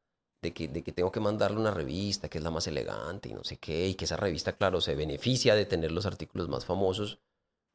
de 0.44 0.54
que, 0.54 0.68
de 0.68 0.84
que 0.84 0.92
tengo 0.92 1.12
que 1.12 1.20
mandarle 1.20 1.60
una 1.60 1.72
revista 1.72 2.30
que 2.30 2.38
es 2.38 2.44
la 2.44 2.52
más 2.52 2.68
elegante 2.68 3.30
y 3.30 3.34
no 3.34 3.44
sé 3.44 3.58
qué, 3.58 3.88
y 3.90 3.96
que 3.96 4.06
esa 4.06 4.18
revista, 4.18 4.54
claro, 4.58 4.82
se 4.82 4.96
beneficia 4.96 5.56
de 5.56 5.66
tener 5.66 5.92
los 5.92 6.06
artículos 6.06 6.50
más 6.50 6.66
famosos, 6.66 7.20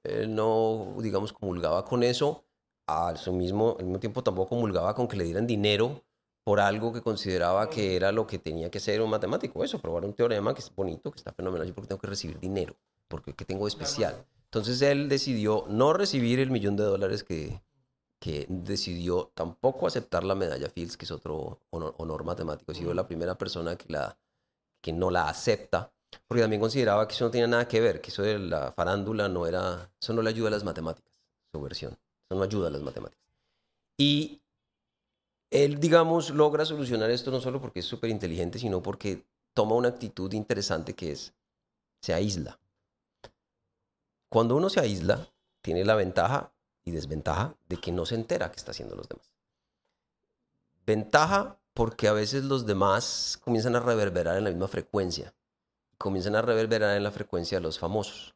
él 0.05 0.35
no, 0.35 0.97
digamos, 1.01 1.33
comulgaba 1.33 1.85
con 1.85 2.03
eso, 2.03 2.45
al 2.91 3.19
su 3.19 3.33
mismo, 3.33 3.77
al 3.79 3.85
mismo 3.87 4.01
tiempo 4.01 4.23
tampoco 4.23 4.51
comulgaba 4.51 4.95
con 4.95 5.09
que 5.09 5.17
le 5.17 5.25
dieran 5.25 5.47
dinero 5.47 6.03
por 6.45 6.61
algo 6.61 6.93
que 6.93 7.03
consideraba 7.03 7.69
que 7.69 7.97
era 7.97 8.13
lo 8.13 8.27
que 8.27 8.39
tenía 8.39 8.71
que 8.71 8.81
ser 8.81 9.03
un 9.03 9.11
matemático, 9.11 9.63
eso, 9.63 9.79
probar 9.79 10.05
un 10.05 10.15
teorema 10.15 10.55
que 10.55 10.61
es 10.61 10.75
bonito, 10.75 11.11
que 11.11 11.19
está 11.19 11.33
fenomenal, 11.33 11.67
yo 11.67 11.75
porque 11.75 11.89
tengo 11.89 12.01
que 12.01 12.07
recibir 12.07 12.41
dinero, 12.41 12.77
porque 13.09 13.35
¿qué 13.35 13.45
tengo 13.45 13.69
especial? 13.69 14.25
Entonces 14.45 14.83
él 14.83 15.09
decidió 15.09 15.65
no 15.69 15.93
recibir 15.93 16.41
el 16.41 16.51
millón 16.51 16.77
de 16.77 16.85
dólares 16.85 17.23
que, 17.25 17.63
decidió 18.49 19.31
tampoco 19.35 19.87
aceptar 19.87 20.25
la 20.25 20.35
medalla 20.35 20.69
Fields, 20.69 20.97
que 20.97 21.05
es 21.05 21.11
otro 21.11 21.61
honor, 21.71 22.25
matemático. 22.25 22.73
Ha 22.73 22.75
sido 22.75 22.93
la 22.93 23.07
primera 23.07 23.39
persona 23.39 23.77
que, 23.77 23.87
que 24.83 24.93
no 24.93 25.11
la 25.11 25.29
acepta, 25.29 25.93
porque 26.27 26.43
también 26.43 26.61
consideraba 26.61 27.07
que 27.07 27.15
eso 27.15 27.25
no 27.27 27.31
tenía 27.31 27.47
nada 27.47 27.69
que 27.69 27.81
ver, 27.81 28.01
que 28.01 28.11
eso 28.11 28.23
de 28.23 28.39
la 28.39 28.73
farándula 28.73 29.29
no 29.29 29.47
era, 29.47 29.91
eso 30.01 30.13
no 30.13 30.21
le 30.21 30.31
ayuda 30.31 30.49
a 30.49 30.51
las 30.51 30.65
matemáticas, 30.65 31.13
su 31.53 31.61
versión, 31.63 31.97
no 32.31 32.43
ayuda 32.43 32.69
a 32.69 32.71
las 32.71 32.83
matemáticas. 32.83 33.21
Y 33.97 34.41
él, 35.51 35.81
digamos, 35.81 36.31
logra 36.31 36.65
solucionar 36.65 37.11
esto 37.11 37.31
no 37.31 37.41
solo 37.41 37.61
porque 37.61 37.81
es 37.81 37.87
súper 37.87 38.11
inteligente, 38.11 38.59
sino 38.59 38.83
porque 38.83 39.25
toma 39.53 39.75
una 39.75 39.89
actitud 39.89 40.33
interesante 40.33 40.95
que 40.95 41.13
es, 41.13 41.35
se 42.01 42.15
aísla. 42.15 42.59
Cuando 44.29 44.57
uno 44.57 44.71
se 44.71 44.81
aísla, 44.81 45.29
tiene 45.61 45.85
la 45.85 45.97
ventaja 45.97 46.53
y 46.85 46.93
desventaja 46.93 47.57
de 47.69 47.77
que 47.79 47.93
no 47.93 48.07
se 48.07 48.15
entera 48.15 48.51
que 48.51 48.57
está 48.57 48.71
haciendo 48.71 48.95
los 48.95 49.09
demás. 49.09 49.35
Ventaja 50.87 51.59
porque 51.75 52.09
a 52.09 52.13
veces 52.13 52.45
los 52.45 52.65
demás 52.65 53.39
comienzan 53.43 53.77
a 53.77 53.81
reverberar 53.81 54.37
en 54.37 54.45
la 54.45 54.51
misma 54.51 54.69
frecuencia. 54.69 55.35
Comienzan 55.99 56.37
a 56.37 56.43
reverberar 56.43 56.97
en 56.97 57.03
la 57.03 57.11
frecuencia 57.11 57.59
de 57.59 57.63
los 57.63 57.79
famosos. 57.79 58.35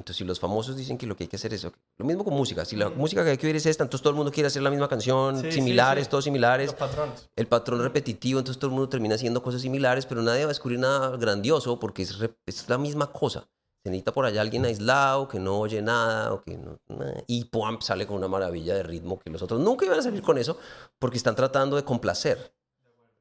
Entonces, 0.00 0.16
si 0.16 0.24
los 0.24 0.40
famosos 0.40 0.76
dicen 0.76 0.98
que 0.98 1.06
lo 1.06 1.16
que 1.16 1.24
hay 1.24 1.28
que 1.28 1.36
hacer 1.36 1.54
es... 1.54 1.66
Lo 1.98 2.04
mismo 2.04 2.24
con 2.24 2.34
música. 2.34 2.64
Si 2.64 2.74
la 2.74 2.88
música 2.88 3.22
que 3.22 3.30
hay 3.30 3.36
que 3.36 3.46
oír 3.46 3.56
es 3.56 3.66
esta, 3.66 3.84
entonces 3.84 4.02
todo 4.02 4.10
el 4.10 4.16
mundo 4.16 4.32
quiere 4.32 4.48
hacer 4.48 4.62
la 4.62 4.70
misma 4.70 4.88
canción, 4.88 5.52
similares, 5.52 6.08
todos 6.08 6.24
similares. 6.24 6.66
Los 6.66 6.74
patrones. 6.74 7.30
El 7.36 7.46
patrón 7.46 7.82
repetitivo, 7.82 8.38
entonces 8.38 8.58
todo 8.58 8.70
el 8.70 8.74
mundo 8.74 8.88
termina 8.88 9.14
haciendo 9.14 9.42
cosas 9.42 9.60
similares, 9.60 10.06
pero 10.06 10.22
nadie 10.22 10.40
va 10.40 10.46
a 10.46 10.48
descubrir 10.48 10.78
nada 10.78 11.16
grandioso 11.16 11.78
porque 11.78 12.02
es, 12.02 12.18
es 12.46 12.68
la 12.68 12.78
misma 12.78 13.12
cosa 13.12 13.48
se 13.82 13.88
necesita 13.88 14.12
por 14.12 14.26
allá 14.26 14.42
alguien 14.42 14.66
aislado, 14.66 15.26
que 15.26 15.38
no 15.38 15.58
oye 15.58 15.80
nada, 15.80 16.34
o 16.34 16.42
que 16.42 16.58
no, 16.58 16.78
y 17.26 17.44
¡pum! 17.46 17.80
sale 17.80 18.06
con 18.06 18.16
una 18.16 18.28
maravilla 18.28 18.74
de 18.74 18.82
ritmo 18.82 19.18
que 19.18 19.30
los 19.30 19.40
otros 19.40 19.58
nunca 19.60 19.86
iban 19.86 19.98
a 19.98 20.02
salir 20.02 20.20
con 20.22 20.36
eso, 20.36 20.58
porque 20.98 21.16
están 21.16 21.34
tratando 21.34 21.76
de 21.76 21.84
complacer. 21.84 22.54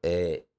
Eh, 0.03 0.49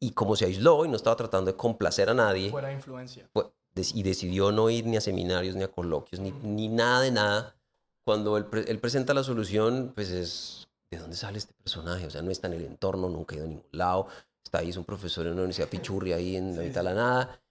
y 0.00 0.12
como 0.12 0.36
se 0.36 0.44
aisló 0.44 0.84
y 0.84 0.88
no 0.88 0.96
estaba 0.96 1.16
tratando 1.16 1.50
de 1.50 1.56
complacer 1.56 2.08
a 2.10 2.14
nadie, 2.14 2.50
fuera 2.50 2.72
influencia. 2.72 3.28
Y 3.74 4.02
decidió 4.02 4.52
no 4.52 4.68
ir 4.70 4.86
ni 4.86 4.96
a 4.96 5.00
seminarios, 5.00 5.56
ni 5.56 5.62
a 5.62 5.68
coloquios, 5.68 6.20
ni, 6.20 6.30
ni 6.30 6.68
nada 6.68 7.00
de 7.00 7.10
nada, 7.10 7.56
cuando 8.04 8.36
él, 8.36 8.46
él, 8.66 8.78
presenta 8.78 9.14
la 9.14 9.22
solución, 9.22 9.92
pues 9.94 10.10
es, 10.10 10.68
¿de 10.90 10.98
dónde 10.98 11.16
sale 11.16 11.38
este 11.38 11.54
personaje? 11.54 12.06
O 12.06 12.10
sea, 12.10 12.22
no 12.22 12.30
está 12.30 12.48
en 12.48 12.54
el 12.54 12.64
entorno, 12.64 13.08
nunca 13.08 13.34
ha 13.34 13.38
ido 13.38 13.46
a 13.46 13.48
ningún 13.48 13.66
lado, 13.72 14.08
está 14.44 14.58
ahí, 14.58 14.70
es 14.70 14.76
un 14.76 14.84
profesor 14.84 15.26
en 15.26 15.32
una 15.32 15.42
universidad 15.42 15.68
pichurri 15.68 16.12
ahí 16.12 16.36
en 16.36 16.56
la 16.56 16.62
mitad 16.62 16.80
de 16.80 16.84
la 16.84 16.94
nada, 16.94 17.42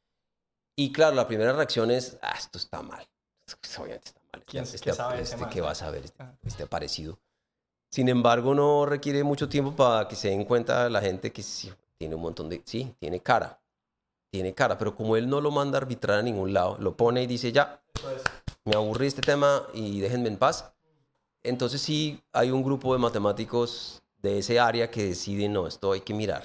y 0.76 0.92
claro, 0.92 1.16
la 1.16 1.28
primera 1.28 1.54
reacción 1.54 1.92
es, 1.92 2.18
ah, 2.22 2.34
esto 2.38 2.58
está 2.58 2.82
mal. 2.82 3.08
Obviamente 3.78 4.08
está 4.08 4.22
mal. 4.34 4.44
¿Quién 4.46 4.64
este, 4.64 4.80
¿qué 4.80 4.94
sabe 4.94 5.22
este, 5.22 5.48
¿qué 5.50 5.62
va 5.62 5.72
a 5.72 5.76
saber? 5.76 6.06
Este, 6.06 6.24
ah. 6.24 6.34
este, 6.44 6.66
parecido. 6.66 7.20
Sin 7.92 8.08
embargo, 8.10 8.56
no 8.56 8.86
requiere 8.86 9.24
mucho 9.24 9.50
tiempo 9.50 9.76
para 9.76 10.08
que 10.08 10.16
se 10.16 10.30
den 10.30 10.46
cuenta 10.46 10.90
la 10.90 11.02
gente 11.02 11.32
que 11.32 11.44
sí, 11.44 11.72
tiene 11.98 12.16
un 12.16 12.22
montón 12.22 12.50
de... 12.50 12.62
Sí, 12.66 12.96
tiene 13.00 13.20
cara. 13.20 13.61
Tiene 14.32 14.54
cara, 14.54 14.78
pero 14.78 14.96
como 14.96 15.18
él 15.18 15.30
no 15.30 15.42
lo 15.42 15.52
manda 15.52 15.78
a 15.78 15.82
arbitrar 15.82 16.20
a 16.20 16.22
ningún 16.22 16.54
lado, 16.54 16.78
lo 16.80 16.96
pone 16.96 17.22
y 17.22 17.28
dice, 17.28 17.52
ya, 17.52 17.82
me 18.64 18.76
aburrí 18.76 19.08
este 19.08 19.22
tema 19.22 19.64
y 19.74 20.00
déjenme 20.00 20.30
en 20.30 20.38
paz. 20.38 20.72
Entonces 21.44 21.82
sí 21.82 22.22
hay 22.32 22.52
un 22.52 22.64
grupo 22.64 22.94
de 22.94 23.00
matemáticos 23.00 24.02
de 24.22 24.40
ese 24.40 24.60
área 24.60 24.90
que 24.90 25.08
deciden, 25.08 25.54
no, 25.54 25.68
esto 25.68 25.92
hay 25.92 26.02
que 26.02 26.14
mirar. 26.14 26.44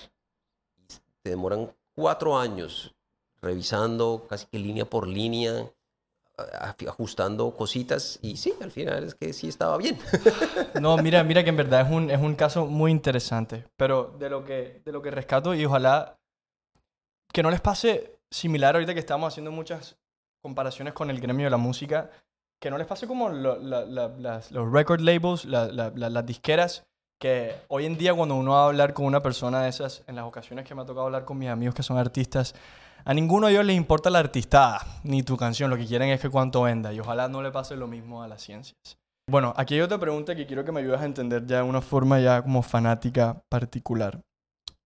Te 1.22 1.30
demoran 1.30 1.72
cuatro 1.95 2.37
años 2.37 2.95
revisando 3.41 4.26
casi 4.28 4.47
que 4.47 4.59
línea 4.59 4.84
por 4.84 5.07
línea, 5.07 5.70
ajustando 6.87 7.51
cositas 7.53 8.18
y 8.20 8.37
sí, 8.37 8.55
al 8.61 8.70
final 8.70 9.05
es 9.05 9.14
que 9.14 9.32
sí 9.32 9.49
estaba 9.49 9.76
bien. 9.76 9.99
No, 10.80 10.99
mira, 10.99 11.24
mira 11.24 11.43
que 11.43 11.51
en 11.51 11.57
verdad 11.57 11.87
es 11.87 11.93
un, 11.93 12.11
es 12.11 12.20
un 12.20 12.34
caso 12.34 12.66
muy 12.66 12.91
interesante, 12.91 13.64
pero 13.76 14.14
de 14.18 14.28
lo, 14.28 14.45
que, 14.45 14.82
de 14.84 14.93
lo 14.93 15.01
que 15.01 15.11
rescato 15.11 15.55
y 15.55 15.64
ojalá 15.64 16.18
que 17.37 17.43
no 17.43 17.51
les 17.51 17.61
pase 17.61 18.18
similar 18.30 18.76
ahorita 18.76 18.95
que 18.95 19.01
estamos 19.01 19.30
haciendo 19.30 19.53
muchas 19.53 19.99
comparaciones 20.43 20.95
con 20.95 21.11
el 21.11 21.20
gremio 21.20 21.45
de 21.45 21.51
la 21.51 21.59
música, 21.59 22.09
que 22.59 22.70
no 22.70 22.78
les 22.78 22.87
pase 22.87 23.07
como 23.07 23.28
las, 23.28 24.51
los 24.51 24.72
record 24.72 25.03
labels, 25.03 25.45
las 25.45 26.24
disqueras, 26.24 26.87
que 27.20 27.55
hoy 27.68 27.84
en 27.84 27.99
día 27.99 28.14
cuando 28.14 28.37
uno 28.37 28.53
va 28.53 28.62
a 28.62 28.66
hablar 28.68 28.95
con 28.95 29.05
una 29.05 29.22
persona 29.22 29.61
de 29.61 29.68
esas, 29.68 30.03
en 30.07 30.16
las 30.16 30.24
ocasiones 30.24 30.64
que 30.64 30.74
me 30.74 30.80
ha 30.80 30.87
tocado 30.87 31.05
hablar 31.05 31.26
con 31.26 31.37
mis 31.37 31.51
amigos 31.51 31.74
que 31.74 31.82
son 31.82 31.99
artistas, 31.99 32.55
a 33.05 33.12
ninguno 33.12 33.49
de 33.49 33.53
ellos 33.53 33.66
les 33.66 33.76
importa 33.76 34.09
la 34.09 34.20
artistada 34.20 34.80
ni 35.05 35.22
tu 35.22 35.37
canción, 35.37 35.68
lo 35.68 35.76
que 35.76 35.84
quieren 35.84 36.09
es 36.09 36.22
que 36.22 36.30
cuánto 36.30 36.62
venda 36.62 36.91
y 36.95 37.01
ojalá 37.01 37.28
no 37.28 37.43
le 37.43 37.51
pase 37.51 37.76
lo 37.76 37.87
mismo 37.87 38.22
a 38.22 38.28
las 38.28 38.41
ciencias. 38.41 38.97
Bueno, 39.30 39.53
aquí 39.59 39.74
hay 39.74 39.82
otra 39.82 39.99
pregunta 39.99 40.34
que 40.34 40.47
quiero 40.47 40.64
que 40.64 40.72
me 40.72 40.80
ayudes 40.80 41.03
a 41.03 41.05
entender 41.05 41.45
ya 41.45 41.59
de 41.59 41.64
una 41.64 41.82
forma 41.82 42.18
ya 42.18 42.41
como 42.41 42.62
fanática 42.62 43.43
particular. 43.51 44.22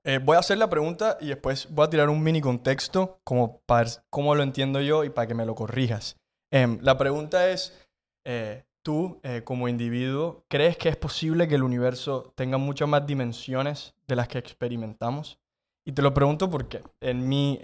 Eh, 0.05 0.19
voy 0.19 0.37
a 0.37 0.41
hacer 0.41 0.59
la 0.59 0.71
pregunta 0.71 1.19
y 1.21 1.29
después 1.29 1.69
voy 1.71 1.87
a 1.87 1.91
tirar 1.91 2.09
un 2.09 2.23
mini 2.23 2.41
contexto 2.41 3.21
como 3.25 3.61
para 3.67 3.91
cómo 4.09 4.35
lo 4.35 4.43
entiendo 4.43 4.81
yo 4.81 5.05
y 5.05 5.11
para 5.11 5.27
que 5.27 5.35
me 5.35 5.45
lo 5.45 5.55
corrijas. 5.55 6.17
Em, 6.51 6.79
la 6.81 6.97
pregunta 6.97 7.51
es, 7.51 7.79
eh, 8.25 8.65
tú 8.83 9.21
eh, 9.23 9.43
como 9.45 9.69
individuo, 9.69 10.45
¿crees 10.49 10.77
que 10.77 10.89
es 10.89 10.97
posible 10.97 11.49
que 11.49 11.55
el 11.55 11.63
universo 11.63 12.33
tenga 12.35 12.57
muchas 12.57 12.89
más 12.89 13.07
dimensiones 13.07 13.95
de 14.07 14.17
las 14.17 14.29
que 14.29 14.39
experimentamos? 14.39 15.39
Y 15.85 15.93
te 15.93 16.03
lo 16.03 16.15
pregunto 16.15 16.51
porque 16.51 16.83
en 17.01 17.29
mi 17.29 17.61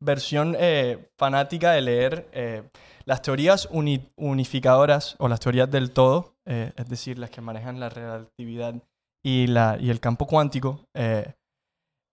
versión 0.00 0.56
eh, 0.58 1.10
fanática 1.16 1.72
de 1.72 1.82
leer 1.82 2.28
eh, 2.32 2.62
las 3.04 3.22
teorías 3.22 3.68
unificadoras 4.16 5.14
o 5.18 5.28
las 5.28 5.40
teorías 5.40 5.70
del 5.70 5.90
todo, 5.92 6.34
eh, 6.46 6.72
es 6.76 6.88
decir, 6.88 7.18
las 7.18 7.30
que 7.30 7.40
manejan 7.40 7.78
la 7.78 7.90
relatividad 7.90 8.74
y, 9.22 9.46
la, 9.46 9.76
y 9.78 9.90
el 9.90 10.00
campo 10.00 10.26
cuántico, 10.26 10.86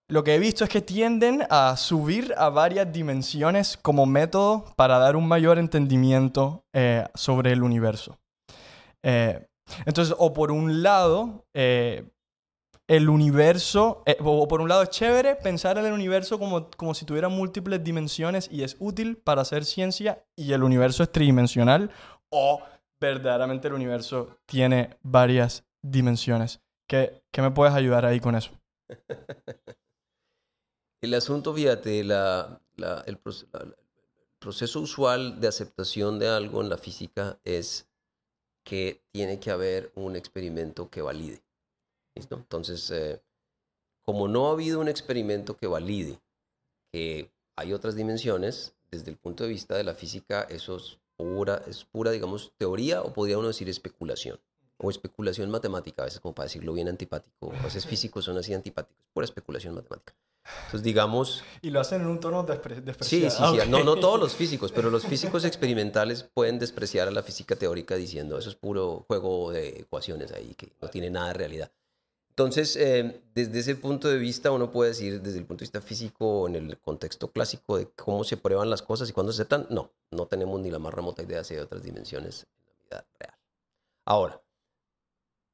lo 0.09 0.23
que 0.23 0.35
he 0.35 0.39
visto 0.39 0.63
es 0.63 0.69
que 0.69 0.81
tienden 0.81 1.43
a 1.49 1.75
subir 1.77 2.33
a 2.37 2.49
varias 2.49 2.91
dimensiones 2.91 3.77
como 3.77 4.05
método 4.05 4.65
para 4.75 4.97
dar 4.99 5.15
un 5.15 5.27
mayor 5.27 5.59
entendimiento 5.59 6.63
sobre 7.13 7.51
el 7.51 7.63
universo. 7.63 8.17
entonces, 9.03 10.15
o 10.17 10.33
por 10.33 10.51
un 10.51 10.81
lado, 10.81 11.45
el 12.87 13.09
universo, 13.09 14.01
eh, 14.05 14.17
o 14.23 14.47
por 14.47 14.61
un 14.61 14.69
lado 14.69 14.83
es 14.83 14.89
chévere 14.89 15.35
pensar 15.35 15.77
en 15.77 15.85
el 15.85 15.93
universo 15.93 16.39
como, 16.39 16.69
como 16.71 16.93
si 16.93 17.05
tuviera 17.05 17.27
múltiples 17.27 17.83
dimensiones 17.83 18.49
y 18.51 18.63
es 18.63 18.77
útil 18.79 19.17
para 19.17 19.41
hacer 19.41 19.65
ciencia 19.65 20.23
y 20.37 20.53
el 20.53 20.63
universo 20.63 21.03
es 21.03 21.11
tridimensional, 21.11 21.91
o 22.29 22.61
verdaderamente 22.99 23.67
el 23.67 23.73
universo 23.73 24.37
tiene 24.45 24.97
varias 25.03 25.65
dimensiones. 25.83 26.61
¿Qué, 26.89 27.21
qué 27.33 27.41
me 27.41 27.51
puedes 27.51 27.75
ayudar 27.75 28.05
ahí 28.05 28.19
con 28.19 28.35
eso? 28.35 28.51
el 31.07 31.13
asunto, 31.13 31.53
fíjate, 31.53 32.03
la, 32.03 32.61
la, 32.75 33.03
el, 33.07 33.19
el 33.25 33.75
proceso 34.39 34.81
usual 34.81 35.39
de 35.39 35.47
aceptación 35.47 36.19
de 36.19 36.27
algo 36.27 36.61
en 36.61 36.69
la 36.69 36.77
física 36.77 37.39
es 37.43 37.87
que 38.63 39.01
tiene 39.11 39.39
que 39.39 39.49
haber 39.49 39.91
un 39.95 40.15
experimento 40.15 40.89
que 40.89 41.01
valide. 41.01 41.41
Entonces, 42.15 42.91
eh, 42.91 43.21
como 44.01 44.27
no 44.27 44.47
ha 44.47 44.51
habido 44.51 44.79
un 44.79 44.89
experimento 44.89 45.57
que 45.57 45.67
valide 45.67 46.19
que 46.91 47.31
hay 47.55 47.73
otras 47.73 47.95
dimensiones, 47.95 48.73
desde 48.91 49.11
el 49.11 49.17
punto 49.17 49.43
de 49.43 49.49
vista 49.49 49.75
de 49.75 49.83
la 49.83 49.93
física, 49.93 50.43
eso 50.49 50.77
es 50.77 50.99
pura, 51.15 51.61
es 51.67 51.85
pura 51.85 52.11
digamos, 52.11 52.53
teoría 52.57 53.01
o 53.01 53.13
podría 53.13 53.37
uno 53.37 53.47
decir 53.47 53.69
especulación. 53.69 54.39
O 54.77 54.89
especulación 54.89 55.49
matemática, 55.49 56.03
a 56.03 56.05
veces 56.05 56.19
como 56.19 56.35
para 56.35 56.45
decirlo 56.45 56.73
bien 56.73 56.87
antipático. 56.87 57.53
A 57.53 57.63
veces 57.63 57.85
físicos 57.87 58.25
son 58.25 58.37
así 58.37 58.53
antipáticos, 58.53 59.05
pura 59.13 59.25
especulación 59.25 59.75
matemática. 59.75 60.13
Entonces, 60.65 60.83
digamos... 60.83 61.43
Y 61.61 61.69
lo 61.69 61.79
hacen 61.79 62.01
en 62.01 62.07
un 62.07 62.19
tono 62.19 62.43
despreciado. 62.43 63.03
Sí, 63.03 63.29
sí, 63.29 63.61
sí. 63.61 63.69
No, 63.69 63.83
no 63.83 63.95
todos 63.95 64.19
los 64.19 64.35
físicos, 64.35 64.71
pero 64.71 64.89
los 64.89 65.05
físicos 65.05 65.45
experimentales 65.45 66.23
pueden 66.23 66.59
despreciar 66.59 67.07
a 67.07 67.11
la 67.11 67.23
física 67.23 67.55
teórica 67.55 67.95
diciendo 67.95 68.37
eso 68.37 68.49
es 68.49 68.55
puro 68.55 69.05
juego 69.07 69.51
de 69.51 69.79
ecuaciones 69.79 70.31
ahí, 70.31 70.53
que 70.55 70.73
no 70.81 70.87
tiene 70.89 71.09
nada 71.09 71.29
de 71.29 71.33
realidad. 71.33 71.71
Entonces, 72.29 72.75
eh, 72.75 73.23
desde 73.33 73.57
ese 73.57 73.75
punto 73.75 74.07
de 74.07 74.17
vista, 74.17 74.51
uno 74.51 74.71
puede 74.71 74.91
decir, 74.91 75.21
desde 75.23 75.39
el 75.39 75.45
punto 75.45 75.61
de 75.61 75.63
vista 75.63 75.81
físico, 75.81 76.47
en 76.47 76.55
el 76.55 76.77
contexto 76.77 77.31
clásico 77.31 77.79
de 77.79 77.89
cómo 77.95 78.23
se 78.23 78.37
prueban 78.37 78.69
las 78.69 78.83
cosas 78.83 79.09
y 79.09 79.13
cuándo 79.13 79.31
se 79.31 79.41
aceptan, 79.41 79.65
no, 79.71 79.91
no 80.11 80.27
tenemos 80.27 80.59
ni 80.59 80.69
la 80.69 80.77
más 80.77 80.93
remota 80.93 81.23
idea 81.23 81.41
hay 81.49 81.57
otras 81.57 81.81
dimensiones 81.81 82.45
en 82.53 82.65
la 82.69 82.83
vida 82.83 83.07
real. 83.19 83.39
Ahora, 84.05 84.41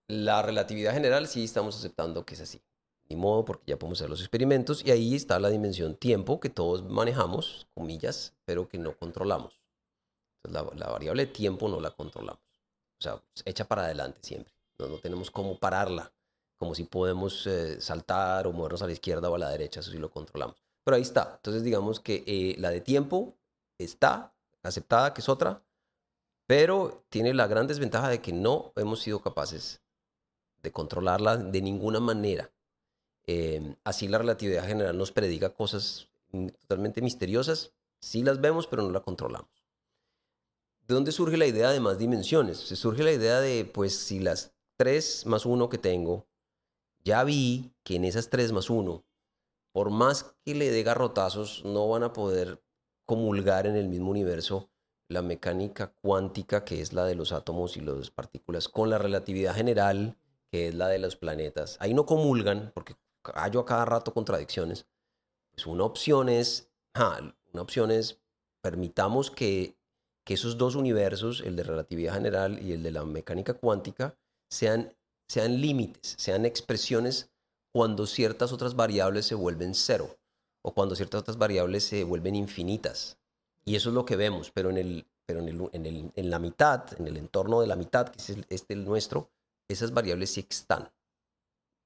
La 0.09 0.41
relatividad 0.41 0.93
general 0.93 1.27
sí 1.29 1.45
estamos 1.45 1.77
aceptando 1.77 2.25
que 2.25 2.33
es 2.35 2.41
así. 2.41 2.61
Ni 3.13 3.19
modo, 3.19 3.45
porque 3.45 3.65
ya 3.67 3.77
podemos 3.77 3.99
hacer 3.99 4.09
los 4.09 4.21
experimentos 4.21 4.83
y 4.83 4.89
ahí 4.89 5.13
está 5.13 5.39
la 5.39 5.49
dimensión 5.49 5.95
tiempo 5.95 6.39
que 6.39 6.49
todos 6.49 6.83
manejamos, 6.83 7.67
comillas, 7.75 8.33
pero 8.43 8.67
que 8.67 8.79
no 8.79 8.97
controlamos. 8.97 9.61
Entonces, 10.43 10.73
la, 10.79 10.85
la 10.85 10.91
variable 10.91 11.27
tiempo 11.27 11.69
no 11.69 11.79
la 11.79 11.91
controlamos. 11.91 12.41
O 12.99 13.03
sea, 13.03 13.21
echa 13.45 13.65
para 13.65 13.83
adelante 13.83 14.19
siempre. 14.23 14.51
No, 14.79 14.87
no 14.87 14.97
tenemos 14.97 15.29
cómo 15.29 15.59
pararla, 15.59 16.11
como 16.57 16.73
si 16.73 16.85
podemos 16.85 17.45
eh, 17.45 17.79
saltar 17.79 18.47
o 18.47 18.51
movernos 18.51 18.81
a 18.81 18.87
la 18.87 18.93
izquierda 18.93 19.29
o 19.29 19.35
a 19.35 19.37
la 19.37 19.49
derecha, 19.51 19.81
eso 19.81 19.91
sí 19.91 19.99
lo 19.99 20.09
controlamos. 20.09 20.55
Pero 20.83 20.95
ahí 20.95 21.03
está. 21.03 21.33
Entonces, 21.35 21.63
digamos 21.63 21.99
que 21.99 22.23
eh, 22.25 22.55
la 22.57 22.71
de 22.71 22.81
tiempo 22.81 23.35
está 23.77 24.33
aceptada, 24.63 25.13
que 25.13 25.21
es 25.21 25.29
otra, 25.29 25.61
pero 26.47 27.05
tiene 27.09 27.35
la 27.35 27.45
gran 27.45 27.67
desventaja 27.67 28.09
de 28.09 28.21
que 28.21 28.33
no 28.33 28.73
hemos 28.75 29.01
sido 29.01 29.21
capaces 29.21 29.81
de 30.63 30.71
controlarla 30.71 31.37
de 31.37 31.61
ninguna 31.61 31.99
manera. 31.99 32.49
Em, 33.25 33.75
así 33.83 34.07
la 34.07 34.17
relatividad 34.17 34.67
general 34.67 34.97
nos 34.97 35.11
prediga 35.11 35.53
cosas 35.53 36.07
totalmente 36.61 37.01
misteriosas, 37.01 37.73
sí 37.99 38.23
las 38.23 38.41
vemos, 38.41 38.67
pero 38.67 38.83
no 38.83 38.91
la 38.91 39.01
controlamos. 39.01 39.49
¿De 40.87 40.93
dónde 40.93 41.13
surge 41.13 41.37
la 41.37 41.45
idea 41.45 41.69
de 41.71 41.79
más 41.79 41.97
dimensiones? 41.97 42.57
Se 42.57 42.75
surge 42.75 43.03
la 43.03 43.13
idea 43.13 43.39
de, 43.39 43.63
pues, 43.63 43.97
si 43.97 44.19
las 44.19 44.53
3 44.77 45.25
más 45.25 45.45
1 45.45 45.69
que 45.69 45.77
tengo, 45.77 46.27
ya 47.05 47.23
vi 47.23 47.71
que 47.83 47.95
en 47.95 48.03
esas 48.03 48.29
3 48.29 48.51
más 48.51 48.69
1, 48.69 49.05
por 49.71 49.89
más 49.91 50.35
que 50.43 50.55
le 50.55 50.71
dé 50.71 50.83
garrotazos, 50.83 51.63
no 51.63 51.87
van 51.87 52.03
a 52.03 52.11
poder 52.11 52.61
comulgar 53.05 53.67
en 53.67 53.75
el 53.75 53.87
mismo 53.87 54.11
universo 54.11 54.69
la 55.07 55.21
mecánica 55.21 55.93
cuántica, 56.01 56.65
que 56.65 56.81
es 56.81 56.91
la 56.91 57.05
de 57.05 57.15
los 57.15 57.31
átomos 57.31 57.77
y 57.77 57.81
las 57.81 58.09
partículas, 58.09 58.67
con 58.67 58.89
la 58.89 58.97
relatividad 58.97 59.55
general, 59.55 60.17
que 60.51 60.67
es 60.67 60.75
la 60.75 60.87
de 60.87 60.99
los 60.99 61.15
planetas. 61.15 61.77
Ahí 61.79 61.93
no 61.93 62.05
comulgan, 62.05 62.71
porque 62.73 62.95
hallo 63.35 63.61
a 63.61 63.65
cada 63.65 63.85
rato 63.85 64.13
contradicciones. 64.13 64.85
Pues 65.51 65.65
una 65.67 65.83
opción 65.83 66.29
es, 66.29 66.69
una 66.95 67.61
opción 67.61 67.91
es, 67.91 68.19
permitamos 68.61 69.31
que, 69.31 69.75
que 70.25 70.33
esos 70.33 70.57
dos 70.57 70.75
universos, 70.75 71.41
el 71.41 71.55
de 71.55 71.63
relatividad 71.63 72.13
general 72.13 72.61
y 72.61 72.73
el 72.73 72.83
de 72.83 72.91
la 72.91 73.05
mecánica 73.05 73.53
cuántica, 73.53 74.17
sean, 74.49 74.93
sean 75.27 75.61
límites, 75.61 76.15
sean 76.17 76.45
expresiones 76.45 77.29
cuando 77.71 78.05
ciertas 78.05 78.51
otras 78.51 78.75
variables 78.75 79.25
se 79.25 79.35
vuelven 79.35 79.73
cero 79.73 80.17
o 80.61 80.73
cuando 80.73 80.95
ciertas 80.95 81.21
otras 81.21 81.37
variables 81.37 81.83
se 81.83 82.03
vuelven 82.03 82.35
infinitas. 82.35 83.17
Y 83.65 83.75
eso 83.75 83.89
es 83.89 83.95
lo 83.95 84.05
que 84.05 84.15
vemos, 84.15 84.51
pero 84.51 84.69
en, 84.69 84.77
el, 84.77 85.07
pero 85.25 85.39
en, 85.39 85.49
el, 85.49 85.69
en, 85.73 85.85
el, 85.85 86.11
en 86.15 86.29
la 86.29 86.39
mitad, 86.39 86.85
en 86.99 87.07
el 87.07 87.17
entorno 87.17 87.61
de 87.61 87.67
la 87.67 87.75
mitad, 87.75 88.09
que 88.09 88.19
es 88.19 88.29
el, 88.29 88.45
este 88.49 88.73
el 88.73 88.85
nuestro, 88.85 89.29
esas 89.67 89.93
variables 89.93 90.31
sí 90.31 90.45
están. 90.49 90.91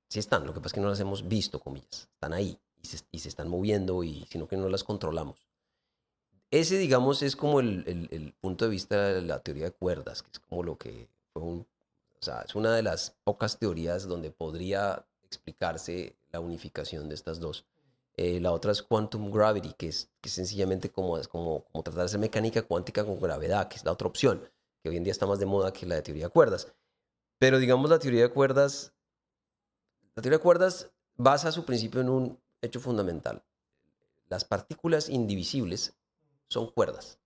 Sí 0.10 0.20
están, 0.20 0.46
lo 0.46 0.54
que 0.54 0.60
pasa 0.60 0.68
es 0.68 0.74
que 0.74 0.82
no 0.82 0.90
las 0.90 1.00
hemos 1.00 1.28
visto, 1.28 1.60
comillas. 1.60 2.10
Están 2.14 2.34
ahí 2.34 2.58
y 2.82 2.88
se, 2.88 3.00
y 3.12 3.20
se 3.20 3.30
están 3.30 3.50
moviendo, 3.50 4.04
y, 4.04 4.26
sino 4.30 4.48
que 4.48 4.58
no 4.58 4.70
las 4.70 4.84
controlamos. 4.84 5.48
Ese, 6.50 6.78
digamos, 6.78 7.22
es 7.24 7.36
como 7.36 7.60
el, 7.60 7.84
el, 7.88 8.08
el, 8.12 8.34
punto 8.34 8.66
de 8.66 8.72
vista 8.72 9.10
de 9.10 9.22
la 9.22 9.40
teoría 9.40 9.66
de 9.66 9.72
cuerdas, 9.72 10.24
que 10.24 10.32
es 10.32 10.40
como 10.40 10.64
lo 10.64 10.78
que 10.78 11.10
fue 11.34 11.44
un... 11.44 11.68
O 12.20 12.24
sea, 12.24 12.42
es 12.42 12.56
una 12.56 12.74
de 12.74 12.84
las 12.84 13.16
pocas 13.24 13.60
teorías 13.60 14.08
donde 14.08 14.32
podría 14.32 15.06
explicarse 15.24 16.16
la 16.32 16.40
unificación 16.40 17.10
de 17.10 17.16
estas 17.16 17.40
dos. 17.40 17.66
Eh, 18.16 18.40
la 18.40 18.52
otra 18.52 18.72
es 18.72 18.82
Quantum 18.82 19.30
Gravity, 19.30 19.74
que 19.74 19.90
es, 19.90 20.10
que 20.22 20.30
sencillamente 20.30 20.90
como, 20.90 21.18
es 21.20 21.28
como, 21.28 21.66
como 21.66 21.84
tratar 21.84 22.00
de 22.00 22.06
hacer 22.06 22.20
mecánica 22.20 22.64
cuántica 22.64 23.06
con 23.06 23.20
gravedad, 23.20 23.68
que 23.68 23.76
es 23.76 23.86
la 23.86 23.92
otra 23.92 24.08
opción, 24.08 24.50
que 24.82 24.90
hoy 24.90 24.98
en 24.98 25.04
día 25.04 25.12
está 25.12 25.28
más 25.28 25.38
de 25.38 25.46
moda 25.46 25.72
que 25.72 25.86
la 25.86 25.96
de 25.96 26.02
teoría 26.02 26.26
de 26.26 26.32
cuerdas. 26.32 26.74
Pero 27.38 27.60
digamos 27.60 27.90
la 27.92 28.00
teoría 28.00 28.24
de 28.24 28.30
cuerdas, 28.30 28.94
la 30.18 30.24
teoría 30.24 30.40
de 30.40 30.44
cuerdas 30.44 30.90
basa 31.16 31.52
su 31.52 31.64
principio 31.64 32.02
en 32.02 32.10
un 32.10 32.40
hecho 32.64 32.80
fundamental. 32.80 33.44
Las 34.30 34.46
partículas 34.46 35.10
indivisibles 35.10 35.96
son 36.50 36.72
cuerdas. 36.72 37.20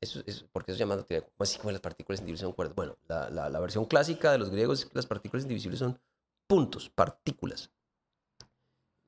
Eso 0.00 0.22
es, 0.24 0.42
¿Por 0.42 0.64
qué 0.64 0.72
se 0.72 0.78
llama 0.78 0.96
la 0.96 1.02
teoría 1.02 1.20
de 1.20 1.26
cuerdas? 1.26 1.50
Así 1.50 1.58
como 1.58 1.70
las 1.70 1.82
partículas 1.82 2.20
indivisibles 2.20 2.48
son 2.48 2.52
cuerdas. 2.54 2.74
Bueno, 2.74 2.96
la, 3.08 3.28
la, 3.28 3.50
la 3.50 3.60
versión 3.60 3.84
clásica 3.84 4.32
de 4.32 4.38
los 4.38 4.48
griegos 4.48 4.78
es 4.78 4.86
que 4.86 4.92
las 4.94 5.04
partículas 5.04 5.42
indivisibles 5.42 5.80
son 5.80 6.00
puntos, 6.46 6.88
partículas. 6.88 7.70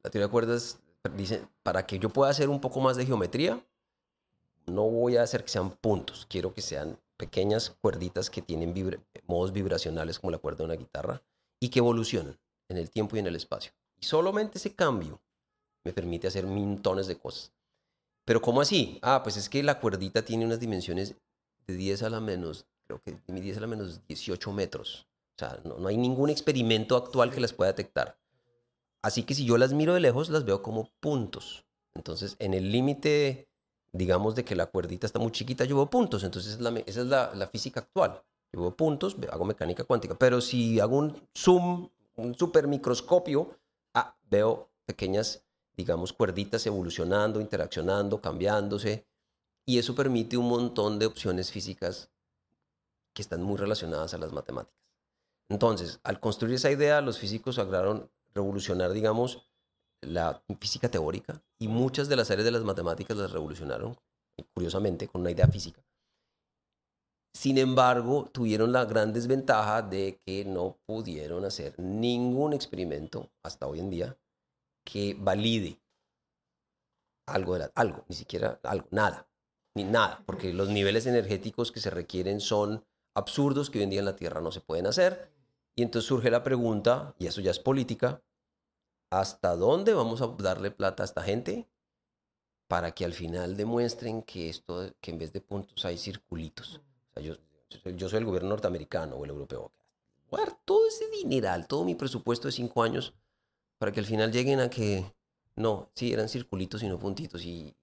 La 0.03 0.11
teoría 0.11 0.27
de 0.27 0.31
cuerdas 0.31 0.79
dice, 1.17 1.49
para 1.63 1.87
que 1.87 1.99
yo 1.99 2.11
pueda 2.11 2.31
hacer 2.31 2.51
un 2.51 2.61
poco 2.61 2.81
más 2.81 2.99
de 2.99 3.07
geometría, 3.07 3.65
no 4.67 4.91
voy 4.91 5.17
a 5.17 5.23
hacer 5.23 5.43
que 5.43 5.49
sean 5.49 5.71
puntos, 5.71 6.27
quiero 6.29 6.53
que 6.53 6.61
sean 6.61 7.01
pequeñas 7.17 7.71
cuerditas 7.71 8.29
que 8.29 8.43
tienen 8.43 8.75
modos 9.27 9.53
vibracionales 9.53 10.19
como 10.19 10.33
la 10.33 10.39
cuerda 10.39 10.59
de 10.59 10.65
una 10.65 10.75
guitarra 10.75 11.23
y 11.61 11.71
que 11.71 11.79
evolucionan 11.79 12.39
en 12.75 12.83
el 12.83 12.91
tiempo 12.91 13.17
y 13.17 13.21
en 13.21 13.27
el 13.27 13.37
espacio. 13.37 13.73
Y 14.01 14.05
solamente 14.05 14.59
ese 14.59 14.75
cambio 14.75 15.21
me 15.85 15.93
permite 15.93 16.27
hacer 16.27 16.47
montones 16.47 17.07
de 17.07 17.17
cosas. 17.17 17.53
Pero 18.25 18.41
¿cómo 18.41 18.61
así? 18.61 18.99
Ah, 19.03 19.23
pues 19.23 19.37
es 19.37 19.49
que 19.49 19.63
la 19.63 19.81
cuerdita 19.81 20.25
tiene 20.25 20.47
unas 20.47 20.61
dimensiones 20.61 21.15
de 21.67 21.75
10 21.75 22.03
a 22.05 22.11
la 22.11 22.21
menos, 22.21 22.67
creo 22.87 23.01
que 23.03 23.19
10 23.27 23.59
a 23.59 23.61
la 23.61 23.67
menos 23.67 24.01
18 24.07 24.53
metros. 24.53 25.07
O 25.37 25.39
sea, 25.39 25.61
no, 25.65 25.79
no 25.79 25.89
hay 25.89 25.97
ningún 25.97 26.31
experimento 26.31 26.97
actual 26.97 27.31
que 27.31 27.41
las 27.41 27.53
pueda 27.53 27.73
detectar. 27.73 28.17
Así 29.03 29.25
que 29.25 29.35
si 29.35 29.45
yo 29.45 29.59
las 29.59 29.75
miro 29.75 29.93
de 29.93 30.01
lejos, 30.01 30.31
las 30.31 30.47
veo 30.47 30.63
como 30.63 30.91
puntos. 31.01 31.67
Entonces, 31.95 32.37
en 32.39 32.55
el 32.55 32.73
límite, 32.73 33.49
digamos, 33.93 34.35
de 34.35 34.45
que 34.45 34.57
la 34.57 34.67
cuerdita 34.67 35.07
está 35.07 35.19
muy 35.19 35.31
chiquita, 35.31 35.65
yo 35.65 35.77
veo 35.77 35.91
puntos. 35.91 36.25
Entonces, 36.25 36.59
esa 36.87 37.01
es 37.03 37.07
la, 37.07 37.47
física 37.49 37.81
actual. 37.81 38.23
Yo 38.53 38.61
veo 38.61 38.75
puntos, 38.75 39.17
hago 39.31 39.45
mecánica 39.45 39.85
cuántica. 39.85 40.15
Pero 40.15 40.41
si 40.41 40.81
hago 40.81 40.97
un 40.97 41.21
zoom, 41.37 41.91
un 42.17 42.35
super 42.35 42.67
microscopio, 42.67 43.59
ah, 43.95 44.17
veo 44.31 44.71
pequeñas, 44.87 45.43
digamos, 45.77 46.13
cuerditas 46.13 46.67
evolucionando, 46.67 47.41
interaccionando, 47.41 48.21
cambiándose. 48.21 49.07
Y 49.67 49.79
eso 49.79 49.95
permite 49.95 50.37
un 50.37 50.49
montón 50.49 50.99
de 50.99 51.07
opciones 51.07 51.51
físicas 51.51 52.11
que 53.15 53.23
están 53.23 53.43
muy 53.43 53.57
relacionadas 53.57 54.13
a 54.15 54.19
las 54.19 54.33
matemáticas. 54.33 54.79
Entonces, 55.49 56.01
al 56.03 56.21
construir 56.21 56.57
esa 56.57 56.71
idea, 56.71 57.01
los 57.01 57.19
físicos 57.19 57.57
lograron 57.57 58.11
revolucionar, 58.35 58.93
digamos, 58.93 59.47
la 60.01 60.43
física 60.61 60.91
teórica 60.91 61.43
y 61.59 61.69
muchas 61.69 62.09
de 62.09 62.17
las 62.17 62.31
áreas 62.31 62.45
de 62.45 62.51
las 62.51 62.63
matemáticas 62.63 63.17
las 63.17 63.31
revolucionaron, 63.31 63.97
curiosamente, 64.53 65.09
con 65.09 65.23
una 65.23 65.31
idea 65.31 65.47
física. 65.47 65.83
Sin 67.35 67.59
embargo, 67.59 68.31
tuvieron 68.33 68.73
la 68.73 68.85
gran 68.85 69.13
desventaja 69.13 69.83
de 69.83 70.21
que 70.25 70.45
no 70.45 70.79
pudieron 70.87 71.45
hacer 71.45 71.79
ningún 71.79 72.53
experimento 72.53 73.31
hasta 73.43 73.67
hoy 73.67 73.81
en 73.81 73.91
día 73.91 74.17
que 74.85 75.17
valide 75.19 75.81
algo, 77.27 77.55
de 77.55 77.61
la, 77.61 77.73
algo, 77.75 78.05
ni 78.09 78.15
siquiera 78.15 78.61
algo, 78.63 78.87
nada, 78.91 79.29
ni 79.75 79.85
nada, 79.85 80.23
porque 80.27 80.53
los 80.53 80.69
niveles 80.69 81.07
energéticos 81.07 81.73
que 81.73 81.81
se 81.81 81.91
requieren 81.91 82.41
son 82.41 82.87
absurdos 83.17 83.69
que 83.69 83.79
hoy 83.79 83.85
en 83.85 83.91
día 83.91 83.99
en 84.01 84.05
la 84.07 84.17
Tierra 84.17 84.41
no 84.41 84.53
se 84.53 84.61
pueden 84.61 84.87
hacer 84.87 85.33
y 85.77 85.83
entonces 85.83 86.09
surge 86.09 86.31
la 86.31 86.45
pregunta, 86.45 87.15
y 87.19 87.27
eso 87.27 87.41
ya 87.41 87.51
es 87.51 87.59
política, 87.59 88.23
¿hasta 89.11 89.57
dónde 89.57 89.93
vamos 89.93 90.23
a 90.23 90.29
darle 90.39 90.71
plata 90.71 91.03
a 91.03 91.07
esta 91.07 91.23
gente 91.23 91.69
para 92.69 92.93
que 92.93 93.05
al 93.05 93.13
final 93.13 93.57
demuestren 93.57 94.23
que 94.23 94.49
esto, 94.49 94.93
que 95.01 95.11
en 95.11 95.19
vez 95.19 95.33
de 95.33 95.41
puntos 95.41 95.85
hay 95.85 95.99
circulitos? 95.99 96.81
Sea, 97.15 97.23
yo, 97.23 97.35
yo 97.97 98.09
soy 98.09 98.19
el 98.19 98.25
gobierno 98.25 98.51
norteamericano 98.51 99.17
o 99.17 99.25
el 99.25 99.31
europeo. 99.31 99.73
Voy 100.31 100.41
a 100.41 100.47
dar 100.47 100.59
todo 100.65 100.87
ese 100.87 101.09
dineral, 101.11 101.67
todo 101.67 101.85
mi 101.85 101.95
presupuesto 101.95 102.49
de 102.49 102.53
cinco 102.53 102.83
años, 102.83 103.15
para 103.79 103.93
que 103.93 104.01
al 104.01 104.07
final 104.07 104.33
lleguen 104.33 104.61
a 104.61 104.71
que, 104.71 105.05
no, 105.57 105.91
sí, 105.95 106.13
eran 106.13 106.29
circulitos 106.29 106.83
y 106.83 106.89
no 106.89 106.99
puntitos. 106.99 107.45
Y 107.45 107.75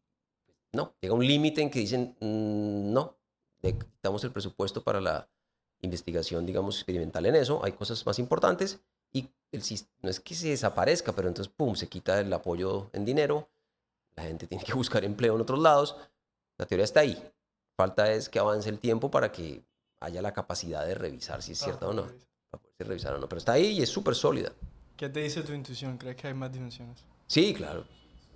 no, 0.73 0.93
llega 1.01 1.13
un 1.13 1.25
límite 1.25 1.61
en 1.61 1.69
que 1.69 1.79
dicen, 1.79 2.15
mm, 2.19 2.91
no, 2.93 3.17
le 3.61 3.77
quitamos 3.77 4.23
el 4.23 4.32
presupuesto 4.32 4.84
para 4.84 4.99
la 5.01 5.29
investigación, 5.82 6.45
digamos, 6.45 6.75
experimental 6.75 7.25
en 7.25 7.36
eso, 7.36 7.63
hay 7.63 7.73
cosas 7.73 8.05
más 8.05 8.19
importantes 8.19 8.79
y 9.11 9.29
el, 9.51 9.61
no 10.01 10.09
es 10.09 10.19
que 10.19 10.36
se 10.36 10.49
desaparezca, 10.49 11.13
pero 11.13 11.27
entonces, 11.27 11.53
¡pum!, 11.55 11.75
se 11.75 11.88
quita 11.88 12.19
el 12.19 12.32
apoyo 12.32 12.89
en 12.93 13.05
dinero, 13.05 13.49
la 14.15 14.23
gente 14.23 14.47
tiene 14.47 14.63
que 14.63 14.73
buscar 14.73 15.03
empleo 15.03 15.36
en 15.36 15.41
otros 15.41 15.59
lados, 15.59 15.97
la 16.57 16.65
teoría 16.65 16.86
está 16.86 17.01
ahí. 17.01 17.21
Falta 17.78 18.11
es 18.11 18.30
que 18.30 18.39
avance 18.39 18.69
el 18.69 18.80
tiempo 18.80 19.09
para 19.09 19.32
que 19.32 19.63
haya 19.99 20.22
la 20.22 20.34
capacidad 20.34 20.86
de 20.86 20.95
revisar 20.95 21.41
si 21.41 21.53
es 21.53 21.59
cierta 21.59 21.88
o 21.88 21.93
no. 21.93 22.07
Para 22.49 22.63
poder 22.63 22.88
revisar 22.88 23.13
o 23.13 23.19
no. 23.19 23.28
Pero 23.28 23.39
está 23.39 23.53
ahí 23.53 23.67
y 23.67 23.82
es 23.82 23.89
súper 23.89 24.15
sólida. 24.15 24.51
¿Qué 24.97 25.09
te 25.09 25.22
dice 25.22 25.41
tu 25.41 25.53
intuición? 25.53 25.97
¿Crees 25.97 26.15
que 26.15 26.28
hay 26.28 26.34
más 26.34 26.51
dimensiones? 26.51 27.03
Sí, 27.28 27.53
claro. 27.53 27.86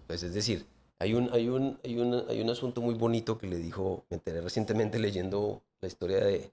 Pues 0.08 0.24
es 0.24 0.34
decir, 0.34 0.66
hay 1.00 1.14
un, 1.14 1.30
hay 1.34 1.50
un, 1.50 1.80
hay 1.84 2.00
un, 2.00 2.26
hay 2.30 2.42
un 2.42 2.50
asunto 2.50 2.82
muy 2.82 2.96
bonito 2.96 3.38
que 3.38 3.48
le 3.48 3.58
dijo, 3.58 4.06
me 4.10 4.16
enteré 4.18 4.42
recientemente 4.42 4.98
leyendo 4.98 5.62
la 5.82 5.88
historia 5.88 6.18
de, 6.24 6.52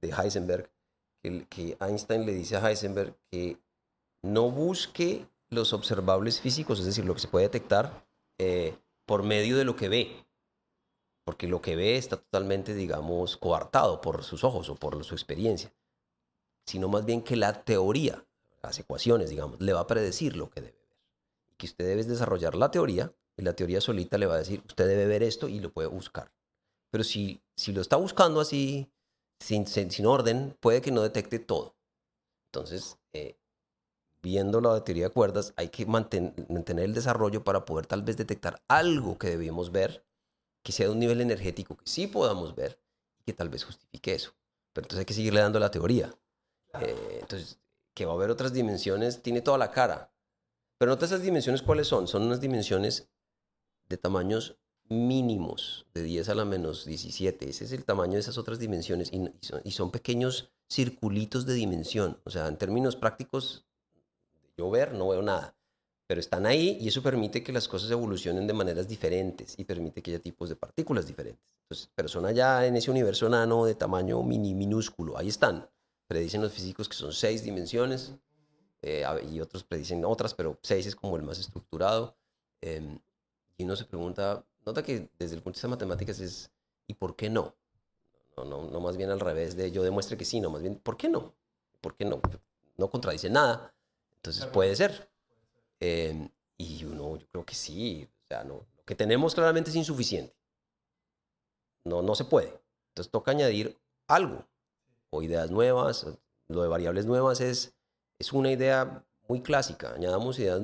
de 0.00 0.10
Heisenberg, 0.10 0.70
que, 1.22 1.46
que 1.48 1.76
Einstein 1.80 2.26
le 2.26 2.32
dice 2.32 2.56
a 2.56 2.68
Heisenberg 2.68 3.14
que 3.30 3.58
no 4.22 4.50
busque 4.50 5.26
los 5.50 5.72
observables 5.72 6.40
físicos, 6.40 6.80
es 6.80 6.86
decir, 6.86 7.04
lo 7.04 7.14
que 7.14 7.20
se 7.20 7.28
puede 7.28 7.46
detectar 7.46 8.04
eh, 8.38 8.74
por 9.06 9.22
medio 9.22 9.56
de 9.56 9.64
lo 9.64 9.76
que 9.76 9.88
ve, 9.88 10.24
porque 11.24 11.46
lo 11.46 11.60
que 11.60 11.76
ve 11.76 11.96
está 11.96 12.16
totalmente, 12.16 12.74
digamos, 12.74 13.36
coartado 13.36 14.00
por 14.00 14.24
sus 14.24 14.44
ojos 14.44 14.68
o 14.68 14.76
por 14.76 15.02
su 15.04 15.14
experiencia. 15.14 15.72
sino 16.64 16.88
más 16.88 17.04
bien 17.04 17.22
que 17.22 17.34
la 17.34 17.64
teoría, 17.64 18.24
las 18.62 18.78
ecuaciones, 18.78 19.30
digamos, 19.30 19.60
le 19.60 19.72
va 19.72 19.80
a 19.80 19.86
predecir 19.88 20.36
lo 20.36 20.48
que 20.48 20.60
debe 20.60 20.78
ver. 20.78 20.98
Que 21.56 21.66
usted 21.66 21.84
debe 21.86 22.04
desarrollar 22.04 22.54
la 22.54 22.70
teoría 22.70 23.12
y 23.36 23.42
la 23.42 23.54
teoría 23.54 23.80
solita 23.80 24.16
le 24.16 24.26
va 24.26 24.34
a 24.34 24.38
decir, 24.38 24.62
usted 24.66 24.86
debe 24.86 25.06
ver 25.06 25.24
esto 25.24 25.48
y 25.48 25.58
lo 25.58 25.72
puede 25.72 25.88
buscar. 25.88 26.32
Pero 26.90 27.02
si, 27.02 27.42
si 27.56 27.72
lo 27.72 27.80
está 27.80 27.96
buscando 27.96 28.40
así, 28.40 28.92
sin, 29.40 29.66
sin, 29.66 30.06
orden, 30.06 30.56
puede 30.60 30.80
que 30.82 30.92
no 30.92 31.02
detecte 31.02 31.40
todo. 31.40 31.74
Entonces, 32.46 32.98
eh, 33.12 33.36
viendo 34.22 34.60
la 34.60 34.84
teoría 34.84 35.08
de 35.08 35.14
cuerdas, 35.14 35.52
hay 35.56 35.68
que 35.68 35.84
mantener, 35.84 36.32
mantener 36.48 36.84
el 36.84 36.94
desarrollo 36.94 37.42
para 37.42 37.64
poder 37.64 37.86
tal 37.86 38.02
vez 38.02 38.16
detectar 38.16 38.62
algo 38.68 39.18
que 39.18 39.30
debíamos 39.30 39.72
ver, 39.72 40.04
que 40.62 40.72
sea 40.72 40.86
de 40.86 40.92
un 40.92 40.98
nivel 40.98 41.20
energético 41.20 41.76
que 41.76 41.86
sí 41.86 42.06
podamos 42.06 42.54
ver 42.54 42.78
y 43.20 43.24
que 43.24 43.32
tal 43.32 43.48
vez 43.48 43.64
justifique 43.64 44.14
eso. 44.14 44.32
Pero 44.72 44.84
entonces 44.84 45.00
hay 45.00 45.06
que 45.06 45.14
seguirle 45.14 45.40
dando 45.40 45.58
la 45.58 45.70
teoría. 45.70 46.14
Eh, 46.80 47.18
entonces, 47.20 47.58
que 47.94 48.06
va 48.06 48.12
a 48.12 48.14
haber 48.14 48.30
otras 48.30 48.52
dimensiones, 48.52 49.22
tiene 49.22 49.42
toda 49.42 49.58
la 49.58 49.70
cara. 49.70 50.12
Pero 50.78 50.90
nota 50.90 51.06
esas 51.06 51.22
dimensiones 51.22 51.62
cuáles 51.62 51.86
son. 51.86 52.08
Son 52.08 52.22
unas 52.22 52.40
dimensiones 52.40 53.10
de 53.88 53.96
tamaños 53.98 54.56
mínimos, 54.88 55.86
de 55.94 56.02
10 56.02 56.28
a 56.30 56.34
la 56.34 56.44
menos 56.44 56.84
17. 56.84 57.48
Ese 57.48 57.64
es 57.64 57.72
el 57.72 57.84
tamaño 57.84 58.14
de 58.14 58.20
esas 58.20 58.38
otras 58.38 58.58
dimensiones. 58.58 59.10
Y, 59.12 59.70
son, 59.70 59.90
pequeños 59.90 60.50
circulitos 60.68 61.46
de 61.46 61.54
dimensión. 61.54 62.20
O 62.24 62.30
sea, 62.30 62.48
en 62.48 62.56
términos 62.56 62.96
prácticos, 62.96 63.64
yo 64.56 64.70
ver 64.70 64.94
no 64.94 65.08
veo 65.08 65.22
nada. 65.22 65.54
Pero 66.12 66.20
están 66.20 66.44
ahí 66.44 66.76
y 66.78 66.88
eso 66.88 67.02
permite 67.02 67.42
que 67.42 67.54
las 67.54 67.66
cosas 67.66 67.90
evolucionen 67.90 68.46
de 68.46 68.52
maneras 68.52 68.86
diferentes 68.86 69.54
y 69.56 69.64
permite 69.64 70.02
que 70.02 70.10
haya 70.10 70.20
tipos 70.20 70.50
de 70.50 70.56
partículas 70.56 71.06
diferentes. 71.06 71.42
Entonces, 71.62 71.88
pero 71.94 72.06
son 72.06 72.26
allá 72.26 72.66
en 72.66 72.76
ese 72.76 72.90
universo 72.90 73.30
nano 73.30 73.64
de 73.64 73.74
tamaño 73.74 74.22
mini, 74.22 74.54
minúsculo. 74.54 75.16
Ahí 75.16 75.28
están 75.28 75.66
predicen 76.06 76.42
los 76.42 76.52
físicos 76.52 76.86
que 76.86 76.96
son 76.96 77.14
seis 77.14 77.42
dimensiones 77.42 78.12
eh, 78.82 79.06
y 79.32 79.40
otros 79.40 79.64
predicen 79.64 80.04
otras, 80.04 80.34
pero 80.34 80.58
seis 80.60 80.84
es 80.84 80.94
como 80.94 81.16
el 81.16 81.22
más 81.22 81.38
estructurado. 81.38 82.14
Em, 82.60 82.98
y 83.56 83.64
uno 83.64 83.74
se 83.74 83.86
pregunta, 83.86 84.44
nota 84.66 84.82
que 84.82 85.08
desde 85.18 85.36
el 85.36 85.42
punto 85.42 85.54
de 85.54 85.60
vista 85.60 85.68
de 85.68 85.70
matemáticas 85.70 86.20
es, 86.20 86.50
¿y 86.88 86.92
por 86.92 87.16
qué 87.16 87.30
no? 87.30 87.54
No, 88.36 88.44
no, 88.44 88.64
no 88.70 88.80
más 88.80 88.98
bien 88.98 89.08
al 89.08 89.20
revés 89.20 89.56
de 89.56 89.72
yo 89.72 89.82
demuestre 89.82 90.18
que 90.18 90.26
sí, 90.26 90.40
no, 90.40 90.50
más 90.50 90.60
bien, 90.60 90.76
¿por 90.76 90.98
qué 90.98 91.08
no? 91.08 91.32
¿Por 91.80 91.96
qué 91.96 92.04
no? 92.04 92.20
No 92.76 92.90
contradice 92.90 93.30
nada. 93.30 93.72
Entonces 94.16 94.44
puede 94.44 94.76
ser. 94.76 95.11
Em, 95.84 96.28
y 96.56 96.84
uno, 96.84 97.16
yo 97.16 97.26
creo 97.26 97.44
que 97.44 97.56
sí. 97.56 98.08
O 98.24 98.26
sea, 98.28 98.44
no, 98.44 98.64
lo 98.76 98.84
que 98.84 98.94
tenemos 98.94 99.34
claramente 99.34 99.70
es 99.70 99.76
insuficiente. 99.76 100.32
No, 101.84 102.02
no 102.02 102.14
se 102.14 102.24
puede. 102.24 102.56
Entonces 102.90 103.10
toca 103.10 103.32
añadir 103.32 103.76
algo 104.06 104.46
o 105.10 105.22
ideas 105.22 105.50
nuevas. 105.50 106.06
Lo 106.46 106.62
de 106.62 106.68
variables 106.68 107.06
nuevas 107.06 107.40
es, 107.40 107.74
es 108.20 108.32
una 108.32 108.52
idea 108.52 109.04
muy 109.26 109.42
clásica. 109.42 109.92
Añadamos 109.94 110.38
ideas 110.38 110.62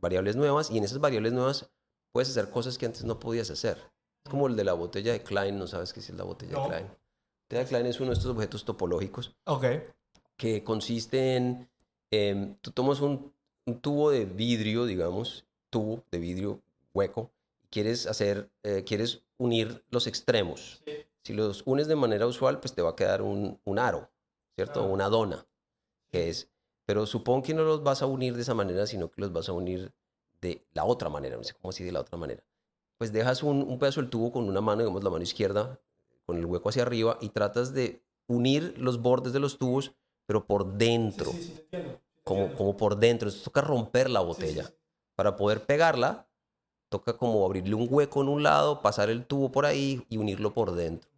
variables 0.00 0.36
nuevas 0.36 0.70
y 0.70 0.78
en 0.78 0.84
esas 0.84 1.00
variables 1.00 1.32
nuevas 1.32 1.68
puedes 2.12 2.30
hacer 2.30 2.48
cosas 2.48 2.78
que 2.78 2.86
antes 2.86 3.02
no 3.02 3.18
podías 3.18 3.50
hacer. 3.50 3.78
Es 4.24 4.30
como 4.30 4.46
el 4.46 4.54
de 4.54 4.62
la 4.62 4.74
botella 4.74 5.12
de 5.12 5.24
Klein, 5.24 5.58
¿no 5.58 5.66
sabes 5.66 5.92
qué 5.92 5.98
es 5.98 6.10
la 6.10 6.22
botella 6.22 6.62
de 6.62 6.68
Klein? 6.68 6.86
La 6.86 6.98
botella 7.48 7.62
de 7.64 7.66
Klein 7.66 7.86
es 7.86 7.98
uno 7.98 8.10
de 8.10 8.14
estos 8.14 8.30
objetos 8.30 8.64
topológicos 8.64 9.34
okay. 9.44 9.82
que 10.36 10.62
consiste 10.62 11.34
en, 11.34 11.68
em, 12.12 12.54
tú 12.60 12.70
tomas 12.70 13.00
un, 13.00 13.32
tubo 13.80 14.10
de 14.10 14.24
vidrio, 14.24 14.84
digamos, 14.86 15.44
tubo 15.70 16.04
de 16.10 16.18
vidrio 16.18 16.60
hueco, 16.92 17.30
quieres 17.70 18.06
hacer, 18.06 18.50
eh, 18.62 18.84
quieres 18.84 19.22
unir 19.38 19.84
los 19.90 20.06
extremos. 20.06 20.82
Sí. 20.84 20.92
Si 21.24 21.32
los 21.32 21.62
unes 21.66 21.86
de 21.86 21.96
manera 21.96 22.26
usual, 22.26 22.60
pues 22.60 22.74
te 22.74 22.82
va 22.82 22.90
a 22.90 22.96
quedar 22.96 23.22
un, 23.22 23.60
un 23.64 23.78
aro, 23.78 24.10
¿cierto? 24.56 24.84
Una 24.84 25.08
dona, 25.08 25.46
que 26.10 26.28
es, 26.28 26.50
pero 26.84 27.06
supongo 27.06 27.44
que 27.44 27.54
no 27.54 27.62
los 27.62 27.82
vas 27.82 28.02
a 28.02 28.06
unir 28.06 28.34
de 28.34 28.42
esa 28.42 28.54
manera, 28.54 28.86
sino 28.86 29.10
que 29.10 29.20
los 29.20 29.32
vas 29.32 29.48
a 29.48 29.52
unir 29.52 29.92
de 30.40 30.66
la 30.72 30.84
otra 30.84 31.08
manera, 31.08 31.36
no 31.36 31.44
sé 31.44 31.54
cómo 31.54 31.70
así 31.70 31.84
de 31.84 31.92
la 31.92 32.00
otra 32.00 32.18
manera. 32.18 32.42
Pues 32.98 33.12
dejas 33.12 33.42
un, 33.42 33.62
un 33.62 33.78
pedazo 33.78 34.00
del 34.00 34.10
tubo 34.10 34.32
con 34.32 34.48
una 34.48 34.60
mano, 34.60 34.82
digamos 34.82 35.04
la 35.04 35.10
mano 35.10 35.22
izquierda, 35.22 35.80
con 36.26 36.38
el 36.38 36.46
hueco 36.46 36.68
hacia 36.68 36.82
arriba, 36.82 37.18
y 37.20 37.28
tratas 37.28 37.72
de 37.72 38.02
unir 38.26 38.74
los 38.78 39.00
bordes 39.00 39.32
de 39.32 39.40
los 39.40 39.58
tubos, 39.58 39.92
pero 40.26 40.44
por 40.46 40.74
dentro. 40.74 41.30
Sí, 41.30 41.54
sí, 41.70 41.78
como, 42.24 42.54
como 42.54 42.76
por 42.76 42.96
dentro. 42.96 43.28
Entonces 43.28 43.44
toca 43.44 43.60
romper 43.60 44.10
la 44.10 44.20
botella. 44.20 44.72
Para 45.14 45.36
poder 45.36 45.64
pegarla, 45.64 46.28
toca 46.88 47.16
como 47.16 47.44
abrirle 47.44 47.74
un 47.74 47.86
hueco 47.90 48.22
en 48.22 48.28
un 48.28 48.42
lado, 48.42 48.82
pasar 48.82 49.10
el 49.10 49.24
tubo 49.26 49.50
por 49.50 49.66
ahí 49.66 50.04
y 50.08 50.18
unirlo 50.18 50.52
por 50.52 50.72
dentro. 50.72 51.10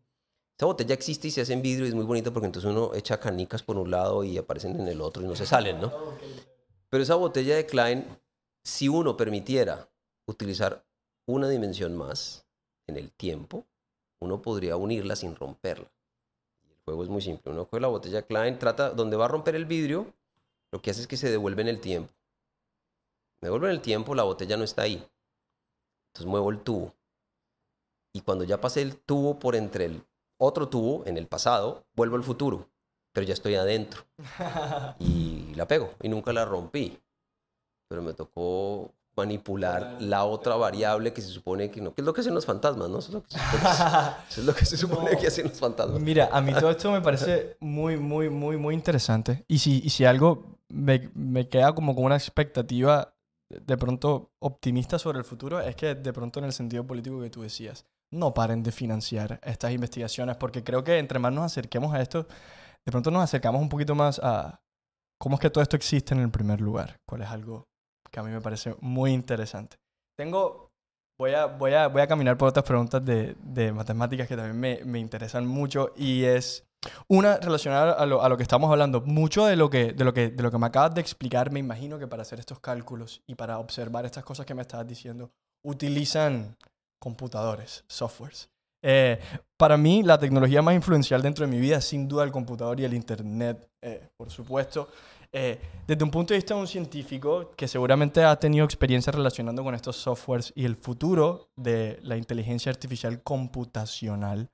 Esa 0.57 0.67
botella 0.67 0.95
existe 0.95 1.29
y 1.29 1.31
se 1.33 1.41
hace 1.41 1.53
en 1.53 1.63
vidrio 1.63 1.85
y 1.85 1.89
es 1.89 1.95
muy 1.95 2.05
bonita 2.05 2.33
porque 2.33 2.47
entonces 2.47 2.71
uno 2.71 2.95
echa 2.95 3.19
canicas 3.19 3.63
por 3.63 3.77
un 3.77 3.91
lado 3.91 4.23
y 4.23 4.39
aparecen 4.39 4.79
en 4.79 4.87
el 4.87 5.01
otro 5.01 5.23
y 5.23 5.27
no 5.27 5.35
se 5.35 5.47
salen, 5.47 5.81
¿no? 5.81 5.93
Pero 6.89 7.03
esa 7.03 7.17
botella 7.17 7.57
de 7.57 7.67
Klein, 7.67 8.07
si 8.63 8.89
uno 8.89 9.17
permitiera 9.17 9.91
utilizar 10.27 10.85
una 11.27 11.49
dimensión 11.49 11.97
más 11.97 12.47
en 12.87 12.97
el 12.97 13.11
tiempo, 13.11 13.67
uno 14.21 14.41
podría 14.43 14.77
unirla 14.77 15.17
sin 15.17 15.35
romperla. 15.35 15.91
el 16.71 16.77
juego 16.85 17.03
es 17.03 17.09
muy 17.09 17.21
simple. 17.21 17.51
Uno 17.51 17.65
coge 17.67 17.81
la 17.81 17.89
botella 17.89 18.23
Klein, 18.23 18.57
trata, 18.57 18.91
donde 18.91 19.17
va 19.17 19.25
a 19.25 19.29
romper 19.29 19.57
el 19.57 19.65
vidrio, 19.65 20.15
lo 20.75 20.83
que 20.83 20.91
hace 20.91 21.03
es 21.03 21.07
que 21.07 21.17
se 21.17 21.31
devuelve 21.31 21.63
en 21.63 21.69
el 21.69 21.79
tiempo. 21.79 22.13
Me 23.41 23.47
devuelve 23.47 23.69
en 23.69 23.75
el 23.75 23.81
tiempo, 23.81 24.13
la 24.17 24.25
botella 24.25 24.57
no 24.57 24.65
está 24.65 24.83
ahí. 24.83 25.07
Entonces 26.09 26.29
muevo 26.29 26.51
el 26.51 26.63
tubo. 26.63 26.93
Y 28.13 28.23
cuando 28.23 28.43
ya 28.43 28.61
pasé 28.61 28.83
el 28.83 28.97
tubo 28.97 29.39
por 29.39 29.55
entre 29.55 29.85
el 29.85 30.05
otro 30.37 30.69
tubo 30.69 31.07
en 31.07 31.17
el 31.17 31.29
pasado, 31.29 31.85
vuelvo 31.95 32.17
al 32.17 32.25
futuro, 32.25 32.69
pero 33.13 33.25
ya 33.25 33.35
estoy 33.35 33.55
adentro. 33.55 34.03
Y 34.99 35.55
la 35.55 35.69
pego 35.69 35.95
y 36.03 36.09
nunca 36.09 36.33
la 36.33 36.45
rompí. 36.45 36.99
Pero 37.87 38.03
me 38.03 38.13
tocó 38.13 38.91
manipular 39.15 39.99
la 40.01 40.25
otra 40.25 40.57
variable 40.57 41.13
que 41.13 41.23
se 41.23 41.29
supone 41.29 41.71
que 41.71 41.81
no, 41.81 41.95
que 41.95 42.01
es 42.01 42.05
lo 42.05 42.13
que 42.13 42.23
hacen 42.23 42.35
los 42.35 42.47
fantasmas, 42.47 42.91
¿no? 42.91 42.99
Eso 42.99 43.23
es 44.29 44.39
lo 44.39 44.53
que 44.53 44.65
se 44.65 44.77
supone, 44.77 45.17
que, 45.17 45.27
hacen 45.29 45.47
los 45.47 45.61
fantasmas. 45.61 46.01
Mira, 46.01 46.31
a 46.33 46.41
mí 46.41 46.53
todo 46.53 46.73
esto 46.73 46.91
me 46.91 47.01
parece 47.01 47.57
muy, 47.61 47.97
muy, 47.97 48.29
muy, 48.29 48.57
muy 48.57 48.75
interesante. 48.75 49.45
Y 49.47 49.59
si, 49.59 49.81
y 49.85 49.91
si 49.91 50.05
algo 50.05 50.54
me, 50.71 51.11
me 51.15 51.49
queda 51.49 51.75
como 51.75 51.95
con 51.95 52.05
una 52.05 52.17
expectativa 52.17 53.15
de 53.49 53.77
pronto 53.77 54.33
optimista 54.41 54.99
sobre 54.99 55.19
el 55.19 55.25
futuro, 55.25 55.61
es 55.61 55.77
que 55.77 55.95
de 55.95 56.13
pronto 56.13 56.39
en 56.41 56.47
el 56.47 56.53
sentido 56.53 56.87
político 56.87 57.21
que 57.21 57.31
tú 57.31 57.43
decías, 57.43 57.87
no 58.11 58.33
paren 58.33 58.63
de 58.63 58.73
financiar 58.73 59.41
estas 59.43 59.73
investigaciones, 59.73 60.37
porque 60.37 60.65
creo 60.65 60.85
que 60.85 60.99
entre 60.99 61.19
más 61.19 61.33
nos 61.33 61.45
acerquemos 61.45 61.95
a 61.95 62.01
esto, 62.01 62.27
de 62.85 62.93
pronto 62.93 63.11
nos 63.11 63.23
acercamos 63.23 63.61
un 63.61 63.69
poquito 63.69 63.95
más 63.95 64.21
a 64.23 64.61
cómo 65.19 65.37
es 65.37 65.41
que 65.41 65.51
todo 65.51 65.63
esto 65.63 65.77
existe 65.77 66.15
en 66.15 66.21
el 66.21 66.31
primer 66.31 66.61
lugar, 66.61 67.01
cuál 67.07 67.23
es 67.23 67.29
algo 67.29 67.69
que 68.11 68.21
a 68.21 68.23
mí 68.23 68.31
me 68.31 68.41
parece 68.41 68.77
muy 68.81 69.13
interesante. 69.13 69.77
Tengo, 70.17 70.64
voy 71.19 71.33
a, 71.33 71.47
voy 71.47 71.75
a, 71.75 71.89
voy 71.89 72.03
a 72.03 72.07
caminar 72.07 72.37
por 72.37 72.49
otras 72.49 72.65
preguntas 72.65 73.05
de, 73.05 73.37
de 73.43 73.73
matemáticas 73.73 74.29
que 74.29 74.37
también 74.37 74.59
me, 74.59 74.85
me, 74.85 74.99
interesan 74.99 75.47
mucho 75.47 75.93
y 75.97 76.25
es 76.25 76.65
una 77.09 77.39
relacionada 77.39 77.93
a 77.93 78.07
lo, 78.07 78.23
a 78.23 78.29
lo, 78.29 78.37
que 78.37 78.43
estamos 78.43 78.71
hablando. 78.71 79.01
Mucho 79.01 79.47
de 79.47 79.57
lo 79.57 79.71
que, 79.71 79.93
de, 79.93 80.05
lo 80.05 80.13
que, 80.13 80.31
de 80.31 80.43
lo 80.43 80.51
que 80.51 80.59
me 80.59 80.67
acabas 80.67 80.95
de 80.95 81.01
explicar, 81.01 81.51
me 81.51 81.61
imagino 81.61 81.99
que 81.99 82.07
para 82.07 82.23
hacer 82.23 82.39
estos 82.41 82.61
cálculos 82.61 83.23
y 83.27 83.35
para 83.35 83.59
observar 83.59 84.05
estas 84.05 84.25
cosas 84.25 84.47
que 84.47 84.55
me 84.55 84.63
estabas 84.63 84.87
diciendo, 84.87 85.31
utilizan 85.63 86.57
computadores, 86.99 87.85
softwares. 87.89 88.51
Eh, 88.87 89.19
para 89.57 89.79
mí, 89.79 90.03
la 90.03 90.19
tecnología 90.19 90.61
más 90.61 90.75
influencial 90.75 91.23
dentro 91.23 91.47
de 91.47 91.51
mi 91.51 91.59
vida 91.59 91.79
es 91.79 91.87
sin 91.87 92.07
duda 92.07 92.23
el 92.23 92.31
computador 92.31 92.79
y 92.81 92.85
el 92.85 92.93
Internet, 92.93 93.67
eh, 93.81 94.09
por 94.17 94.31
supuesto. 94.31 94.89
Eh, 95.37 95.59
desde 95.85 96.05
un 96.05 96.13
punto 96.13 96.33
de 96.33 96.39
vista 96.39 96.55
de 96.55 96.61
un 96.61 96.69
científico 96.69 97.51
que 97.57 97.67
seguramente 97.67 98.23
ha 98.23 98.39
tenido 98.39 98.65
experiencia 98.65 99.11
relacionando 99.11 99.65
con 99.65 99.75
estos 99.75 99.97
softwares 99.97 100.53
y 100.55 100.65
el 100.65 100.77
futuro 100.77 101.51
de 101.57 101.99
la 102.03 102.17
inteligencia 102.17 102.71
artificial 102.71 103.21
computacional, 103.21 104.49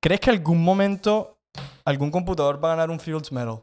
¿crees 0.00 0.18
que 0.18 0.30
algún 0.30 0.64
momento 0.64 1.38
algún 1.84 2.10
computador 2.10 2.62
va 2.62 2.72
a 2.72 2.74
ganar 2.74 2.90
un 2.90 2.98
Fields 2.98 3.30
Medal? 3.30 3.62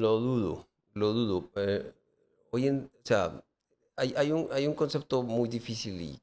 lo 0.00 0.20
dudo, 0.20 0.66
lo 0.94 1.12
dudo. 1.12 1.50
Hoy 2.52 2.68
en, 2.68 2.90
o 2.90 3.00
sea, 3.06 3.44
hay, 3.96 4.14
hay, 4.16 4.32
un, 4.32 4.48
hay 4.50 4.66
un 4.66 4.72
concepto 4.74 5.22
muy 5.22 5.50
difícil 5.50 6.00
y 6.00 6.18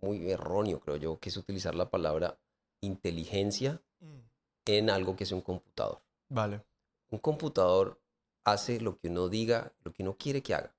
muy 0.00 0.30
erróneo, 0.30 0.78
creo 0.78 0.96
yo, 0.96 1.18
que 1.18 1.28
es 1.28 1.36
utilizar 1.36 1.74
la 1.74 1.90
palabra 1.90 2.38
inteligencia 2.80 3.82
mm. 3.98 4.29
En 4.78 4.90
algo 4.90 5.16
que 5.16 5.24
es 5.24 5.32
un 5.32 5.40
computador. 5.40 6.00
Vale. 6.28 6.62
Un 7.10 7.18
computador 7.18 8.00
hace 8.44 8.80
lo 8.80 8.98
que 8.98 9.08
uno 9.08 9.28
diga, 9.28 9.72
lo 9.84 9.92
que 9.92 10.02
uno 10.02 10.16
quiere 10.16 10.42
que 10.42 10.54
haga. 10.54 10.74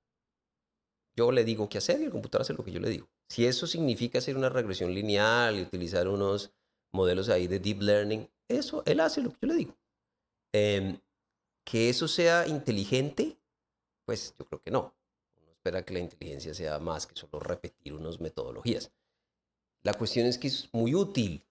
Yo 1.14 1.30
le 1.30 1.44
digo 1.44 1.68
qué 1.68 1.78
hacer 1.78 2.00
y 2.00 2.04
el 2.04 2.10
computador 2.10 2.42
hace 2.42 2.54
lo 2.54 2.64
que 2.64 2.72
yo 2.72 2.80
le 2.80 2.88
digo. 2.88 3.08
Si 3.28 3.46
eso 3.46 3.66
significa 3.66 4.18
hacer 4.18 4.36
una 4.36 4.48
regresión 4.48 4.94
lineal 4.94 5.58
y 5.58 5.62
utilizar 5.62 6.08
unos 6.08 6.52
modelos 6.90 7.28
ahí 7.28 7.46
de 7.46 7.58
deep 7.58 7.82
learning, 7.82 8.28
eso, 8.48 8.82
él 8.86 9.00
hace 9.00 9.22
lo 9.22 9.30
que 9.30 9.38
yo 9.42 9.48
le 9.48 9.54
digo. 9.54 9.76
Em, 10.52 10.98
que 11.64 11.88
eso 11.88 12.08
sea 12.08 12.46
inteligente, 12.46 13.38
pues 14.04 14.34
yo 14.38 14.46
creo 14.46 14.62
que 14.62 14.70
no. 14.70 14.94
Uno 15.36 15.50
espera 15.52 15.84
que 15.84 15.94
la 15.94 16.00
inteligencia 16.00 16.54
sea 16.54 16.78
más 16.78 17.06
que 17.06 17.14
solo 17.14 17.40
repetir 17.40 17.94
unas 17.94 18.20
metodologías. 18.20 18.90
La 19.82 19.94
cuestión 19.94 20.26
es 20.26 20.38
que 20.38 20.48
es 20.48 20.68
muy 20.72 20.94
útil 20.94 21.44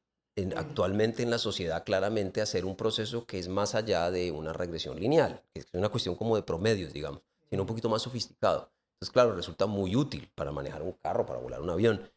actualmente 0.56 1.24
en 1.24 1.30
la 1.30 1.38
sociedad 1.38 1.84
claramente 1.84 2.42
hacer 2.42 2.66
un 2.66 2.76
proceso 2.76 3.26
que 3.26 3.38
es 3.38 3.48
más 3.48 3.76
allá 3.76 4.10
de 4.12 4.32
una 4.32 4.54
regresión 4.54 5.00
lineal, 5.00 5.44
que 5.54 5.62
es 5.62 5.68
una 5.74 5.90
cuestión 5.90 6.16
como 6.16 6.36
de 6.36 6.44
promedios, 6.44 6.94
digamos, 6.94 7.22
sino 7.50 7.64
un 7.64 7.68
poquito 7.68 7.90
más 7.90 8.02
sofisticado. 8.02 8.72
Entonces, 8.96 9.12
claro, 9.12 9.36
resulta 9.36 9.66
muy 9.66 9.96
útil 9.96 10.32
para 10.36 10.52
manejar 10.52 10.84
un 10.84 10.94
carro, 10.94 11.26
para 11.26 11.40
volar 11.40 11.62
un 11.62 11.70
avión, 11.70 12.12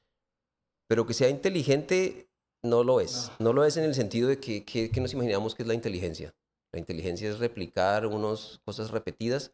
pero 0.87 1.07
que 1.07 1.15
sea 1.15 1.29
inteligente 1.29 2.31
no 2.63 2.83
lo 2.85 3.01
es. 3.01 3.31
No, 3.39 3.53
lo 3.53 3.65
es 3.65 3.77
en 3.77 3.85
el 3.85 3.95
sentido 3.95 4.29
de 4.29 4.39
que, 4.39 4.65
que, 4.65 4.91
que 4.91 5.01
nos 5.01 5.13
imaginamos 5.13 5.55
que 5.55 5.63
es 5.63 5.69
la 5.69 5.75
inteligencia. 5.75 6.35
La 6.73 6.79
inteligencia 6.79 7.31
es 7.31 7.39
replicar 7.39 8.07
unas 8.07 8.61
cosas 8.65 8.91
repetidas, 8.91 9.53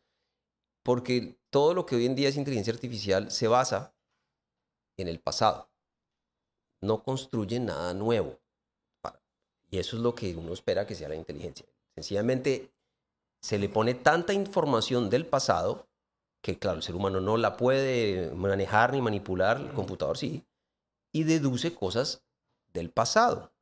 porque 0.82 1.39
todo 1.51 1.74
lo 1.74 1.87
que 1.87 1.97
hoy 1.97 2.07
en 2.07 2.15
día 2.15 2.28
es 2.28 2.37
inteligencia 2.37 2.73
artificial 2.73 3.31
se 3.31 3.49
basa 3.49 3.95
en 4.97 5.09
el 5.09 5.20
pasado. 5.20 5.70
No 6.82 7.03
construye 7.03 7.61
nada 7.61 7.93
nuevo. 7.95 8.39
Y 9.71 9.79
eso 9.79 9.97
es 9.97 10.03
lo 10.03 10.15
que 10.15 10.35
uno 10.35 10.53
espera 10.53 10.87
que 10.87 10.95
sea 10.95 11.09
la 11.09 11.15
inteligencia. 11.15 11.67
Sencillamente 11.95 12.71
se 13.41 13.59
le 13.59 13.69
pone 13.69 13.95
tanta 13.95 14.33
información 14.33 15.09
del 15.11 15.27
pasado 15.27 15.87
que, 16.43 16.59
claro, 16.59 16.79
el 16.79 16.83
ser 16.83 16.95
humano 16.95 17.21
no 17.21 17.37
la 17.37 17.57
puede 17.57 18.31
manejar 18.35 18.93
ni 18.93 19.01
manipular, 19.01 19.61
el 19.61 19.73
computador 19.73 20.17
sí, 20.17 20.45
y 21.13 21.25
deduce 21.25 21.75
cosas 21.75 22.23
del 22.73 22.91
pasado, 22.91 23.53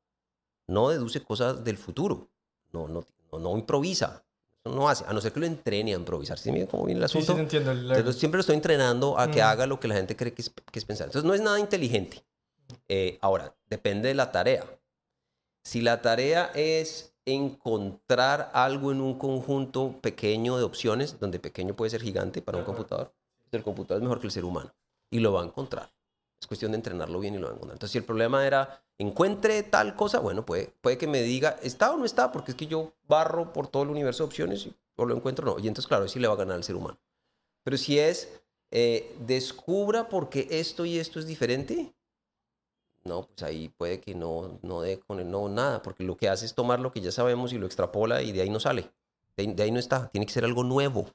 no 0.66 0.90
deduce 0.90 1.22
cosas 1.22 1.64
del 1.64 1.76
futuro, 1.76 2.28
no, 2.72 2.86
no, 2.88 3.04
no, 3.38 3.56
improvisa, 3.56 4.24
no 4.64 4.88
hace, 4.88 5.04
a 5.06 5.12
no 5.12 5.20
ser 5.20 5.32
que 5.32 5.40
lo 5.40 5.46
entrene 5.46 5.92
a 5.92 5.96
improvisar. 5.96 6.38
¿Sí 6.38 6.50
cómo 6.70 6.84
viene 6.84 6.98
el 6.98 7.04
asunto? 7.04 7.34
Sí, 7.34 7.40
entiendo. 7.40 8.12
siempre 8.12 8.38
lo 8.38 8.40
estoy 8.40 8.56
entrenando 8.56 9.18
a 9.18 9.30
que 9.30 9.42
haga 9.42 9.66
lo 9.66 9.80
que 9.80 9.88
la 9.88 9.94
gente 9.94 10.14
cree 10.14 10.32
que 10.32 10.42
es, 10.42 10.50
que 10.50 10.78
es 10.78 10.84
pensar. 10.84 11.06
Entonces 11.06 11.26
no 11.26 11.34
es 11.34 11.40
nada 11.40 11.58
inteligente. 11.58 12.22
Eh, 12.86 13.18
ahora, 13.22 13.54
depende 13.68 14.08
de 14.08 14.14
la 14.14 14.30
tarea. 14.30 14.64
Si 15.68 15.82
la 15.82 16.00
tarea 16.00 16.50
es 16.54 17.14
encontrar 17.26 18.50
algo 18.54 18.90
en 18.90 19.02
un 19.02 19.18
conjunto 19.18 20.00
pequeño 20.00 20.56
de 20.56 20.64
opciones, 20.64 21.20
donde 21.20 21.38
pequeño 21.38 21.76
puede 21.76 21.90
ser 21.90 22.00
gigante 22.00 22.40
para 22.40 22.56
un 22.56 22.64
computador, 22.64 23.12
el 23.52 23.62
computador 23.62 24.00
es 24.00 24.02
mejor 24.02 24.18
que 24.18 24.28
el 24.28 24.32
ser 24.32 24.46
humano 24.46 24.74
y 25.10 25.18
lo 25.18 25.34
va 25.34 25.42
a 25.42 25.44
encontrar. 25.44 25.92
Es 26.40 26.46
cuestión 26.46 26.72
de 26.72 26.76
entrenarlo 26.76 27.20
bien 27.20 27.34
y 27.34 27.36
lo 27.36 27.48
va 27.48 27.52
a 27.52 27.54
encontrar. 27.56 27.74
Entonces, 27.74 27.92
si 27.92 27.98
el 27.98 28.04
problema 28.04 28.46
era 28.46 28.82
encuentre 28.96 29.62
tal 29.62 29.94
cosa, 29.94 30.20
bueno, 30.20 30.46
puede, 30.46 30.72
puede 30.80 30.96
que 30.96 31.06
me 31.06 31.20
diga 31.20 31.58
está 31.62 31.92
o 31.92 31.98
no 31.98 32.06
está, 32.06 32.32
porque 32.32 32.52
es 32.52 32.56
que 32.56 32.66
yo 32.66 32.94
barro 33.06 33.52
por 33.52 33.68
todo 33.68 33.82
el 33.82 33.90
universo 33.90 34.22
de 34.22 34.28
opciones 34.28 34.64
y 34.64 34.74
o 34.96 35.04
lo 35.04 35.14
encuentro 35.14 35.52
o 35.52 35.54
no. 35.54 35.62
Y 35.62 35.68
entonces, 35.68 35.86
claro, 35.86 36.08
sí 36.08 36.18
le 36.18 36.28
va 36.28 36.32
a 36.32 36.38
ganar 36.38 36.56
al 36.56 36.64
ser 36.64 36.76
humano. 36.76 36.98
Pero 37.62 37.76
si 37.76 37.98
es 37.98 38.40
eh, 38.70 39.14
descubra 39.20 40.08
por 40.08 40.30
qué 40.30 40.48
esto 40.50 40.86
y 40.86 40.98
esto 40.98 41.18
es 41.18 41.26
diferente, 41.26 41.92
no, 43.08 43.22
pues 43.22 43.42
ahí 43.42 43.68
puede 43.68 44.00
que 44.00 44.14
no, 44.14 44.58
no 44.62 44.82
dé 44.82 45.00
con 45.00 45.18
el 45.18 45.30
no 45.30 45.48
nada, 45.48 45.82
porque 45.82 46.04
lo 46.04 46.16
que 46.16 46.28
hace 46.28 46.46
es 46.46 46.54
tomar 46.54 46.78
lo 46.78 46.92
que 46.92 47.00
ya 47.00 47.10
sabemos 47.10 47.52
y 47.52 47.58
lo 47.58 47.66
extrapola 47.66 48.22
y 48.22 48.32
de 48.32 48.42
ahí 48.42 48.50
no 48.50 48.60
sale. 48.60 48.90
De, 49.36 49.62
ahí 49.62 49.70
no 49.70 49.78
está, 49.78 50.08
tiene 50.08 50.26
que 50.26 50.32
ser 50.32 50.44
algo 50.44 50.64
nuevo. 50.64 51.06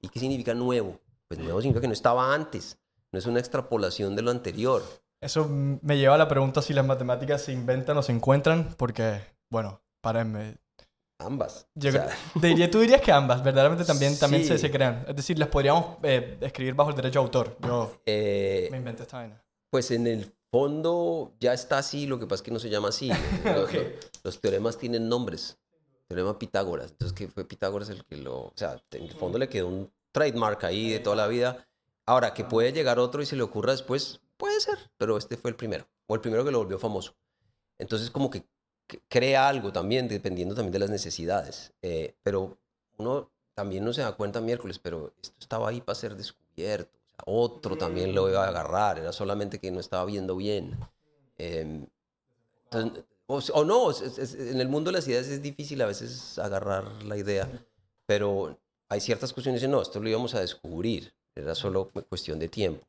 ¿Y 0.00 0.08
qué 0.08 0.20
significa 0.20 0.54
nuevo? 0.54 1.00
Pues 1.28 1.40
nuevo 1.40 1.60
significa 1.60 1.82
que 1.82 1.88
no 1.88 1.92
estaba 1.92 2.34
antes, 2.34 2.78
no 3.12 3.18
es 3.18 3.26
una 3.26 3.40
extrapolación 3.40 4.16
de 4.16 4.22
lo 4.22 4.30
anterior. 4.30 4.82
Eso 5.20 5.48
me 5.48 5.96
lleva 5.96 6.14
a 6.14 6.18
la 6.18 6.28
pregunta 6.28 6.62
si 6.62 6.74
las 6.74 6.86
matemáticas 6.86 7.42
se 7.42 7.52
inventan 7.52 7.96
o 7.96 8.02
se 8.02 8.12
encuentran, 8.12 8.74
porque, 8.76 9.20
bueno, 9.50 9.80
párenme. 10.00 10.58
Ambas. 11.18 11.66
diría, 11.74 12.70
tú 12.70 12.80
dirías 12.80 13.00
que 13.00 13.10
ambas, 13.10 13.42
verdaderamente 13.42 13.84
también, 13.84 14.18
también 14.18 14.44
se, 14.44 14.58
se, 14.58 14.70
crean. 14.70 15.04
Es 15.08 15.16
decir, 15.16 15.38
las 15.38 15.48
podríamos 15.48 15.96
eh, 16.02 16.36
escribir 16.42 16.74
bajo 16.74 16.90
el 16.90 16.96
derecho 16.96 17.20
de 17.20 17.24
autor. 17.24 17.56
Yo 17.62 18.02
eh, 18.04 18.68
me 18.70 18.76
inventé 18.76 19.04
esta 19.04 19.16
vaina. 19.16 19.42
Pues 19.70 19.90
en 19.90 20.06
el 20.06 20.35
fondo 20.50 21.34
ya 21.40 21.52
está 21.52 21.78
así, 21.78 22.06
lo 22.06 22.18
que 22.18 22.26
pasa 22.26 22.36
es 22.36 22.42
que 22.42 22.50
no 22.50 22.58
se 22.58 22.70
llama 22.70 22.88
así. 22.88 23.10
los, 24.24 24.40
teoremas 24.40 24.78
tienen 24.78 25.08
nombres. 25.08 25.58
Teorema 26.08 26.38
Pitágoras. 26.38 26.92
Entonces, 26.92 27.16
que 27.16 27.28
fue 27.28 27.44
Pitágoras 27.44 27.88
el 27.90 28.04
que 28.04 28.16
lo... 28.16 28.46
O 28.46 28.52
sea, 28.54 28.80
en 28.92 29.04
el 29.04 29.14
fondo 29.14 29.38
le 29.38 29.48
quedó 29.48 29.68
un 29.68 29.92
trademark 30.12 30.64
ahí 30.64 30.90
de 30.90 31.00
toda 31.00 31.16
la 31.16 31.26
vida. 31.26 31.66
Ahora, 32.06 32.32
que 32.32 32.44
puede 32.44 32.72
llegar 32.72 32.98
otro 32.98 33.22
y 33.22 33.26
se 33.26 33.34
le 33.34 33.42
ocurra 33.42 33.72
después, 33.72 34.20
puede 34.36 34.60
ser, 34.60 34.78
pero 34.96 35.16
este 35.16 35.36
fue 35.36 35.50
el 35.50 35.56
primero. 35.56 35.88
O 36.06 36.14
el 36.14 36.20
primero 36.20 36.44
que 36.44 36.52
lo 36.52 36.58
volvió 36.58 36.78
famoso. 36.78 37.16
Entonces, 37.78 38.10
como 38.10 38.30
que 38.30 38.44
crea 39.08 39.48
algo 39.48 39.72
también, 39.72 40.06
dependiendo 40.06 40.54
también 40.54 40.72
de 40.72 40.78
las 40.78 40.90
necesidades. 40.90 41.72
Eh, 41.82 42.14
pero 42.22 42.56
uno 42.98 43.32
también 43.54 43.84
no 43.84 43.92
se 43.92 44.02
da 44.02 44.12
cuenta 44.12 44.40
miércoles, 44.40 44.78
pero 44.78 45.12
esto 45.20 45.36
estaba 45.40 45.68
ahí 45.68 45.80
para 45.80 45.96
ser 45.96 46.14
descubierto 46.14 46.95
otro 47.24 47.76
también 47.76 48.14
lo 48.14 48.28
iba 48.28 48.44
a 48.44 48.48
agarrar, 48.48 48.98
era 48.98 49.12
solamente 49.12 49.58
que 49.58 49.70
no 49.70 49.80
estaba 49.80 50.04
viendo 50.04 50.36
bien. 50.36 50.78
Em, 51.38 51.86
o, 53.26 53.64
no, 53.64 53.90
en 53.90 54.60
el 54.60 54.68
mundo 54.68 54.90
de 54.90 54.98
las 54.98 55.08
ideas 55.08 55.26
es 55.26 55.42
difícil 55.42 55.80
a 55.82 55.86
veces 55.86 56.38
agarrar 56.38 57.02
la 57.04 57.16
idea, 57.16 57.48
pero 58.06 58.58
hay 58.88 59.00
ciertas 59.00 59.32
cuestiones 59.32 59.60
que 59.60 59.68
no, 59.68 59.82
esto 59.82 60.00
lo 60.00 60.08
íbamos 60.08 60.34
a 60.34 60.40
descubrir, 60.40 61.12
era 61.34 61.54
solo 61.54 61.90
cuestión 62.08 62.38
de 62.38 62.48
tiempo. 62.48 62.86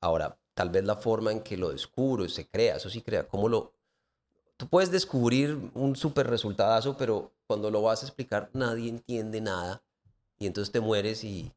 Ahora, 0.00 0.38
tal 0.54 0.70
vez 0.70 0.84
la 0.84 0.96
forma 0.96 1.32
en 1.32 1.40
que 1.40 1.56
lo 1.56 1.70
descubro, 1.70 2.28
se 2.28 2.46
crea, 2.46 2.76
eso 2.76 2.88
sí 2.88 3.02
crea, 3.02 3.28
cómo 3.28 3.48
lo... 3.48 3.72
Tú 4.56 4.68
puedes 4.68 4.90
descubrir 4.90 5.70
un 5.74 5.96
súper 5.96 6.28
resultado, 6.28 6.96
pero 6.96 7.32
cuando 7.46 7.70
lo 7.70 7.82
vas 7.82 8.02
a 8.02 8.06
explicar 8.06 8.50
nadie 8.52 8.88
entiende 8.88 9.40
nada 9.40 9.82
y 10.38 10.46
entonces 10.46 10.72
te 10.72 10.80
mueres 10.80 11.24
y 11.24 11.52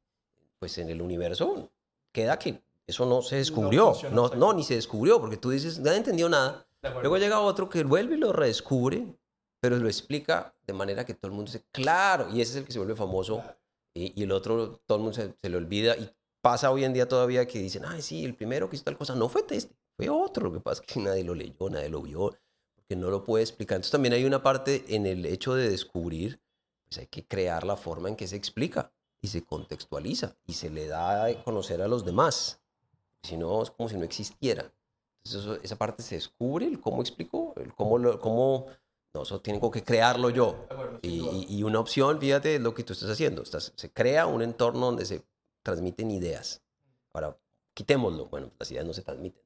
pues 0.59 0.77
en 0.79 0.89
el 0.89 1.01
universo 1.01 1.69
queda 2.17 2.39
que 2.39 2.63
eso 2.87 3.05
no 3.05 3.21
se 3.21 3.35
descubrió. 3.35 3.93
No, 4.11 4.29
no, 4.29 4.51
ni 4.51 4.63
se 4.63 4.73
descubrió, 4.73 5.19
porque 5.19 5.37
tú 5.37 5.51
dices, 5.51 5.77
nadie 5.77 5.97
entendió 5.97 6.27
nada. 6.27 6.67
Luego 6.81 7.17
llega 7.17 7.39
otro 7.39 7.69
que 7.69 7.83
vuelve 7.83 8.15
y 8.15 8.17
lo 8.17 8.33
redescubre, 8.33 9.05
pero 9.59 9.77
lo 9.77 9.87
explica 9.87 10.55
de 10.65 10.73
manera 10.73 11.05
que 11.05 11.13
todo 11.13 11.27
el 11.27 11.35
mundo 11.35 11.51
dice, 11.51 11.63
claro, 11.71 12.27
y 12.33 12.41
ese 12.41 12.53
es 12.53 12.57
el 12.57 12.65
que 12.65 12.71
se 12.71 12.79
vuelve 12.79 12.95
famoso. 12.95 13.43
Y, 13.93 14.23
el 14.23 14.31
otro, 14.31 14.79
todo 14.87 14.97
el 14.97 15.03
mundo 15.03 15.15
se, 15.15 15.47
le 15.47 15.57
olvida. 15.57 15.95
Y 15.95 16.09
pasa 16.41 16.71
hoy 16.71 16.85
en 16.85 16.93
día 16.93 17.07
todavía 17.07 17.45
que 17.45 17.59
dicen, 17.59 17.83
ay, 17.85 18.01
sí, 18.01 18.25
el 18.25 18.33
primero 18.33 18.67
que 18.67 18.77
hizo 18.77 18.85
tal 18.85 18.97
cosa 18.97 19.13
no 19.13 19.29
fue 19.29 19.45
este, 19.51 19.75
fue 19.95 20.09
otro. 20.09 20.45
Lo 20.45 20.53
que 20.53 20.59
pasa 20.59 20.81
es 20.81 20.91
que 20.91 20.99
nadie 20.99 21.23
lo 21.23 21.35
leyó, 21.35 21.69
nadie 21.69 21.89
lo 21.89 22.01
vio, 22.01 22.35
porque 22.75 22.95
no 22.95 23.11
lo 23.11 23.23
puede 23.23 23.43
explicar. 23.43 23.75
Entonces 23.75 23.91
también 23.91 24.13
hay 24.13 24.25
una 24.25 24.41
parte 24.41 24.85
en 24.87 25.05
el 25.05 25.23
hecho 25.27 25.53
de 25.53 25.69
descubrir, 25.69 26.39
pues 26.87 26.97
hay 26.97 27.07
que 27.07 27.27
crear 27.27 27.63
la 27.63 27.75
forma 27.75 28.09
en 28.09 28.15
que 28.15 28.27
se 28.27 28.37
explica 28.37 28.91
y 29.21 29.27
se 29.27 29.43
contextualiza 29.43 30.35
y 30.45 30.53
se 30.53 30.69
le 30.69 30.87
da 30.87 31.25
a 31.25 31.43
conocer 31.43 31.81
a 31.81 31.87
los 31.87 32.05
demás. 32.05 32.59
Si 33.23 33.37
no, 33.37 33.63
es 33.63 33.71
como 33.71 33.89
si 33.89 33.97
no 33.97 34.03
existiera. 34.03 34.71
Entonces, 35.23 35.59
esa 35.63 35.75
parte 35.75 36.03
se 36.03 36.15
descubre, 36.15 36.65
el 36.65 36.79
cómo 36.79 37.01
explico, 37.01 37.53
el 37.57 37.73
cómo, 37.73 37.97
lo, 37.97 38.19
cómo 38.19 38.67
no, 39.13 39.23
eso 39.23 39.41
tengo 39.41 39.71
que 39.71 39.83
crearlo 39.83 40.29
yo. 40.29 40.67
Y, 41.01 41.47
y, 41.49 41.63
una 41.63 41.79
opción, 41.79 42.19
fíjate, 42.19 42.55
es 42.55 42.61
lo 42.61 42.73
que 42.73 42.83
tú 42.83 42.93
estás 42.93 43.09
haciendo. 43.09 43.41
Estás, 43.41 43.73
se 43.75 43.91
crea 43.91 44.27
un 44.27 44.41
entorno 44.41 44.85
donde 44.85 45.05
se 45.05 45.23
transmiten 45.63 46.11
ideas. 46.11 46.61
Ahora, 47.13 47.37
quitémoslo. 47.73 48.27
Bueno, 48.27 48.51
las 48.57 48.71
ideas 48.71 48.85
no 48.85 48.93
se 48.93 49.01
transmiten. 49.01 49.41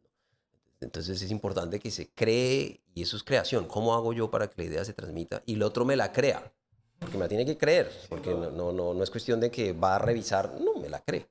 Entonces 0.81 1.21
es 1.21 1.31
importante 1.31 1.79
que 1.79 1.91
se 1.91 2.11
cree, 2.11 2.81
y 2.93 3.03
eso 3.03 3.15
es 3.15 3.23
creación. 3.23 3.67
¿Cómo 3.67 3.93
hago 3.93 4.13
yo 4.13 4.31
para 4.31 4.49
que 4.49 4.61
la 4.61 4.67
idea 4.67 4.85
se 4.85 4.93
transmita? 4.93 5.43
Y 5.45 5.53
el 5.53 5.63
otro 5.63 5.85
me 5.85 5.95
la 5.95 6.11
crea. 6.11 6.51
Porque 7.01 7.17
me 7.17 7.23
la 7.23 7.29
tiene 7.29 7.45
que 7.47 7.57
creer, 7.57 7.91
porque 8.09 8.29
no, 8.29 8.71
no, 8.71 8.93
no, 8.93 9.03
es 9.03 9.09
cuestión 9.09 9.39
de 9.39 9.49
que 9.49 9.73
va 9.73 9.95
a 9.95 9.99
revisar, 9.99 10.53
no, 10.61 10.75
me 10.75 10.87
la 10.87 10.99
cree. 10.99 11.27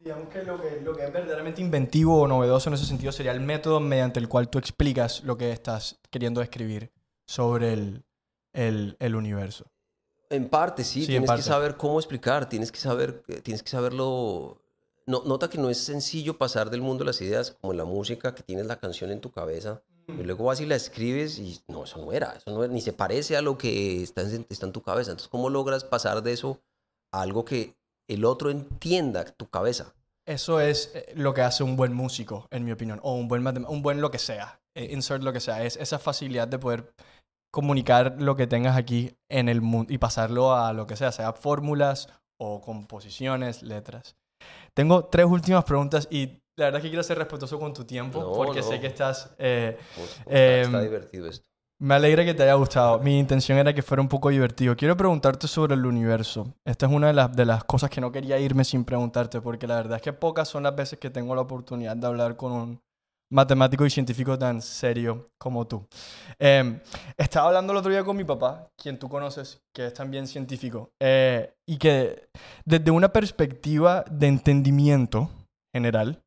Digamos 0.00 0.28
que 0.28 0.42
lo, 0.42 0.60
que 0.60 0.80
lo 0.80 0.96
que 0.96 1.04
es 1.04 1.12
verdaderamente 1.12 1.60
inventivo 1.60 2.22
o 2.22 2.26
novedoso 2.26 2.68
en 2.68 2.74
ese 2.74 2.86
sentido 2.86 3.12
sería 3.12 3.30
el 3.30 3.38
método 3.38 3.78
mediante 3.78 4.18
el 4.18 4.28
cual 4.28 4.48
tú 4.48 4.58
explicas 4.58 5.22
lo 5.22 5.38
que 5.38 5.52
estás 5.52 6.00
queriendo 6.10 6.40
describir 6.40 6.90
sobre 7.24 7.72
el, 7.72 8.04
el, 8.52 8.96
el 8.98 9.14
universo. 9.14 9.66
En 10.28 10.48
parte, 10.48 10.82
sí, 10.82 11.06
tienes 11.06 11.30
que 11.30 11.42
saber 11.42 11.76
cómo 11.76 12.00
explicar, 12.00 12.48
tienes 12.48 12.72
que 12.72 12.80
saber, 12.80 13.22
tienes 13.44 13.62
que 13.62 13.70
saberlo. 13.70 14.60
No, 15.06 15.22
nota 15.24 15.48
que 15.48 15.58
no 15.58 15.70
es 15.70 15.78
sencillo 15.78 16.36
pasar 16.36 16.68
del 16.68 16.80
mundo 16.80 17.04
de 17.04 17.10
las 17.10 17.20
ideas 17.20 17.52
como 17.60 17.72
en 17.72 17.78
la 17.78 17.84
música, 17.84 18.34
que 18.34 18.42
tienes 18.42 18.66
la 18.66 18.80
canción 18.80 19.12
en 19.12 19.20
tu 19.20 19.30
cabeza 19.30 19.82
y 20.18 20.22
luego 20.22 20.44
vas 20.44 20.60
y 20.60 20.66
la 20.66 20.76
escribes 20.76 21.38
y 21.38 21.60
no, 21.68 21.84
eso 21.84 21.98
no 21.98 22.12
era, 22.12 22.32
eso 22.32 22.50
no 22.50 22.66
ni 22.66 22.80
se 22.80 22.92
parece 22.92 23.36
a 23.36 23.42
lo 23.42 23.58
que 23.58 24.02
está 24.02 24.22
en, 24.22 24.46
está 24.48 24.66
en 24.66 24.72
tu 24.72 24.82
cabeza. 24.82 25.10
Entonces, 25.10 25.28
¿cómo 25.28 25.50
logras 25.50 25.84
pasar 25.84 26.22
de 26.22 26.32
eso 26.32 26.60
a 27.12 27.22
algo 27.22 27.44
que 27.44 27.76
el 28.08 28.24
otro 28.24 28.50
entienda 28.50 29.24
tu 29.24 29.48
cabeza? 29.48 29.94
Eso 30.26 30.60
es 30.60 30.92
eh, 30.94 31.12
lo 31.16 31.34
que 31.34 31.42
hace 31.42 31.64
un 31.64 31.76
buen 31.76 31.92
músico, 31.92 32.46
en 32.50 32.64
mi 32.64 32.72
opinión, 32.72 33.00
o 33.02 33.14
un 33.14 33.28
buen, 33.28 33.46
un 33.66 33.82
buen 33.82 34.00
lo 34.00 34.10
que 34.10 34.18
sea, 34.18 34.60
eh, 34.76 34.88
insert 34.92 35.22
lo 35.22 35.32
que 35.32 35.40
sea, 35.40 35.64
es 35.64 35.76
esa 35.76 35.98
facilidad 35.98 36.48
de 36.48 36.58
poder 36.58 36.94
comunicar 37.52 38.16
lo 38.20 38.36
que 38.36 38.46
tengas 38.46 38.76
aquí 38.76 39.16
en 39.28 39.48
el 39.48 39.60
mundo 39.60 39.92
y 39.92 39.98
pasarlo 39.98 40.54
a 40.54 40.72
lo 40.72 40.86
que 40.86 40.96
sea, 40.96 41.12
sea 41.12 41.32
fórmulas 41.32 42.08
o 42.40 42.60
composiciones, 42.60 43.62
letras. 43.62 44.16
Tengo 44.74 45.04
tres 45.06 45.26
últimas 45.26 45.64
preguntas 45.64 46.08
y 46.10 46.41
la 46.56 46.66
verdad 46.66 46.78
es 46.78 46.82
que 46.82 46.88
quiero 46.90 47.02
ser 47.02 47.18
respetuoso 47.18 47.58
con 47.58 47.72
tu 47.72 47.84
tiempo 47.84 48.32
porque 48.34 48.62
sé 48.62 48.80
que 48.80 48.86
estás... 48.88 49.34
Eh, 49.38 49.78
está 50.26 50.62
em, 50.62 50.82
divertido 50.82 51.28
esto. 51.28 51.48
Me 51.80 51.94
alegra 51.94 52.24
que 52.24 52.34
te 52.34 52.44
haya 52.44 52.54
gustado. 52.54 53.00
Mi 53.00 53.18
intención 53.18 53.58
era 53.58 53.74
que 53.74 53.82
fuera 53.82 54.00
un 54.00 54.08
poco 54.08 54.28
divertido. 54.28 54.76
Quiero 54.76 54.96
preguntarte 54.96 55.48
sobre 55.48 55.74
el 55.74 55.84
universo. 55.84 56.54
Esta 56.64 56.86
es 56.86 56.92
una 56.92 57.08
de 57.08 57.12
las, 57.12 57.34
de 57.34 57.44
las 57.44 57.64
cosas 57.64 57.90
que 57.90 58.00
no 58.00 58.12
quería 58.12 58.38
irme 58.38 58.64
sin 58.64 58.84
preguntarte 58.84 59.40
porque 59.40 59.66
la 59.66 59.76
verdad 59.76 59.96
es 59.96 60.02
que 60.02 60.12
pocas 60.12 60.48
son 60.48 60.62
las 60.62 60.76
veces 60.76 60.98
que 60.98 61.10
tengo 61.10 61.34
la 61.34 61.40
oportunidad 61.40 61.96
de 61.96 62.06
hablar 62.06 62.36
con 62.36 62.52
un 62.52 62.80
matemático 63.32 63.86
y 63.86 63.90
científico 63.90 64.38
tan 64.38 64.60
serio 64.60 65.30
como 65.38 65.66
tú. 65.66 65.86
Em, 66.38 66.78
estaba 67.16 67.48
hablando 67.48 67.72
el 67.72 67.78
otro 67.78 67.90
día 67.90 68.04
con 68.04 68.16
mi 68.16 68.24
papá, 68.24 68.70
quien 68.76 68.98
tú 68.98 69.08
conoces, 69.08 69.62
que 69.74 69.86
es 69.86 69.94
también 69.94 70.26
científico, 70.26 70.90
eh, 71.00 71.54
y 71.66 71.78
que 71.78 72.28
desde 72.64 72.90
una 72.90 73.10
perspectiva 73.10 74.04
de 74.10 74.26
entendimiento 74.28 75.30
general, 75.74 76.21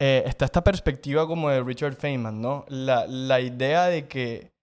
eh, 0.00 0.24
está 0.26 0.44
esta 0.44 0.64
perspectiva 0.64 1.26
como 1.26 1.50
de 1.50 1.62
Richard 1.62 1.96
Feynman, 1.96 2.40
¿no? 2.40 2.64
La, 2.68 3.06
la 3.06 3.40
idea 3.40 3.86
de 3.86 4.06
que 4.08 4.54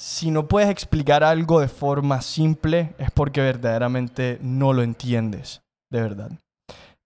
si 0.00 0.30
no 0.30 0.48
puedes 0.48 0.70
explicar 0.70 1.22
algo 1.22 1.60
de 1.60 1.68
forma 1.68 2.22
simple 2.22 2.94
es 2.96 3.10
porque 3.10 3.42
verdaderamente 3.42 4.38
no 4.40 4.72
lo 4.72 4.82
entiendes, 4.82 5.60
de 5.92 6.00
verdad. 6.00 6.30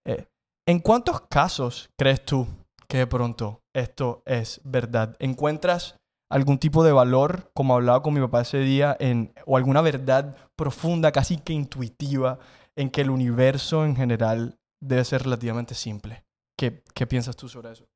Eh, 0.06 0.26
¿En 0.66 0.78
cuántos 0.78 1.20
casos 1.22 1.90
crees 1.98 2.24
tú 2.24 2.46
que 2.86 2.98
de 2.98 3.06
pronto 3.08 3.60
esto 3.74 4.22
es 4.26 4.60
verdad? 4.62 5.16
¿Encuentras 5.18 5.96
algún 6.30 6.58
tipo 6.58 6.84
de 6.84 6.92
valor, 6.92 7.50
como 7.52 7.74
hablaba 7.74 8.02
con 8.02 8.14
mi 8.14 8.20
papá 8.20 8.42
ese 8.42 8.58
día, 8.58 8.96
en, 9.00 9.32
o 9.44 9.56
alguna 9.56 9.80
verdad 9.80 10.36
profunda, 10.56 11.10
casi 11.10 11.36
que 11.38 11.52
intuitiva, 11.52 12.38
en 12.76 12.90
que 12.90 13.00
el 13.00 13.10
universo 13.10 13.84
en 13.84 13.96
general 13.96 14.56
debe 14.80 15.04
ser 15.04 15.24
relativamente 15.24 15.74
simple? 15.74 16.22
¿Qué, 16.56 16.82
qué 16.94 17.06
piensas 17.06 17.36
tú 17.36 17.48
sobre 17.48 17.72
eso? 17.72 17.86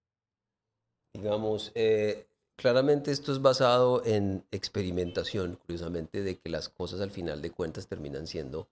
Digamos, 1.15 1.73
eh, 1.75 2.29
claramente 2.57 3.11
esto 3.11 3.33
es 3.33 3.41
basado 3.41 4.05
en 4.05 4.45
experimentación, 4.51 5.57
curiosamente, 5.57 6.23
de 6.23 6.39
que 6.39 6.49
las 6.49 6.69
cosas 6.69 7.01
al 7.01 7.11
final 7.11 7.41
de 7.41 7.51
cuentas 7.51 7.87
terminan 7.87 8.27
siendo 8.27 8.69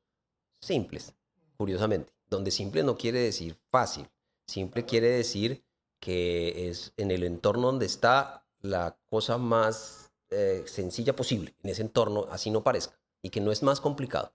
simples, 0.61 1.15
curiosamente. 1.57 2.13
Donde 2.29 2.51
simple 2.51 2.83
no 2.83 2.97
quiere 2.97 3.21
decir 3.21 3.57
fácil, 3.71 4.09
simple 4.47 4.85
quiere 4.85 5.09
decir 5.09 5.65
que 6.01 6.69
es 6.69 6.93
en 6.97 7.11
el 7.11 7.23
entorno 7.25 7.69
donde 7.69 7.87
está 7.87 8.47
la 8.61 8.99
cosa 9.07 9.39
más 9.39 10.13
eh, 10.31 10.65
sencilla 10.67 11.15
posible, 11.15 11.55
en 11.63 11.71
ese 11.71 11.83
entorno, 11.83 12.27
así 12.31 12.51
no 12.51 12.65
parezca, 12.65 12.99
y 13.23 13.31
que 13.31 13.41
no 13.41 13.53
es 13.53 13.63
más 13.63 13.81
complicado. 13.81 14.33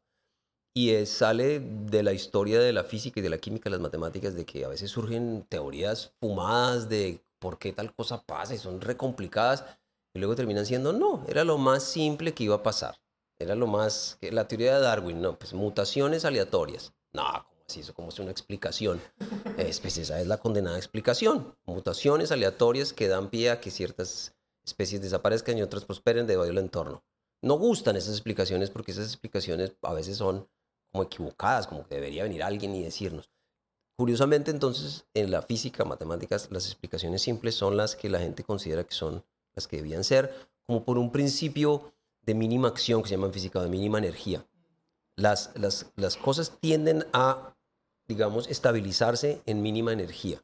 Y 0.74 1.06
sale 1.06 1.60
de 1.60 2.02
la 2.02 2.14
historia 2.14 2.60
de 2.60 2.72
la 2.72 2.84
física 2.84 3.20
y 3.20 3.24
de 3.24 3.30
la 3.30 3.38
química, 3.38 3.70
las 3.70 3.82
matemáticas, 3.82 4.36
de 4.36 4.46
que 4.46 4.64
a 4.64 4.70
veces 4.70 4.90
surgen 4.90 5.46
teorías 5.50 6.14
fumadas 6.20 6.88
de 6.88 7.22
por 7.40 7.58
qué 7.58 7.74
tal 7.74 7.94
cosa 7.94 8.22
pasa 8.22 8.54
y 8.54 8.58
son 8.58 8.80
recomplicadas 8.80 9.66
y 10.14 10.20
luego 10.20 10.36
terminan 10.36 10.66
siendo 10.66 10.94
no, 10.94 11.26
era 11.28 11.44
lo 11.44 11.58
más 11.58 11.84
simple 11.84 12.34
que 12.34 12.44
iba 12.44 12.56
a 12.56 12.64
pasar. 12.64 12.96
Era 13.40 13.56
lo 13.56 13.66
más, 13.66 14.18
la 14.22 14.48
teoría 14.48 14.76
de 14.76 14.82
Darwin, 14.82 15.22
no, 15.22 15.38
pues 15.38 15.54
mutaciones 15.54 16.26
aleatorias. 16.26 16.94
No, 17.12 17.24
¿cómo 17.24 17.64
así? 17.68 17.80
Eso 17.80 17.94
como 17.94 18.10
es 18.10 18.20
una 18.20 18.32
explicación. 18.32 19.02
Es, 19.58 19.80
pues 19.80 19.98
esa 19.98 20.20
es 20.20 20.28
la 20.28 20.38
condenada 20.38 20.78
explicación. 20.78 21.56
Mutaciones 21.66 22.32
aleatorias 22.32 22.94
que 22.94 23.08
dan 23.08 23.30
pie 23.30 23.52
a 23.52 23.60
que 23.60 23.70
ciertas 23.70 24.34
especies 24.64 25.02
desaparezcan 25.02 25.58
y 25.58 25.62
otras 25.62 25.86
prosperen 25.86 26.26
debido 26.26 26.44
al 26.44 26.58
entorno. 26.58 27.04
No 27.42 27.56
gustan 27.56 27.96
esas 27.96 28.14
explicaciones 28.14 28.70
porque 28.70 28.92
esas 28.92 29.08
explicaciones 29.08 29.76
a 29.82 29.94
veces 29.94 30.18
son 30.18 30.48
como 30.92 31.04
equivocadas, 31.04 31.68
como 31.68 31.88
que 31.88 31.96
debería 31.96 32.24
venir 32.24 32.44
alguien 32.44 32.76
y 32.76 32.84
decirnos. 32.84 33.30
Curiosamente, 33.98 34.52
entonces, 34.52 35.06
en 35.14 35.32
la 35.32 35.42
física, 35.42 35.86
matemáticas, 35.86 36.50
las 36.52 36.66
explicaciones 36.66 37.22
simples 37.22 37.56
son 37.56 37.78
las 37.78 37.96
que 37.96 38.10
la 38.10 38.20
gente 38.20 38.44
considera 38.44 38.84
que 38.84 38.94
son 38.94 39.24
las 39.54 39.68
que 39.68 39.78
debían 39.78 40.04
ser, 40.04 40.34
como 40.66 40.84
por 40.84 40.98
un 40.98 41.12
principio 41.12 41.94
de 42.22 42.34
mínima 42.34 42.68
acción 42.68 43.02
que 43.02 43.10
se 43.10 43.16
llama 43.16 43.28
en 43.28 43.34
física, 43.34 43.62
de 43.62 43.70
mínima 43.70 43.98
energía. 43.98 44.46
Las, 45.16 45.52
las, 45.56 45.92
las 45.96 46.18
cosas 46.18 46.58
tienden 46.60 47.06
a, 47.14 47.56
digamos, 48.08 48.48
estabilizarse 48.48 49.42
en 49.46 49.62
mínima 49.62 49.94
energía. 49.94 50.44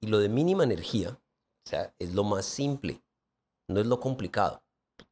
Y 0.00 0.08
lo 0.08 0.18
de 0.18 0.28
mínima 0.28 0.64
energía, 0.64 1.10
o 1.10 1.68
sea, 1.68 1.94
es 1.98 2.14
lo 2.14 2.24
más 2.24 2.44
simple, 2.44 3.02
no 3.68 3.80
es 3.80 3.86
lo 3.86 4.00
complicado. 4.00 4.62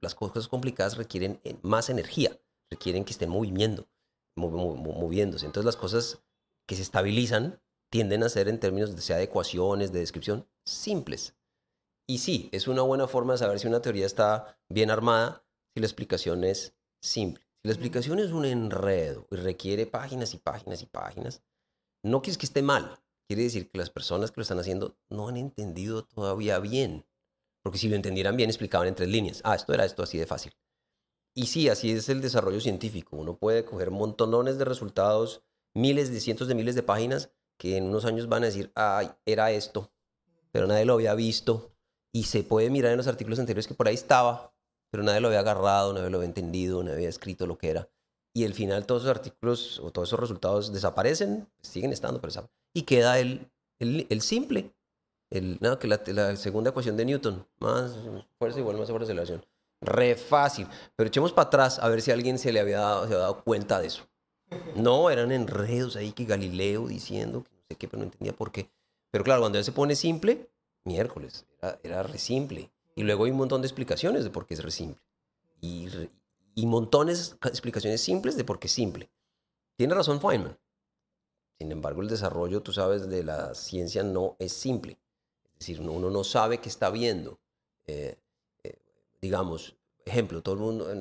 Las 0.00 0.14
cosas 0.14 0.48
complicadas 0.48 0.96
requieren 0.96 1.40
eh, 1.44 1.56
más 1.62 1.90
energía, 1.90 2.38
requieren 2.70 3.04
que 3.04 3.12
estén 3.12 3.30
moviendo, 3.30 3.86
moviéndose. 4.36 5.46
Entonces 5.46 5.66
las 5.66 5.76
cosas 5.76 6.22
que 6.66 6.76
se 6.76 6.82
estabilizan 6.82 7.60
tienden 7.90 8.22
a 8.22 8.28
ser 8.28 8.48
en 8.48 8.58
términos 8.58 8.94
de, 8.96 9.02
sea 9.02 9.18
de 9.18 9.24
ecuaciones, 9.24 9.92
de 9.92 10.00
descripción, 10.00 10.48
simples. 10.64 11.36
Y 12.08 12.18
sí, 12.18 12.48
es 12.52 12.66
una 12.66 12.82
buena 12.82 13.06
forma 13.06 13.34
de 13.34 13.38
saber 13.38 13.58
si 13.58 13.66
una 13.66 13.82
teoría 13.82 14.06
está 14.06 14.58
bien 14.68 14.90
armada 14.90 15.44
si 15.74 15.80
la 15.80 15.86
explicación 15.86 16.44
es 16.44 16.74
simple. 17.02 17.44
Si 17.62 17.68
la 17.68 17.72
explicación 17.72 18.18
es 18.18 18.32
un 18.32 18.44
enredo 18.44 19.26
y 19.30 19.36
requiere 19.36 19.86
páginas 19.86 20.34
y 20.34 20.38
páginas 20.38 20.82
y 20.82 20.86
páginas, 20.86 21.42
no 22.02 22.22
quiere 22.22 22.38
que 22.38 22.46
esté 22.46 22.62
mal. 22.62 22.98
Quiere 23.28 23.44
decir 23.44 23.70
que 23.70 23.78
las 23.78 23.90
personas 23.90 24.30
que 24.30 24.40
lo 24.40 24.42
están 24.42 24.58
haciendo 24.58 24.96
no 25.08 25.28
han 25.28 25.36
entendido 25.36 26.04
todavía 26.04 26.58
bien. 26.58 27.06
Porque 27.62 27.78
si 27.78 27.88
lo 27.88 27.96
entendieran 27.96 28.36
bien, 28.36 28.50
explicaban 28.50 28.88
en 28.88 28.94
tres 28.94 29.08
líneas. 29.08 29.40
Ah, 29.44 29.54
esto 29.54 29.72
era 29.72 29.84
esto 29.84 30.02
así 30.02 30.18
de 30.18 30.26
fácil. 30.26 30.52
Y 31.34 31.46
sí, 31.46 31.68
así 31.68 31.92
es 31.92 32.08
el 32.08 32.20
desarrollo 32.20 32.60
científico. 32.60 33.16
Uno 33.16 33.36
puede 33.36 33.64
coger 33.64 33.90
montones 33.90 34.58
de 34.58 34.64
resultados 34.64 35.42
miles 35.74 36.12
de 36.12 36.20
cientos 36.20 36.48
de 36.48 36.54
miles 36.54 36.74
de 36.74 36.82
páginas 36.82 37.30
que 37.58 37.76
en 37.76 37.84
unos 37.84 38.04
años 38.04 38.28
van 38.28 38.42
a 38.42 38.46
decir, 38.46 38.72
ay, 38.74 39.10
era 39.24 39.50
esto, 39.52 39.92
pero 40.50 40.66
nadie 40.66 40.84
lo 40.84 40.94
había 40.94 41.14
visto. 41.14 41.72
Y 42.12 42.24
se 42.24 42.42
puede 42.42 42.70
mirar 42.70 42.92
en 42.92 42.98
los 42.98 43.06
artículos 43.06 43.38
anteriores 43.38 43.66
que 43.66 43.74
por 43.74 43.88
ahí 43.88 43.94
estaba, 43.94 44.54
pero 44.90 45.02
nadie 45.02 45.20
lo 45.20 45.28
había 45.28 45.40
agarrado, 45.40 45.92
nadie 45.92 46.10
lo 46.10 46.18
había 46.18 46.28
entendido, 46.28 46.82
nadie 46.82 46.96
había 46.96 47.08
escrito 47.08 47.46
lo 47.46 47.56
que 47.56 47.70
era. 47.70 47.88
Y 48.34 48.44
al 48.44 48.54
final 48.54 48.84
todos 48.84 49.02
esos 49.02 49.16
artículos 49.16 49.80
o 49.80 49.90
todos 49.90 50.08
esos 50.08 50.20
resultados 50.20 50.72
desaparecen, 50.72 51.48
siguen 51.62 51.92
estando, 51.92 52.20
pero 52.20 52.50
y 52.74 52.82
queda 52.82 53.18
el, 53.18 53.50
el, 53.78 54.20
simple, 54.22 54.74
el, 55.30 55.58
no, 55.60 55.78
que 55.78 55.86
la, 55.86 56.36
segunda 56.36 56.70
ecuación 56.70 56.96
de 56.96 57.04
Newton, 57.04 57.46
más 57.60 57.96
fuerza 58.38 58.58
igual 58.58 58.78
más 58.78 58.88
sobre 58.88 59.04
aceleración. 59.04 59.44
Re 59.82 60.14
fácil, 60.14 60.68
pero 60.96 61.08
echemos 61.08 61.32
para 61.32 61.48
atrás 61.48 61.80
a 61.80 61.88
ver 61.88 62.00
si 62.02 62.12
alguien 62.12 62.38
se 62.38 62.52
le 62.52 62.60
había 62.60 62.78
dado, 62.78 63.00
se 63.00 63.06
había 63.06 63.18
dado 63.18 63.42
cuenta 63.42 63.80
de 63.80 63.88
eso. 63.88 64.04
No, 64.76 65.10
eran 65.10 65.32
enredos 65.32 65.96
ahí 65.96 66.12
que 66.12 66.24
Galileo 66.24 66.86
diciendo 66.86 67.42
que 67.42 67.50
no 67.50 67.62
sé 67.68 67.76
qué, 67.76 67.88
pero 67.88 67.98
no 67.98 68.04
entendía 68.04 68.32
por 68.32 68.52
qué. 68.52 68.70
Pero 69.10 69.24
claro, 69.24 69.40
cuando 69.40 69.58
él 69.58 69.64
se 69.64 69.72
pone 69.72 69.96
simple, 69.96 70.48
miércoles, 70.84 71.46
era, 71.82 72.02
re 72.02 72.18
simple. 72.18 72.70
Y 72.94 73.02
luego 73.02 73.24
hay 73.24 73.30
un 73.30 73.38
montón 73.38 73.60
de 73.60 73.66
explicaciones 73.66 74.24
de 74.24 74.30
por 74.30 74.46
qué 74.46 74.54
es 74.54 74.62
re 74.62 74.70
simple. 74.70 75.02
Y, 75.60 75.88
y 76.54 76.66
montones 76.66 77.36
de 77.40 77.48
explicaciones 77.48 78.00
simples 78.00 78.36
de 78.36 78.44
por 78.44 78.58
qué 78.58 78.66
es 78.68 78.72
simple. 78.72 79.10
Tiene 79.76 79.94
razón 79.94 80.20
Feynman. 80.20 80.58
Sin 81.58 81.72
embargo, 81.72 82.02
el 82.02 82.08
desarrollo, 82.08 82.62
tú 82.62 82.72
sabes, 82.72 83.08
de 83.08 83.22
la 83.24 83.54
ciencia 83.54 84.02
no 84.02 84.36
es 84.38 84.52
simple. 84.52 84.98
Es 85.44 85.66
decir, 85.66 85.80
uno 85.80 86.10
no 86.10 86.24
sabe 86.24 86.58
qué 86.58 86.68
está 86.68 86.90
viendo. 86.90 87.38
Eh, 87.86 88.18
digamos, 89.22 89.76
ejemplo, 90.04 90.42
todo 90.42 90.56
el 90.56 90.60
mundo, 90.60 90.94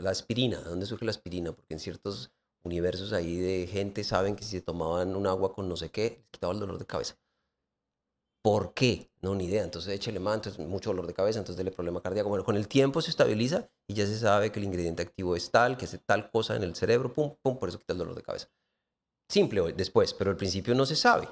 la 0.00 0.10
aspirina, 0.10 0.58
¿de 0.58 0.68
dónde 0.68 0.86
surge 0.86 1.04
la 1.04 1.10
aspirina? 1.10 1.52
Porque 1.52 1.74
en 1.74 1.80
ciertos 1.80 2.30
universos 2.62 3.12
ahí 3.12 3.36
de 3.38 3.66
gente 3.66 4.04
saben 4.04 4.36
que 4.36 4.44
si 4.44 4.50
se 4.50 4.60
tomaban 4.60 5.16
un 5.16 5.26
agua 5.26 5.54
con 5.54 5.68
no 5.68 5.76
sé 5.76 5.90
qué, 5.90 6.18
les 6.20 6.30
quitaba 6.30 6.52
el 6.52 6.60
dolor 6.60 6.78
de 6.78 6.86
cabeza. 6.86 7.18
¿Por 8.42 8.72
qué? 8.74 9.10
No, 9.20 9.34
ni 9.34 9.46
idea. 9.46 9.64
Entonces 9.64 9.92
échale 9.94 10.20
más, 10.20 10.36
entonces 10.36 10.64
mucho 10.66 10.90
dolor 10.90 11.06
de 11.06 11.14
cabeza, 11.14 11.38
entonces 11.38 11.56
dele 11.56 11.70
problema 11.70 12.00
cardíaco. 12.00 12.28
Bueno, 12.28 12.44
con 12.44 12.56
el 12.56 12.68
tiempo 12.68 13.00
se 13.02 13.10
estabiliza 13.10 13.68
y 13.88 13.94
ya 13.94 14.06
se 14.06 14.18
sabe 14.18 14.52
que 14.52 14.60
el 14.60 14.66
ingrediente 14.66 15.02
activo 15.02 15.34
es 15.34 15.50
tal, 15.50 15.76
que 15.76 15.86
hace 15.86 15.98
tal 15.98 16.30
cosa 16.30 16.54
en 16.54 16.62
el 16.62 16.74
cerebro, 16.74 17.12
pum, 17.12 17.34
pum, 17.42 17.58
por 17.58 17.68
eso 17.68 17.78
quita 17.78 17.94
el 17.94 17.98
dolor 17.98 18.14
de 18.14 18.22
cabeza. 18.22 18.48
Simple 19.28 19.72
después, 19.72 20.14
pero 20.14 20.30
al 20.30 20.36
principio 20.36 20.74
no 20.74 20.86
se 20.86 20.96
sabe. 20.96 21.28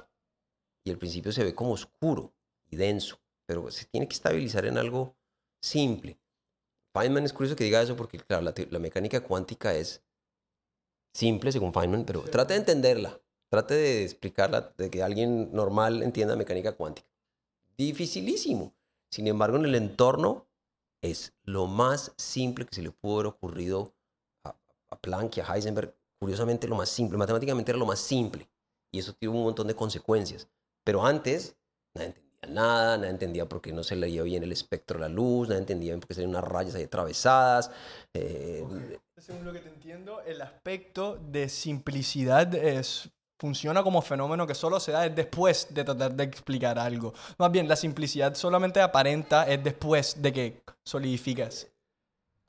Y 0.85 0.91
el 0.91 0.97
principio 0.97 1.31
se 1.31 1.43
ve 1.43 1.55
como 1.55 1.71
oscuro 1.71 2.33
y 2.69 2.75
denso, 2.75 3.19
pero 3.47 3.71
se 3.71 3.85
tiene 3.85 4.07
que 4.07 4.13
estabilizar 4.13 4.65
en 4.65 4.77
algo 4.77 5.16
simple. 5.61 6.19
Feynman 6.93 7.25
es 7.25 7.33
curioso 7.33 7.55
que 7.55 7.63
diga 7.63 7.81
eso 7.81 7.95
porque, 7.95 8.17
claro, 8.19 8.51
la 8.69 8.79
mecánica 8.79 9.21
cuántica 9.21 9.73
es 9.73 10.01
simple 11.13 11.51
según 11.51 11.73
Feynman, 11.73 12.05
pero 12.05 12.21
trate 12.21 12.53
de 12.53 12.59
entenderla, 12.59 13.19
trate 13.49 13.73
de 13.73 14.03
explicarla, 14.03 14.73
de 14.77 14.89
que 14.89 15.01
alguien 15.01 15.51
normal 15.53 16.03
entienda 16.03 16.35
mecánica 16.35 16.73
cuántica. 16.73 17.07
Dificilísimo. 17.77 18.73
Sin 19.11 19.27
embargo, 19.27 19.57
en 19.57 19.65
el 19.65 19.75
entorno 19.75 20.47
es 21.01 21.33
lo 21.43 21.67
más 21.67 22.13
simple 22.17 22.65
que 22.65 22.75
se 22.75 22.81
le 22.81 22.91
pudo 22.91 23.15
haber 23.15 23.27
ocurrido 23.27 23.93
a, 24.43 24.55
Planck 25.01 25.37
y 25.37 25.41
a 25.41 25.45
Heisenberg. 25.45 25.95
Curiosamente, 26.19 26.67
lo 26.67 26.75
más 26.75 26.89
simple. 26.89 27.17
Matemáticamente 27.17 27.71
era 27.71 27.79
lo 27.79 27.85
más 27.85 27.99
simple. 27.99 28.49
Y 28.91 28.99
eso 28.99 29.13
tiene 29.13 29.35
un 29.35 29.43
montón 29.43 29.67
de 29.67 29.75
consecuencias. 29.75 30.47
Pero 30.83 31.05
antes, 31.05 31.55
nadie 31.93 32.07
entendía 32.07 32.26
nada, 32.47 32.97
nadie 32.97 33.11
entendía 33.11 33.47
por 33.47 33.61
qué 33.61 33.71
no 33.73 33.83
se 33.83 33.95
leía 33.95 34.23
bien 34.23 34.43
el 34.43 34.51
espectro 34.51 34.99
de 34.99 35.07
la 35.07 35.09
luz, 35.09 35.47
nadie 35.47 35.61
entendía 35.61 35.95
por 35.95 36.07
qué 36.07 36.13
salían 36.13 36.31
unas 36.31 36.43
rayas 36.43 36.75
ahí 36.75 36.83
atravesadas. 36.83 37.71
Eh, 38.13 38.65
según 39.17 39.45
lo 39.45 39.53
que 39.53 39.59
te 39.59 39.69
entiendo, 39.69 40.21
el 40.21 40.41
aspecto 40.41 41.17
de 41.17 41.49
simplicidad 41.49 42.53
es, 42.53 43.09
funciona 43.39 43.83
como 43.83 44.01
fenómeno 44.01 44.45
que 44.45 44.55
solo 44.55 44.79
se 44.79 44.91
da 44.91 45.09
después 45.09 45.67
de 45.71 45.83
tratar 45.83 46.13
de 46.13 46.23
explicar 46.23 46.77
algo. 46.77 47.13
Más 47.37 47.51
bien, 47.51 47.67
la 47.67 47.75
simplicidad 47.75 48.35
solamente 48.35 48.81
aparenta 48.81 49.47
es 49.47 49.63
después 49.63 50.21
de 50.21 50.33
que 50.33 50.63
solidificas. 50.83 51.67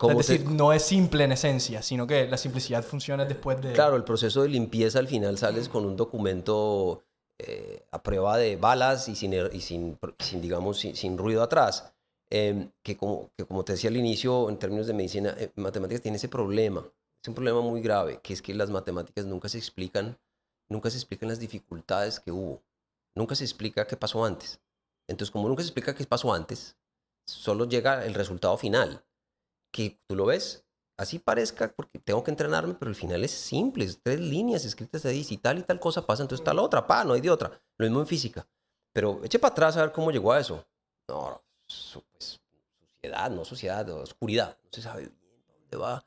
Es 0.01 0.17
decir, 0.17 0.49
no 0.49 0.73
es 0.73 0.83
simple 0.83 1.25
en 1.25 1.33
esencia, 1.33 1.83
sino 1.83 2.07
que 2.07 2.29
la 2.29 2.37
simplicidad 2.37 2.85
funciona 2.85 3.25
después 3.25 3.61
de... 3.61 3.73
Claro, 3.73 3.97
el 3.97 4.05
proceso 4.05 4.43
de 4.43 4.49
limpieza 4.49 5.01
al 5.01 5.09
final 5.09 5.37
sales 5.39 5.69
con 5.69 5.85
un 5.85 5.97
documento 5.97 7.03
eh, 7.39 7.85
a 7.93 8.03
prueba 8.03 8.37
de 8.37 8.57
balas 8.57 9.09
y 9.09 9.15
sin, 9.15 9.31
digamos, 10.41 10.79
sin, 10.81 11.19
ruido 11.19 11.43
atrás. 11.43 11.93
Em, 12.31 12.71
que, 12.83 12.97
como, 12.97 13.31
que 13.37 13.47
como 13.47 13.65
te 13.65 13.73
decía 13.73 13.91
al 13.91 13.97
inicio, 13.97 14.51
en 14.51 14.59
términos 14.59 14.87
de 14.87 14.93
medicina, 14.93 15.35
eh, 15.39 15.51
matemáticas 15.57 16.03
tiene 16.03 16.17
ese 16.17 16.29
problema. 16.29 16.87
Es 17.23 17.29
un 17.29 17.35
problema 17.35 17.61
muy 17.61 17.81
grave, 17.81 18.21
que 18.23 18.33
es 18.33 18.43
que 18.43 18.55
las 18.55 18.71
matemáticas 18.71 19.25
nunca 19.25 19.49
se 19.49 19.59
explican, 19.59 20.19
nunca 20.69 20.91
se 20.91 20.99
explican 20.99 21.29
las 21.29 21.41
dificultades 21.41 22.21
que 22.21 22.33
hubo. 22.33 22.63
Nunca 23.15 23.35
se 23.35 23.45
explica 23.45 23.87
qué 23.87 23.97
pasó 23.97 24.25
antes. 24.25 24.61
Entonces, 25.09 25.31
como 25.31 25.49
nunca 25.49 25.63
se 25.63 25.69
explica 25.69 25.95
qué 25.95 26.05
pasó 26.05 26.33
antes, 26.35 26.77
solo 27.27 27.65
llega 27.65 28.05
el 28.05 28.15
resultado 28.15 28.57
final, 28.59 29.05
que 29.73 29.99
tú 30.07 30.17
lo 30.17 30.27
ves, 30.27 30.65
así 30.99 31.19
parezca, 31.19 31.73
porque 31.75 31.99
tengo 31.99 32.23
que 32.23 32.33
entrenarme, 32.33 32.75
pero 32.75 32.91
el 32.91 32.97
final 32.97 33.25
es 33.25 33.31
simple, 33.31 33.85
es 33.85 34.01
tres 34.03 34.21
líneas 34.21 34.65
escritas 34.65 35.07
ahí, 35.07 35.25
si 35.25 35.39
tal 35.39 35.59
y 35.59 35.63
tal 35.63 35.81
cosa 35.81 36.05
pasa, 36.05 36.23
entonces 36.23 36.45
la 36.45 36.61
otra, 36.61 36.87
pa, 36.87 37.05
no 37.05 37.15
hay 37.15 37.21
de 37.21 37.31
otra. 37.31 37.63
Lo 37.79 37.87
mismo 37.87 38.01
en 38.01 38.07
física. 38.07 38.47
Pero 38.93 39.21
eche 39.25 39.39
para 39.39 39.53
atrás 39.53 39.77
a 39.77 39.83
ver 39.83 39.93
cómo 39.93 40.11
llegó 40.11 40.33
a 40.33 40.41
eso. 40.41 40.67
No, 41.09 41.41
eso, 41.69 42.05
pues, 42.13 42.41
sociedad, 42.81 43.31
no 43.31 43.45
sociedad, 43.45 43.89
oscuridad, 43.91 44.59
no 44.63 44.71
se 44.73 44.83
sabe 44.83 45.03
bien 45.03 45.45
dónde 45.47 45.77
va. 45.77 46.05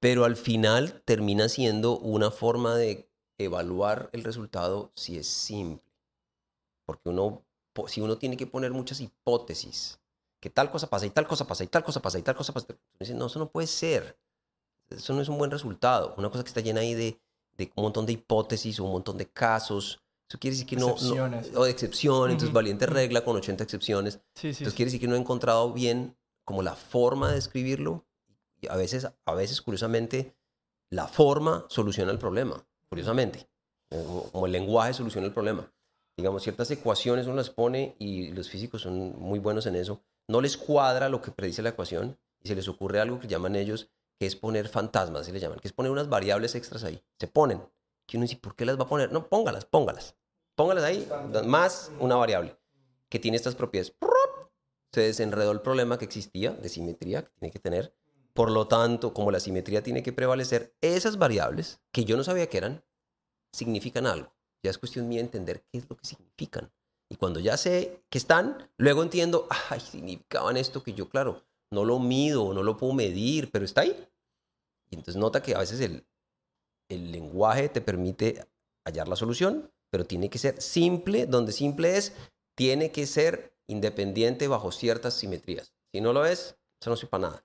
Pero 0.00 0.24
al 0.24 0.36
final 0.36 1.02
termina 1.04 1.48
siendo 1.48 1.98
una 1.98 2.30
forma 2.30 2.74
de 2.74 3.08
evaluar 3.38 4.10
el 4.12 4.24
resultado 4.24 4.90
si 4.96 5.18
es 5.18 5.28
simple. 5.28 5.86
Porque 6.84 7.10
uno, 7.10 7.44
si 7.86 8.00
uno 8.00 8.18
tiene 8.18 8.36
que 8.36 8.48
poner 8.48 8.72
muchas 8.72 9.00
hipótesis, 9.00 9.99
que 10.40 10.50
tal 10.50 10.70
cosa 10.70 10.88
pasa 10.88 11.06
y 11.06 11.10
tal 11.10 11.26
cosa 11.26 11.46
pasa 11.46 11.64
y 11.64 11.66
tal 11.68 11.84
cosa 11.84 12.00
pasa 12.00 12.18
y 12.18 12.22
tal 12.22 12.34
cosa 12.34 12.52
pasa, 12.52 12.66
dice, 12.98 13.14
no, 13.14 13.26
eso 13.26 13.38
no 13.38 13.50
puede 13.50 13.66
ser. 13.66 14.18
Eso 14.88 15.12
no 15.14 15.20
es 15.20 15.28
un 15.28 15.38
buen 15.38 15.50
resultado. 15.50 16.14
Una 16.18 16.30
cosa 16.30 16.42
que 16.42 16.48
está 16.48 16.60
llena 16.60 16.80
ahí 16.80 16.94
de, 16.94 17.20
de 17.56 17.70
un 17.76 17.84
montón 17.84 18.06
de 18.06 18.12
hipótesis 18.12 18.80
o 18.80 18.84
un 18.84 18.92
montón 18.92 19.18
de 19.18 19.26
casos. 19.30 20.00
Eso 20.28 20.38
quiere 20.38 20.56
decir 20.56 20.66
que 20.66 20.76
no... 20.76 20.86
no- 20.86 20.92
Excepciones. 20.92 21.50
o 21.56 21.64
de 21.64 21.70
excepciones. 21.70 22.32
Entonces, 22.34 22.48
Ujú, 22.48 22.54
valiente 22.56 22.84
ujú. 22.86 22.94
regla 22.94 23.24
con 23.24 23.36
80 23.36 23.62
excepciones. 23.64 24.14
Sí, 24.34 24.40
sí, 24.42 24.48
Entonces 24.48 24.72
sí. 24.72 24.76
quiere 24.76 24.86
decir 24.88 25.00
que 25.00 25.06
no 25.08 25.14
he 25.14 25.18
encontrado 25.18 25.72
bien 25.72 26.16
como 26.44 26.62
la 26.62 26.74
forma 26.74 27.30
de 27.30 27.38
escribirlo. 27.38 28.04
Y 28.60 28.68
a 28.68 28.76
veces, 28.76 29.06
a 29.24 29.34
veces, 29.34 29.62
curiosamente, 29.62 30.34
la 30.90 31.06
forma 31.06 31.66
soluciona 31.68 32.10
el 32.12 32.18
problema. 32.18 32.66
Curiosamente. 32.88 33.48
Como, 33.90 34.24
como 34.30 34.46
el 34.46 34.52
lenguaje 34.52 34.94
soluciona 34.94 35.26
el 35.26 35.32
problema. 35.32 35.72
Digamos, 36.16 36.42
ciertas 36.42 36.70
ecuaciones 36.70 37.26
uno 37.26 37.36
las 37.36 37.50
pone 37.50 37.94
y 37.98 38.32
los 38.32 38.48
físicos 38.50 38.82
son 38.82 39.18
muy 39.18 39.38
buenos 39.38 39.66
en 39.66 39.76
eso. 39.76 40.02
No 40.30 40.40
les 40.40 40.56
cuadra 40.56 41.08
lo 41.08 41.20
que 41.20 41.32
predice 41.32 41.60
la 41.60 41.70
ecuación 41.70 42.16
y 42.40 42.46
se 42.46 42.54
les 42.54 42.68
ocurre 42.68 43.00
algo 43.00 43.18
que 43.18 43.26
llaman 43.26 43.56
ellos, 43.56 43.90
que 44.16 44.26
es 44.26 44.36
poner 44.36 44.68
fantasmas, 44.68 45.22
así 45.22 45.32
le 45.32 45.40
llaman, 45.40 45.58
que 45.58 45.66
es 45.66 45.74
poner 45.74 45.90
unas 45.90 46.08
variables 46.08 46.54
extras 46.54 46.84
ahí. 46.84 47.02
Se 47.18 47.26
ponen. 47.26 47.60
Que 48.06 48.16
uno 48.16 48.22
dice, 48.22 48.36
¿por 48.36 48.54
qué 48.54 48.64
las 48.64 48.78
va 48.78 48.84
a 48.84 48.88
poner? 48.88 49.10
No, 49.10 49.26
póngalas, 49.28 49.64
póngalas. 49.64 50.14
Póngalas 50.54 50.84
ahí, 50.84 51.08
más 51.46 51.90
una 51.98 52.14
variable 52.14 52.56
que 53.08 53.18
tiene 53.18 53.36
estas 53.36 53.56
propiedades. 53.56 53.92
Se 54.92 55.00
desenredó 55.00 55.50
el 55.50 55.62
problema 55.62 55.98
que 55.98 56.04
existía 56.04 56.52
de 56.52 56.68
simetría 56.68 57.24
que 57.24 57.30
tiene 57.40 57.50
que 57.50 57.58
tener. 57.58 57.92
Por 58.32 58.52
lo 58.52 58.68
tanto, 58.68 59.12
como 59.12 59.32
la 59.32 59.40
simetría 59.40 59.82
tiene 59.82 60.04
que 60.04 60.12
prevalecer, 60.12 60.76
esas 60.80 61.18
variables, 61.18 61.80
que 61.90 62.04
yo 62.04 62.16
no 62.16 62.22
sabía 62.22 62.48
que 62.48 62.58
eran, 62.58 62.84
significan 63.52 64.06
algo. 64.06 64.32
Ya 64.62 64.70
es 64.70 64.78
cuestión 64.78 65.08
mía 65.08 65.22
entender 65.22 65.64
qué 65.72 65.78
es 65.78 65.90
lo 65.90 65.96
que 65.96 66.06
significan. 66.06 66.70
Y 67.10 67.16
cuando 67.16 67.40
ya 67.40 67.56
sé 67.56 68.04
que 68.08 68.18
están, 68.18 68.70
luego 68.76 69.02
entiendo, 69.02 69.46
ay, 69.68 69.80
significaban 69.80 70.56
esto 70.56 70.82
que 70.82 70.94
yo, 70.94 71.08
claro, 71.08 71.42
no 71.70 71.84
lo 71.84 71.98
mido, 71.98 72.54
no 72.54 72.62
lo 72.62 72.76
puedo 72.76 72.92
medir, 72.92 73.50
pero 73.50 73.64
está 73.64 73.82
ahí. 73.82 74.08
Y 74.90 74.94
entonces 74.94 75.16
nota 75.16 75.42
que 75.42 75.54
a 75.54 75.58
veces 75.58 75.80
el, 75.80 76.06
el 76.88 77.10
lenguaje 77.10 77.68
te 77.68 77.80
permite 77.80 78.46
hallar 78.84 79.08
la 79.08 79.16
solución, 79.16 79.72
pero 79.90 80.06
tiene 80.06 80.30
que 80.30 80.38
ser 80.38 80.62
simple, 80.62 81.26
donde 81.26 81.52
simple 81.52 81.96
es, 81.96 82.12
tiene 82.56 82.92
que 82.92 83.06
ser 83.06 83.56
independiente 83.66 84.46
bajo 84.48 84.70
ciertas 84.70 85.14
simetrías. 85.14 85.72
Si 85.92 86.00
no 86.00 86.12
lo 86.12 86.24
es, 86.24 86.56
eso 86.80 86.90
no 86.90 86.96
sirve 86.96 87.10
para 87.10 87.28
nada. 87.28 87.44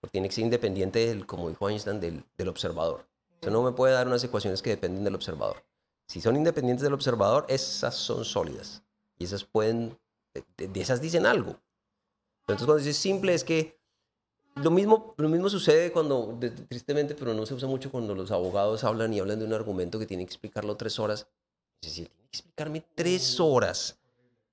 Porque 0.00 0.12
tiene 0.12 0.28
que 0.28 0.34
ser 0.34 0.44
independiente, 0.44 1.06
del, 1.06 1.26
como 1.26 1.48
dijo 1.50 1.68
Einstein, 1.68 2.00
del, 2.00 2.24
del 2.36 2.48
observador. 2.48 3.06
Eso 3.40 3.50
no 3.50 3.62
me 3.62 3.72
puede 3.72 3.92
dar 3.92 4.06
unas 4.06 4.24
ecuaciones 4.24 4.62
que 4.62 4.70
dependen 4.70 5.04
del 5.04 5.14
observador. 5.14 5.62
Si 6.08 6.20
son 6.20 6.36
independientes 6.36 6.82
del 6.82 6.94
observador, 6.94 7.44
esas 7.48 7.94
son 7.94 8.24
sólidas. 8.24 8.82
Y 9.18 9.24
esas 9.24 9.44
pueden, 9.44 9.98
de, 10.56 10.68
de 10.68 10.80
esas 10.80 11.00
dicen 11.00 11.26
algo. 11.26 11.56
Entonces 12.42 12.66
cuando 12.66 12.76
dices 12.78 12.96
simple 12.96 13.34
es 13.34 13.44
que 13.44 13.78
lo 14.56 14.70
mismo, 14.70 15.14
lo 15.18 15.28
mismo 15.28 15.48
sucede 15.50 15.92
cuando, 15.92 16.36
de- 16.38 16.50
tristemente, 16.50 17.14
pero 17.14 17.34
no 17.34 17.44
se 17.44 17.54
usa 17.54 17.68
mucho 17.68 17.90
cuando 17.90 18.14
los 18.14 18.30
abogados 18.30 18.84
hablan 18.84 19.12
y 19.12 19.20
hablan 19.20 19.38
de 19.38 19.44
un 19.44 19.52
argumento 19.52 19.98
que 19.98 20.06
tiene 20.06 20.24
que 20.24 20.30
explicarlo 20.30 20.76
tres 20.76 20.98
horas. 20.98 21.26
Es 21.82 21.90
decir, 21.90 22.08
tiene 22.08 22.28
que 22.30 22.36
explicarme 22.38 22.84
tres 22.94 23.38
horas. 23.40 23.98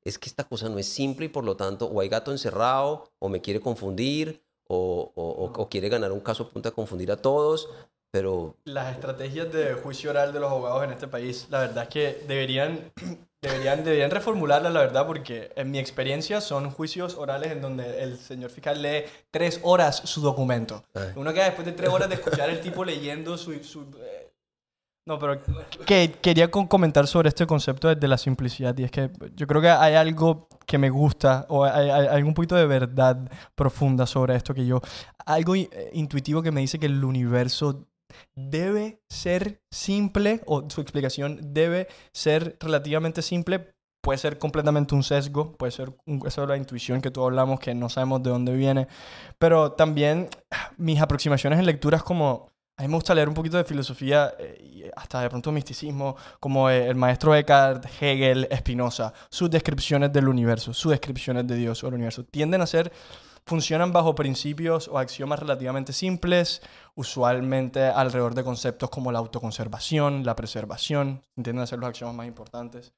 Es 0.04 0.20
que 0.20 0.28
esta 0.28 0.44
cosa 0.44 0.68
no 0.68 0.78
es 0.80 0.88
simple 0.88 1.28
y 1.28 1.30
por 1.30 1.46
lo 1.46 1.56
tanto 1.56 1.86
o 1.88 2.02
hay 2.02 2.10
gato 2.10 2.32
encerrado 2.32 3.10
o 3.20 3.30
me 3.30 3.40
quiere 3.42 3.62
confundir 3.62 4.44
o, 4.68 5.12
o- 5.16 5.30
o- 5.46 5.62
o 5.62 5.70
quiere 5.70 5.88
ganar 5.88 6.12
un 6.12 6.20
caso 6.20 6.44
a 6.44 6.50
punta 6.50 6.70
de 6.70 6.76
confundir 6.76 7.12
a 7.12 7.18
todos. 7.18 7.70
Pero 8.12 8.56
Las 8.66 8.94
estrategias 8.94 9.52
de 9.54 9.74
juicio 9.76 10.10
oral 10.10 10.34
de 10.34 10.40
los 10.40 10.52
abogados 10.52 10.84
en 10.84 10.92
este 10.92 11.08
país, 11.08 11.48
la 11.50 11.60
verdad 11.62 11.84
es 11.84 11.90
que 11.90 12.26
deberían, 12.28 12.92
deberían, 13.44 13.84
deberían 13.84 14.10
reformularlas, 14.10 14.74
la 14.74 14.80
verdad, 14.80 15.06
porque 15.06 15.52
en 15.56 15.70
mi 15.70 15.78
experiencia 15.78 16.42
son 16.42 16.72
juicios 16.72 17.16
orales 17.16 17.52
en 17.52 17.62
donde 17.62 18.02
el 18.02 18.18
señor 18.18 18.50
fiscal 18.50 18.82
lee 18.82 19.04
tres 19.30 19.60
horas 19.62 19.98
su 20.06 20.22
documento. 20.22 20.84
Ay. 20.96 21.10
Uno 21.16 21.32
queda 21.34 21.46
después 21.46 21.66
de 21.68 21.74
tres 21.74 21.90
horas 21.90 22.10
de 22.10 22.16
escuchar 22.16 22.50
el 22.50 22.60
tipo 22.62 22.84
leyendo 22.84 23.38
su... 23.38 23.54
su 23.64 23.82
eh, 24.00 24.32
no, 25.06 25.20
pero 25.20 25.38
que 25.86 26.14
quería 26.22 26.50
comentar 26.50 27.06
sobre 27.08 27.28
este 27.28 27.46
concepto 27.46 27.94
de 27.94 28.08
la 28.08 28.18
simplicidad 28.18 28.78
y 28.78 28.86
es 28.86 28.92
que 28.92 29.10
yo 29.36 29.46
creo 29.48 29.62
que 29.62 29.70
hay 29.70 29.96
algo 29.96 30.48
que 30.66 30.78
me 30.78 30.90
gusta 30.90 31.46
o 31.50 31.66
hay, 31.66 31.90
hay- 31.90 32.08
hay 32.08 32.24
un 32.24 32.34
poquito 32.34 32.56
de 32.56 32.66
verdad 32.66 33.18
profunda 33.54 34.06
sobre 34.08 34.36
esto 34.36 34.54
que 34.54 34.66
yo... 34.66 34.80
Algo 35.26 35.56
eh, 35.56 35.70
intuitivo 35.94 36.42
que 36.42 36.52
me 36.52 36.62
dice 36.62 36.80
que 36.80 36.86
el 36.86 37.04
universo 37.04 37.86
debe 38.36 39.02
ser 39.10 39.62
simple 39.72 40.42
o 40.46 40.70
su 40.70 40.82
explicación 40.82 41.54
debe 41.54 41.88
ser 42.12 42.58
relativamente 42.60 43.22
simple. 43.22 43.74
Puede 44.02 44.18
ser 44.18 44.38
completamente 44.38 44.96
un 44.96 45.04
sesgo, 45.04 45.54
puede 45.54 45.72
ser 45.72 45.96
eso 46.26 46.44
es 46.44 46.50
la 46.50 46.58
intuición 46.58 47.02
que 47.02 47.10
tú 47.10 47.24
hablamos, 47.24 47.60
que 47.60 47.74
no 47.74 47.88
sabemos 47.88 48.22
de 48.22 48.32
dónde 48.32 48.54
viene. 48.54 48.88
Pero 49.40 49.72
también 49.72 50.30
mis 50.78 51.02
aproximaciones 51.02 51.60
en 51.60 51.66
lecturas 51.66 52.04
como... 52.04 52.52
A 52.76 52.82
mí 52.82 52.88
me 52.88 52.96
gusta 52.96 53.14
leer 53.14 53.30
un 53.30 53.36
poquito 53.36 53.58
de 53.58 53.66
filosofía 53.66 54.34
eh, 54.40 54.58
y 54.60 54.84
hasta 54.96 55.22
de 55.22 55.30
pronto 55.30 55.52
misticismo, 55.52 56.16
como 56.40 56.72
el 56.72 56.96
maestro 56.96 57.36
Eckhart, 57.36 57.86
Hegel, 58.02 58.48
Spinoza. 58.52 59.14
Sus 59.30 59.48
descripciones 59.52 60.12
del 60.12 60.28
universo, 60.28 60.74
sus 60.74 60.92
descripciones 60.92 61.46
de 61.46 61.56
Dios 61.56 61.84
o 61.84 61.88
del 61.88 61.94
universo 61.94 62.24
tienden 62.26 62.62
a 62.62 62.66
ser 62.66 62.92
funcionan 63.46 63.92
bajo 63.92 64.16
principios 64.16 64.88
o 64.88 64.98
axiomas 64.98 65.40
relativamente 65.40 65.94
simples, 65.94 66.62
usualmente 66.96 67.84
alrededor 67.84 68.36
de 68.36 68.44
conceptos 68.44 68.90
como 68.90 69.12
la 69.12 69.20
autoconservación, 69.20 70.26
la 70.26 70.36
preservación, 70.36 71.22
tienden 71.36 71.64
a 71.64 71.68
ser 71.68 71.80
los 71.80 71.90
axiomas 71.90 72.16
más 72.16 72.28
importantes. 72.28 72.94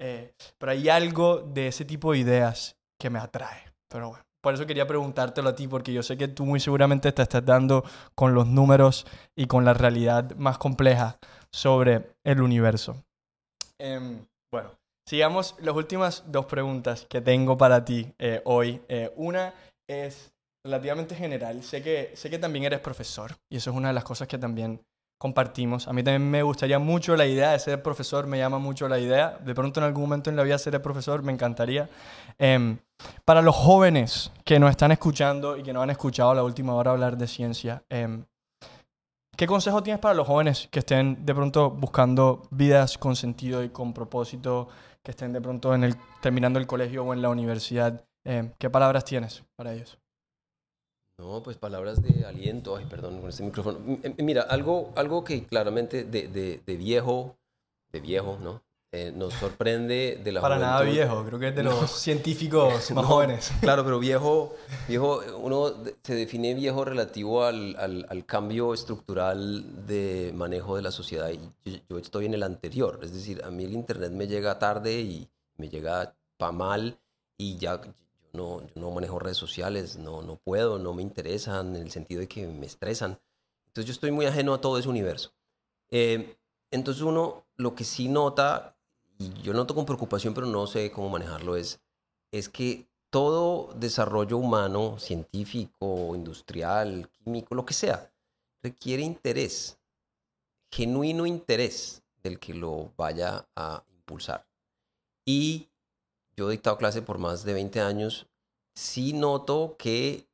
Eh, 0.00 0.32
pero 0.58 0.72
hay 0.72 0.88
algo 0.88 1.40
de 1.40 1.68
ese 1.68 1.84
tipo 1.84 2.12
de 2.12 2.18
ideas 2.18 2.76
que 2.98 3.10
me 3.10 3.18
atrae. 3.18 3.64
Pero 3.88 4.08
bueno, 4.08 4.24
por 4.42 4.54
eso 4.54 4.66
quería 4.66 4.86
preguntártelo 4.86 5.50
a 5.50 5.54
ti, 5.54 5.68
porque 5.68 5.92
yo 5.92 6.02
sé 6.02 6.16
que 6.16 6.28
tú 6.28 6.46
muy 6.46 6.60
seguramente 6.60 7.12
te 7.12 7.22
estás 7.22 7.44
dando 7.44 7.84
con 8.14 8.34
los 8.34 8.46
números 8.46 9.06
y 9.36 9.46
con 9.46 9.64
la 9.64 9.74
realidad 9.74 10.34
más 10.36 10.56
compleja 10.56 11.18
sobre 11.52 12.14
el 12.24 12.40
universo. 12.40 12.96
Em, 13.78 14.24
bueno, 14.50 14.70
sigamos 15.06 15.56
las 15.60 15.74
últimas 15.74 16.24
dos 16.26 16.46
preguntas 16.46 17.06
que 17.08 17.20
tengo 17.20 17.58
para 17.58 17.84
ti 17.84 18.14
eh, 18.18 18.40
hoy. 18.44 18.80
Eh, 18.88 19.12
una 19.16 19.52
es 19.90 20.32
relativamente 20.64 21.14
general. 21.14 21.62
Sé 21.62 21.82
que, 21.82 22.12
sé 22.14 22.30
que 22.30 22.38
también 22.38 22.64
eres 22.64 22.80
profesor 22.80 23.36
y 23.50 23.56
eso 23.56 23.70
es 23.70 23.76
una 23.76 23.88
de 23.88 23.94
las 23.94 24.04
cosas 24.04 24.28
que 24.28 24.38
también 24.38 24.80
compartimos. 25.20 25.86
A 25.86 25.92
mí 25.92 26.02
también 26.02 26.30
me 26.30 26.42
gustaría 26.42 26.78
mucho 26.78 27.14
la 27.14 27.26
idea 27.26 27.52
de 27.52 27.58
ser 27.58 27.82
profesor, 27.82 28.26
me 28.26 28.38
llama 28.38 28.58
mucho 28.58 28.88
la 28.88 28.98
idea. 28.98 29.38
De 29.44 29.54
pronto 29.54 29.80
en 29.80 29.84
algún 29.84 30.04
momento 30.04 30.30
en 30.30 30.36
la 30.36 30.42
vida 30.42 30.58
ser 30.58 30.80
profesor, 30.80 31.22
me 31.22 31.32
encantaría. 31.32 31.88
Em, 32.38 32.78
para 33.24 33.42
los 33.42 33.54
jóvenes 33.54 34.32
que 34.44 34.58
nos 34.58 34.70
están 34.70 34.92
escuchando 34.92 35.56
y 35.56 35.62
que 35.62 35.72
no 35.72 35.82
han 35.82 35.90
escuchado 35.90 36.34
la 36.34 36.42
última 36.42 36.74
hora 36.74 36.92
hablar 36.92 37.18
de 37.18 37.26
ciencia, 37.26 37.82
em, 37.90 38.24
¿qué 39.36 39.46
consejo 39.46 39.82
tienes 39.82 40.00
para 40.00 40.14
los 40.14 40.26
jóvenes 40.26 40.68
que 40.70 40.78
estén 40.78 41.24
de 41.26 41.34
pronto 41.34 41.70
buscando 41.70 42.42
vidas 42.50 42.96
con 42.96 43.14
sentido 43.14 43.62
y 43.62 43.68
con 43.68 43.92
propósito, 43.92 44.68
que 45.02 45.10
estén 45.10 45.32
de 45.34 45.40
pronto 45.40 45.74
en 45.74 45.84
el, 45.84 45.96
terminando 46.22 46.58
el 46.58 46.66
colegio 46.66 47.04
o 47.04 47.12
en 47.12 47.20
la 47.20 47.28
universidad? 47.28 48.04
Em, 48.24 48.52
¿Qué 48.58 48.68
palabras 48.70 49.04
tienes 49.04 49.42
para 49.56 49.72
ellos? 49.72 49.98
No, 51.18 51.42
pues 51.42 51.56
palabras 51.56 52.02
de 52.02 52.24
aliento. 52.24 52.76
Ay, 52.76 52.86
perdón 52.86 53.20
con 53.20 53.28
este 53.28 53.42
micrófono. 53.42 53.78
M- 54.02 54.14
Mira, 54.22 54.42
algo, 54.42 54.92
algo 54.96 55.22
que 55.22 55.44
claramente 55.44 56.04
de, 56.04 56.28
de- 56.28 56.62
de 56.64 56.76
viejo, 56.76 57.36
de 57.92 58.00
viejo, 58.00 58.38
¿no? 58.42 58.62
eh, 58.92 59.12
nos 59.14 59.32
sorprende 59.34 60.20
de 60.24 60.32
la 60.32 60.40
Para 60.40 60.58
nada 60.58 60.78
juventud. 60.80 60.94
viejo, 60.96 61.24
creo 61.24 61.38
que 61.38 61.48
es 61.48 61.54
de 61.54 61.62
los 61.62 61.90
científicos 62.02 62.90
más 62.90 63.06
jóvenes. 63.06 63.52
Claro, 63.60 63.84
pero 63.84 64.00
viejo, 64.08 64.56
viejo, 64.88 65.20
uno 65.38 65.72
se 66.02 66.14
define 66.16 66.54
viejo 66.54 66.84
relativo 66.84 67.44
al, 67.44 67.76
al- 67.76 68.06
al 68.08 68.26
cambio 68.26 68.74
estructural 68.74 69.86
de 69.86 70.32
manejo 70.34 70.74
de 70.74 70.82
la 70.82 70.90
sociedad. 70.90 71.30
Y 71.30 71.70
yo, 71.70 71.78
yo 71.88 71.98
estoy 71.98 72.26
en 72.26 72.34
el 72.34 72.42
anterior, 72.42 72.98
es 73.02 73.12
decir, 73.12 73.44
a 73.44 73.50
mí 73.50 73.62
el 73.64 73.74
Internet 73.74 74.10
me 74.10 74.26
llega 74.26 74.58
tarde 74.58 75.00
y 75.00 75.28
me 75.56 75.68
llega 75.68 76.16
pa' 76.36 76.50
mal 76.50 76.98
y 77.38 77.58
ya 77.58 77.80
no, 78.32 78.62
no 78.74 78.90
manejo 78.90 79.18
redes 79.18 79.36
sociales, 79.36 79.96
no, 79.96 80.22
no 80.22 80.36
puedo, 80.36 80.78
no 80.78 80.94
me 80.94 81.02
interesan 81.02 81.76
en 81.76 81.82
el 81.82 81.90
sentido 81.90 82.20
de 82.20 82.28
que 82.28 82.46
me 82.46 82.66
estresan. 82.66 83.20
Entonces 83.66 83.86
yo 83.86 83.92
estoy 83.92 84.10
muy 84.10 84.26
ajeno 84.26 84.54
a 84.54 84.60
todo 84.60 84.78
ese 84.78 84.88
universo. 84.88 85.32
Eh, 85.90 86.36
entonces 86.70 87.02
uno 87.02 87.46
lo 87.56 87.74
que 87.74 87.84
sí 87.84 88.08
nota, 88.08 88.76
y 89.18 89.32
yo 89.42 89.52
noto 89.52 89.74
con 89.74 89.86
preocupación, 89.86 90.34
pero 90.34 90.46
no 90.46 90.66
sé 90.66 90.90
cómo 90.90 91.08
manejarlo, 91.08 91.56
es, 91.56 91.80
es 92.32 92.48
que 92.48 92.88
todo 93.10 93.72
desarrollo 93.74 94.38
humano, 94.38 94.98
científico, 94.98 96.14
industrial, 96.14 97.08
químico, 97.10 97.54
lo 97.54 97.66
que 97.66 97.74
sea, 97.74 98.12
requiere 98.62 99.02
interés, 99.02 99.78
genuino 100.70 101.26
interés 101.26 102.02
del 102.22 102.38
que 102.38 102.54
lo 102.54 102.92
vaya 102.96 103.48
a 103.56 103.82
impulsar. 103.90 104.46
Y 105.26 105.69
yo 106.40 106.48
he 106.48 106.52
dictado 106.52 106.78
clase 106.78 107.02
por 107.02 107.18
más 107.18 107.44
de 107.44 107.52
20 107.52 107.82
años, 107.82 108.26
sí 108.74 109.12
noto 109.12 109.76
que 109.78 110.26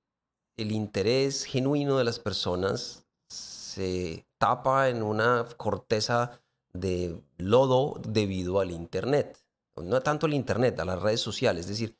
el 0.57 0.71
interés 0.71 1.43
genuino 1.43 1.99
de 1.99 2.05
las 2.05 2.21
personas 2.21 3.05
se 3.29 4.25
tapa 4.39 4.89
en 4.89 5.03
una 5.03 5.49
corteza 5.57 6.41
de 6.73 7.21
lodo 7.39 8.01
debido 8.07 8.61
al 8.61 8.71
Internet. 8.71 9.37
No 9.75 10.01
tanto 10.01 10.27
el 10.27 10.35
Internet, 10.35 10.79
a 10.79 10.85
las 10.85 11.03
redes 11.03 11.21
sociales. 11.21 11.65
Es 11.65 11.71
decir, 11.71 11.99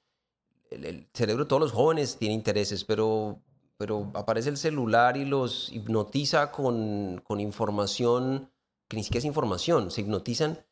el, 0.71 0.85
el 0.85 1.09
cerebro 1.13 1.43
de 1.43 1.49
todos 1.49 1.63
los 1.63 1.73
jóvenes 1.73 2.17
tiene 2.17 2.35
intereses, 2.37 2.85
pero, 2.85 3.43
pero 3.77 4.13
aparece 4.15 4.51
el 4.51 4.57
celular 4.57 5.17
y 5.17 5.25
los 5.25 5.73
hipnotiza 5.73 6.53
con, 6.53 7.21
con 7.27 7.41
información 7.41 8.53
que 8.87 8.99
ni 8.99 9.03
siquiera 9.03 9.19
es 9.19 9.25
información, 9.25 9.91
se 9.91 10.03
hipnotizan 10.03 10.65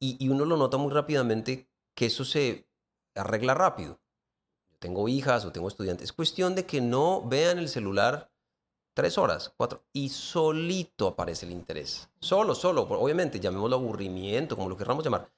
y 0.00 0.28
uno 0.28 0.44
lo 0.44 0.56
nota 0.56 0.76
muy 0.76 0.92
rápidamente 0.92 1.68
que 1.98 2.06
eso 2.06 2.24
se 2.24 2.64
arregla 3.16 3.54
rápido. 3.54 3.98
Tengo 4.78 5.08
hijas 5.08 5.44
o 5.44 5.50
tengo 5.50 5.66
estudiantes. 5.66 6.04
Es 6.04 6.12
cuestión 6.12 6.54
de 6.54 6.64
que 6.64 6.80
no 6.80 7.22
vean 7.26 7.58
el 7.58 7.68
celular 7.68 8.30
tres 8.94 9.18
horas, 9.18 9.52
cuatro, 9.56 9.82
y 9.92 10.08
solito 10.08 11.08
aparece 11.08 11.44
el 11.46 11.50
interés. 11.50 12.08
Solo, 12.20 12.54
solo, 12.54 12.82
obviamente, 12.82 13.40
llamémoslo 13.40 13.74
aburrimiento, 13.74 14.54
como 14.54 14.68
lo 14.68 14.76
querramos 14.76 15.02
llamar. 15.02 15.28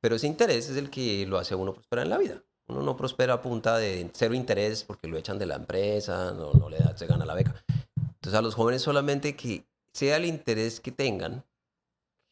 Pero 0.00 0.14
ese 0.14 0.28
interés 0.28 0.68
es 0.68 0.76
el 0.76 0.88
que 0.88 1.26
lo 1.26 1.36
hace 1.36 1.56
uno 1.56 1.74
prosperar 1.74 2.04
en 2.04 2.10
la 2.10 2.18
vida. 2.18 2.40
Uno 2.68 2.82
no 2.82 2.96
prospera 2.96 3.34
a 3.34 3.42
punta 3.42 3.76
de 3.76 4.08
cero 4.14 4.34
interés 4.34 4.84
porque 4.84 5.08
lo 5.08 5.18
echan 5.18 5.40
de 5.40 5.46
la 5.46 5.56
empresa, 5.56 6.30
no, 6.30 6.52
no 6.52 6.68
le 6.68 6.78
da, 6.78 6.96
se 6.96 7.08
gana 7.08 7.24
la 7.24 7.34
beca. 7.34 7.56
Entonces 7.96 8.38
a 8.38 8.42
los 8.42 8.54
jóvenes 8.54 8.82
solamente 8.82 9.34
que 9.34 9.66
sea 9.92 10.18
el 10.18 10.26
interés 10.26 10.78
que 10.78 10.92
tengan, 10.92 11.42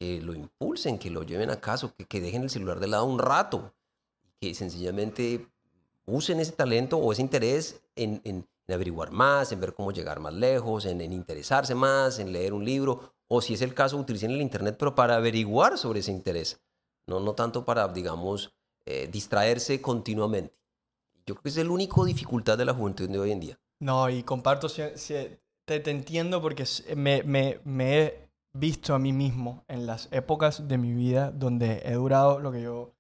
que 0.03 0.21
lo 0.21 0.35
impulsen, 0.35 0.99
que 0.99 1.11
lo 1.11 1.23
lleven 1.23 1.49
a 1.51 1.61
caso, 1.61 1.95
que, 1.95 2.05
que 2.07 2.21
dejen 2.21 2.43
el 2.43 2.51
celular 2.51 2.81
de 2.81 2.89
lado 2.89 3.05
un 3.05 3.21
rato, 3.21 3.73
que 4.41 4.53
sencillamente 4.53 5.47
usen 6.07 6.41
ese 6.41 6.51
talento 6.51 6.99
o 6.99 7.13
ese 7.13 7.23
interés 7.23 7.81
en, 7.95 8.21
en- 8.25 8.49
averiguar 8.69 9.11
más, 9.13 9.53
en 9.53 9.61
ver 9.61 9.75
cómo 9.75 9.93
llegar 9.93 10.19
más 10.19 10.33
lejos, 10.33 10.87
en, 10.87 11.03
en 11.03 11.13
interesarse 11.13 11.75
más, 11.75 12.19
en 12.19 12.33
leer 12.33 12.55
un 12.55 12.65
libro, 12.65 13.13
o 13.29 13.43
si 13.43 13.53
es 13.55 13.61
el 13.61 13.75
caso, 13.75 13.99
utilicen 13.99 14.31
el 14.31 14.41
Internet, 14.41 14.77
pero 14.79 14.95
para 14.95 15.17
averiguar 15.17 15.77
sobre 15.77 16.01
ese 16.01 16.11
interés, 16.11 16.59
no, 17.07 17.21
no 17.21 17.35
tanto 17.35 17.65
para, 17.67 17.87
digamos, 17.89 18.55
eh, 18.87 19.09
distraerse 19.13 19.83
continuamente. 19.83 20.55
Yo 21.27 21.35
creo 21.35 21.43
que 21.43 21.49
es 21.51 21.57
el 21.59 21.69
único 21.71 22.05
dificultad 22.07 22.57
de 22.57 22.65
la 22.65 22.73
juventud 22.73 23.09
de 23.11 23.19
hoy 23.19 23.31
en 23.31 23.41
día. 23.41 23.61
No, 23.79 24.09
y 24.09 24.23
comparto, 24.23 24.69
te, 24.69 25.81
te 25.81 25.91
entiendo 25.91 26.41
porque 26.41 26.65
me, 26.97 27.23
me- 27.25 27.61
me 27.65 27.99
he 28.01 28.22
visto 28.55 28.95
a 28.95 28.99
mí 28.99 29.13
mismo 29.13 29.65
en 29.69 29.87
las 29.87 30.09
épocas 30.13 30.69
de 30.69 30.79
mi 30.79 30.93
vida 30.93 31.31
donde 31.31 31.83
he 31.85 31.95
durado 31.95 32.39
lo 32.39 32.53
que 32.53 32.63
yo, 32.63 32.95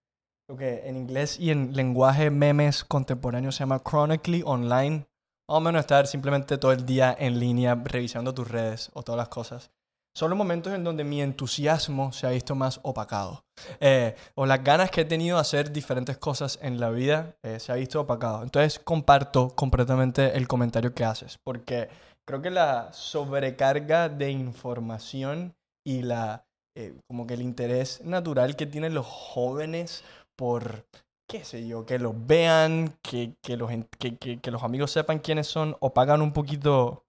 lo 0.48 0.56
que 0.56 0.88
en 0.88 0.96
inglés 0.96 1.38
y 1.38 1.50
en 1.50 1.74
lenguaje 1.74 2.30
memes 2.30 2.84
contemporáneos 2.84 3.56
se 3.56 3.60
llama 3.60 3.82
chronically 3.82 4.42
online. 4.44 5.06
O 5.48 5.60
menos 5.60 5.80
estar 5.80 6.06
simplemente 6.06 6.56
todo 6.56 6.72
el 6.72 6.86
día 6.86 7.14
en 7.18 7.38
línea 7.38 7.74
revisando 7.74 8.32
tus 8.32 8.48
redes 8.48 8.90
o 8.94 9.02
todas 9.02 9.18
las 9.18 9.28
cosas. 9.28 9.70
Son 10.14 10.28
los 10.28 10.36
momentos 10.36 10.74
en 10.74 10.84
donde 10.84 11.04
mi 11.04 11.22
entusiasmo 11.22 12.12
se 12.12 12.26
ha 12.26 12.30
visto 12.30 12.54
más 12.54 12.80
opacado. 12.82 13.44
Eh, 13.80 14.14
o 14.34 14.44
las 14.44 14.62
ganas 14.62 14.90
que 14.90 15.02
he 15.02 15.04
tenido 15.06 15.36
de 15.36 15.40
hacer 15.40 15.72
diferentes 15.72 16.18
cosas 16.18 16.58
en 16.60 16.78
la 16.78 16.90
vida 16.90 17.36
eh, 17.42 17.58
se 17.58 17.72
ha 17.72 17.76
visto 17.76 18.00
opacado. 18.00 18.42
Entonces 18.42 18.78
comparto 18.78 19.48
completamente 19.50 20.36
el 20.36 20.46
comentario 20.46 20.94
que 20.94 21.04
haces, 21.04 21.38
porque 21.42 21.88
creo 22.26 22.42
que 22.42 22.50
la 22.50 22.92
sobrecarga 22.92 24.08
de 24.08 24.30
información 24.30 25.54
y 25.84 26.02
la 26.02 26.44
eh, 26.74 26.94
como 27.06 27.26
que 27.26 27.34
el 27.34 27.42
interés 27.42 28.02
natural 28.02 28.56
que 28.56 28.66
tienen 28.66 28.94
los 28.94 29.06
jóvenes 29.06 30.04
por 30.36 30.86
qué 31.28 31.44
sé 31.44 31.66
yo, 31.66 31.84
que 31.84 31.98
los 31.98 32.14
vean, 32.26 32.98
que, 33.02 33.34
que 33.42 33.56
los, 33.56 33.70
que, 33.98 34.50
los 34.50 34.62
amigos 34.62 34.90
sepan 34.90 35.18
quiénes 35.18 35.46
son, 35.46 35.76
opagan 35.80 36.22
un 36.22 36.32
poquito 36.32 37.04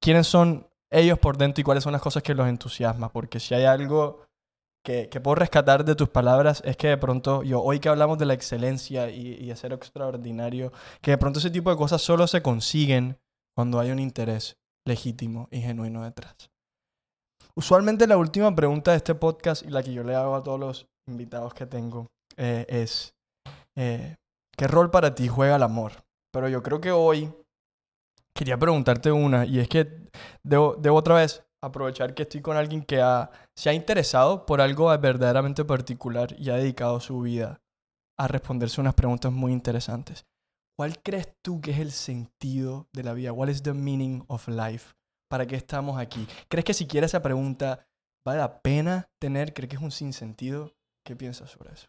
quiénes 0.00 0.26
son 0.26 0.68
ellos 0.90 1.18
por 1.18 1.36
dentro 1.36 1.60
y 1.60 1.64
cuáles 1.64 1.84
son 1.84 1.92
las 1.92 2.02
cosas 2.02 2.22
que 2.22 2.34
los 2.34 2.48
entusiasma, 2.48 3.12
porque 3.12 3.40
si 3.40 3.54
hay 3.54 3.64
algo 3.64 4.26
que, 4.84 5.08
que 5.08 5.20
puedo 5.20 5.36
rescatar 5.36 5.84
de 5.84 5.94
tus 5.94 6.08
palabras 6.08 6.62
es 6.64 6.76
que 6.76 6.88
de 6.88 6.96
pronto, 6.96 7.42
yo 7.42 7.62
hoy 7.62 7.80
que 7.80 7.88
hablamos 7.88 8.18
de 8.18 8.26
la 8.26 8.34
excelencia 8.34 9.10
y, 9.10 9.34
y 9.34 9.50
hacer 9.50 9.72
extraordinario, 9.72 10.72
que 11.00 11.12
de 11.12 11.18
pronto 11.18 11.38
ese 11.38 11.50
tipo 11.50 11.70
de 11.70 11.76
cosas 11.76 12.00
solo 12.00 12.26
se 12.26 12.42
consiguen 12.42 13.18
cuando 13.54 13.80
hay 13.80 13.90
un 13.90 13.98
interés 13.98 14.56
legítimo 14.86 15.48
y 15.50 15.60
genuino 15.60 16.04
detrás. 16.04 16.50
Usualmente 17.54 18.06
la 18.06 18.16
última 18.16 18.54
pregunta 18.54 18.92
de 18.92 18.98
este 18.98 19.14
podcast 19.14 19.64
y 19.64 19.70
la 19.70 19.82
que 19.82 19.92
yo 19.92 20.04
le 20.04 20.14
hago 20.14 20.34
a 20.34 20.42
todos 20.42 20.60
los 20.60 20.86
invitados 21.06 21.52
que 21.54 21.66
tengo 21.66 22.06
eh, 22.36 22.64
es, 22.68 23.14
eh, 23.76 24.16
¿qué 24.56 24.66
rol 24.66 24.90
para 24.90 25.14
ti 25.14 25.28
juega 25.28 25.56
el 25.56 25.62
amor? 25.62 25.92
Pero 26.32 26.48
yo 26.48 26.62
creo 26.62 26.80
que 26.80 26.92
hoy 26.92 27.32
quería 28.34 28.56
preguntarte 28.56 29.10
una 29.10 29.44
y 29.44 29.58
es 29.58 29.68
que 29.68 30.08
debo, 30.42 30.76
debo 30.78 30.96
otra 30.96 31.16
vez 31.16 31.44
aprovechar 31.62 32.14
que 32.14 32.22
estoy 32.22 32.40
con 32.40 32.56
alguien 32.56 32.82
que 32.82 33.02
ha, 33.02 33.30
se 33.54 33.68
ha 33.68 33.74
interesado 33.74 34.46
por 34.46 34.60
algo 34.60 34.86
verdaderamente 34.98 35.64
particular 35.64 36.34
y 36.38 36.50
ha 36.50 36.56
dedicado 36.56 37.00
su 37.00 37.20
vida 37.20 37.60
a 38.18 38.28
responderse 38.28 38.80
unas 38.80 38.94
preguntas 38.94 39.32
muy 39.32 39.52
interesantes. 39.52 40.24
¿Cuál 40.80 41.02
crees 41.02 41.28
tú 41.42 41.60
que 41.60 41.72
es 41.72 41.78
el 41.78 41.92
sentido 41.92 42.88
de 42.94 43.02
la 43.02 43.12
vida? 43.12 43.34
What 43.34 43.50
is 43.50 43.62
the 43.62 43.74
meaning 43.74 44.24
of 44.28 44.48
life? 44.48 44.94
¿Para 45.28 45.46
qué 45.46 45.54
estamos 45.54 46.00
aquí? 46.00 46.26
¿Crees 46.48 46.64
que 46.64 46.72
siquiera 46.72 47.04
esa 47.04 47.20
pregunta 47.20 47.86
vale 48.24 48.38
la 48.38 48.62
pena 48.62 49.10
tener? 49.18 49.52
¿Crees 49.52 49.68
que 49.68 49.76
es 49.76 49.82
un 49.82 49.90
sinsentido? 49.90 50.72
¿Qué 51.04 51.14
piensas 51.14 51.50
sobre 51.50 51.74
eso? 51.74 51.88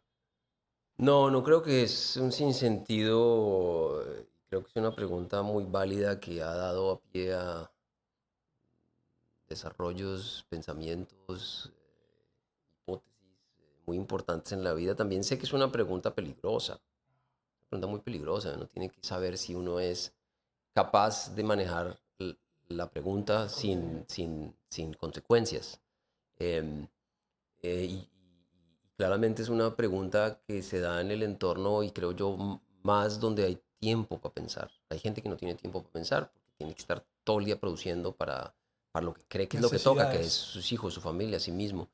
No, 0.97 1.31
no 1.31 1.41
creo 1.41 1.63
que 1.63 1.83
es 1.83 2.17
un 2.17 2.33
sinsentido. 2.33 4.03
Creo 4.49 4.61
que 4.61 4.69
es 4.69 4.75
una 4.75 4.93
pregunta 4.93 5.41
muy 5.41 5.63
válida 5.63 6.19
que 6.19 6.41
ha 6.41 6.53
dado 6.53 6.91
a 6.91 6.99
pie 6.99 7.33
a 7.33 7.71
desarrollos, 9.47 10.45
pensamientos, 10.49 11.71
eh, 11.77 12.81
hipótesis 12.81 13.23
eh, 13.57 13.83
muy 13.85 13.95
importantes 13.95 14.51
en 14.51 14.65
la 14.65 14.73
vida. 14.73 14.95
También 14.95 15.23
sé 15.23 15.37
que 15.37 15.45
es 15.45 15.53
una 15.53 15.71
pregunta 15.71 16.13
peligrosa, 16.13 16.81
pregunta 17.71 17.87
muy 17.87 18.01
peligrosa. 18.01 18.53
Uno 18.55 18.67
tiene 18.67 18.89
que 18.89 18.99
saber 19.03 19.37
si 19.39 19.55
uno 19.55 19.79
es 19.79 20.13
capaz 20.75 21.35
de 21.35 21.43
manejar 21.43 21.99
la 22.69 22.89
pregunta 22.91 23.49
sin, 23.49 24.05
sin, 24.09 24.55
sin 24.69 24.93
consecuencias. 24.93 25.81
Em, 26.39 26.87
eh, 27.61 27.85
y, 27.89 27.93
y- 27.95 28.09
claramente 28.97 29.41
es 29.41 29.49
una 29.49 29.75
pregunta 29.75 30.41
que 30.47 30.61
se 30.63 30.79
da 30.79 31.01
en 31.01 31.11
el 31.11 31.23
entorno 31.23 31.83
y 31.83 31.91
creo 31.91 32.11
yo 32.13 32.61
más 32.83 33.19
donde 33.19 33.45
hay 33.45 33.61
tiempo 33.79 34.19
para 34.19 34.33
pensar. 34.33 34.71
Hay 34.89 34.99
gente 34.99 35.21
que 35.21 35.29
no 35.29 35.37
tiene 35.37 35.55
tiempo 35.55 35.81
para 35.81 35.93
pensar 35.93 36.31
porque 36.33 36.51
tiene 36.57 36.73
que 36.75 36.81
estar 36.81 37.05
todo 37.23 37.39
el 37.39 37.45
día 37.45 37.59
produciendo 37.59 38.13
para, 38.15 38.55
para 38.91 39.05
lo 39.05 39.13
que 39.13 39.23
cree 39.27 39.47
que 39.47 39.57
es 39.57 39.63
lo 39.63 39.69
que 39.69 39.79
toca, 39.79 40.09
que 40.09 40.23
es 40.25 40.33
sus 40.33 40.71
hijos, 40.71 40.93
su 40.93 41.01
familia, 41.01 41.37
a 41.37 41.39
sí 41.41 41.51
mismo. 41.51 41.89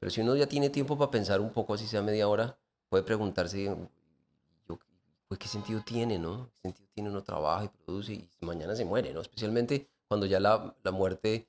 Pero 0.00 0.10
si 0.10 0.20
uno 0.20 0.36
ya 0.36 0.46
tiene 0.48 0.70
tiempo 0.70 0.98
para 0.98 1.10
pensar 1.10 1.40
un 1.40 1.52
poco, 1.52 1.74
así 1.74 1.86
sea 1.86 2.02
media 2.02 2.28
hora, 2.28 2.58
puede 2.88 3.04
preguntarse, 3.04 3.76
pues, 5.28 5.38
¿qué 5.38 5.48
sentido 5.48 5.82
tiene, 5.84 6.18
no? 6.18 6.48
¿Qué 6.54 6.60
sentido 6.62 6.88
tiene 6.94 7.10
uno 7.10 7.22
trabaja 7.22 7.64
y 7.64 7.68
produce 7.84 8.12
y 8.14 8.28
mañana 8.40 8.74
se 8.74 8.84
muere, 8.84 9.12
no? 9.12 9.20
Especialmente 9.20 9.88
cuando 10.08 10.26
ya 10.26 10.40
la, 10.40 10.74
la 10.82 10.90
muerte 10.90 11.46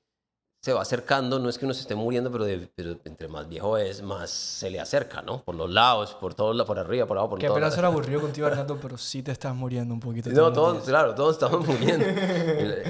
se 0.62 0.74
va 0.74 0.82
acercando, 0.82 1.38
no 1.38 1.48
es 1.48 1.56
que 1.56 1.64
uno 1.64 1.72
se 1.72 1.80
esté 1.80 1.94
muriendo, 1.94 2.30
pero, 2.30 2.44
de- 2.44 2.68
pero 2.74 2.90
entre 3.04 3.28
más 3.28 3.48
viejo 3.48 3.78
es, 3.78 4.02
más 4.02 4.28
se 4.28 4.68
le 4.68 4.78
acerca, 4.78 5.22
¿no? 5.22 5.42
Por 5.42 5.54
los 5.54 5.70
lados, 5.70 6.12
por 6.14 6.34
todos 6.34 6.66
por 6.66 6.78
arriba, 6.78 7.06
por 7.06 7.16
abajo, 7.16 7.30
por 7.30 7.38
Que 7.38 7.46
apenas 7.46 7.74
ser 7.74 7.86
aburrido 7.86 8.20
contigo, 8.20 8.46
Hernando, 8.46 8.78
pero 8.78 8.98
sí 8.98 9.22
te 9.22 9.32
estás 9.32 9.54
muriendo 9.56 9.94
un 9.94 10.00
poquito. 10.00 10.28
No, 10.28 10.34
todos 10.34 10.46
los 10.48 10.54
todos, 10.54 10.72
días. 10.74 10.84
claro, 10.88 11.14
todos 11.14 11.32
estamos 11.36 11.66
muriendo. 11.66 12.04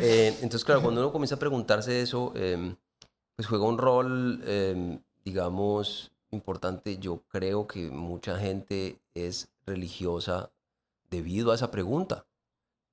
Eh, 0.02 0.34
entonces, 0.40 0.64
claro, 0.64 0.82
cuando 0.82 1.00
uno 1.00 1.12
comienza 1.12 1.36
a 1.36 1.38
preguntarse 1.38 2.00
eso, 2.02 2.32
eh, 2.34 2.74
pues 3.36 3.46
juega 3.46 3.64
un 3.64 3.78
rol, 3.78 4.42
eh, 4.44 4.98
digamos, 5.24 6.10
importante, 6.32 6.98
yo 6.98 7.22
creo 7.28 7.68
que 7.68 7.90
mucha 7.90 8.36
gente 8.36 8.98
es 9.14 9.48
religiosa 9.64 10.50
debido 11.10 11.52
a 11.52 11.54
esa 11.54 11.70
pregunta, 11.70 12.26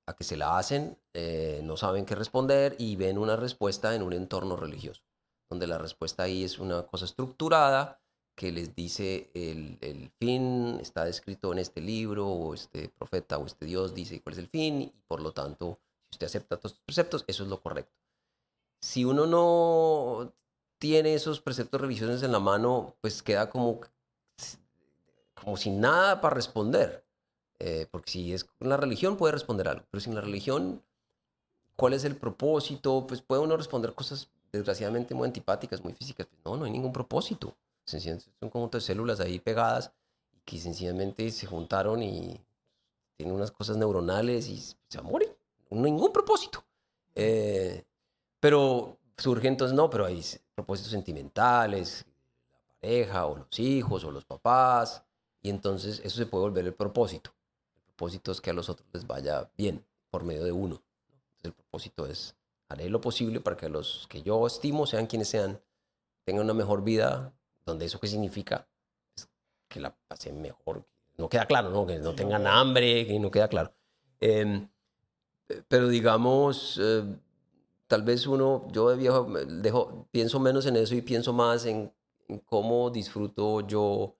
a 0.06 0.14
que 0.14 0.24
se 0.24 0.36
la 0.36 0.58
hacen, 0.58 0.98
eh, 1.14 1.60
no 1.64 1.76
saben 1.76 2.06
qué 2.06 2.14
responder 2.14 2.74
y 2.78 2.96
ven 2.96 3.18
una 3.18 3.36
respuesta 3.36 3.94
en 3.94 4.02
un 4.02 4.12
entorno 4.12 4.56
religioso, 4.56 5.02
donde 5.50 5.66
la 5.66 5.78
respuesta 5.78 6.24
ahí 6.24 6.44
es 6.44 6.58
una 6.58 6.82
cosa 6.84 7.04
estructurada 7.04 8.00
que 8.34 8.52
les 8.52 8.74
dice 8.74 9.30
el, 9.34 9.78
el, 9.80 10.10
fin 10.20 10.78
está 10.80 11.04
descrito 11.04 11.52
en 11.52 11.58
este 11.58 11.80
libro, 11.80 12.28
o 12.28 12.54
este 12.54 12.88
profeta 12.88 13.36
o 13.36 13.46
este 13.46 13.66
Dios 13.66 13.94
dice 13.94 14.22
cuál 14.22 14.34
es 14.34 14.38
el 14.38 14.48
fin, 14.48 14.80
y 14.80 14.94
por 15.08 15.20
lo 15.20 15.32
tanto, 15.32 15.80
si 16.08 16.14
usted 16.14 16.26
acepta 16.28 16.56
todos 16.56 16.72
los 16.72 16.80
preceptos, 16.80 17.24
eso 17.26 17.42
es 17.42 17.48
lo 17.48 17.60
correcto. 17.60 17.92
Si 18.80 19.04
uno 19.04 19.26
no 19.26 20.32
tiene 20.78 21.14
esos 21.14 21.40
preceptos 21.40 21.80
revisiones 21.80 22.22
en 22.22 22.30
la 22.30 22.38
mano, 22.38 22.96
pues 23.00 23.22
queda 23.24 23.50
como, 23.50 23.80
como 25.34 25.56
sin 25.56 25.80
nada 25.80 26.20
para 26.20 26.36
responder. 26.36 27.07
Eh, 27.60 27.86
porque 27.90 28.10
si 28.10 28.32
es 28.32 28.46
la 28.60 28.76
religión 28.76 29.16
puede 29.16 29.32
responder 29.32 29.68
algo, 29.68 29.84
pero 29.90 30.00
sin 30.00 30.14
la 30.14 30.20
religión, 30.20 30.82
¿cuál 31.76 31.92
es 31.92 32.04
el 32.04 32.16
propósito? 32.16 33.06
Pues 33.06 33.20
puede 33.20 33.42
uno 33.42 33.56
responder 33.56 33.94
cosas 33.94 34.28
desgraciadamente 34.52 35.14
muy 35.14 35.26
antipáticas, 35.26 35.82
muy 35.82 35.92
físicas. 35.92 36.26
Pues 36.26 36.40
no, 36.44 36.56
no 36.56 36.64
hay 36.64 36.70
ningún 36.70 36.92
propósito. 36.92 37.56
Sencillamente 37.84 38.30
son 38.38 38.50
conjunto 38.50 38.78
de 38.78 38.82
células 38.82 39.20
ahí 39.20 39.38
pegadas 39.38 39.92
que 40.44 40.58
sencillamente 40.58 41.30
se 41.30 41.46
juntaron 41.46 42.02
y 42.02 42.40
tienen 43.16 43.34
unas 43.34 43.50
cosas 43.50 43.76
neuronales 43.76 44.48
y 44.48 44.58
se 44.88 45.02
mueren. 45.02 45.30
Ningún 45.70 46.12
propósito. 46.12 46.64
Eh, 47.14 47.84
pero 48.40 48.96
surge 49.16 49.48
entonces, 49.48 49.76
no, 49.76 49.90
pero 49.90 50.06
hay 50.06 50.24
propósitos 50.54 50.92
sentimentales, 50.92 52.06
la 52.52 52.80
pareja 52.80 53.26
o 53.26 53.36
los 53.36 53.58
hijos 53.58 54.04
o 54.04 54.10
los 54.10 54.24
papás, 54.24 55.02
y 55.42 55.50
entonces 55.50 56.00
eso 56.04 56.16
se 56.16 56.26
puede 56.26 56.44
volver 56.44 56.64
el 56.64 56.74
propósito. 56.74 57.32
Propósito 57.98 58.30
es 58.30 58.40
que 58.40 58.50
a 58.50 58.52
los 58.52 58.68
otros 58.68 58.86
les 58.92 59.08
vaya 59.08 59.50
bien 59.58 59.84
por 60.08 60.22
medio 60.22 60.44
de 60.44 60.52
uno. 60.52 60.80
Entonces 61.08 61.46
el 61.46 61.52
propósito 61.52 62.06
es, 62.06 62.36
haré 62.68 62.88
lo 62.88 63.00
posible 63.00 63.40
para 63.40 63.56
que 63.56 63.68
los 63.68 64.06
que 64.08 64.22
yo 64.22 64.46
estimo, 64.46 64.86
sean 64.86 65.08
quienes 65.08 65.26
sean, 65.26 65.60
tengan 66.24 66.44
una 66.44 66.54
mejor 66.54 66.84
vida, 66.84 67.34
donde 67.66 67.86
eso 67.86 67.98
qué 67.98 68.06
significa, 68.06 68.68
es 69.16 69.28
que 69.66 69.80
la 69.80 69.96
pasen 70.06 70.40
mejor. 70.40 70.86
No 71.16 71.28
queda 71.28 71.46
claro, 71.46 71.70
¿no? 71.70 71.86
Que 71.86 71.98
no 71.98 72.14
tengan 72.14 72.46
hambre, 72.46 73.04
que 73.04 73.18
no 73.18 73.32
queda 73.32 73.48
claro. 73.48 73.72
Em, 74.20 74.68
pero 75.66 75.88
digamos, 75.88 76.78
eh, 76.80 77.02
tal 77.88 78.04
vez 78.04 78.28
uno, 78.28 78.68
yo 78.70 78.90
de 78.90 78.96
viejo, 78.96 79.24
dejo, 79.24 80.06
pienso 80.12 80.38
menos 80.38 80.66
en 80.66 80.76
eso 80.76 80.94
y 80.94 81.02
pienso 81.02 81.32
más 81.32 81.66
en, 81.66 81.92
cómo 82.46 82.90
disfruto 82.90 83.66
yo 83.66 84.14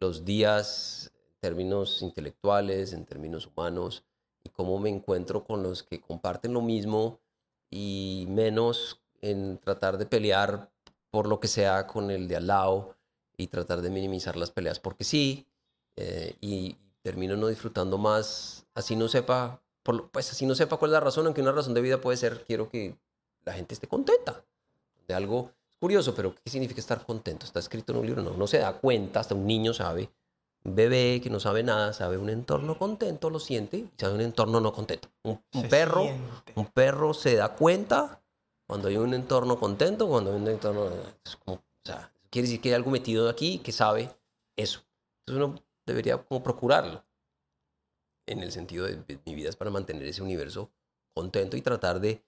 los 0.00 0.24
días 0.24 1.12
en 1.12 1.13
términos 1.44 2.00
intelectuales, 2.00 2.94
en 2.94 3.04
términos 3.04 3.46
humanos, 3.46 4.02
y 4.42 4.48
cómo 4.48 4.78
me 4.78 4.88
encuentro 4.88 5.44
con 5.44 5.62
los 5.62 5.82
que 5.82 6.00
comparten 6.00 6.54
lo 6.54 6.62
mismo 6.62 7.20
y 7.70 8.24
menos 8.30 9.02
en 9.20 9.58
tratar 9.58 9.98
de 9.98 10.06
pelear 10.06 10.70
por 11.10 11.28
lo 11.28 11.40
que 11.40 11.48
sea 11.48 11.86
con 11.86 12.10
el 12.10 12.28
de 12.28 12.36
al 12.36 12.46
lado 12.46 12.96
y 13.36 13.48
tratar 13.48 13.82
de 13.82 13.90
minimizar 13.90 14.36
las 14.36 14.52
peleas 14.52 14.80
porque 14.80 15.04
sí, 15.04 15.46
eh, 15.96 16.34
y 16.40 16.78
termino 17.02 17.36
no 17.36 17.48
disfrutando 17.48 17.98
más, 17.98 18.64
así 18.74 18.96
no 18.96 19.08
sepa 19.08 19.60
pues 20.12 20.32
así 20.32 20.46
no 20.46 20.54
sepa 20.54 20.78
cuál 20.78 20.92
es 20.92 20.94
la 20.94 21.00
razón, 21.00 21.26
aunque 21.26 21.42
una 21.42 21.52
razón 21.52 21.74
de 21.74 21.82
vida 21.82 22.00
puede 22.00 22.16
ser, 22.16 22.42
quiero 22.46 22.70
que 22.70 22.96
la 23.44 23.52
gente 23.52 23.74
esté 23.74 23.86
contenta. 23.86 24.42
De 25.06 25.12
algo 25.12 25.50
curioso, 25.78 26.14
pero 26.14 26.34
¿qué 26.34 26.48
significa 26.48 26.80
estar 26.80 27.04
contento? 27.04 27.44
Está 27.44 27.58
escrito 27.58 27.92
en 27.92 27.98
un 27.98 28.06
libro, 28.06 28.22
no, 28.22 28.34
no 28.34 28.46
se 28.46 28.60
da 28.60 28.72
cuenta, 28.80 29.20
hasta 29.20 29.34
un 29.34 29.46
niño 29.46 29.74
sabe, 29.74 30.08
un 30.64 30.74
bebé 30.74 31.20
que 31.22 31.30
no 31.30 31.40
sabe 31.40 31.62
nada, 31.62 31.92
sabe 31.92 32.16
un 32.16 32.30
entorno 32.30 32.78
contento, 32.78 33.28
lo 33.28 33.38
siente, 33.38 33.76
y 33.78 33.90
sabe 33.98 34.14
un 34.14 34.22
entorno 34.22 34.60
no 34.60 34.72
contento. 34.72 35.08
Un, 35.22 35.40
perro, 35.68 36.06
un 36.54 36.66
perro 36.66 37.12
se 37.12 37.36
da 37.36 37.54
cuenta 37.54 38.22
cuando 38.66 38.88
hay 38.88 38.96
un 38.96 39.12
entorno 39.12 39.58
contento, 39.58 40.08
cuando 40.08 40.30
hay 40.30 40.36
un 40.36 40.48
entorno, 40.48 40.88
es 41.24 41.36
como, 41.36 41.58
o 41.58 41.62
sea, 41.84 42.10
quiere 42.30 42.48
decir 42.48 42.62
que 42.62 42.70
hay 42.70 42.74
algo 42.74 42.90
metido 42.90 43.28
aquí 43.28 43.58
que 43.58 43.72
sabe 43.72 44.10
eso. 44.56 44.80
Entonces 45.20 45.44
uno 45.44 45.62
debería 45.84 46.16
como 46.16 46.42
procurarlo 46.42 47.04
en 48.26 48.42
el 48.42 48.50
sentido 48.50 48.86
de, 48.86 49.20
mi 49.26 49.34
vida 49.34 49.50
es 49.50 49.56
para 49.56 49.70
mantener 49.70 50.06
ese 50.06 50.22
universo 50.22 50.70
contento 51.12 51.58
y 51.58 51.62
tratar 51.62 52.00
de, 52.00 52.24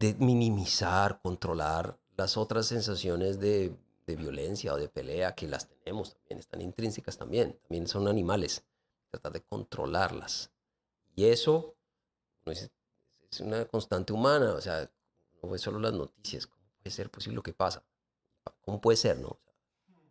de 0.00 0.14
minimizar, 0.14 1.20
controlar 1.22 1.98
las 2.16 2.36
otras 2.36 2.66
sensaciones 2.66 3.38
de, 3.38 3.72
de, 4.10 4.16
violencia 4.16 4.74
o 4.74 4.76
de 4.76 4.88
pelea 4.88 5.34
que 5.34 5.48
las 5.48 5.68
tenemos 5.68 6.14
también, 6.14 6.38
están 6.38 6.60
intrínsecas 6.60 7.16
también, 7.16 7.58
también 7.62 7.86
son 7.86 8.08
animales, 8.08 8.64
tratar 9.10 9.32
de 9.32 9.42
controlarlas. 9.42 10.50
Y 11.14 11.26
eso 11.26 11.74
es, 12.46 12.70
es 13.30 13.40
una 13.40 13.64
constante 13.66 14.12
humana, 14.12 14.54
o 14.54 14.60
sea, 14.60 14.90
no 15.42 15.54
es 15.54 15.60
solo 15.60 15.78
las 15.78 15.92
noticias, 15.92 16.46
¿cómo 16.46 16.62
puede 16.82 16.94
ser 16.94 17.10
posible 17.10 17.36
lo 17.36 17.42
que 17.42 17.52
pasa? 17.52 17.84
¿Cómo 18.62 18.80
puede 18.80 18.96
ser, 18.96 19.18
no? 19.18 19.38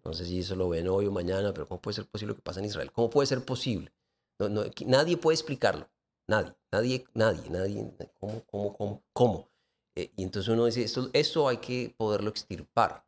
no 0.04 0.14
sé 0.14 0.26
si 0.26 0.40
eso 0.40 0.56
lo 0.56 0.70
ven 0.70 0.88
hoy 0.88 1.06
o 1.06 1.12
mañana, 1.12 1.54
pero 1.54 1.68
¿cómo 1.68 1.82
puede 1.82 1.96
ser 1.96 2.08
posible 2.08 2.32
lo 2.32 2.36
que 2.36 2.42
pasa 2.42 2.60
en 2.60 2.66
Israel? 2.66 2.92
¿Cómo 2.92 3.10
puede 3.10 3.28
ser 3.28 3.44
posible? 3.44 3.92
No, 4.40 4.64
nadie 4.86 5.18
puede 5.18 5.36
explicarlo. 5.36 5.90
Nadie, 6.28 6.56
nadie, 6.72 7.06
nadie, 7.14 7.50
nadie. 7.50 7.94
¿Cómo, 8.20 8.44
cómo, 8.46 8.78
cómo? 8.78 9.04
cómo? 9.14 9.50
Eh, 9.96 10.12
y 10.16 10.24
entonces 10.24 10.50
uno 10.50 10.66
dice, 10.66 10.84
esto, 10.84 11.10
eso 11.14 11.48
hay 11.50 11.58
que 11.58 11.94
poderlo 11.98 12.30
extirpar 12.30 13.06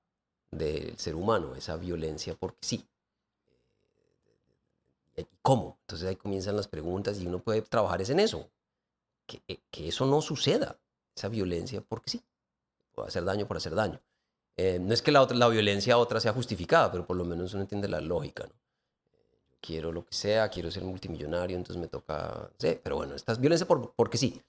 del 0.52 0.98
ser 0.98 1.16
humano, 1.16 1.56
esa 1.56 1.78
violencia, 1.78 2.36
porque 2.36 2.60
sí. 2.62 2.86
Eh, 5.16 5.26
¿Cómo? 5.42 5.78
Entonces 5.82 6.08
ahí 6.08 6.16
comienzan 6.16 6.56
las 6.56 6.68
preguntas 6.68 7.20
y 7.20 7.28
uno 7.28 7.40
puede 7.40 7.62
trabajar 7.62 8.02
es 8.02 8.10
en 8.10 8.20
eso. 8.20 8.50
Que, 9.26 9.42
eh, 9.48 9.60
que 9.72 9.88
eso 9.88 10.06
no 10.06 10.22
suceda, 10.22 10.78
esa 11.16 11.30
violencia, 11.30 11.82
porque 11.82 12.12
sí. 12.12 12.24
Puede 12.94 13.08
hacer 13.08 13.24
daño 13.24 13.48
por 13.48 13.58
hacer 13.58 13.74
daño. 13.74 14.02
no 14.58 14.94
es 14.94 15.02
que 15.02 15.12
la, 15.12 15.22
otra, 15.22 15.38
la 15.38 15.48
violencia 15.48 15.98
otra 15.98 16.20
sea 16.20 16.34
justificada, 16.34 16.92
pero 16.92 17.06
por 17.08 17.16
lo 17.16 17.24
menos 17.24 17.54
uno 17.54 17.64
entiende 17.64 17.88
la 17.88 18.02
lógica, 18.02 18.50
quiero 19.62 19.92
lo 19.92 20.06
que 20.06 20.14
sea, 20.14 20.50
quiero 20.50 20.72
ser 20.72 20.84
multimillonario, 20.84 21.56
entonces 21.56 21.80
me 21.80 21.88
toca, 21.88 22.52
sí, 22.58 22.78
pero 22.84 22.98
bueno, 22.98 23.16
esta 23.16 23.32
es 23.32 23.40
violencia 23.40 23.68
por, 23.68 23.94
porque 23.94 24.18
sí. 24.18 24.42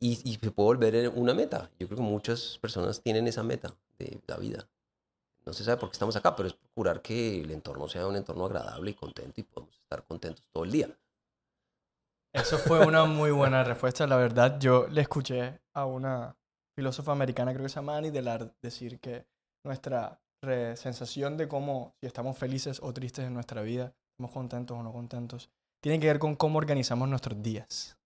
Y, 0.00 0.20
y 0.30 0.34
se 0.34 0.50
puede 0.50 0.66
volver 0.66 1.08
una 1.08 1.34
meta. 1.34 1.70
Yo 1.78 1.88
creo 1.88 1.96
que 1.96 2.04
muchas 2.04 2.58
personas 2.60 3.00
tienen 3.00 3.26
esa 3.26 3.42
meta 3.42 3.74
de 3.98 4.20
la 4.26 4.36
vida. 4.36 4.68
No 5.48 5.54
se 5.54 5.64
sabe 5.64 5.78
por 5.78 5.88
qué 5.88 5.94
estamos 5.94 6.14
acá, 6.14 6.36
pero 6.36 6.46
es 6.46 6.52
procurar 6.52 7.00
que 7.00 7.40
el 7.40 7.50
entorno 7.50 7.88
sea 7.88 8.06
un 8.06 8.16
entorno 8.16 8.44
agradable 8.44 8.90
y 8.90 8.94
contento 8.94 9.40
y 9.40 9.44
podemos 9.44 9.74
estar 9.80 10.04
contentos 10.04 10.44
todo 10.52 10.64
el 10.64 10.70
día. 10.70 10.90
Eso 12.34 12.58
fue 12.58 12.86
una 12.86 13.04
muy 13.06 13.30
buena 13.30 13.64
respuesta. 13.64 14.06
La 14.06 14.16
verdad, 14.16 14.60
yo 14.60 14.86
le 14.88 15.00
escuché 15.00 15.62
a 15.72 15.86
una 15.86 16.36
filósofa 16.76 17.12
americana, 17.12 17.54
creo 17.54 17.62
que 17.62 17.70
se 17.70 17.76
llama 17.76 17.96
Annie 17.96 18.10
Delard, 18.10 18.50
decir 18.60 19.00
que 19.00 19.24
nuestra 19.64 20.20
sensación 20.74 21.38
de 21.38 21.48
cómo, 21.48 21.94
si 21.98 22.06
estamos 22.06 22.36
felices 22.36 22.78
o 22.82 22.92
tristes 22.92 23.24
en 23.24 23.32
nuestra 23.32 23.62
vida, 23.62 23.94
estamos 24.12 24.32
contentos 24.32 24.76
o 24.76 24.82
no 24.82 24.92
contentos, 24.92 25.48
tiene 25.82 25.98
que 25.98 26.08
ver 26.08 26.18
con 26.18 26.36
cómo 26.36 26.58
organizamos 26.58 27.08
nuestros 27.08 27.42
días. 27.42 27.96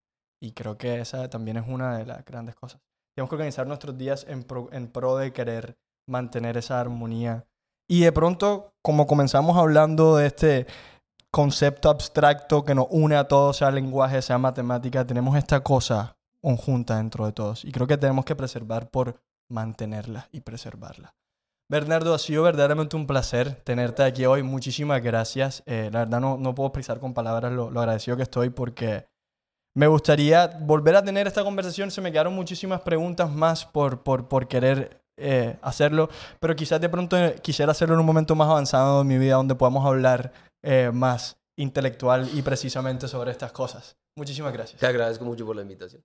Y 0.40 0.52
creo 0.52 0.78
que 0.78 1.00
esa 1.00 1.28
también 1.28 1.56
es 1.56 1.66
una 1.66 1.98
de 1.98 2.06
las 2.06 2.24
grandes 2.24 2.54
cosas. 2.54 2.80
Tenemos 3.16 3.30
que 3.30 3.34
organizar 3.34 3.66
nuestros 3.66 3.98
días 3.98 4.24
en 4.28 4.44
pro, 4.44 4.68
en 4.70 4.86
pro 4.86 5.16
de 5.16 5.32
querer 5.32 5.76
mantener 6.06 6.56
esa 6.56 6.80
armonía. 6.80 7.46
Y 7.88 8.00
de 8.00 8.12
pronto, 8.12 8.74
como 8.82 9.06
comenzamos 9.06 9.56
hablando 9.56 10.16
de 10.16 10.26
este 10.26 10.66
concepto 11.30 11.88
abstracto 11.88 12.64
que 12.64 12.74
nos 12.74 12.86
une 12.90 13.16
a 13.16 13.28
todos, 13.28 13.58
sea 13.58 13.70
lenguaje, 13.70 14.22
sea 14.22 14.38
matemática, 14.38 15.06
tenemos 15.06 15.36
esta 15.36 15.60
cosa 15.60 16.16
conjunta 16.40 16.96
dentro 16.96 17.26
de 17.26 17.32
todos. 17.32 17.64
Y 17.64 17.72
creo 17.72 17.86
que 17.86 17.96
tenemos 17.96 18.24
que 18.24 18.36
preservar 18.36 18.90
por 18.90 19.20
mantenerla 19.48 20.28
y 20.32 20.40
preservarla. 20.40 21.14
Bernardo, 21.68 22.12
ha 22.12 22.18
sido 22.18 22.42
verdaderamente 22.42 22.96
un 22.96 23.06
placer 23.06 23.54
tenerte 23.64 24.02
aquí 24.02 24.26
hoy. 24.26 24.42
Muchísimas 24.42 25.02
gracias. 25.02 25.62
Eh, 25.64 25.88
la 25.92 26.00
verdad 26.00 26.20
no, 26.20 26.36
no 26.36 26.54
puedo 26.54 26.68
expresar 26.68 27.00
con 27.00 27.14
palabras 27.14 27.52
lo, 27.52 27.68
agradecido 27.68 28.16
que 28.16 28.24
estoy 28.24 28.50
porque 28.50 29.06
me 29.74 29.86
gustaría 29.86 30.48
volver 30.60 30.96
a 30.96 31.04
tener 31.04 31.26
esta 31.26 31.44
conversación. 31.44 31.90
Se 31.90 32.02
me 32.02 32.12
quedaron 32.12 32.34
muchísimas 32.34 32.82
preguntas 32.82 33.30
más 33.30 33.64
por, 33.64 34.02
por, 34.02 34.28
por 34.28 34.48
querer 34.48 35.01
eh, 35.22 35.56
hacerlo, 35.62 36.08
pero 36.40 36.56
quizás 36.56 36.80
de 36.80 36.88
pronto 36.88 37.16
quisiera 37.42 37.72
hacerlo 37.72 37.94
en 37.94 38.00
un 38.00 38.06
momento 38.06 38.34
más 38.34 38.48
avanzado 38.48 38.98
de 38.98 39.04
mi 39.04 39.18
vida 39.18 39.36
donde 39.36 39.54
podamos 39.54 39.86
hablar 39.86 40.32
eh, 40.62 40.90
más 40.92 41.36
intelectual 41.56 42.28
y 42.34 42.42
precisamente 42.42 43.08
sobre 43.08 43.30
estas 43.30 43.52
cosas. 43.52 43.96
Muchísimas 44.16 44.52
gracias. 44.52 44.80
Te 44.80 44.86
agradezco 44.86 45.24
mucho 45.24 45.46
por 45.46 45.56
la 45.56 45.62
invitación. 45.62 46.02